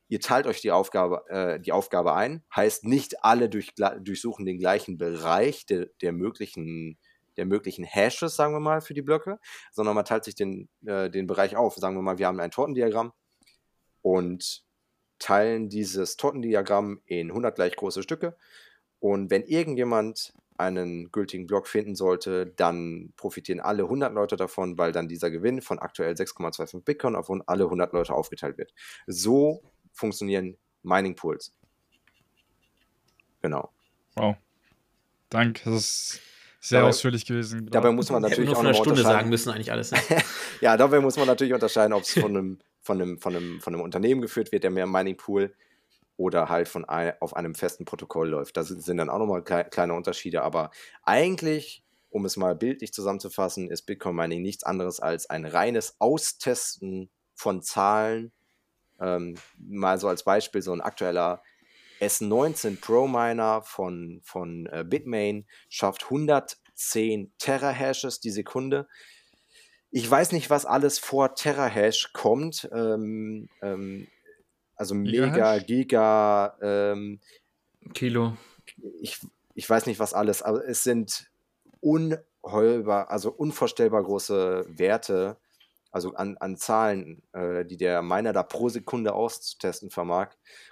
Ihr 0.08 0.20
teilt 0.20 0.48
euch 0.48 0.62
die 0.62 0.72
Aufgabe, 0.72 1.24
äh, 1.30 1.60
die 1.60 1.72
Aufgabe 1.72 2.16
ein. 2.16 2.44
Heißt, 2.56 2.84
nicht 2.84 3.24
alle 3.24 3.48
durch, 3.48 3.76
durchsuchen 3.76 4.46
den 4.46 4.58
gleichen 4.58 4.98
Bereich 4.98 5.68
der, 5.68 5.88
der 6.02 6.14
möglichen 6.14 6.98
der 7.40 7.45
möglichen 7.45 7.86
Hashes, 7.86 8.36
sagen 8.36 8.53
wir 8.53 8.60
mal, 8.60 8.82
für 8.82 8.94
die 8.94 9.02
Blöcke, 9.02 9.40
sondern 9.72 9.95
man 9.95 10.03
teilt 10.03 10.26
sich 10.26 10.36
den, 10.36 10.68
äh, 10.86 11.10
den 11.10 11.26
Bereich 11.26 11.56
auf. 11.56 11.76
Sagen 11.76 11.95
wir 11.95 12.02
mal, 12.02 12.18
wir 12.20 12.28
haben 12.28 12.40
ein 12.41 12.52
Tortendiagramm 12.52 13.14
und 14.02 14.64
teilen 15.20 15.70
dieses 15.70 16.18
Tortendiagramm 16.18 17.02
in 17.06 17.30
100 17.30 17.56
gleich 17.56 17.78
große 17.78 18.03
Stücke. 18.03 18.38
Und 18.99 19.32
wenn 19.32 19.44
irgendjemand 19.44 20.34
einen 20.57 21.10
gültigen 21.14 21.48
Block 21.48 21.68
finden 21.68 21.95
sollte, 21.95 22.48
dann 22.48 23.14
profitieren 23.16 23.61
alle 23.61 23.84
100 23.84 24.14
Leute 24.14 24.36
davon, 24.36 24.78
weil 24.78 24.91
dann 24.91 25.07
dieser 25.07 25.32
Gewinn 25.32 25.61
von 25.61 25.80
aktuell 25.80 26.14
6,25 26.14 26.84
Bitcoin 26.84 27.16
auf 27.16 27.32
alle 27.48 27.64
100 27.64 27.94
Leute 27.94 28.14
aufgeteilt 28.14 28.57
wird. 28.57 28.74
So 29.07 29.64
funktionieren 29.94 30.57
Mining 30.84 31.16
Pools. 31.16 31.53
Genau. 33.41 33.72
Wow. 34.16 34.36
Danke, 35.30 35.70
das 35.70 35.76
ist 35.76 36.22
sehr 36.60 36.80
Dabei- 36.80 36.90
ausführlich 36.90 37.26
gewesen. 37.26 37.68
Dabei 37.72 37.91
muss 37.91 38.10
man 38.10 38.22
natürlich 38.22 38.49
auch 38.52 38.64
noch 38.64 38.73
Stunde 38.73 38.90
unterscheiden. 38.91 39.18
sagen 39.19 39.30
müssen, 39.30 39.49
eigentlich 39.52 39.72
alles. 39.72 39.91
Ne? 39.91 39.99
Ja, 40.61 40.76
dabei 40.76 40.99
muss 40.99 41.15
man 41.18 41.27
natürlich 41.27 41.53
unterscheiden, 41.53 41.94
ob 41.94 42.03
es 42.03 42.11
von 42.14 42.26
einem, 42.36 42.60
von, 42.81 43.02
einem, 43.02 43.18
von, 43.19 43.36
einem, 43.36 43.61
von 43.61 43.73
einem 43.73 43.84
Unternehmen 43.84 44.22
geführt 44.22 44.52
wird, 44.52 44.64
der 44.64 44.72
mehr 44.72 44.86
Mining 44.88 45.15
Pool 45.15 45.56
oder 46.18 46.49
halt 46.49 46.68
von 46.68 46.84
ein, 46.84 47.14
auf 47.22 47.34
einem 47.36 47.56
festen 47.56 47.86
Protokoll 47.86 48.27
läuft. 48.30 48.57
Das 48.57 48.68
sind 48.68 48.98
dann 48.98 49.10
auch 49.10 49.19
nochmal 49.19 49.41
klei 49.41 49.64
kleine 49.64 49.94
Unterschiede, 49.94 50.41
aber 50.41 50.69
eigentlich, 51.03 51.81
um 52.10 52.26
es 52.26 52.36
mal 52.36 52.56
bildlich 52.56 52.91
zusammenzufassen, 52.91 53.69
ist 53.69 53.84
Bitcoin 53.84 54.15
Mining 54.18 54.41
nichts 54.41 54.64
anderes 54.65 54.99
als 54.99 55.30
ein 55.30 55.45
reines 55.45 55.95
Austesten 55.99 57.10
von 57.36 57.61
Zahlen. 57.61 58.34
Ähm, 58.99 59.36
mal 59.57 59.98
so 59.98 60.10
als 60.10 60.23
Beispiel, 60.26 60.61
so 60.61 60.73
ein 60.73 60.81
aktueller 60.81 61.41
S19 62.00 62.80
Pro 62.80 63.08
Miner 63.08 63.62
von, 63.62 64.22
von 64.24 64.68
äh, 64.68 64.86
Bitmain 64.88 65.46
schafft 65.70 66.06
110 66.06 67.34
Terahashes 67.38 68.20
die 68.20 68.32
Sekunde. 68.32 68.88
Ich 69.92 70.10
weiß 70.10 70.32
nicht, 70.32 70.50
was 70.50 70.66
alles 70.66 71.00
vor 71.00 71.36
Terahash 71.36 72.14
kommt. 72.14 72.70
Ähm, 72.72 73.50
ähm, 73.62 74.08
also 74.76 74.96
Mega, 74.96 75.58
Gigahash? 75.58 75.66
Giga, 75.66 76.58
ähm, 76.62 77.20
Kilo. 77.94 78.38
ich, 79.02 79.20
ich 79.56 79.70
weiß 79.70 79.88
nicht, 79.88 80.00
was 80.00 80.14
alles, 80.14 80.42
aber 80.42 80.66
es 80.68 80.84
sind 80.84 81.30
unheulbar, 81.82 83.10
also 83.10 83.32
unvorstellbar 83.32 84.04
große 84.04 84.66
Werte, 84.70 85.38
also 85.92 86.14
an, 86.14 86.38
an 86.38 86.56
Zahlen, 86.56 87.24
äh, 87.34 87.66
die 87.66 87.78
der 87.78 88.02
Miner 88.02 88.32
da 88.32 88.44
pro 88.44 88.70
Sekunde 88.70 89.14
auszutesten 89.14 89.90
vermag. 89.90 90.30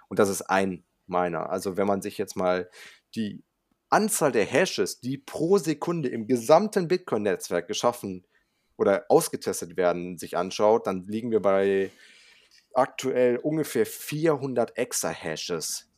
Und 0.10 0.20
das 0.20 0.30
ist 0.30 0.44
ein 0.44 0.86
Miner. 1.08 1.50
Also 1.50 1.78
wenn 1.78 1.88
man 1.88 2.02
sich 2.02 2.18
jetzt 2.18 2.36
mal 2.36 2.70
die 3.16 3.44
Anzahl 3.90 4.32
der 4.32 4.46
Hashes, 4.46 5.00
die 5.00 5.18
pro 5.18 5.58
Sekunde 5.58 6.10
im 6.10 6.28
gesamten 6.28 6.88
Bitcoin-Netzwerk 6.88 7.68
geschaffen 7.68 8.26
oder 8.78 9.06
ausgetestet 9.10 9.78
werden, 9.78 10.18
sich 10.18 10.38
anschaut, 10.38 10.88
dann 10.88 11.06
liegen 11.08 11.32
wir 11.32 11.42
bei 11.42 11.92
aktuell 12.74 13.38
ungefähr 13.38 13.86
400 13.86 14.78
Exahashes. 14.78 15.90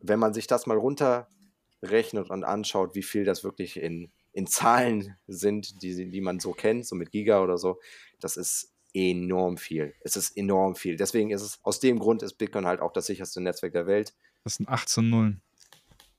Wenn 0.00 0.18
man 0.18 0.34
sich 0.34 0.46
das 0.46 0.66
mal 0.66 0.76
runterrechnet 0.76 2.30
und 2.30 2.44
anschaut, 2.44 2.94
wie 2.94 3.02
viel 3.02 3.24
das 3.24 3.42
wirklich 3.42 3.78
in, 3.78 4.12
in 4.32 4.46
Zahlen 4.46 5.16
sind, 5.26 5.82
die, 5.82 6.10
die 6.10 6.20
man 6.20 6.38
so 6.38 6.52
kennt, 6.52 6.86
so 6.86 6.94
mit 6.94 7.10
Giga 7.10 7.42
oder 7.42 7.58
so, 7.58 7.80
das 8.20 8.36
ist 8.36 8.72
enorm 8.94 9.56
viel. 9.56 9.94
Es 10.00 10.16
ist 10.16 10.36
enorm 10.36 10.74
viel. 10.74 10.96
Deswegen 10.96 11.30
ist 11.30 11.42
es, 11.42 11.58
aus 11.62 11.80
dem 11.80 11.98
Grund 11.98 12.22
ist 12.22 12.34
Bitcoin 12.34 12.66
halt 12.66 12.80
auch 12.80 12.92
das 12.92 13.06
sicherste 13.06 13.40
Netzwerk 13.40 13.72
der 13.72 13.86
Welt. 13.86 14.14
Das 14.44 14.54
sind 14.54 14.68
18 14.68 15.08
Nullen. 15.10 15.42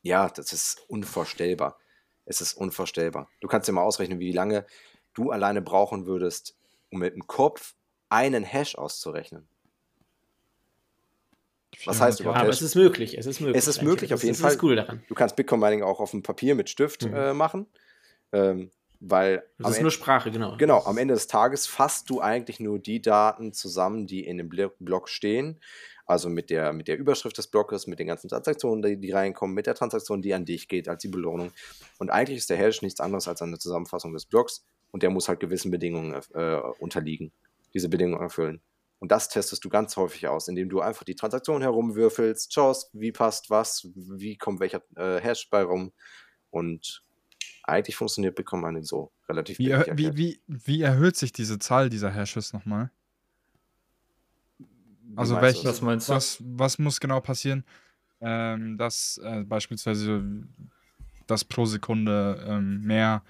Ja, 0.01 0.29
das 0.29 0.53
ist 0.53 0.81
unvorstellbar. 0.87 1.77
Es 2.25 2.41
ist 2.41 2.53
unvorstellbar. 2.53 3.29
Du 3.41 3.47
kannst 3.47 3.67
dir 3.67 3.71
mal 3.73 3.81
ausrechnen, 3.83 4.19
wie 4.19 4.31
lange 4.31 4.65
du 5.13 5.31
alleine 5.31 5.61
brauchen 5.61 6.05
würdest, 6.05 6.55
um 6.91 6.99
mit 6.99 7.15
dem 7.15 7.25
Kopf 7.27 7.75
einen 8.09 8.43
Hash 8.43 8.75
auszurechnen. 8.75 9.47
Was 11.85 12.01
heißt 12.01 12.17
400 12.17 12.19
überhaupt 12.19 12.37
Aber 12.39 12.47
Hash? 12.49 12.55
es 12.57 12.61
ist 12.61 12.75
möglich. 12.75 13.17
Es 13.17 13.25
ist 13.25 13.39
möglich. 13.39 13.57
Es 13.57 13.67
ist 13.67 13.81
möglich, 13.81 14.13
auf 14.13 14.21
jeden 14.23 14.33
ist 14.33 14.41
Fall. 14.41 14.51
das 14.51 14.59
Coole 14.59 14.75
daran. 14.75 15.03
Du 15.07 15.15
kannst 15.15 15.35
Bitcoin 15.35 15.59
Mining 15.59 15.83
auch 15.83 15.99
auf 15.99 16.11
dem 16.11 16.23
Papier 16.23 16.55
mit 16.55 16.69
Stift 16.69 17.05
Mhm. 17.05 17.13
äh, 17.15 17.33
machen, 17.33 17.67
ähm, 18.31 18.71
weil 18.99 19.43
Das 19.57 19.69
ist 19.71 19.75
Ende, 19.77 19.83
nur 19.83 19.91
Sprache, 19.91 20.29
genau. 20.31 20.57
genau, 20.57 20.83
am 20.85 20.97
Ende 20.97 21.13
des 21.13 21.27
Tages 21.27 21.67
fasst 21.67 22.09
du 22.09 22.19
eigentlich 22.21 22.59
nur 22.59 22.79
die 22.79 23.01
Daten 23.01 23.53
zusammen, 23.53 24.07
die 24.07 24.25
in 24.25 24.37
dem 24.37 24.49
Blo- 24.49 24.73
Block 24.79 25.07
stehen. 25.09 25.59
Also 26.09 26.27
mit 26.27 26.49
der, 26.49 26.73
mit 26.73 26.87
der 26.87 26.97
Überschrift 26.97 27.37
des 27.37 27.45
Blockes, 27.45 27.85
mit 27.85 27.99
den 27.99 28.07
ganzen 28.07 28.29
Transaktionen, 28.29 28.81
die, 28.81 28.99
die 28.99 29.11
reinkommen, 29.11 29.53
mit 29.53 29.67
der 29.67 29.75
Transaktion, 29.75 30.23
die 30.23 30.33
an 30.33 30.43
dich 30.43 30.67
geht, 30.67 30.89
als 30.89 31.03
die 31.03 31.07
Belohnung. 31.07 31.51
Und 31.99 32.09
eigentlich 32.09 32.39
ist 32.39 32.49
der 32.49 32.57
Hash 32.57 32.81
nichts 32.81 32.99
anderes 32.99 33.27
als 33.27 33.43
eine 33.43 33.59
Zusammenfassung 33.59 34.11
des 34.13 34.25
Blocks 34.25 34.65
und 34.89 35.03
der 35.03 35.11
muss 35.11 35.29
halt 35.29 35.39
gewissen 35.39 35.69
Bedingungen 35.69 36.19
äh, 36.33 36.55
unterliegen, 36.79 37.31
diese 37.75 37.89
Bedingungen 37.89 38.23
erfüllen. 38.23 38.59
Und 38.97 39.11
das 39.11 39.29
testest 39.29 39.63
du 39.63 39.69
ganz 39.69 39.97
häufig 39.97 40.27
aus, 40.27 40.47
indem 40.47 40.69
du 40.69 40.81
einfach 40.81 41.03
die 41.03 41.13
Transaktion 41.13 41.61
herumwürfelst, 41.61 42.51
schaust, 42.51 42.89
wie 42.93 43.11
passt 43.11 43.51
was, 43.51 43.87
wie 43.93 44.35
kommt 44.35 44.61
welcher 44.61 44.81
äh, 44.95 45.21
Hash 45.21 45.47
bei 45.51 45.61
rum. 45.61 45.91
Und 46.49 47.03
eigentlich 47.61 47.95
funktioniert 47.95 48.33
Bitcoin 48.33 48.61
Mining 48.61 48.83
so 48.83 49.11
relativ 49.29 49.59
Wie, 49.59 49.69
wie, 49.69 50.17
wie, 50.17 50.41
wie 50.47 50.81
erhöht 50.81 51.17
sich 51.17 51.33
diese 51.33 51.59
Zahl 51.59 51.91
dieser 51.91 52.09
Hashes 52.09 52.51
nochmal? 52.51 52.89
Also 55.15 55.35
meinst 55.35 55.43
welche- 55.43 55.61
du 55.61 55.67
das? 55.67 55.75
Was 55.77 55.81
meinst 55.81 56.09
du? 56.09 56.13
Was, 56.13 56.43
was 56.45 56.79
muss 56.79 56.99
genau 56.99 57.19
passieren, 57.21 57.63
ähm, 58.21 58.77
dass 58.77 59.19
äh, 59.23 59.43
beispielsweise 59.43 60.23
dass 61.27 61.43
pro 61.45 61.65
Sekunde 61.65 62.43
ähm, 62.47 62.81
mehr 62.81 63.23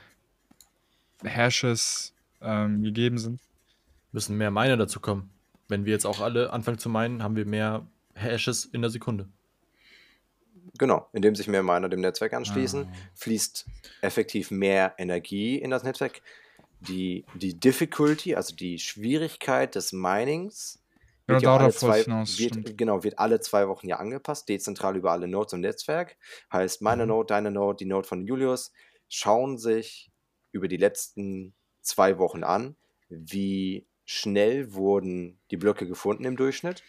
Hashes 1.23 2.13
ähm, 2.41 2.81
gegeben 2.83 3.17
sind? 3.17 3.39
Müssen 4.11 4.37
mehr 4.37 4.51
Miner 4.51 4.77
dazu 4.77 4.99
kommen. 4.99 5.29
Wenn 5.67 5.85
wir 5.85 5.93
jetzt 5.93 6.05
auch 6.05 6.19
alle 6.21 6.51
anfangen 6.51 6.79
zu 6.79 6.89
meinen, 6.89 7.21
haben 7.21 7.35
wir 7.35 7.45
mehr 7.45 7.85
Hashes 8.15 8.65
in 8.65 8.81
der 8.81 8.89
Sekunde. 8.89 9.27
Genau, 10.77 11.07
indem 11.13 11.35
sich 11.35 11.47
mehr 11.47 11.63
Miner 11.63 11.89
dem 11.89 12.01
Netzwerk 12.01 12.33
anschließen, 12.33 12.85
Ah. 12.85 12.95
fließt 13.15 13.65
effektiv 14.01 14.49
mehr 14.51 14.93
Energie 14.97 15.57
in 15.57 15.69
das 15.71 15.83
Netzwerk. 15.83 16.21
Die, 16.81 17.25
die 17.35 17.59
Difficulty, 17.59 18.35
also 18.35 18.55
die 18.55 18.79
Schwierigkeit 18.79 19.75
des 19.75 19.91
Minings, 19.91 20.79
wird 21.29 21.41
ja 21.41 21.55
alle 21.55 21.71
zwei, 21.71 22.03
hinaus, 22.03 22.39
wird, 22.39 22.77
genau, 22.77 23.03
wird 23.03 23.19
alle 23.19 23.39
zwei 23.39 23.67
Wochen 23.67 23.87
ja 23.87 23.97
angepasst, 23.97 24.49
dezentral 24.49 24.95
über 24.97 25.11
alle 25.11 25.27
Nodes 25.27 25.53
im 25.53 25.61
Netzwerk. 25.61 26.17
Heißt, 26.51 26.81
meine 26.81 27.03
Mhm. 27.03 27.09
Node, 27.09 27.27
deine 27.27 27.51
Node, 27.51 27.77
die 27.77 27.85
Node 27.85 28.07
von 28.07 28.25
Julius 28.25 28.71
schauen 29.07 29.57
sich 29.57 30.11
über 30.51 30.67
die 30.67 30.77
letzten 30.77 31.53
zwei 31.81 32.17
Wochen 32.17 32.43
an, 32.43 32.75
wie 33.09 33.87
schnell 34.05 34.73
wurden 34.73 35.39
die 35.51 35.57
Blöcke 35.57 35.87
gefunden 35.87 36.25
im 36.25 36.35
Durchschnitt. 36.35 36.83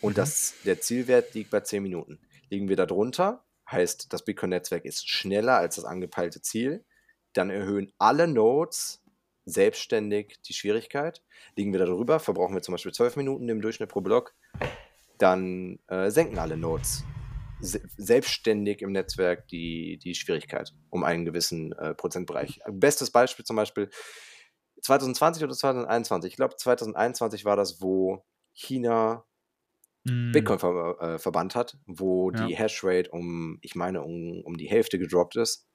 Und 0.00 0.12
Mhm. 0.12 0.16
das, 0.16 0.54
der 0.64 0.80
Zielwert 0.80 1.34
liegt 1.34 1.50
bei 1.50 1.60
10 1.60 1.82
Minuten. 1.82 2.18
Liegen 2.50 2.68
wir 2.68 2.76
da 2.76 2.86
drunter, 2.86 3.44
heißt, 3.70 4.12
das 4.12 4.24
Bitcoin-Netzwerk 4.24 4.84
ist 4.84 5.08
schneller 5.08 5.56
als 5.56 5.76
das 5.76 5.84
angepeilte 5.84 6.40
Ziel, 6.42 6.84
dann 7.32 7.50
erhöhen 7.50 7.92
alle 7.98 8.28
Nodes 8.28 9.02
selbstständig 9.46 10.40
die 10.46 10.54
Schwierigkeit. 10.54 11.22
Liegen 11.56 11.72
wir 11.72 11.80
da 11.80 11.86
drüber, 11.86 12.20
verbrauchen 12.20 12.54
wir 12.54 12.62
zum 12.62 12.72
Beispiel 12.72 12.92
12 12.92 13.16
Minuten 13.16 13.48
im 13.48 13.62
Durchschnitt 13.62 13.88
pro 13.90 14.02
Block, 14.02 14.34
dann 15.18 15.78
äh, 15.88 16.10
senken 16.10 16.38
alle 16.38 16.56
Nodes 16.56 17.08
se 17.58 17.80
selbstständig 17.96 18.82
im 18.82 18.92
Netzwerk 18.92 19.48
die, 19.48 19.98
die 20.02 20.14
Schwierigkeit 20.14 20.74
um 20.90 21.04
einen 21.04 21.24
gewissen 21.24 21.72
äh, 21.72 21.94
Prozentbereich. 21.94 22.60
Bestes 22.70 23.10
Beispiel 23.10 23.46
zum 23.46 23.56
Beispiel 23.56 23.88
2020 24.82 25.44
oder 25.44 25.54
2021. 25.54 26.32
Ich 26.32 26.36
glaube, 26.36 26.56
2021 26.56 27.44
war 27.46 27.56
das, 27.56 27.80
wo 27.80 28.24
China 28.52 29.24
Hm, 30.06 30.32
Bitcoin 30.32 30.58
ver 30.58 30.98
äh, 31.00 31.18
verbannt 31.18 31.54
hat, 31.54 31.78
wo 31.86 32.30
Ja. 32.30 32.38
die 32.40 32.54
Hashrate 32.56 33.10
um, 33.10 33.58
ich 33.62 33.74
meine, 33.74 34.02
um, 34.02 34.42
um 34.44 34.56
die 34.56 34.68
Hälfte 34.68 34.98
gedroppt 34.98 35.36
ist. 35.36 35.66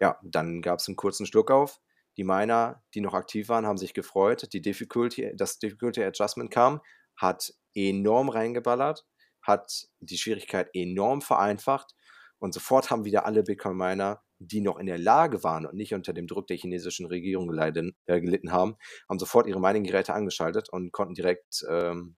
Ja, 0.00 0.18
dann 0.22 0.62
gab 0.62 0.78
es 0.78 0.88
einen 0.88 0.96
kurzen 0.96 1.26
Schluck 1.26 1.50
auf. 1.50 1.80
Die 2.20 2.24
Miner, 2.24 2.82
die 2.92 3.00
noch 3.00 3.14
aktiv 3.14 3.48
waren, 3.48 3.64
haben 3.64 3.78
sich 3.78 3.94
gefreut. 3.94 4.52
Die 4.52 4.60
Difficulty, 4.60 5.32
das 5.36 5.58
Difficulty 5.58 6.04
Adjustment 6.04 6.50
kam, 6.50 6.82
hat 7.16 7.54
enorm 7.74 8.28
reingeballert, 8.28 9.06
hat 9.40 9.86
die 10.00 10.18
Schwierigkeit 10.18 10.68
enorm 10.74 11.22
vereinfacht 11.22 11.94
und 12.38 12.52
sofort 12.52 12.90
haben 12.90 13.06
wieder 13.06 13.24
alle 13.24 13.42
Bitcoin-Miner, 13.42 14.22
die 14.38 14.60
noch 14.60 14.78
in 14.78 14.84
der 14.84 14.98
Lage 14.98 15.42
waren 15.44 15.64
und 15.64 15.76
nicht 15.76 15.94
unter 15.94 16.12
dem 16.12 16.26
Druck 16.26 16.46
der 16.46 16.58
chinesischen 16.58 17.06
Regierung 17.06 17.48
geleiden, 17.48 17.96
äh, 18.04 18.20
gelitten 18.20 18.52
haben, 18.52 18.76
haben 19.08 19.18
sofort 19.18 19.46
ihre 19.46 19.58
Mining-Geräte 19.58 20.12
angeschaltet 20.12 20.68
und 20.68 20.92
konnten 20.92 21.14
direkt 21.14 21.64
ähm, 21.70 22.16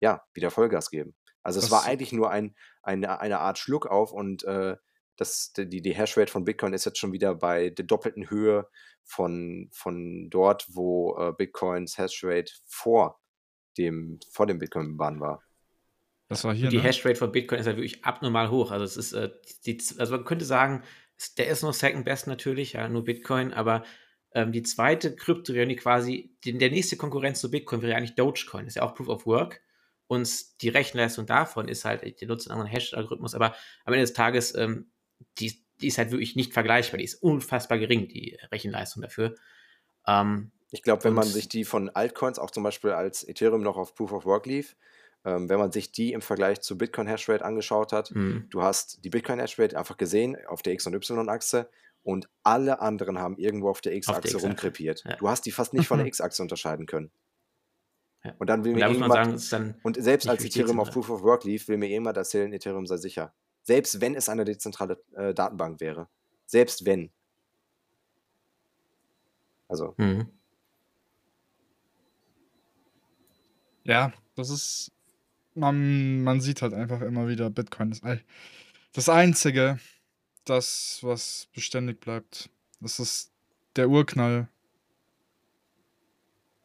ja, 0.00 0.22
wieder 0.34 0.50
Vollgas 0.50 0.90
geben. 0.90 1.16
Also 1.42 1.60
es 1.60 1.70
war 1.70 1.86
eigentlich 1.86 2.12
nur 2.12 2.30
ein, 2.30 2.54
eine, 2.82 3.20
eine 3.20 3.38
Art 3.38 3.58
Schluck 3.58 3.86
auf 3.86 4.12
und 4.12 4.44
äh, 4.44 4.76
das, 5.20 5.52
die, 5.52 5.82
die 5.82 5.92
Hashrate 5.92 6.32
von 6.32 6.44
Bitcoin 6.44 6.72
ist 6.72 6.86
jetzt 6.86 6.98
schon 6.98 7.12
wieder 7.12 7.34
bei 7.34 7.68
der 7.68 7.84
doppelten 7.84 8.30
Höhe 8.30 8.66
von, 9.04 9.68
von 9.70 10.30
dort, 10.30 10.66
wo 10.70 11.14
äh, 11.18 11.32
Bitcoins 11.36 11.98
Hashrate 11.98 12.50
vor 12.64 13.20
dem, 13.76 14.18
vor 14.32 14.46
dem 14.46 14.58
Bitcoin-Bahn 14.58 15.20
war. 15.20 15.42
das 16.28 16.44
war 16.44 16.54
hier, 16.54 16.70
die 16.70 16.78
ne? 16.78 16.84
Hashrate 16.84 17.18
von 17.18 17.32
Bitcoin 17.32 17.60
ist 17.60 17.66
ja 17.66 17.76
wirklich 17.76 18.02
abnormal 18.02 18.50
hoch. 18.50 18.70
Also 18.70 18.86
es 18.86 18.96
ist, 18.96 19.12
äh, 19.12 19.30
die, 19.66 19.78
also 19.98 20.16
man 20.16 20.24
könnte 20.24 20.46
sagen, 20.46 20.84
der 21.36 21.48
ist 21.48 21.62
noch 21.62 21.74
Second 21.74 22.06
Best 22.06 22.26
natürlich, 22.26 22.72
ja, 22.72 22.88
nur 22.88 23.04
Bitcoin, 23.04 23.52
aber 23.52 23.84
ähm, 24.32 24.52
die 24.52 24.62
zweite 24.62 25.14
Kryptowährung, 25.14 25.68
die 25.68 25.76
quasi, 25.76 26.34
die, 26.44 26.56
der 26.56 26.70
nächste 26.70 26.96
Konkurrenz 26.96 27.40
zu 27.40 27.50
Bitcoin 27.50 27.82
wäre 27.82 27.94
eigentlich 27.94 28.14
Dogecoin, 28.14 28.64
das 28.64 28.72
ist 28.72 28.76
ja 28.76 28.84
auch 28.84 28.94
Proof 28.94 29.08
of 29.08 29.26
Work. 29.26 29.60
Und 30.06 30.62
die 30.62 30.70
Rechenleistung 30.70 31.26
davon 31.26 31.68
ist 31.68 31.84
halt, 31.84 32.20
die 32.22 32.26
nutzen 32.26 32.50
einen 32.50 32.62
anderen 32.62 32.74
Hash-Algorithmus, 32.74 33.34
aber 33.34 33.54
am 33.84 33.92
Ende 33.92 34.04
des 34.04 34.14
Tages, 34.14 34.54
ähm, 34.54 34.90
die, 35.38 35.62
die 35.80 35.88
ist 35.88 35.98
halt 35.98 36.10
wirklich 36.10 36.36
nicht 36.36 36.52
vergleichbar, 36.52 36.98
die 36.98 37.04
ist 37.04 37.22
unfassbar 37.22 37.78
gering, 37.78 38.08
die 38.08 38.38
Rechenleistung 38.52 39.02
dafür. 39.02 39.34
Ähm, 40.06 40.52
ich 40.70 40.82
glaube, 40.82 41.04
wenn 41.04 41.14
man 41.14 41.26
sich 41.26 41.48
die 41.48 41.64
von 41.64 41.88
Altcoins, 41.90 42.38
auch 42.38 42.50
zum 42.50 42.62
Beispiel 42.62 42.90
als 42.90 43.26
Ethereum 43.26 43.62
noch 43.62 43.76
auf 43.76 43.94
Proof 43.94 44.12
of 44.12 44.24
Work 44.24 44.46
lief, 44.46 44.76
ähm, 45.24 45.48
wenn 45.48 45.58
man 45.58 45.72
sich 45.72 45.92
die 45.92 46.12
im 46.12 46.22
Vergleich 46.22 46.60
zu 46.60 46.78
Bitcoin 46.78 47.06
Hashrate 47.06 47.44
angeschaut 47.44 47.92
hat, 47.92 48.12
mhm. 48.12 48.46
du 48.50 48.62
hast 48.62 49.04
die 49.04 49.10
Bitcoin 49.10 49.38
Hashrate 49.38 49.76
einfach 49.76 49.96
gesehen 49.96 50.36
auf 50.46 50.62
der 50.62 50.72
X- 50.74 50.86
und 50.86 50.94
Y-Achse 50.94 51.68
und 52.02 52.28
alle 52.42 52.80
anderen 52.80 53.18
haben 53.18 53.36
irgendwo 53.36 53.68
auf 53.68 53.80
der 53.80 53.94
X-Achse 53.94 54.38
rumkrepiert. 54.38 55.04
Ja. 55.04 55.16
Du 55.16 55.28
hast 55.28 55.44
die 55.44 55.50
fast 55.50 55.74
nicht 55.74 55.86
von 55.86 55.98
der 55.98 56.06
X-Achse 56.08 56.40
unterscheiden 56.40 56.86
können. 56.86 57.10
Ja. 58.24 58.34
Und 58.38 58.48
dann 58.48 58.64
will 58.64 58.72
Und 58.72 58.76
mir 58.76 58.80
da 58.80 58.86
irgendjemand, 58.88 59.40
sagen, 59.40 59.76
und 59.82 60.02
selbst 60.02 60.28
als 60.28 60.44
Ethereum 60.44 60.80
auf. 60.80 60.90
Proof 60.90 61.10
of 61.10 61.22
Work 61.22 61.44
lief, 61.44 61.68
will 61.68 61.78
mir 61.78 61.88
jemand 61.88 62.16
erzählen, 62.16 62.52
Ethereum 62.52 62.86
sei 62.86 62.96
sicher. 62.98 63.34
Selbst 63.62 64.00
wenn 64.00 64.14
es 64.14 64.28
eine 64.28 64.44
dezentrale 64.44 65.02
äh, 65.14 65.34
Datenbank 65.34 65.80
wäre. 65.80 66.08
Selbst 66.46 66.84
wenn. 66.84 67.10
Also, 69.68 69.94
Mhm. 69.96 70.28
Ja, 73.84 74.12
das 74.34 74.50
ist. 74.50 74.92
Man, 75.54 76.22
man 76.22 76.40
sieht 76.40 76.62
halt 76.62 76.74
einfach 76.74 77.00
immer 77.00 77.26
wieder, 77.26 77.50
Bitcoin 77.50 77.90
ist 77.90 78.04
das 78.92 79.08
Einzige, 79.08 79.80
das, 80.44 81.00
was 81.02 81.48
beständig 81.52 82.00
bleibt. 82.00 82.50
Das 82.80 83.00
ist 83.00 83.32
der 83.76 83.88
Urknall. 83.88 84.48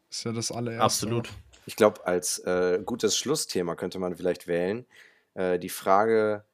Ist 0.10 0.24
ja 0.24 0.32
das 0.32 0.52
allererste. 0.52 0.84
Absolut. 0.84 1.30
ich 1.66 1.76
glaube, 1.76 2.06
als 2.06 2.40
äh, 2.40 2.80
gutes 2.86 3.18
Schlussthema 3.18 3.76
könnte 3.76 4.00
man 4.00 4.16
vielleicht 4.16 4.48
wählen 4.48 4.86
äh, 5.34 5.60
die 5.60 5.70
Frage, 5.70 6.46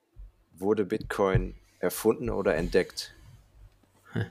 wurde 0.62 0.86
Bitcoin 0.86 1.56
erfunden 1.80 2.30
oder 2.30 2.56
entdeckt? 2.56 3.14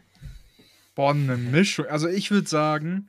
Boah, 0.94 1.10
eine 1.10 1.36
Mischung. 1.36 1.86
Also 1.86 2.08
ich 2.08 2.30
würde 2.30 2.48
sagen, 2.48 3.08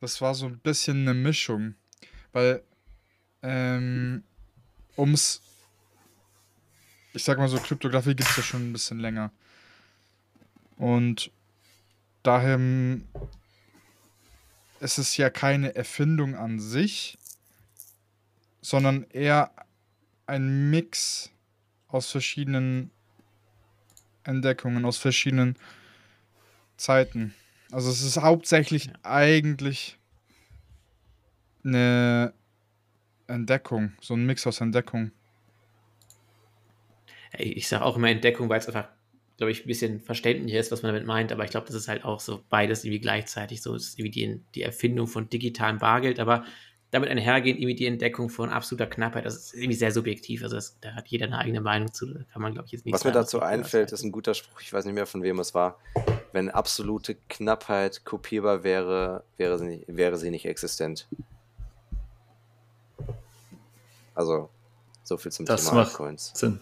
das 0.00 0.20
war 0.20 0.34
so 0.34 0.46
ein 0.46 0.58
bisschen 0.58 1.02
eine 1.02 1.14
Mischung. 1.14 1.74
Weil, 2.32 2.62
ähm, 3.42 4.22
ums, 4.96 5.42
ich 7.12 7.24
sag 7.24 7.38
mal 7.38 7.48
so, 7.48 7.58
Kryptographie 7.58 8.14
gibt 8.14 8.28
es 8.28 8.36
ja 8.36 8.42
schon 8.42 8.70
ein 8.70 8.72
bisschen 8.72 9.00
länger. 9.00 9.32
Und 10.76 11.30
daher 12.22 12.58
ist 14.80 14.98
es 14.98 15.16
ja 15.16 15.28
keine 15.28 15.74
Erfindung 15.74 16.34
an 16.34 16.58
sich, 16.58 17.18
sondern 18.62 19.04
eher 19.10 19.52
ein 20.26 20.70
Mix 20.70 21.30
aus 21.92 22.10
verschiedenen 22.10 22.90
Entdeckungen, 24.24 24.84
aus 24.84 24.98
verschiedenen 24.98 25.56
Zeiten. 26.76 27.34
Also 27.70 27.90
es 27.90 28.02
ist 28.02 28.16
hauptsächlich 28.18 28.86
Ja. 28.86 28.94
eigentlich 29.02 29.98
eine 31.64 32.32
Entdeckung, 33.26 33.92
so 34.00 34.14
ein 34.14 34.26
Mix 34.26 34.46
aus 34.46 34.60
Entdeckung. 34.60 35.12
Ich 37.38 37.68
sage 37.68 37.84
auch 37.84 37.96
immer 37.96 38.08
Entdeckung, 38.10 38.48
weil 38.48 38.58
es 38.58 38.66
einfach, 38.66 38.88
glaube 39.36 39.52
ich, 39.52 39.64
ein 39.64 39.68
bisschen 39.68 40.00
verständlicher 40.00 40.58
ist, 40.58 40.72
was 40.72 40.82
man 40.82 40.92
damit 40.92 41.06
meint. 41.06 41.32
Aber 41.32 41.44
ich 41.44 41.50
glaube, 41.50 41.66
das 41.66 41.76
ist 41.76 41.88
halt 41.88 42.04
auch 42.04 42.20
so 42.20 42.44
beides 42.50 42.84
irgendwie 42.84 43.00
gleichzeitig. 43.00 43.62
So 43.62 43.74
Es 43.74 43.88
ist 43.88 43.98
irgendwie 43.98 44.10
die, 44.10 44.40
die 44.54 44.62
Erfindung 44.62 45.06
von 45.06 45.28
digitalem 45.28 45.78
Bargeld, 45.78 46.18
aber 46.18 46.44
damit 46.90 47.08
einhergehend 47.08 47.60
irgendwie 47.60 47.76
die 47.76 47.86
Entdeckung 47.86 48.30
von 48.30 48.48
absoluter 48.50 48.86
Knappheit. 48.86 49.24
Das 49.24 49.36
ist 49.36 49.54
irgendwie 49.54 49.76
sehr 49.76 49.92
subjektiv. 49.92 50.42
Also 50.42 50.56
das, 50.56 50.76
da 50.80 50.92
hat 50.94 51.06
jeder 51.08 51.26
eine 51.26 51.38
eigene 51.38 51.60
Meinung 51.60 51.92
zu. 51.92 52.12
Da 52.12 52.20
kann 52.32 52.42
man, 52.42 52.52
glaube 52.52 52.66
ich, 52.66 52.72
jetzt 52.72 52.84
nicht 52.84 52.92
Was 52.94 53.04
mir 53.04 53.12
dazu 53.12 53.40
einfällt, 53.40 53.92
ist 53.92 54.02
ein 54.02 54.10
guter 54.10 54.34
Spruch, 54.34 54.60
ich 54.60 54.72
weiß 54.72 54.84
nicht 54.84 54.94
mehr 54.94 55.06
von 55.06 55.22
wem 55.22 55.38
es 55.38 55.54
war. 55.54 55.78
Wenn 56.32 56.50
absolute 56.50 57.16
Knappheit 57.28 58.04
kopierbar 58.04 58.64
wäre, 58.64 59.22
wäre 59.36 59.58
sie 59.58 59.66
nicht, 59.66 59.84
wäre 59.88 60.16
sie 60.16 60.30
nicht 60.30 60.46
existent. 60.46 61.06
Also, 64.14 64.50
so 65.04 65.16
viel 65.16 65.30
zum 65.32 65.46
Das 65.46 65.64
Thema 65.64 65.76
macht 65.76 65.90
Altcoins. 65.90 66.32
Sinn. 66.34 66.60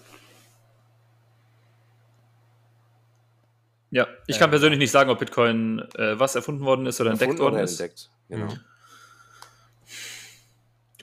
Ja, 3.90 4.06
ich 4.26 4.36
Äh, 4.36 4.38
kann 4.38 4.50
persönlich 4.50 4.78
nicht 4.78 4.90
sagen, 4.90 5.08
ob 5.10 5.18
Bitcoin 5.18 5.80
äh, 5.96 6.18
was 6.18 6.34
erfunden 6.34 6.64
worden 6.64 6.84
ist 6.86 7.00
oder 7.00 7.10
entdeckt 7.12 7.38
worden 7.38 7.54
oder 7.54 7.62
ist. 7.64 7.72
entdeckt. 7.80 8.10
Genau. 8.28 8.48
Ja. 8.52 8.58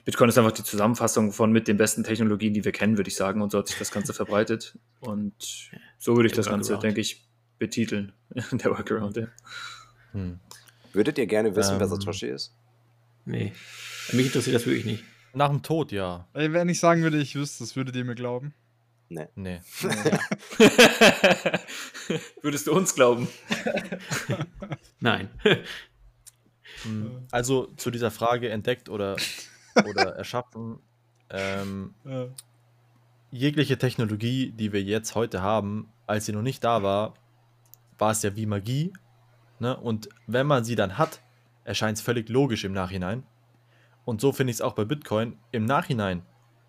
Bitcoin 0.06 0.28
ist 0.30 0.38
einfach 0.38 0.52
die 0.52 0.62
Zusammenfassung 0.62 1.32
von 1.32 1.50
mit 1.50 1.66
den 1.66 1.76
besten 1.76 2.04
Technologien, 2.04 2.54
die 2.54 2.64
wir 2.64 2.70
kennen, 2.70 2.96
würde 2.96 3.08
ich 3.08 3.16
sagen, 3.16 3.42
und 3.42 3.50
so 3.50 3.58
hat 3.58 3.66
sich 3.66 3.76
das 3.76 3.90
Ganze 3.90 4.14
verbreitet. 4.14 4.78
Und 5.00 5.34
so 5.98 6.14
würde 6.14 6.28
ich 6.28 6.32
Der 6.32 6.44
das 6.44 6.46
Ganze, 6.48 6.78
denke 6.78 7.00
ich, 7.00 7.26
betiteln. 7.58 8.12
Der 8.52 8.70
Workaround, 8.70 9.16
ja. 9.16 9.26
Hm. 10.12 10.38
Würdet 10.92 11.18
ihr 11.18 11.26
gerne 11.26 11.56
wissen, 11.56 11.74
wer 11.80 11.86
Ähm. 11.86 11.90
Satoshi 11.90 12.28
ist? 12.28 12.54
Nee. 13.24 13.52
Mich 14.12 14.26
interessiert 14.26 14.54
das 14.54 14.64
wirklich 14.64 14.84
nicht. 14.84 15.02
Nach 15.34 15.48
dem 15.48 15.64
Tod, 15.64 15.90
ja. 15.90 16.28
Ey, 16.34 16.52
wenn 16.52 16.68
ich 16.68 16.78
sagen 16.78 17.02
würde, 17.02 17.18
ich 17.18 17.34
wüsste, 17.34 17.64
das 17.64 17.74
würdet 17.74 17.96
ihr 17.96 18.04
mir 18.04 18.14
glauben. 18.14 18.54
Nee. 19.08 19.26
Würdest 22.42 22.68
du 22.68 22.72
uns 22.72 22.94
glauben? 22.94 23.26
Nein. 25.00 25.30
Hm, 26.82 27.26
Also 27.32 27.66
zu 27.76 27.90
dieser 27.90 28.10
Frage 28.12 28.50
entdeckt 28.50 28.88
oder, 28.88 29.16
oder 29.76 30.16
erschaffen. 30.16 30.78
Ähm, 31.30 31.94
Äh, 32.04 32.28
jegliche 33.30 33.78
Technologie, 33.78 34.52
die 34.52 34.72
wir 34.72 34.82
jetzt 34.82 35.14
heute 35.14 35.42
haben, 35.42 35.92
als 36.06 36.26
sie 36.26 36.32
noch 36.32 36.42
nicht 36.42 36.62
da 36.64 36.82
war, 36.82 37.14
war 37.98 38.12
es 38.12 38.22
ja 38.22 38.36
wie 38.36 38.46
Magie. 38.46 38.92
Ne? 39.58 39.76
Und 39.76 40.08
wenn 40.26 40.46
man 40.46 40.64
sie 40.64 40.76
dann 40.76 40.98
hat, 40.98 41.22
erscheint 41.64 41.98
es 41.98 42.02
völlig 42.02 42.28
logisch 42.28 42.64
im 42.64 42.72
Nachhinein. 42.72 43.24
Und 44.04 44.20
so 44.20 44.32
finde 44.32 44.52
ich 44.52 44.58
es 44.58 44.60
auch 44.60 44.74
bei 44.74 44.84
Bitcoin. 44.84 45.36
Im 45.50 45.64
Nachhinein 45.64 46.22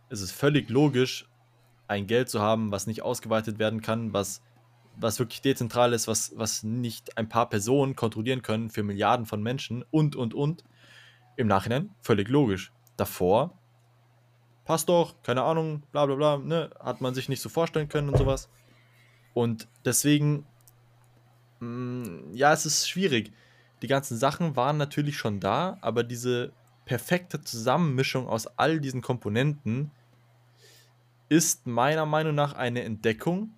ist 0.09 0.21
es 0.21 0.31
völlig 0.31 0.69
logisch, 0.69 1.29
ein 1.87 2.07
Geld 2.07 2.29
zu 2.29 2.41
haben, 2.41 2.71
was 2.71 2.87
nicht 2.87 3.01
ausgeweitet 3.03 3.59
werden 3.59 3.81
kann, 3.81 4.11
was, 4.11 4.41
was 4.95 5.19
wirklich 5.19 5.41
dezentral 5.41 5.93
ist, 5.93 6.07
was, 6.07 6.33
was 6.35 6.63
nicht 6.63 7.17
ein 7.17 7.29
paar 7.29 7.47
Personen 7.49 7.95
kontrollieren 7.95 8.41
können 8.41 8.69
für 8.69 8.83
Milliarden 8.83 9.25
von 9.25 9.41
Menschen 9.41 9.85
und, 9.91 10.15
und, 10.15 10.33
und. 10.33 10.63
Im 11.35 11.47
Nachhinein 11.47 11.91
völlig 12.01 12.29
logisch. 12.29 12.73
Davor 12.97 13.57
passt 14.65 14.89
doch, 14.89 15.15
keine 15.23 15.43
Ahnung, 15.43 15.81
bla 15.91 16.05
bla 16.05 16.15
bla, 16.15 16.37
ne, 16.37 16.69
hat 16.79 16.99
man 16.99 17.15
sich 17.15 17.29
nicht 17.29 17.41
so 17.41 17.47
vorstellen 17.47 17.87
können 17.87 18.09
und 18.09 18.17
sowas. 18.17 18.49
Und 19.33 19.67
deswegen, 19.85 20.45
mh, 21.61 22.33
ja, 22.33 22.51
es 22.51 22.65
ist 22.65 22.89
schwierig. 22.89 23.31
Die 23.81 23.87
ganzen 23.87 24.17
Sachen 24.17 24.55
waren 24.55 24.77
natürlich 24.77 25.17
schon 25.17 25.39
da, 25.39 25.77
aber 25.81 26.03
diese 26.03 26.51
perfekte 26.85 27.41
Zusammenmischung 27.41 28.27
aus 28.27 28.47
all 28.57 28.79
diesen 28.79 29.01
Komponenten 29.01 29.91
ist 31.29 31.65
meiner 31.65 32.05
Meinung 32.05 32.35
nach 32.35 32.53
eine 32.53 32.83
Entdeckung. 32.83 33.53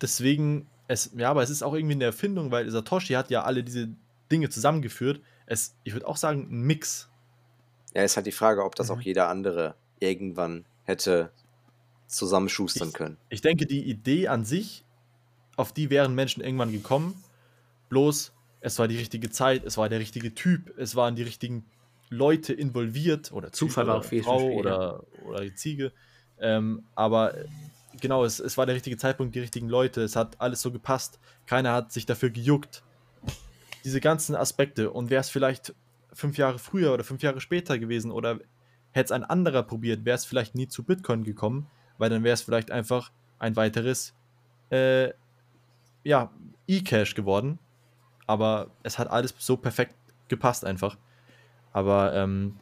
Deswegen, 0.00 0.68
es, 0.86 1.12
ja, 1.16 1.30
aber 1.30 1.42
es 1.42 1.50
ist 1.50 1.62
auch 1.62 1.74
irgendwie 1.74 1.94
eine 1.94 2.04
Erfindung, 2.04 2.50
weil 2.50 2.70
Satoshi 2.70 3.14
hat 3.14 3.30
ja 3.30 3.42
alle 3.42 3.64
diese 3.64 3.88
Dinge 4.30 4.48
zusammengeführt. 4.48 5.20
Es, 5.46 5.76
ich 5.84 5.92
würde 5.92 6.06
auch 6.06 6.16
sagen, 6.16 6.48
ein 6.50 6.62
Mix. 6.62 7.09
Ja, 7.94 8.02
ist 8.02 8.16
halt 8.16 8.26
die 8.26 8.32
Frage, 8.32 8.64
ob 8.64 8.74
das 8.74 8.88
Mhm. 8.88 8.94
auch 8.94 9.00
jeder 9.00 9.28
andere 9.28 9.74
irgendwann 9.98 10.64
hätte 10.84 11.30
zusammenschustern 12.06 12.88
Ich- 12.88 12.94
können. 12.94 13.16
Ich 13.28 13.40
denke, 13.40 13.66
die 13.66 13.82
Idee 13.88 14.28
an 14.28 14.44
sich, 14.44 14.84
auf 15.56 15.72
die 15.72 15.90
wären 15.90 16.14
Menschen 16.14 16.42
irgendwann 16.42 16.72
gekommen. 16.72 17.22
Bloß, 17.88 18.32
es 18.60 18.78
war 18.78 18.88
die 18.88 18.96
richtige 18.96 19.30
Zeit, 19.30 19.64
es 19.64 19.76
war 19.76 19.88
der 19.88 19.98
richtige 20.00 20.34
Typ, 20.34 20.76
es 20.78 20.96
waren 20.96 21.16
die 21.16 21.22
richtigen 21.22 21.64
Leute 22.08 22.52
involviert 22.52 23.30
oder 23.32 23.52
Zufall 23.52 23.86
war 23.86 23.96
oder 23.96 24.04
auch 24.04 24.08
viel 24.08 24.22
Frau 24.22 24.38
viel, 24.38 24.58
oder, 24.58 25.04
oder 25.24 25.40
die 25.42 25.54
Ziege. 25.54 25.92
Ähm, 26.40 26.84
aber 26.94 27.36
äh, 27.36 27.44
genau, 28.00 28.24
es, 28.24 28.40
es 28.40 28.56
war 28.56 28.66
der 28.66 28.74
richtige 28.74 28.96
Zeitpunkt, 28.96 29.34
die 29.34 29.40
richtigen 29.40 29.68
Leute, 29.68 30.02
es 30.02 30.16
hat 30.16 30.40
alles 30.40 30.62
so 30.62 30.72
gepasst. 30.72 31.18
Keiner 31.46 31.72
hat 31.72 31.92
sich 31.92 32.06
dafür 32.06 32.30
gejuckt. 32.30 32.82
Diese 33.84 34.00
ganzen 34.00 34.34
Aspekte. 34.34 34.90
Und 34.90 35.10
wäre 35.10 35.20
es 35.20 35.30
vielleicht 35.30 35.74
fünf 36.12 36.38
Jahre 36.38 36.58
früher 36.58 36.92
oder 36.92 37.04
fünf 37.04 37.22
Jahre 37.22 37.40
später 37.40 37.78
gewesen 37.78 38.10
oder 38.10 38.40
hätte 38.92 39.06
es 39.06 39.12
ein 39.12 39.24
anderer 39.24 39.62
probiert, 39.62 40.04
wäre 40.04 40.16
es 40.16 40.24
vielleicht 40.24 40.54
nie 40.54 40.68
zu 40.68 40.84
Bitcoin 40.84 41.24
gekommen, 41.24 41.68
weil 41.98 42.10
dann 42.10 42.24
wäre 42.24 42.34
es 42.34 42.42
vielleicht 42.42 42.70
einfach 42.70 43.12
ein 43.38 43.56
weiteres 43.56 44.14
äh, 44.70 45.12
ja, 46.02 46.32
E-Cash 46.66 47.14
geworden. 47.14 47.58
Aber 48.26 48.70
es 48.82 48.98
hat 48.98 49.10
alles 49.10 49.34
so 49.38 49.56
perfekt 49.56 49.94
gepasst 50.28 50.64
einfach. 50.64 50.96
Aber 51.72 52.14
ähm, 52.14 52.56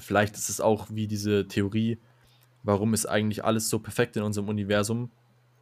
vielleicht 0.00 0.36
ist 0.36 0.48
es 0.48 0.60
auch 0.60 0.86
wie 0.90 1.06
diese 1.06 1.46
Theorie, 1.46 1.98
warum 2.62 2.94
ist 2.94 3.06
eigentlich 3.06 3.44
alles 3.44 3.68
so 3.68 3.78
perfekt 3.78 4.16
in 4.16 4.22
unserem 4.22 4.48
Universum? 4.48 5.10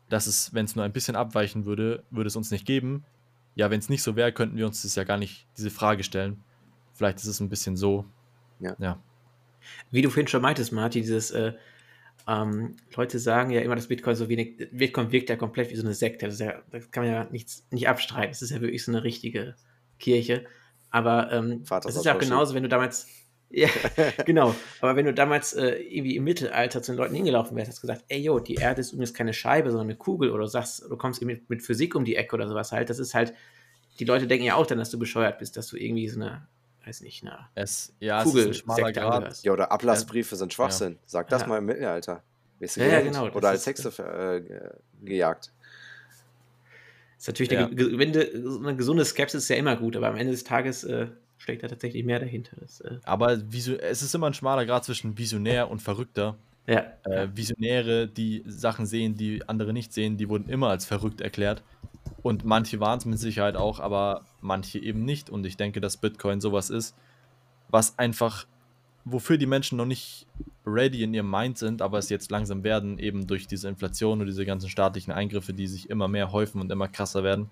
dass 0.09 0.27
es, 0.27 0.55
wenn 0.55 0.65
es 0.65 0.77
nur 0.77 0.85
ein 0.85 0.93
bisschen 0.93 1.17
abweichen 1.17 1.65
würde, 1.65 2.05
würde 2.11 2.29
es 2.29 2.37
uns 2.37 2.51
nicht 2.51 2.67
geben. 2.67 3.05
Ja, 3.55 3.71
wenn 3.71 3.81
es 3.81 3.89
nicht 3.89 4.03
so 4.03 4.17
wäre, 4.17 4.33
könnten 4.33 4.57
wir 4.57 4.67
uns 4.67 4.83
das 4.83 4.95
ja 4.95 5.05
gar 5.05 5.19
nicht 5.19 5.47
diese 5.57 5.71
Frage 5.71 6.05
stellen. 6.05 6.43
Vielleicht 6.97 7.19
ist 7.19 7.27
es 7.27 7.41
ein 7.41 7.49
bisschen 7.49 7.77
so. 7.77 8.05
Ja. 8.61 8.75
ja. 8.79 8.99
Wie 9.91 10.03
du 10.03 10.11
vorhin 10.11 10.29
schon 10.29 10.43
meintest, 10.43 10.73
Martin, 10.73 11.03
dieses 11.03 11.31
äh, 11.31 11.53
ähm, 12.27 12.77
Leute 12.95 13.19
sagen 13.19 13.51
ja 13.51 13.61
immer, 13.61 13.77
dass 13.77 13.89
Bitcoin 13.89 14.17
so 14.17 14.29
wenig, 14.29 14.69
Bitcoin 14.73 15.13
wirkt 15.13 15.29
ja 15.29 15.37
komplett 15.37 15.71
wie 15.71 15.77
so 15.77 15.85
eine 15.85 15.95
Sekte. 15.95 16.27
Das, 16.27 16.39
ja, 16.39 16.63
das 16.71 16.91
kann 16.91 17.05
man 17.05 17.13
ja 17.13 17.25
nichts, 17.31 17.67
nicht 17.71 17.89
abstreiten. 17.89 18.31
Das 18.31 18.43
ist 18.43 18.51
ja 18.51 18.61
wirklich 18.61 18.85
so 18.85 18.93
eine 18.93 19.05
richtige 19.05 19.55
Kirche. 19.99 20.45
Aber 20.91 21.31
ähm, 21.33 21.65
das 21.69 21.97
ist 21.97 22.05
ja 22.05 22.15
auch 22.15 22.19
genauso, 22.19 22.55
wenn 22.55 22.63
du 22.63 22.69
damals, 22.69 23.07
ja, 23.51 23.69
genau. 24.25 24.55
Aber 24.81 24.97
wenn 24.97 25.05
du 25.05 25.15
damals 25.15 25.53
äh, 25.53 25.77
irgendwie 25.83 26.17
im 26.17 26.25
Mittelalter 26.25 26.83
zu 26.83 26.93
den 26.93 26.99
Leuten 26.99 27.15
hingelaufen 27.15 27.57
wärst, 27.57 27.71
hast 27.71 27.81
gesagt, 27.81 28.05
ey, 28.09 28.21
yo, 28.21 28.41
die 28.41 28.55
Erde 28.55 28.81
ist 28.81 28.93
übrigens 28.93 29.15
keine 29.15 29.33
Scheibe, 29.33 29.71
sondern 29.71 29.89
eine 29.89 29.97
Kugel, 29.97 30.31
oder 30.31 30.45
du 30.45 30.49
sagst, 30.49 30.83
du 30.89 30.97
kommst 30.97 31.23
mit, 31.23 31.49
mit 31.49 31.63
Physik 31.63 31.95
um 31.95 32.05
die 32.05 32.17
Ecke 32.17 32.35
oder 32.35 32.49
sowas 32.49 32.73
halt, 32.73 32.91
das 32.91 32.99
ist 32.99 33.15
halt, 33.15 33.35
die 34.01 34.05
Leute 34.05 34.27
denken 34.27 34.47
ja 34.47 34.57
auch 34.57 34.67
dann, 34.67 34.79
dass 34.79 34.91
du 34.91 34.99
bescheuert 34.99 35.39
bist, 35.39 35.57
dass 35.57 35.69
du 35.69 35.77
irgendwie 35.77 36.09
so 36.09 36.21
eine, 36.21 36.49
weiß 36.87 37.01
nicht, 37.03 37.23
eine 37.23 37.39
Es, 37.55 37.93
ja, 38.01 38.23
es 38.23 38.35
ist. 38.35 39.45
Ja, 39.45 39.53
oder 39.53 39.73
Ablassbriefe 39.73 40.37
sind 40.37 40.53
Schwachsinn. 40.53 40.99
Sag 41.07 41.29
das 41.29 41.43
Ja. 41.43 41.49
mal 41.49 41.59
im 41.59 41.67
Mittelalter. 41.67 42.23
Wirst 42.59 42.77
du 42.77 42.81
Ja, 42.81 42.87
ja, 42.87 43.01
genau, 43.03 43.29
Oder 43.31 43.49
als 43.51 43.61
ist- 43.61 43.67
Hexe 43.67 43.89
äh, 44.03 44.41
ge- 44.41 44.71
gejagt. 45.03 45.53
Ist 47.19 47.29
natürlich 47.29 47.53
Ja. 47.53 47.67
eine, 47.67 48.59
eine 48.69 48.77
gesunde 48.77 49.05
Skepsis 49.05 49.43
ist 49.45 49.49
ja 49.49 49.57
immer 49.57 49.77
gut, 49.77 49.97
aber 49.97 50.09
am 50.09 50.17
Ende 50.17 50.33
des 50.33 50.45
Tages 50.45 50.85
äh, 50.85 51.09
steckt 51.39 51.63
da 51.63 51.69
tatsächlich 51.69 52.05
mehr 52.05 52.21
dahinter. 52.21 52.57
Das, 52.61 52.81
äh, 52.81 52.99
Aber 53.05 53.41
visu 53.53 53.75
es 53.75 54.03
ist 54.03 54.15
immer 54.15 54.27
ein 54.29 54.35
schmaler 54.35 54.65
Grad 54.67 54.85
zwischen 54.85 55.17
Visionär 55.19 55.71
und 55.71 55.81
Verrückter. 55.83 56.37
ja, 56.67 56.85
Äh, 57.05 57.29
Visionäre, 57.35 58.07
die 58.09 58.43
Sachen 58.47 58.87
sehen, 58.87 59.15
die 59.17 59.47
andere 59.49 59.73
nicht 59.73 59.93
sehen, 59.93 60.17
die 60.17 60.29
wurden 60.29 60.49
immer 60.49 60.69
als 60.71 60.85
verrückt 60.85 61.21
erklärt. 61.21 61.63
Und 62.27 62.45
manche 62.45 62.81
waren 62.81 62.99
es 62.99 63.05
mit 63.05 63.21
Sicherheit 63.21 63.55
auch, 63.55 63.79
aber 63.79 64.25
manche 64.41 64.81
eben 64.81 65.05
nicht. 65.05 65.31
Und 65.31 65.47
ich 65.47 65.57
denke, 65.57 65.81
dass 65.81 65.97
Bitcoin 65.97 66.41
sowas 66.41 66.71
ist, 66.71 66.97
was 67.69 67.97
einfach, 68.01 68.49
wofür 69.05 69.39
die 69.39 69.47
Menschen 69.47 69.79
noch 69.79 69.87
nicht 69.87 70.27
ready 70.67 71.05
in 71.05 71.15
ihrem 71.15 71.31
Mind 71.31 71.57
sind, 71.57 71.81
aber 71.81 71.99
es 71.99 72.09
jetzt 72.09 72.33
langsam 72.33 72.65
werden, 72.65 72.99
eben 72.99 73.29
durch 73.29 73.47
diese 73.47 73.69
Inflation 73.69 74.19
und 74.21 74.27
diese 74.27 74.45
ganzen 74.45 74.69
staatlichen 74.69 75.13
Eingriffe, 75.13 75.55
die 75.55 75.69
sich 75.69 75.89
immer 75.89 76.09
mehr 76.09 76.33
häufen 76.33 76.61
und 76.61 76.73
immer 76.73 76.89
krasser 76.89 77.23
werden. 77.23 77.49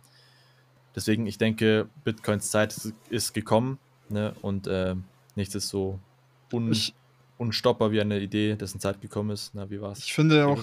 Deswegen, 0.96 1.28
ich 1.28 1.38
denke, 1.38 1.88
Bitcoins 2.02 2.51
Zeit 2.51 2.74
ist, 3.10 3.32
gekommen 3.32 3.78
ne? 4.09 4.34
und 4.42 4.66
äh, 4.66 4.96
nichts 5.36 5.55
ist 5.55 5.68
so 5.68 6.01
un 6.52 6.72
Ich- 6.72 6.94
unstoppbar 7.38 7.92
wie 7.92 8.01
eine 8.01 8.18
Idee, 8.18 8.56
dessen 8.56 8.80
Zeit 8.80 9.01
gekommen 9.01 9.30
ist. 9.30 9.55
Na, 9.55 9.70
wie 9.70 9.80
war's? 9.80 10.01
Ich 10.01 10.14
finde 10.14 10.48
auch, 10.48 10.60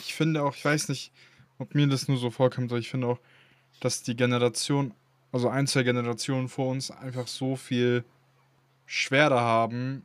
ich 0.00 0.14
finde 0.16 0.42
auch, 0.42 0.56
ich 0.56 0.64
weiß 0.64 0.88
nicht, 0.88 1.12
ob 1.60 1.74
mir 1.74 1.86
das 1.86 2.08
nur 2.08 2.16
so 2.16 2.30
vorkommt, 2.30 2.72
aber 2.72 2.78
ich 2.78 2.90
finde 2.90 3.06
auch, 3.06 3.18
dass 3.80 4.02
die 4.02 4.16
Generation, 4.16 4.94
also 5.30 5.48
ein, 5.48 5.66
zwei 5.66 5.82
Generationen 5.82 6.48
vor 6.48 6.70
uns 6.70 6.90
einfach 6.90 7.26
so 7.28 7.54
viel 7.54 8.04
schwerer 8.86 9.40
haben, 9.40 10.04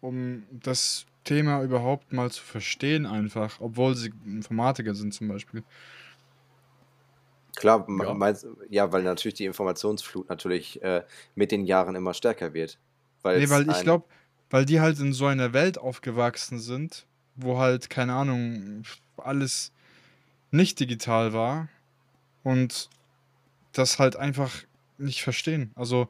um 0.00 0.44
das 0.50 1.06
Thema 1.24 1.62
überhaupt 1.62 2.12
mal 2.12 2.30
zu 2.30 2.42
verstehen 2.42 3.04
einfach, 3.04 3.60
obwohl 3.60 3.96
sie 3.96 4.12
Informatiker 4.24 4.94
sind 4.94 5.12
zum 5.12 5.28
Beispiel. 5.28 5.64
Klar, 7.56 7.86
Ja. 7.88 8.14
meinst, 8.14 8.46
ja, 8.70 8.92
weil 8.92 9.02
natürlich 9.02 9.34
die 9.34 9.46
Informationsflut 9.46 10.28
natürlich 10.28 10.80
äh, 10.82 11.02
mit 11.34 11.50
den 11.50 11.64
Jahren 11.64 11.96
immer 11.96 12.14
stärker 12.14 12.54
wird. 12.54 12.78
Weil 13.22 13.40
Nee, 13.40 13.50
weil 13.50 13.68
ich 13.70 13.82
glaube, 13.82 14.04
weil 14.50 14.64
die 14.66 14.80
halt 14.80 15.00
in 15.00 15.12
so 15.12 15.26
einer 15.26 15.52
Welt 15.52 15.78
aufgewachsen 15.78 16.60
sind, 16.60 17.06
wo 17.34 17.58
halt, 17.58 17.90
keine 17.90 18.12
Ahnung, 18.14 18.84
alles 19.16 19.72
nicht 20.50 20.80
digital 20.80 21.32
war 21.32 21.68
und 22.42 22.88
das 23.72 23.98
halt 23.98 24.16
einfach 24.16 24.52
nicht 24.98 25.22
verstehen. 25.22 25.72
Also, 25.74 26.08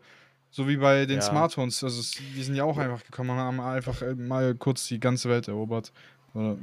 so 0.50 0.68
wie 0.68 0.76
bei 0.76 1.06
den 1.06 1.16
Ja. 1.16 1.22
Smartphones, 1.22 1.82
also 1.82 2.02
die 2.34 2.42
sind 2.42 2.54
ja 2.54 2.64
auch 2.64 2.78
einfach 2.78 3.04
gekommen 3.04 3.30
und 3.30 3.36
haben 3.36 3.60
einfach 3.60 4.00
äh, 4.02 4.14
mal 4.14 4.54
kurz 4.54 4.86
die 4.86 5.00
ganze 5.00 5.28
Welt 5.28 5.48
erobert. 5.48 5.92
Oder, 6.34 6.56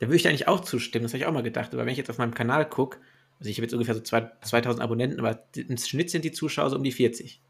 Da 0.00 0.06
würde 0.06 0.16
ich 0.16 0.28
eigentlich 0.28 0.48
auch 0.48 0.60
zustimmen, 0.60 1.04
das 1.04 1.12
habe 1.12 1.18
ich 1.18 1.26
auch 1.26 1.32
mal 1.32 1.42
gedacht. 1.42 1.72
Aber 1.72 1.84
wenn 1.84 1.92
ich 1.92 1.98
jetzt 1.98 2.10
auf 2.10 2.18
meinem 2.18 2.34
Kanal 2.34 2.68
gucke, 2.68 2.98
also 3.38 3.50
ich 3.50 3.56
habe 3.56 3.64
jetzt 3.64 3.72
ungefähr 3.72 3.94
so 3.94 4.00
zwei, 4.00 4.30
2000 4.42 4.82
Abonnenten, 4.82 5.20
aber 5.20 5.42
im 5.54 5.76
Schnitt 5.76 6.10
sind 6.10 6.24
die 6.24 6.32
Zuschauer 6.32 6.70
so 6.70 6.76
um 6.76 6.82
die 6.82 6.92
40. 6.92 7.40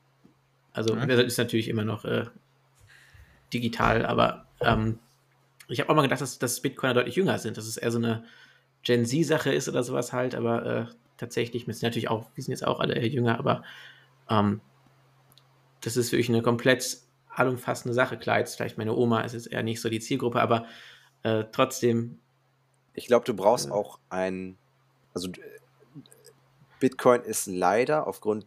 Also 0.73 0.95
Ja. 0.95 1.07
das 1.07 1.21
ist 1.25 1.39
natürlich 1.39 1.69
immer 1.69 1.85
noch 1.85 2.05
äh, 2.05 2.27
digital, 3.53 4.05
aber 4.05 4.47
ähm, 4.61 4.99
ich 5.69 5.81
habe 5.81 5.91
auch 5.91 5.97
mal 5.97 6.03
gedacht, 6.03 6.21
dass, 6.21 6.39
dass 6.39 6.61
Bitcoiner 6.61 6.95
deutlich 6.95 7.17
jünger 7.17 7.39
sind, 7.39 7.57
dass 7.57 7.67
es 7.67 7.77
eher 7.77 7.91
so 7.91 7.99
eine 7.99 8.25
Gen 8.89 9.05
Z-Sache 9.05 9.53
ist 9.53 9.69
oder 9.69 9.83
sowas 9.83 10.15
halt, 10.15 10.35
aber 10.35 10.65
äh, 10.65 10.87
tatsächlich, 11.19 11.67
wir 11.67 11.75
sind 11.75 11.83
natürlich 11.83 12.09
auch, 12.09 12.31
wir 12.35 12.43
sind 12.43 12.53
jetzt 12.53 12.67
auch 12.67 12.81
alle 12.81 12.99
jünger, 13.07 13.39
aber 13.39 13.63
ähm, 14.31 14.63
das 15.83 15.99
ist 15.99 16.11
wirklich 16.11 16.31
eine 16.31 16.41
komplett 16.41 16.97
allumfassende 17.29 17.93
Sache. 17.93 18.17
Klar, 18.17 18.39
jetzt 18.39 18.57
vielleicht 18.57 18.79
meine 18.79 18.95
Oma 18.97 19.21
ist 19.21 19.35
jetzt 19.35 19.53
eher 19.53 19.63
nicht 19.63 19.83
so 19.83 19.91
die 19.91 20.01
Zielgruppe, 20.01 20.41
aber 20.41 20.65
äh, 21.23 21.45
trotzdem 21.53 22.19
Ich 22.95 23.07
glaube, 23.09 23.27
du 23.27 23.35
brauchst 23.35 23.67
Ja. 23.67 23.73
auch 23.73 23.99
ein. 24.09 24.57
Also, 25.13 25.29
Bitcoin 26.81 27.21
ist 27.23 27.47
leider 27.47 28.07
aufgrund 28.07 28.47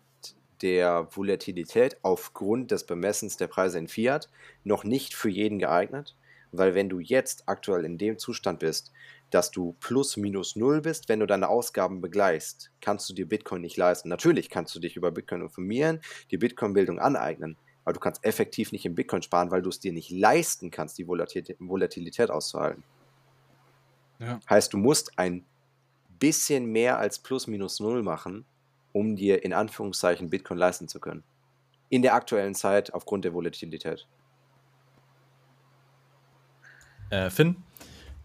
der 0.64 1.08
Volatilität, 1.16 1.98
aufgrund 2.02 2.72
des 2.72 2.86
Bemessens 2.86 3.38
der 3.38 3.48
Preise 3.48 3.78
in 3.78 3.88
Fiat, 3.88 4.28
noch 4.64 4.84
nicht 4.84 5.14
für 5.14 5.30
jeden 5.30 5.60
geeignet. 5.60 6.16
Weil, 6.52 6.74
wenn 6.74 6.90
du 6.90 7.00
jetzt 7.00 7.44
aktuell 7.48 7.86
in 7.86 8.00
dem 8.00 8.18
Zustand 8.18 8.60
bist, 8.60 8.92
dass 9.32 9.50
du 9.50 9.76
plus 9.80 10.18
minus 10.18 10.56
null 10.56 10.82
bist, 10.82 11.10
wenn 11.10 11.20
du 11.20 11.26
deine 11.26 11.50
Ausgaben 11.50 12.02
begleichst, 12.02 12.72
kannst 12.82 13.10
du 13.10 13.14
dir 13.14 13.28
Bitcoin 13.28 13.62
nicht 13.62 13.78
leisten. 13.78 14.10
Natürlich 14.10 14.50
kannst 14.50 14.76
du 14.76 14.80
dich 14.80 14.96
über 14.96 15.12
Bitcoin 15.12 15.42
informieren, 15.42 16.02
die 16.30 16.38
Bitcoin-Bildung 16.38 17.00
aneignen, 17.00 17.58
aber 17.86 17.94
du 17.94 18.00
kannst 18.00 18.24
effektiv 18.24 18.72
nicht 18.72 18.86
in 18.86 18.94
Bitcoin 18.94 19.22
sparen, 19.22 19.50
weil 19.50 19.62
du 19.62 19.70
es 19.70 19.80
dir 19.80 19.94
nicht 19.94 20.12
leisten 20.12 20.70
kannst, 20.70 20.98
die 20.98 21.08
Volatilität, 21.08 21.58
Volatilität 21.60 22.30
auszuhalten. 22.30 22.84
ja. 24.20 24.40
Heißt, 24.50 24.74
du 24.74 24.78
musst 24.78 25.18
ein 25.18 25.46
bisschen 26.20 26.66
mehr 26.66 27.00
als 27.00 27.18
plus 27.20 27.48
minus 27.48 27.80
null 27.80 28.04
machen, 28.04 28.46
um 28.92 29.16
dir 29.16 29.44
in 29.44 29.54
Anführungszeichen 29.54 30.30
Bitcoin 30.30 30.60
leisten 30.60 30.88
zu 30.88 31.00
können. 31.00 31.24
In 31.90 32.02
der 32.02 32.14
aktuellen 32.14 32.54
Zeit 32.54 32.94
aufgrund 32.94 33.26
der 33.26 33.34
Volatilität. 33.34 34.08
Äh, 37.10 37.30
Finn, 37.30 37.58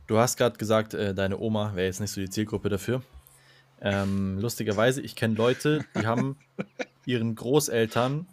du 0.07 0.19
hast 0.19 0.37
gerade 0.37 0.57
gesagt, 0.57 0.95
äh, 0.95 1.15
deine 1.15 1.39
Oma 1.39 1.75
wäre 1.75 1.87
jetzt 1.87 2.01
nicht 2.01 2.11
so 2.11 2.21
die 2.21 2.31
Zielgruppe 2.31 2.69
dafür. 2.69 3.03
Ähm, 3.81 4.39
lustigerweise, 4.39 5.03
ich 5.03 5.17
kenne 5.17 5.35
Leute, 5.35 5.85
die 5.95 6.07
haben 6.07 6.37
ihren 7.07 7.35
Großeltern 7.35 8.27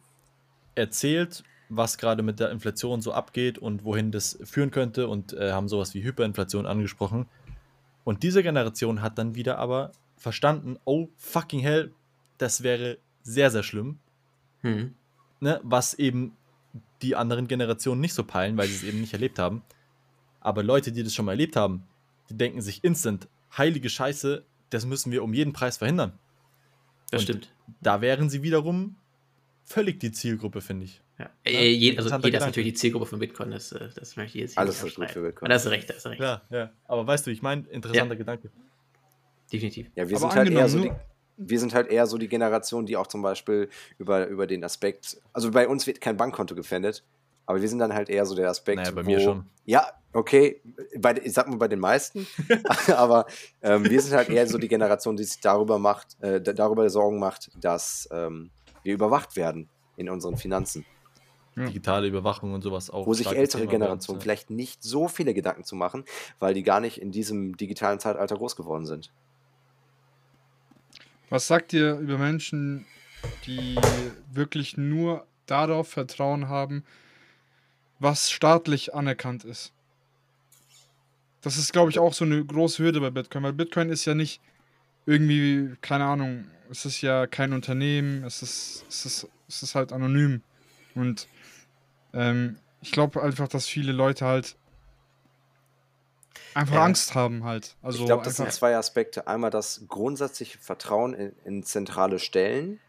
erzählt, 0.75 1.43
was 1.69 1.97
gerade 1.97 2.23
mit 2.23 2.39
der 2.39 2.51
Inflation 2.51 3.01
so 3.01 3.13
abgeht 3.13 3.57
und 3.57 3.83
wohin 3.83 4.11
das 4.11 4.37
führen 4.43 4.71
könnte 4.71 5.07
und 5.07 5.33
äh, 5.33 5.51
haben 5.51 5.67
sowas 5.67 5.93
wie 5.93 6.03
Hyperinflation 6.03 6.65
angesprochen. 6.65 7.27
Und 8.03 8.23
diese 8.23 8.43
Generation 8.43 9.01
hat 9.01 9.17
dann 9.17 9.35
wieder 9.35 9.59
aber 9.59 9.91
verstanden, 10.17 10.77
oh 10.85 11.09
fucking 11.17 11.59
hell, 11.59 11.91
das 12.37 12.63
wäre 12.63 12.97
sehr, 13.23 13.51
sehr 13.51 13.63
schlimm 13.63 13.99
hm, 14.63 14.95
ne, 15.41 15.59
was 15.63 15.93
eben 15.93 16.35
die 17.01 17.15
anderen 17.15 17.47
Generationen 17.47 18.01
nicht 18.01 18.13
so 18.13 18.23
peilen, 18.23 18.57
weil 18.57 18.67
sie 18.67 18.75
es 18.75 18.83
eben 18.83 19.01
nicht 19.01 19.13
erlebt 19.13 19.37
haben. 19.37 19.61
Aber 20.43 20.61
Leute, 20.61 20.91
die 20.91 21.03
das 21.03 21.15
schon 21.15 21.25
mal 21.25 21.31
erlebt 21.31 21.55
haben, 21.55 21.83
die 22.29 22.37
denken 22.37 22.61
sich 22.61 22.83
instant, 22.83 23.27
heilige 23.57 23.89
Scheiße, 23.89 24.43
das 24.69 24.85
müssen 24.85 25.11
wir 25.11 25.23
um 25.23 25.33
jeden 25.33 25.53
Preis 25.53 25.77
verhindern. 25.77 26.19
das 27.09 27.21
Und 27.21 27.23
stimmt. 27.23 27.53
Da 27.81 28.01
wären 28.01 28.29
sie 28.29 28.43
wiederum 28.43 28.95
völlig 29.63 29.99
die 29.99 30.11
Zielgruppe, 30.11 30.61
finde 30.61 30.85
ich. 30.85 31.01
Ja. 31.17 31.29
Äh, 31.45 31.69
je, 31.69 31.97
also 31.97 32.09
jeder 32.09 32.39
ist 32.39 32.45
natürlich 32.45 32.73
die 32.73 32.77
Zielgruppe 32.77 33.05
von 33.05 33.19
Bitcoin, 33.19 33.51
das, 33.51 33.71
äh, 33.71 33.87
das 33.95 34.17
möchte 34.17 34.37
ich 34.37 34.43
jetzt 34.43 34.57
Alles 34.57 34.83
nicht 34.83 34.91
ist 34.91 34.95
gut 34.97 35.11
für 35.11 35.21
Bitcoin. 35.21 35.45
Aber 35.45 35.49
da 35.49 35.55
hast 35.55 35.65
du 35.65 35.69
recht, 35.69 35.89
da 35.89 35.93
hast 35.93 36.05
du 36.05 36.09
recht. 36.09 36.21
Ja, 36.21 36.41
ja. 36.49 36.71
Aber 36.85 37.07
weißt 37.07 37.25
du, 37.25 37.31
ich 37.31 37.41
meine, 37.41 37.65
interessanter 37.69 38.15
Gedanke. 38.15 38.49
Definitiv. 39.51 39.87
Ja, 39.95 40.09
wir 40.09 40.17
Aber 40.17 40.29
sind 40.29 40.35
halt 40.35 40.51
eher 40.51 40.67
so 40.67 40.79
die, 40.79 40.91
wir 41.37 41.59
sind 41.59 41.73
halt 41.73 41.87
eher 41.87 42.07
so 42.07 42.17
die 42.17 42.27
Generation, 42.27 42.85
die 42.85 42.97
auch 42.97 43.07
zum 43.07 43.21
Beispiel 43.21 43.69
über, 43.97 44.27
über 44.27 44.47
den 44.47 44.63
Aspekt, 44.63 45.21
also 45.31 45.51
bei 45.51 45.67
uns 45.67 45.87
wird 45.87 46.01
kein 46.01 46.17
Bankkonto 46.17 46.55
gefändet, 46.55 47.03
aber 47.45 47.61
wir 47.61 47.69
sind 47.69 47.79
dann 47.79 47.93
halt 47.93 48.09
eher 48.09 48.25
so 48.25 48.35
der 48.35 48.49
Aspekt. 48.49 48.77
Naja, 48.77 48.91
bei 48.91 49.05
wo, 49.05 49.09
mir 49.09 49.19
schon. 49.19 49.45
Ja, 49.65 49.87
okay, 50.13 50.61
bei, 50.97 51.15
ich 51.23 51.33
sag 51.33 51.47
mal 51.47 51.57
bei 51.57 51.67
den 51.67 51.79
meisten, 51.79 52.27
aber 52.95 53.25
ähm, 53.61 53.83
wir 53.89 54.01
sind 54.01 54.13
halt 54.13 54.29
eher 54.29 54.47
so 54.47 54.57
die 54.57 54.67
Generation, 54.67 55.15
die 55.15 55.23
sich 55.23 55.39
darüber 55.41 55.79
macht, 55.79 56.21
äh, 56.21 56.41
da- 56.41 56.53
darüber 56.53 56.89
Sorgen 56.89 57.19
macht, 57.19 57.51
dass 57.59 58.07
ähm, 58.11 58.51
wir 58.83 58.93
überwacht 58.93 59.35
werden 59.35 59.69
in 59.97 60.09
unseren 60.09 60.37
Finanzen. 60.37 60.85
Ja. 61.55 61.65
Digitale 61.65 62.07
Überwachung 62.07 62.53
und 62.53 62.63
sowas 62.63 62.89
auch. 62.89 63.05
Wo 63.05 63.13
sich 63.13 63.27
ältere 63.27 63.67
Generationen 63.67 64.19
ja. 64.19 64.23
vielleicht 64.23 64.49
nicht 64.49 64.81
so 64.81 65.07
viele 65.07 65.35
Gedanken 65.35 65.63
zu 65.63 65.75
machen, 65.75 66.03
weil 66.39 66.55
die 66.55 66.63
gar 66.63 66.79
nicht 66.79 66.99
in 66.99 67.11
diesem 67.11 67.57
digitalen 67.57 67.99
Zeitalter 67.99 68.35
groß 68.37 68.55
geworden 68.55 68.87
sind. 68.87 69.11
Was 71.29 71.47
sagt 71.47 71.73
ihr 71.73 71.97
über 71.99 72.17
Menschen, 72.17 72.85
die 73.45 73.75
wirklich 74.31 74.77
nur 74.77 75.27
darauf 75.45 75.89
Vertrauen 75.89 76.49
haben, 76.49 76.83
was 77.99 78.31
staatlich 78.31 78.93
anerkannt 78.93 79.45
ist? 79.45 79.71
Das 81.41 81.57
ist, 81.57 81.73
glaube 81.73 81.91
ich, 81.91 81.99
auch 81.99 82.13
so 82.13 82.23
eine 82.25 82.43
große 82.43 82.81
Hürde 82.83 83.01
bei 83.01 83.09
Bitcoin, 83.09 83.43
weil 83.43 83.53
Bitcoin 83.53 83.89
ist 83.89 84.05
ja 84.05 84.15
nicht 84.15 84.41
irgendwie, 85.05 85.75
keine 85.81 86.05
Ahnung, 86.05 86.45
es 86.71 86.85
ist 86.85 87.01
ja 87.01 87.27
kein 87.27 87.53
Unternehmen, 87.53 88.23
es 88.23 88.41
ist, 88.41 88.85
es 88.87 89.05
ist, 89.05 89.27
es 89.47 89.63
ist 89.63 89.75
halt 89.75 89.91
anonym. 89.91 90.41
Und 90.95 91.27
ähm, 92.13 92.57
ich 92.81 92.91
glaube 92.91 93.21
einfach, 93.21 93.47
dass 93.47 93.67
viele 93.67 93.91
Leute 93.91 94.25
halt 94.25 94.55
einfach 96.53 96.75
Ja. 96.75 96.85
Angst 96.85 97.15
haben 97.15 97.43
halt. 97.43 97.75
Also 97.81 97.99
ich 97.99 98.05
glaube, 98.05 98.23
das 98.23 98.37
sind 98.37 98.51
zwei 98.51 98.75
Aspekte. 98.77 99.27
Einmal 99.27 99.49
das 99.49 99.81
grundsätzliche 99.87 100.57
Vertrauen 100.59 101.13
in, 101.13 101.33
in 101.43 101.63
zentrale 101.63 102.19
Stellen 102.19 102.79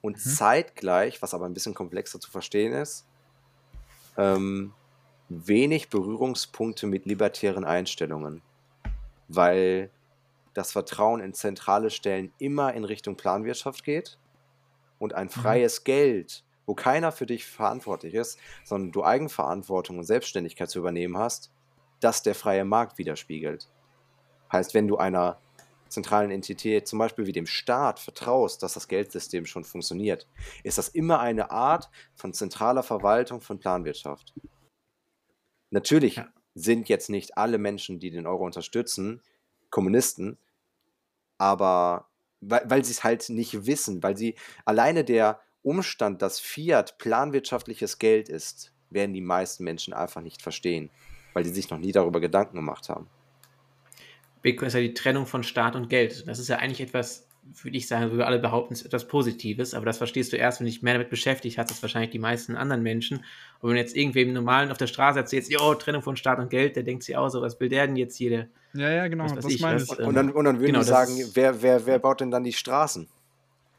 und 0.00 0.16
Mhm. 0.16 0.30
zeitgleich, 0.30 1.22
was 1.22 1.34
aber 1.34 1.46
ein 1.46 1.54
bisschen 1.54 1.74
komplexer 1.74 2.20
zu 2.20 2.30
verstehen 2.30 2.72
ist, 2.72 3.04
ähm, 4.16 4.72
wenig 5.28 5.88
Berührungspunkte 5.88 6.86
mit 6.86 7.06
libertären 7.06 7.64
Einstellungen. 7.64 8.42
Weil 9.28 9.90
das 10.54 10.72
Vertrauen 10.72 11.20
in 11.20 11.34
zentrale 11.34 11.90
Stellen 11.90 12.32
immer 12.38 12.74
in 12.74 12.84
Richtung 12.84 13.16
Planwirtschaft 13.16 13.84
geht 13.84 14.18
und 14.98 15.14
ein 15.14 15.30
freies 15.30 15.84
Geld, 15.84 16.44
wo 16.66 16.74
keiner 16.74 17.10
für 17.12 17.26
dich 17.26 17.46
verantwortlich 17.46 18.14
ist, 18.14 18.38
sondern 18.64 18.92
du 18.92 19.04
Eigenverantwortung 19.04 19.98
und 19.98 20.04
Selbstständigkeit 20.04 20.70
zu 20.70 20.78
übernehmen 20.78 21.16
hast, 21.16 21.50
das 22.00 22.22
der 22.22 22.34
freie 22.34 22.64
Markt 22.64 22.98
widerspiegelt. 22.98 23.68
Heißt, 24.52 24.74
wenn 24.74 24.88
du 24.88 24.98
einer 24.98 25.38
zentralen 25.92 26.30
Entität, 26.30 26.88
zum 26.88 26.98
Beispiel 26.98 27.26
wie 27.26 27.32
dem 27.32 27.46
Staat, 27.46 28.00
vertraust, 28.00 28.62
dass 28.62 28.74
das 28.74 28.88
Geldsystem 28.88 29.46
schon 29.46 29.64
funktioniert, 29.64 30.26
ist 30.64 30.78
das 30.78 30.88
immer 30.88 31.20
eine 31.20 31.50
Art 31.50 31.90
von 32.14 32.32
zentraler 32.32 32.82
Verwaltung 32.82 33.40
von 33.40 33.58
Planwirtschaft. 33.58 34.34
Natürlich 35.70 36.16
Ja. 36.16 36.32
sind 36.54 36.88
jetzt 36.88 37.08
nicht 37.08 37.38
alle 37.38 37.58
Menschen, 37.58 37.98
die 37.98 38.10
den 38.10 38.26
Euro 38.26 38.44
unterstützen, 38.44 39.22
Kommunisten, 39.70 40.38
aber 41.38 42.08
weil, 42.40 42.62
weil 42.68 42.84
sie 42.84 42.92
es 42.92 43.04
halt 43.04 43.28
nicht 43.28 43.66
wissen, 43.66 44.02
weil 44.02 44.16
sie 44.16 44.34
alleine 44.64 45.04
der 45.04 45.40
Umstand, 45.62 46.20
dass 46.20 46.40
Fiat 46.40 46.98
planwirtschaftliches 46.98 47.98
Geld 47.98 48.28
ist, 48.28 48.72
werden 48.90 49.14
die 49.14 49.20
meisten 49.20 49.64
Menschen 49.64 49.94
einfach 49.94 50.20
nicht 50.20 50.42
verstehen, 50.42 50.90
weil 51.32 51.44
die 51.44 51.50
sich 51.50 51.70
noch 51.70 51.78
nie 51.78 51.92
darüber 51.92 52.20
Gedanken 52.20 52.56
gemacht 52.56 52.88
haben. 52.88 53.08
Bitcoin 54.42 54.68
ist 54.68 54.74
ja 54.74 54.80
die 54.80 54.94
Trennung 54.94 55.26
von 55.26 55.42
Staat 55.42 55.76
und 55.76 55.88
Geld. 55.88 56.26
Das 56.26 56.38
ist 56.38 56.48
ja 56.48 56.56
eigentlich 56.56 56.80
etwas, 56.80 57.28
würde 57.62 57.76
ich 57.76 57.88
sagen, 57.88 58.16
wir 58.16 58.26
alle 58.26 58.38
behaupten, 58.38 58.74
ist 58.74 58.84
etwas 58.84 59.08
Positives, 59.08 59.74
aber 59.74 59.86
das 59.86 59.98
verstehst 59.98 60.32
du 60.32 60.36
erst, 60.36 60.60
wenn 60.60 60.66
du 60.66 60.72
dich 60.72 60.82
mehr 60.82 60.94
damit 60.94 61.10
beschäftigt 61.10 61.58
hast, 61.58 61.70
als 61.70 61.82
wahrscheinlich 61.82 62.10
die 62.10 62.18
meisten 62.18 62.56
anderen 62.56 62.82
Menschen. 62.82 63.24
Und 63.60 63.70
wenn 63.70 63.76
du 63.76 63.80
jetzt 63.80 63.96
irgendwem 63.96 64.32
Normalen 64.32 64.70
auf 64.70 64.78
der 64.78 64.86
Straße 64.86 65.18
erzählst, 65.18 65.50
jo, 65.50 65.74
Trennung 65.74 66.02
von 66.02 66.16
Staat 66.16 66.38
und 66.38 66.50
Geld, 66.50 66.76
der 66.76 66.82
denkt 66.82 67.04
sich 67.04 67.16
auch 67.16 67.28
so, 67.28 67.40
was 67.40 67.58
will 67.60 67.68
der 67.68 67.86
denn 67.86 67.96
jetzt 67.96 68.16
hier? 68.16 68.30
Der, 68.30 68.48
ja, 68.74 68.90
ja, 68.90 69.08
genau, 69.08 69.24
was 69.24 69.36
weiß 69.36 69.44
das 69.44 69.52
ich, 69.52 69.60
meine 69.60 69.80
was, 69.80 69.98
ich. 69.98 70.04
Und 70.04 70.14
dann, 70.14 70.30
und 70.30 70.44
dann 70.44 70.58
würden 70.58 70.72
Genau, 70.72 70.80
die 70.82 70.88
das 70.88 71.08
sagen, 71.08 71.30
wer, 71.34 71.62
wer, 71.62 71.86
wer 71.86 71.98
baut 71.98 72.20
denn 72.20 72.30
dann 72.30 72.44
die 72.44 72.52
Straßen? 72.52 73.08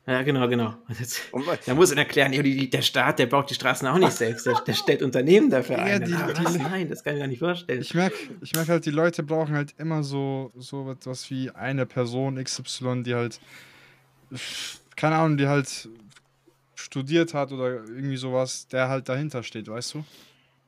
Ja, 0.05 0.21
genau, 0.23 0.47
genau. 0.47 0.75
Jetzt, 0.99 1.21
Und, 1.31 1.45
da 1.65 1.73
muss 1.75 1.91
er 1.91 1.97
erklären, 1.97 2.31
der 2.69 2.81
Staat, 2.81 3.19
der 3.19 3.25
baut 3.27 3.49
die 3.49 3.53
Straßen 3.53 3.88
auch 3.88 3.97
nicht 3.97 4.11
selbst, 4.13 4.45
der, 4.45 4.55
der 4.61 4.73
stellt 4.73 5.01
Unternehmen 5.01 5.49
dafür 5.49 5.77
Ja, 5.77 5.84
ein. 5.84 6.03
die- 6.05 6.13
Ah, 6.13 6.31
die-? 6.34 6.57
Nein, 6.57 6.89
das 6.89 7.03
kann 7.03 7.13
ich 7.13 7.17
mir 7.17 7.23
gar 7.23 7.27
nicht 7.27 7.39
vorstellen. 7.39 7.81
Ich 7.81 7.93
merke 7.93 8.15
ich 8.41 8.53
merk 8.53 8.67
halt, 8.67 8.85
die 8.85 8.91
Leute 8.91 9.23
brauchen 9.23 9.55
halt 9.55 9.73
immer 9.77 10.03
so, 10.03 10.51
so 10.57 10.91
etwas 10.91 11.30
wie 11.30 11.49
eine 11.51 11.85
Person 11.85 12.35
XY, 12.43 13.03
die 13.03 13.15
halt, 13.15 13.39
keine 14.95 15.15
Ahnung, 15.15 15.38
die 15.38 15.47
halt 15.47 15.88
studiert 16.75 17.34
hat 17.34 17.51
oder 17.51 17.69
irgendwie 17.85 18.17
sowas, 18.17 18.67
der 18.67 18.89
halt 18.89 19.07
dahinter 19.09 19.43
steht, 19.43 19.67
weißt 19.67 19.95
du? 19.95 20.03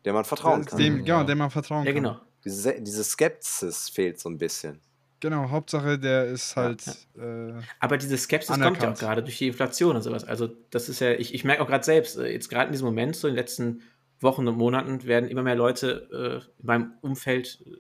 der 0.06 0.14
man 0.14 0.24
vertrauen 0.24 0.64
kann. 0.64 0.78
Dem, 0.78 0.98
Ja. 1.00 1.04
genau, 1.18 1.24
dem 1.24 1.40
man 1.40 1.50
vertrauen 1.50 1.84
ja, 1.84 1.92
kann. 1.92 2.04
genau. 2.04 2.20
Diese, 2.44 2.80
diese 2.80 3.04
Skepsis 3.04 3.90
fehlt 3.90 4.20
so 4.20 4.30
ein 4.30 4.38
bisschen. 4.38 4.80
Genau, 5.26 5.50
Hauptsache, 5.50 5.98
der 5.98 6.26
ist 6.26 6.56
Ja, 6.56 6.62
halt. 6.62 6.86
Äh, 7.18 7.54
Aber 7.80 7.98
diese 7.98 8.16
Skepsis 8.16 8.50
kommt 8.50 8.62
ja 8.62 8.68
Anerkannt. 8.68 8.98
auch 8.98 9.00
gerade 9.00 9.24
durch 9.24 9.40
die 9.40 9.48
Inflation 9.48 9.96
und 9.96 10.04
sowas. 10.04 10.24
Also, 10.24 10.52
das 10.70 10.88
ist 10.88 11.02
ja, 11.02 11.14
ich, 11.14 11.34
ich 11.34 11.44
merke 11.44 11.64
auch 11.64 11.68
gerade 11.68 11.84
selbst, 11.84 12.20
äh, 12.20 12.32
jetzt 12.32 12.48
gerade 12.48 12.68
in 12.68 12.74
diesem 12.74 12.86
Moment, 12.86 13.16
so 13.16 13.28
in 13.28 13.34
den 13.34 13.40
letzten 13.40 13.82
Wochen 14.20 14.48
und 14.48 14.56
Monaten, 14.56 15.04
werden 15.06 15.28
immer 15.28 15.42
mehr 15.42 15.56
Leute 15.56 16.08
äh, 16.14 16.36
in 16.62 16.66
meinem 16.68 16.94
Umfeld 17.02 17.60
äh, 17.66 17.72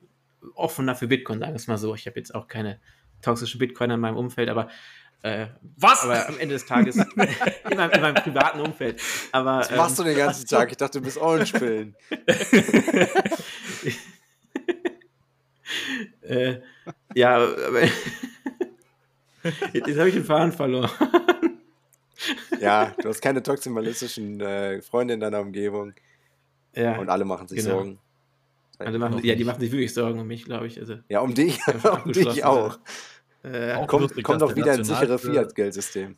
offener 0.56 0.96
für 0.96 1.06
Bitcoin, 1.06 1.38
sagen 1.38 1.52
wir 1.52 1.58
es 1.58 1.68
mal 1.68 1.78
so. 1.78 1.94
Ich 1.94 2.08
habe 2.08 2.18
jetzt 2.18 2.34
auch 2.34 2.48
keine 2.48 2.80
toxischen 3.22 3.60
Bitcoiner 3.60 3.94
in 3.94 4.00
meinem 4.00 4.18
Umfeld, 4.18 4.50
aber, 4.50 4.68
äh, 5.22 5.46
Was? 5.78 6.02
aber 6.02 6.28
am 6.28 6.40
Ende 6.40 6.56
des 6.56 6.66
Tages 6.66 6.96
in, 7.06 7.06
meinem, 7.16 7.92
in 7.92 8.02
meinem 8.02 8.16
privaten 8.16 8.60
Umfeld. 8.60 9.00
Aber, 9.32 9.60
Was 9.60 9.70
machst 9.70 10.00
du 10.00 10.02
ähm, 10.02 10.10
den 10.10 10.18
ganzen 10.18 10.48
Tag? 10.48 10.72
Ich 10.72 10.78
dachte, 10.78 10.98
du 10.98 11.06
bist 11.06 11.20
Orange-Pillen. 11.20 11.96
äh, 16.22 16.56
ja, 17.14 17.36
aber 17.38 17.82
jetzt 19.74 19.98
habe 19.98 20.10
ich 20.10 20.16
den 20.16 20.24
Faden 20.26 20.52
verloren. 20.52 20.90
Ja, 22.60 22.96
du 23.02 23.10
hast 23.10 23.22
keine 23.22 23.44
toximalistischen 23.44 24.40
äh, 24.42 24.82
Freunde 24.82 25.14
in 25.16 25.20
deiner 25.20 25.42
Umgebung 25.42 25.94
Ja, 26.76 26.98
und 26.98 27.10
alle 27.10 27.26
machen 27.26 27.48
sich 27.48 27.60
Genau. 27.60 27.76
Sorgen. 27.76 28.00
alle 28.80 28.98
machen, 28.98 29.20
ja, 29.24 29.36
die 29.36 29.44
machen 29.44 29.60
sich 29.60 29.72
wirklich 29.72 29.94
Sorgen 29.94 30.20
um 30.20 30.28
mich, 30.28 30.46
glaube 30.46 30.68
ich. 30.68 30.80
Also, 30.80 30.96
Ja, 31.10 31.20
um 31.20 31.34
dich, 31.34 31.60
um 32.06 32.12
dich 32.12 32.44
auch. 32.44 32.80
äh, 33.44 33.74
Auch 33.74 33.88
Komm, 33.88 34.04
lustig, 34.04 34.26
doch 34.26 34.38
der 34.40 34.56
wieder 34.56 34.74
ins 34.74 34.88
sichere 34.88 35.20
Fiat-Geldsystem. 35.20 36.18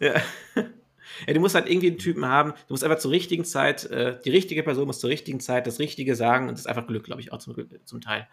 Ja. 0.00 0.14
ja, 1.26 1.32
du 1.34 1.40
musst 1.40 1.54
halt 1.54 1.68
irgendwie 1.68 1.88
einen 1.88 1.98
Typen 1.98 2.26
haben, 2.26 2.50
du 2.50 2.74
musst 2.74 2.84
einfach 2.84 2.98
zur 2.98 3.12
richtigen 3.12 3.44
Zeit, 3.44 3.84
äh, 3.86 4.18
die 4.24 4.30
richtige 4.30 4.62
Person 4.62 4.86
muss 4.86 4.98
zur 5.00 5.10
richtigen 5.10 5.40
Zeit 5.40 5.66
das 5.66 5.78
Richtige 5.78 6.16
sagen 6.16 6.48
und 6.48 6.52
das 6.54 6.60
ist 6.62 6.66
einfach 6.66 6.86
Glück, 6.86 7.04
glaube 7.04 7.20
ich, 7.20 7.32
auch 7.32 7.38
zum, 7.38 7.54
zum 7.84 8.00
Teil. 8.00 8.28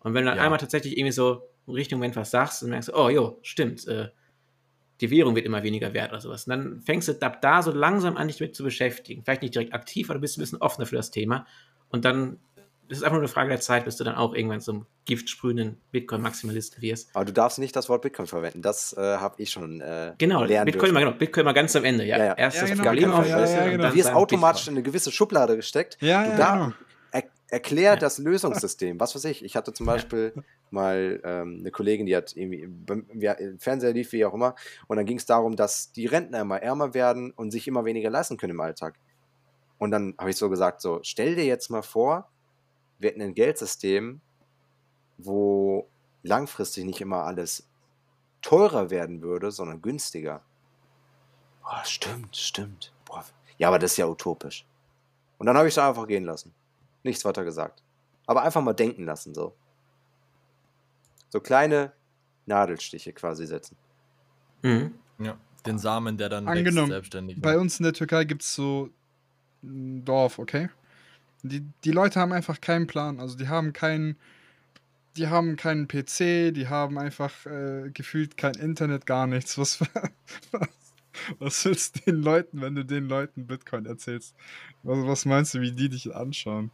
Und 0.00 0.14
wenn 0.14 0.24
du 0.24 0.30
dann 0.30 0.38
Ja. 0.38 0.44
einmal 0.44 0.58
tatsächlich 0.58 0.96
irgendwie 0.96 1.12
so 1.12 1.42
im 1.66 1.74
richtigen 1.74 1.98
Moment 1.98 2.16
was 2.16 2.30
sagst 2.30 2.62
und 2.62 2.70
merkst, 2.70 2.92
oh 2.94 3.08
jo, 3.08 3.38
stimmt, 3.42 3.86
äh, 3.88 4.08
die 5.00 5.10
Währung 5.10 5.34
wird 5.36 5.44
immer 5.44 5.62
weniger 5.62 5.92
wert 5.92 6.12
oder 6.12 6.20
sowas. 6.20 6.46
Und 6.46 6.50
dann 6.50 6.80
fängst 6.80 7.08
du 7.08 7.12
ab 7.20 7.42
da 7.42 7.62
so 7.62 7.70
langsam 7.70 8.16
an, 8.16 8.28
dich 8.28 8.38
damit 8.38 8.54
zu 8.56 8.62
beschäftigen. 8.64 9.22
Vielleicht 9.24 9.42
nicht 9.42 9.54
direkt 9.54 9.74
aktiv, 9.74 10.08
aber 10.08 10.14
du 10.14 10.20
bist 10.22 10.38
ein 10.38 10.40
bisschen 10.40 10.60
offener 10.62 10.86
für 10.86 10.96
das 10.96 11.10
Thema. 11.10 11.46
Und 11.90 12.04
dann 12.04 12.38
ist 12.88 12.98
es 12.98 13.02
einfach 13.02 13.14
nur 13.14 13.22
eine 13.22 13.28
Frage 13.28 13.48
der 13.50 13.60
Zeit, 13.60 13.84
bis 13.84 13.96
du 13.96 14.04
dann 14.04 14.14
auch 14.14 14.32
irgendwann 14.32 14.60
so 14.60 14.70
einem 14.72 14.86
giftsprühenden 15.06 15.80
Bitcoin-Maximalisten 15.90 16.80
wirst. 16.82 17.10
Aber 17.14 17.24
du 17.24 17.32
darfst 17.32 17.58
nicht 17.58 17.74
das 17.74 17.88
Wort 17.88 18.00
Bitcoin 18.02 18.26
verwenden. 18.28 18.62
Das 18.62 18.92
äh, 18.96 19.00
habe 19.00 19.42
ich 19.42 19.50
schon 19.50 19.80
äh, 19.80 20.14
Genau, 20.18 20.44
lernen 20.44 20.66
Bitcoin 20.70 20.90
immer, 20.90 21.00
genau, 21.00 21.12
Bitcoin 21.12 21.44
mal 21.44 21.52
ganz 21.52 21.74
am 21.76 21.84
Ende, 21.84 22.04
ja. 22.04 22.16
Ja, 22.16 22.24
ja. 22.26 22.34
Erst 22.34 22.56
Ja, 22.56 22.62
das 22.62 22.70
genau, 22.70 22.84
Problem 22.84 23.10
genau, 23.10 23.22
ja, 23.24 23.44
ja, 23.44 23.70
genau. 23.70 23.88
Du 23.88 23.94
wirst 23.96 24.12
automatisch 24.14 24.62
Bitcoin. 24.62 24.74
in 24.74 24.78
eine 24.78 24.82
gewisse 24.84 25.10
Schublade 25.12 25.56
gesteckt. 25.56 25.98
ja, 26.00 26.22
du 26.24 26.30
ja, 26.30 26.36
da- 26.36 26.72
genau. 27.48 27.50
Er, 27.50 27.52
erklär 27.56 27.92
Ja. 27.92 27.96
das 27.96 28.18
Lösungssystem. 28.18 28.98
Was 29.00 29.14
weiß 29.14 29.24
ich. 29.26 29.44
Ich 29.44 29.56
hatte 29.56 29.72
zum 29.72 29.86
Beispiel 29.86 30.32
mal 30.70 31.20
ähm, 31.24 31.58
eine 31.60 31.70
Kollegin, 31.70 32.06
die 32.06 32.16
hat 32.16 32.36
irgendwie 32.36 32.62
im 32.62 33.58
Fernseher 33.58 33.92
lief, 33.92 34.12
wie 34.12 34.24
auch 34.24 34.34
immer. 34.34 34.54
Und 34.88 34.96
dann 34.96 35.06
ging 35.06 35.18
es 35.18 35.26
darum, 35.26 35.56
dass 35.56 35.92
die 35.92 36.06
Rentner 36.06 36.40
immer 36.40 36.60
ärmer 36.60 36.94
werden 36.94 37.30
und 37.32 37.50
sich 37.50 37.68
immer 37.68 37.84
weniger 37.84 38.10
leisten 38.10 38.36
können 38.36 38.52
im 38.52 38.60
Alltag. 38.60 38.98
Und 39.78 39.90
dann 39.90 40.14
habe 40.18 40.30
ich 40.30 40.36
so 40.36 40.48
gesagt: 40.50 40.80
So, 40.80 41.00
stell 41.02 41.34
dir 41.36 41.44
jetzt 41.44 41.70
mal 41.70 41.82
vor, 41.82 42.28
wir 42.98 43.10
hätten 43.10 43.22
ein 43.22 43.34
Geldsystem, 43.34 44.20
wo 45.18 45.88
langfristig 46.22 46.84
nicht 46.84 47.00
immer 47.00 47.24
alles 47.24 47.68
teurer 48.42 48.90
werden 48.90 49.22
würde, 49.22 49.50
sondern 49.50 49.82
günstiger. 49.82 50.42
Boah, 51.62 51.82
stimmt, 51.84 52.36
stimmt. 52.36 52.92
Boah. 53.04 53.24
Ja, 53.58 53.68
aber 53.68 53.78
das 53.78 53.92
ist 53.92 53.96
ja 53.98 54.06
utopisch. 54.06 54.66
Und 55.38 55.46
dann 55.46 55.56
habe 55.56 55.68
ich 55.68 55.74
es 55.74 55.78
einfach 55.78 56.06
gehen 56.06 56.24
lassen. 56.24 56.54
Nichts 57.06 57.24
weiter 57.24 57.44
gesagt. 57.44 57.82
Aber 58.26 58.42
einfach 58.42 58.60
mal 58.60 58.72
denken 58.72 59.04
lassen, 59.04 59.32
so. 59.32 59.54
So 61.28 61.40
kleine 61.40 61.92
Nadelstiche 62.46 63.12
quasi 63.12 63.46
setzen. 63.46 63.76
Mhm. 64.62 64.94
Ja, 65.20 65.38
den 65.64 65.78
Samen, 65.78 66.18
der 66.18 66.28
dann 66.28 66.48
Angenommen, 66.48 66.76
wächst 66.78 66.90
selbstständig. 66.90 67.40
Bei 67.40 67.58
uns 67.58 67.78
in 67.78 67.84
der 67.84 67.92
Türkei 67.92 68.24
gibt 68.24 68.42
es 68.42 68.54
so 68.54 68.90
ein 69.62 70.04
Dorf, 70.04 70.40
okay? 70.40 70.68
Die, 71.42 71.64
die 71.84 71.92
Leute 71.92 72.18
haben 72.18 72.32
einfach 72.32 72.60
keinen 72.60 72.88
Plan. 72.88 73.20
Also 73.20 73.36
die 73.36 73.48
haben 73.48 73.72
keinen. 73.72 74.16
Die 75.16 75.28
haben 75.28 75.56
keinen 75.56 75.88
PC, 75.88 76.52
die 76.52 76.66
haben 76.68 76.98
einfach 76.98 77.46
äh, 77.46 77.90
gefühlt 77.94 78.36
kein 78.36 78.54
Internet, 78.54 79.06
gar 79.06 79.26
nichts. 79.26 79.56
Was, 79.56 79.80
was, 79.80 79.88
was 81.38 81.64
willst 81.64 81.96
du 81.96 82.10
den 82.10 82.22
Leuten, 82.22 82.60
wenn 82.60 82.74
du 82.74 82.84
den 82.84 83.08
Leuten 83.08 83.46
Bitcoin 83.46 83.86
erzählst? 83.86 84.34
Was, 84.82 85.06
was 85.06 85.24
meinst 85.24 85.54
du, 85.54 85.60
wie 85.62 85.72
die 85.72 85.88
dich 85.88 86.14
anschauen? 86.14 86.70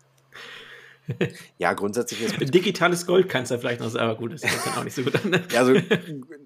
Ja, 1.59 1.72
grundsätzlich 1.72 2.22
ist 2.22 2.54
Digitales 2.54 3.06
Gold 3.06 3.28
kannst 3.28 3.50
du 3.50 3.56
ja 3.56 3.60
vielleicht 3.60 3.80
noch 3.80 3.90
sagen, 3.90 4.04
aber 4.09 4.18
gut, 4.18 4.32
das 4.32 4.40
dann 4.40 4.74
auch 4.74 4.84
nicht 4.84 4.94
so 4.94 5.02
gut 5.02 5.14
an. 5.16 5.32
Ja, 5.52 5.60
also, 5.60 5.74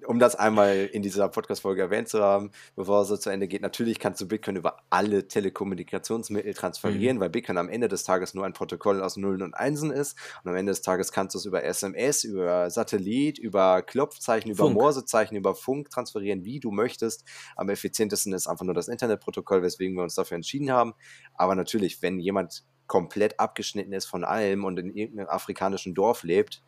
um 0.07 0.19
das 0.19 0.35
einmal 0.35 0.89
in 0.91 1.01
dieser 1.01 1.29
Podcast-Folge 1.29 1.81
erwähnt 1.83 2.09
zu 2.09 2.21
haben, 2.21 2.51
bevor 2.75 3.01
es 3.01 3.07
so 3.07 3.17
zu 3.17 3.29
Ende 3.29 3.47
geht, 3.47 3.61
natürlich 3.61 3.99
kannst 3.99 4.19
du 4.19 4.27
Bitcoin 4.27 4.55
über 4.55 4.77
alle 4.89 5.27
Telekommunikationsmittel 5.27 6.53
transferieren, 6.53 7.19
weil 7.19 7.29
Bitcoin 7.29 7.57
am 7.57 7.69
Ende 7.69 7.87
des 7.87 8.03
Tages 8.03 8.33
nur 8.33 8.45
ein 8.45 8.53
Protokoll 8.53 9.01
aus 9.01 9.17
Nullen 9.17 9.43
und 9.43 9.53
Einsen 9.53 9.91
ist. 9.91 10.17
Und 10.43 10.51
am 10.51 10.57
Ende 10.57 10.71
des 10.71 10.81
Tages 10.81 11.11
kannst 11.11 11.35
du 11.35 11.39
es 11.39 11.45
über 11.45 11.63
SMS, 11.63 12.23
über 12.23 12.69
Satellit, 12.69 13.37
über 13.37 13.81
Klopfzeichen, 13.83 14.51
über 14.51 14.65
Funk. 14.65 14.75
Morsezeichen, 14.75 15.35
über 15.35 15.55
Funk 15.55 15.89
transferieren, 15.91 16.45
wie 16.45 16.59
du 16.59 16.71
möchtest. 16.71 17.23
Am 17.55 17.69
effizientesten 17.69 18.33
ist 18.33 18.47
einfach 18.47 18.65
nur 18.65 18.75
das 18.75 18.87
Internetprotokoll, 18.87 19.61
weswegen 19.61 19.95
wir 19.95 20.03
uns 20.03 20.15
dafür 20.15 20.35
entschieden 20.35 20.71
haben. 20.71 20.93
Aber 21.35 21.55
natürlich, 21.55 22.01
wenn 22.01 22.19
jemand 22.19 22.63
komplett 22.87 23.39
abgeschnitten 23.39 23.93
ist 23.93 24.05
von 24.05 24.23
allem 24.23 24.63
und 24.65 24.79
in 24.79 24.95
irgendeinem 24.95 25.29
afrikanischen 25.29 25.93
Dorf 25.93 26.23
lebt, 26.23 26.61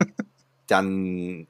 dann 0.66 1.46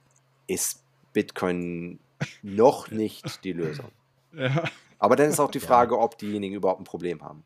ist 0.46 0.84
Bitcoin 1.12 2.00
noch 2.42 2.90
nicht 2.90 3.44
die 3.44 3.52
Lösung. 3.52 3.90
Ja. 4.30 4.62
Aber 4.98 5.16
dann 5.16 5.30
ist 5.30 5.40
auch 5.40 5.50
die 5.50 5.58
Frage, 5.58 5.98
ob 5.98 6.18
diejenigen 6.18 6.54
überhaupt 6.54 6.82
ein 6.82 6.84
Problem 6.84 7.22
haben. 7.22 7.42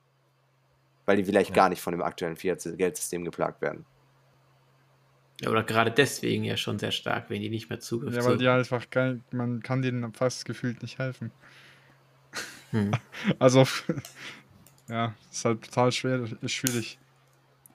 Weil 1.06 1.16
die 1.16 1.24
vielleicht 1.24 1.51
Ja. 1.51 1.55
gar 1.56 1.68
nicht 1.68 1.80
von 1.80 1.93
dem 1.93 2.02
aktuellen 2.02 2.34
Fiat-Geldsystem 2.36 3.24
geplagt 3.24 3.62
werden. 3.62 3.86
Ja, 5.40 5.51
oder 5.51 5.62
gerade 5.62 5.93
deswegen 5.93 6.43
ja 6.43 6.56
schon 6.56 6.80
sehr 6.80 6.90
stark, 6.90 7.30
wenn 7.30 7.40
die 7.40 7.51
nicht 7.51 7.70
mehr 7.70 7.78
Zugriff 7.78 8.14
Ja, 8.14 8.24
weil 8.24 8.36
die 8.36 8.48
einfach 8.48 8.90
kein, 8.90 9.22
man 9.30 9.62
kann 9.62 9.80
denen 9.80 10.12
fast 10.12 10.44
gefühlt 10.44 10.82
nicht 10.82 10.98
helfen. 10.98 11.30
Hm. 12.70 12.90
Also, 13.39 13.64
ja, 14.93 15.14
ist 15.31 15.44
halt 15.44 15.62
total 15.62 15.90
schwer, 15.90 16.28
ist 16.40 16.52
schwierig. 16.52 16.98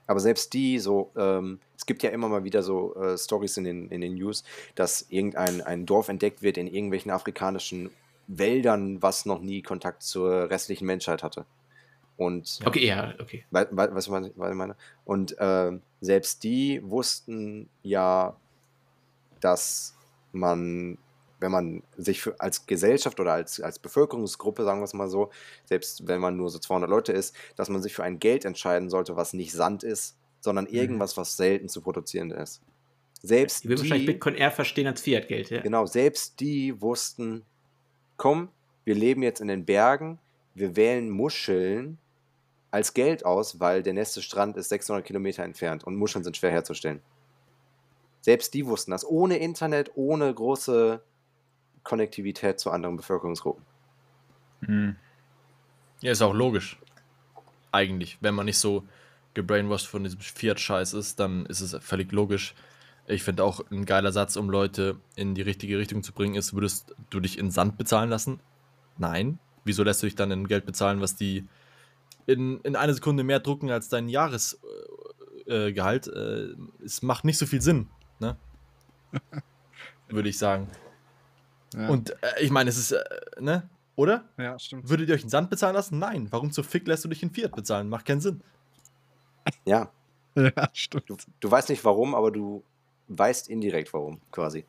Aber 0.06 0.20
selbst 0.20 0.54
die 0.54 0.78
so, 0.78 1.10
ähm, 1.16 1.58
es 1.76 1.84
gibt 1.84 2.02
ja 2.02 2.10
immer 2.10 2.28
mal 2.28 2.44
wieder 2.44 2.62
so 2.62 2.94
äh, 2.94 3.18
Stories 3.18 3.56
in 3.58 3.64
den, 3.64 3.90
in 3.90 4.00
den 4.00 4.14
News, 4.14 4.44
dass 4.74 5.04
irgendein 5.10 5.60
ein 5.60 5.84
Dorf 5.84 6.08
entdeckt 6.08 6.42
wird 6.42 6.56
in 6.56 6.66
irgendwelchen 6.66 7.10
afrikanischen 7.10 7.90
Wäldern, 8.26 9.02
was 9.02 9.26
noch 9.26 9.40
nie 9.40 9.62
Kontakt 9.62 10.02
zur 10.02 10.48
restlichen 10.48 10.86
Menschheit 10.86 11.22
hatte. 11.22 11.44
Und 12.16 12.60
Okay, 12.64 12.86
ja, 12.86 13.14
okay. 13.20 13.44
Wei- 13.50 13.68
wei- 13.70 13.94
Weißt 13.94 14.08
du, 14.08 14.12
was 14.12 14.26
ich 14.26 14.36
meine? 14.36 14.76
Und 15.04 15.36
ähm, 15.38 15.82
selbst 16.00 16.42
die 16.42 16.80
wussten 16.82 17.68
ja, 17.82 18.36
dass 19.40 19.94
man, 20.32 20.98
wenn 21.40 21.52
man 21.52 21.82
sich 21.96 22.20
für, 22.20 22.38
als 22.40 22.66
Gesellschaft 22.66 23.20
oder 23.20 23.32
als, 23.32 23.60
als 23.60 23.78
Bevölkerungsgruppe, 23.78 24.64
sagen 24.64 24.80
wir 24.80 24.84
es 24.84 24.94
mal 24.94 25.08
so, 25.08 25.30
selbst 25.64 26.06
wenn 26.06 26.20
man 26.20 26.36
nur 26.36 26.50
so 26.50 26.58
200 26.58 26.90
Leute 26.90 27.12
ist, 27.12 27.34
dass 27.56 27.68
man 27.68 27.82
sich 27.82 27.94
für 27.94 28.04
ein 28.04 28.18
Geld 28.18 28.44
entscheiden 28.44 28.90
sollte, 28.90 29.16
was 29.16 29.32
nicht 29.32 29.52
Sand 29.52 29.82
ist, 29.82 30.16
sondern 30.40 30.66
irgendwas, 30.66 31.16
was 31.16 31.36
selten 31.36 31.68
zu 31.68 31.80
produzieren 31.80 32.30
ist. 32.30 32.62
Selbst 33.20 33.64
Die 33.64 33.68
würden 33.68 33.80
wahrscheinlich 33.80 34.06
Bitcoin 34.06 34.34
eher 34.36 34.52
verstehen 34.52 34.86
als 34.86 35.00
Fiat-Geld, 35.00 35.50
ja. 35.50 35.60
Genau, 35.60 35.86
selbst 35.86 36.38
die 36.40 36.80
wussten, 36.80 37.44
komm, 38.16 38.48
wir 38.84 38.94
leben 38.94 39.22
jetzt 39.22 39.40
in 39.40 39.48
den 39.48 39.64
Bergen, 39.64 40.18
wir 40.54 40.76
wählen 40.76 41.10
Muscheln 41.10 41.98
als 42.70 42.94
Geld 42.94 43.24
aus, 43.24 43.60
weil 43.60 43.82
der 43.82 43.92
nächste 43.92 44.22
Strand 44.22 44.56
ist 44.56 44.68
600 44.68 45.04
Kilometer 45.04 45.42
entfernt 45.42 45.84
und 45.84 45.96
Muscheln 45.96 46.22
sind 46.22 46.36
schwer 46.36 46.50
herzustellen. 46.50 47.00
Selbst 48.20 48.54
die 48.54 48.66
wussten 48.66 48.90
das, 48.90 49.06
ohne 49.06 49.38
Internet, 49.38 49.92
ohne 49.94 50.32
große 50.32 51.02
Konnektivität 51.88 52.60
zu 52.60 52.70
anderen 52.70 52.98
Bevölkerungsgruppen. 52.98 53.64
Hm. 54.60 54.96
Ja, 56.02 56.12
ist 56.12 56.20
auch 56.20 56.34
logisch. 56.34 56.78
Eigentlich. 57.72 58.18
Wenn 58.20 58.34
man 58.34 58.44
nicht 58.44 58.58
so 58.58 58.86
gebrainwashed 59.32 59.86
von 59.86 60.04
diesem 60.04 60.20
Fiat-Scheiß 60.20 60.92
ist, 60.92 61.18
dann 61.18 61.46
ist 61.46 61.62
es 61.62 61.74
völlig 61.82 62.12
logisch. 62.12 62.54
Ich 63.06 63.22
finde 63.22 63.42
auch 63.42 63.62
ein 63.70 63.86
geiler 63.86 64.12
Satz, 64.12 64.36
um 64.36 64.50
Leute 64.50 64.96
in 65.16 65.34
die 65.34 65.40
richtige 65.40 65.78
Richtung 65.78 66.02
zu 66.02 66.12
bringen, 66.12 66.34
ist, 66.34 66.52
würdest 66.52 66.94
du 67.08 67.20
dich 67.20 67.38
in 67.38 67.50
Sand 67.50 67.78
bezahlen 67.78 68.10
lassen? 68.10 68.40
Nein. 68.98 69.38
Wieso 69.64 69.82
lässt 69.82 70.02
du 70.02 70.06
dich 70.08 70.14
dann 70.14 70.30
in 70.30 70.46
Geld 70.46 70.66
bezahlen, 70.66 71.00
was 71.00 71.16
die 71.16 71.48
in, 72.26 72.60
in 72.64 72.76
einer 72.76 72.92
Sekunde 72.92 73.24
mehr 73.24 73.40
drucken 73.40 73.70
als 73.70 73.88
dein 73.88 74.10
Jahresgehalt? 74.10 74.66
Äh, 75.46 75.72
Gehalt? 75.72 76.06
äh, 76.08 76.48
es 76.84 77.00
macht 77.00 77.24
nicht 77.24 77.38
so 77.38 77.46
viel 77.46 77.62
Sinn, 77.62 77.88
ne? 78.18 78.36
Würde 80.10 80.28
ich 80.28 80.36
sagen. 80.36 80.68
Ja. 81.74 81.88
Und 81.88 82.10
äh, 82.10 82.40
ich 82.40 82.50
meine, 82.50 82.70
es 82.70 82.78
ist, 82.78 82.92
äh, 82.92 83.04
ne? 83.38 83.68
Oder? 83.96 84.24
ja, 84.36 84.58
stimmt. 84.58 84.88
Würdet 84.88 85.08
ihr 85.08 85.14
euch 85.14 85.24
in 85.24 85.28
Sand 85.28 85.50
bezahlen 85.50 85.74
lassen? 85.74 85.98
Nein. 85.98 86.28
Warum 86.30 86.52
zur 86.52 86.62
Fick 86.62 86.86
lässt 86.86 87.04
du 87.04 87.08
dich 87.08 87.22
in 87.22 87.30
Fiat 87.30 87.54
bezahlen? 87.54 87.88
Macht 87.88 88.06
keinen 88.06 88.20
Sinn. 88.20 88.42
Ja, 89.64 89.90
Ja, 90.56 90.68
stimmt. 90.72 91.10
du, 91.10 91.16
du 91.40 91.50
weißt 91.50 91.68
nicht 91.68 91.84
warum, 91.84 92.14
aber 92.14 92.30
du 92.30 92.62
weißt 93.08 93.48
indirekt 93.48 93.92
warum, 93.92 94.20
quasi. 94.30 94.64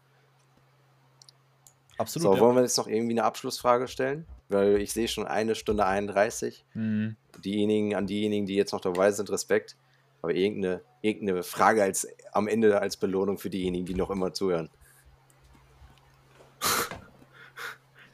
Absolut. 1.98 2.28
So, 2.28 2.36
ja. 2.36 2.40
wollen 2.40 2.56
wir 2.56 2.62
jetzt 2.62 2.78
noch 2.78 2.88
irgendwie 2.88 3.14
eine 3.14 3.24
Abschlussfrage 3.24 3.88
stellen? 3.88 4.26
Weil 4.48 4.78
ich 4.78 4.94
sehe 4.94 5.08
schon 5.08 5.28
eine 5.28 5.54
Stunde 5.54 5.86
31. 5.86 6.66
Hm. 6.72 7.16
diejenigen, 7.44 7.96
an 7.96 8.08
diejenigen, 8.08 8.46
die 8.46 8.56
jetzt 8.56 8.72
noch 8.72 8.82
dabei 8.82 9.12
sind, 9.12 9.30
Respekt. 9.30 9.76
Aber 10.22 10.34
irgendeine, 10.34 10.82
irgendeine 11.02 11.44
Frage 11.44 11.84
als, 11.84 12.08
am 12.32 12.48
Ende 12.48 12.82
als 12.82 12.98
Belohnung 12.98 13.38
für 13.38 13.50
diejenigen, 13.50 13.86
die 13.86 13.96
noch 13.96 14.10
immer 14.10 14.34
zuhören. 14.34 14.70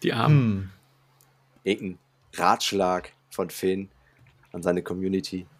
Die 0.04 0.14
Armen. 0.14 0.38
Hm. 0.38 0.70
Irgendein 1.64 2.00
Ratschlag 2.36 3.12
von 3.30 3.50
Finn 3.50 3.90
an 4.52 4.62
seine 4.64 4.84
Community. 4.84 5.48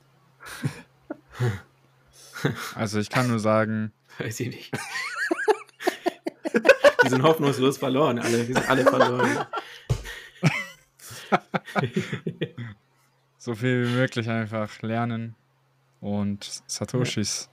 Also 2.76 3.00
ich 3.00 3.10
kann 3.10 3.28
nur 3.28 3.40
sagen, 3.40 3.92
Weiß 4.18 4.40
ich 4.40 4.48
nicht. 4.48 4.72
die 7.04 7.10
sind 7.10 7.24
hoffnungslos 7.24 7.78
verloren, 7.78 8.20
alle. 8.20 8.48
Wir 8.48 8.56
sind 8.56 8.70
alle 8.70 8.84
verloren. 8.84 9.46
so 13.38 13.56
viel 13.56 13.88
wie 13.88 13.92
möglich 13.92 14.30
einfach 14.30 14.82
lernen 14.82 15.36
und 16.00 16.64
Satoshis 16.68 17.50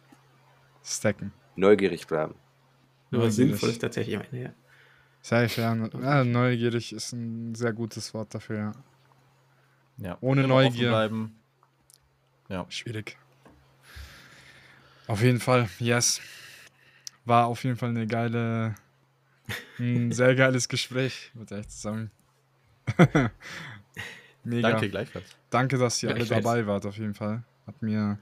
stacken. 0.85 1.33
Neugierig 1.57 2.07
bleiben. 2.07 2.35
Nur 3.11 3.25
was. 3.25 3.37
Sinnvolles 3.37 3.79
tatsächlich 3.79 4.17
am 4.17 4.23
Ende, 4.23 4.43
ja. 4.43 4.51
Safe, 5.23 5.61
ja. 5.61 5.75
ja. 5.75 6.25
Neugierig 6.25 6.93
ist 6.93 7.13
ein 7.13 7.55
sehr 7.55 7.73
gutes 7.73 8.13
Wort 8.13 8.35
dafür, 8.35 8.59
ja. 8.59 8.73
Ja. 9.99 10.19
Ohne 10.21 10.47
Neugier. 10.49 10.89
Bleiben. 10.89 11.37
Ja. 12.49 12.67
Schwierig. 12.69 13.17
Auf 15.07 15.23
jeden 15.23 15.41
Fall, 15.41 15.69
yes. 15.79 16.21
War 17.25 17.47
auf 17.47 17.63
jeden 17.63 17.77
Fall 17.77 17.91
eine 17.91 18.07
geile, 18.07 18.75
ein 19.79 20.11
sehr 20.13 20.35
geiles 20.35 20.69
Gespräch, 20.69 21.31
ich 21.41 21.53
echt 21.53 21.71
sagen. 21.71 22.11
Mega. 24.45 24.71
Danke, 24.71 24.91
gleichfalls. 24.91 25.37
Danke, 25.51 25.79
dass 25.79 26.03
ihr 26.03 26.09
Ja, 26.11 26.17
alle 26.17 26.27
dabei 26.27 26.67
wart, 26.67 26.85
auf 26.85 26.97
jeden 26.97 27.15
Fall. 27.15 27.45
Hat 27.67 27.81
mir, 27.81 28.19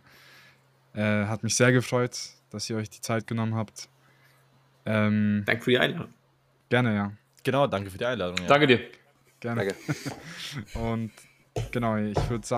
äh, 0.92 1.24
hat 1.26 1.42
mich 1.42 1.56
sehr 1.56 1.72
gefreut, 1.72 2.18
dass 2.50 2.68
ihr 2.68 2.76
euch 2.76 2.90
die 2.90 3.00
Zeit 3.00 3.26
genommen 3.26 3.54
habt. 3.54 3.88
Ähm, 4.84 5.44
Danke 5.46 5.62
für 5.62 5.70
die 5.70 5.78
Einladung. 5.78 6.12
Gerne, 6.70 6.94
ja. 6.94 7.12
Genau, 7.42 7.66
danke 7.66 7.90
für 7.90 7.98
die 7.98 8.06
Einladung. 8.06 8.38
Ja. 8.38 8.46
Danke 8.46 8.66
dir. 8.66 8.80
Gerne. 9.40 9.66
Danke. 9.66 9.76
Und 10.78 11.12
genau, 11.70 11.96
ich 11.96 12.30
würde 12.30 12.46
sagen, 12.46 12.48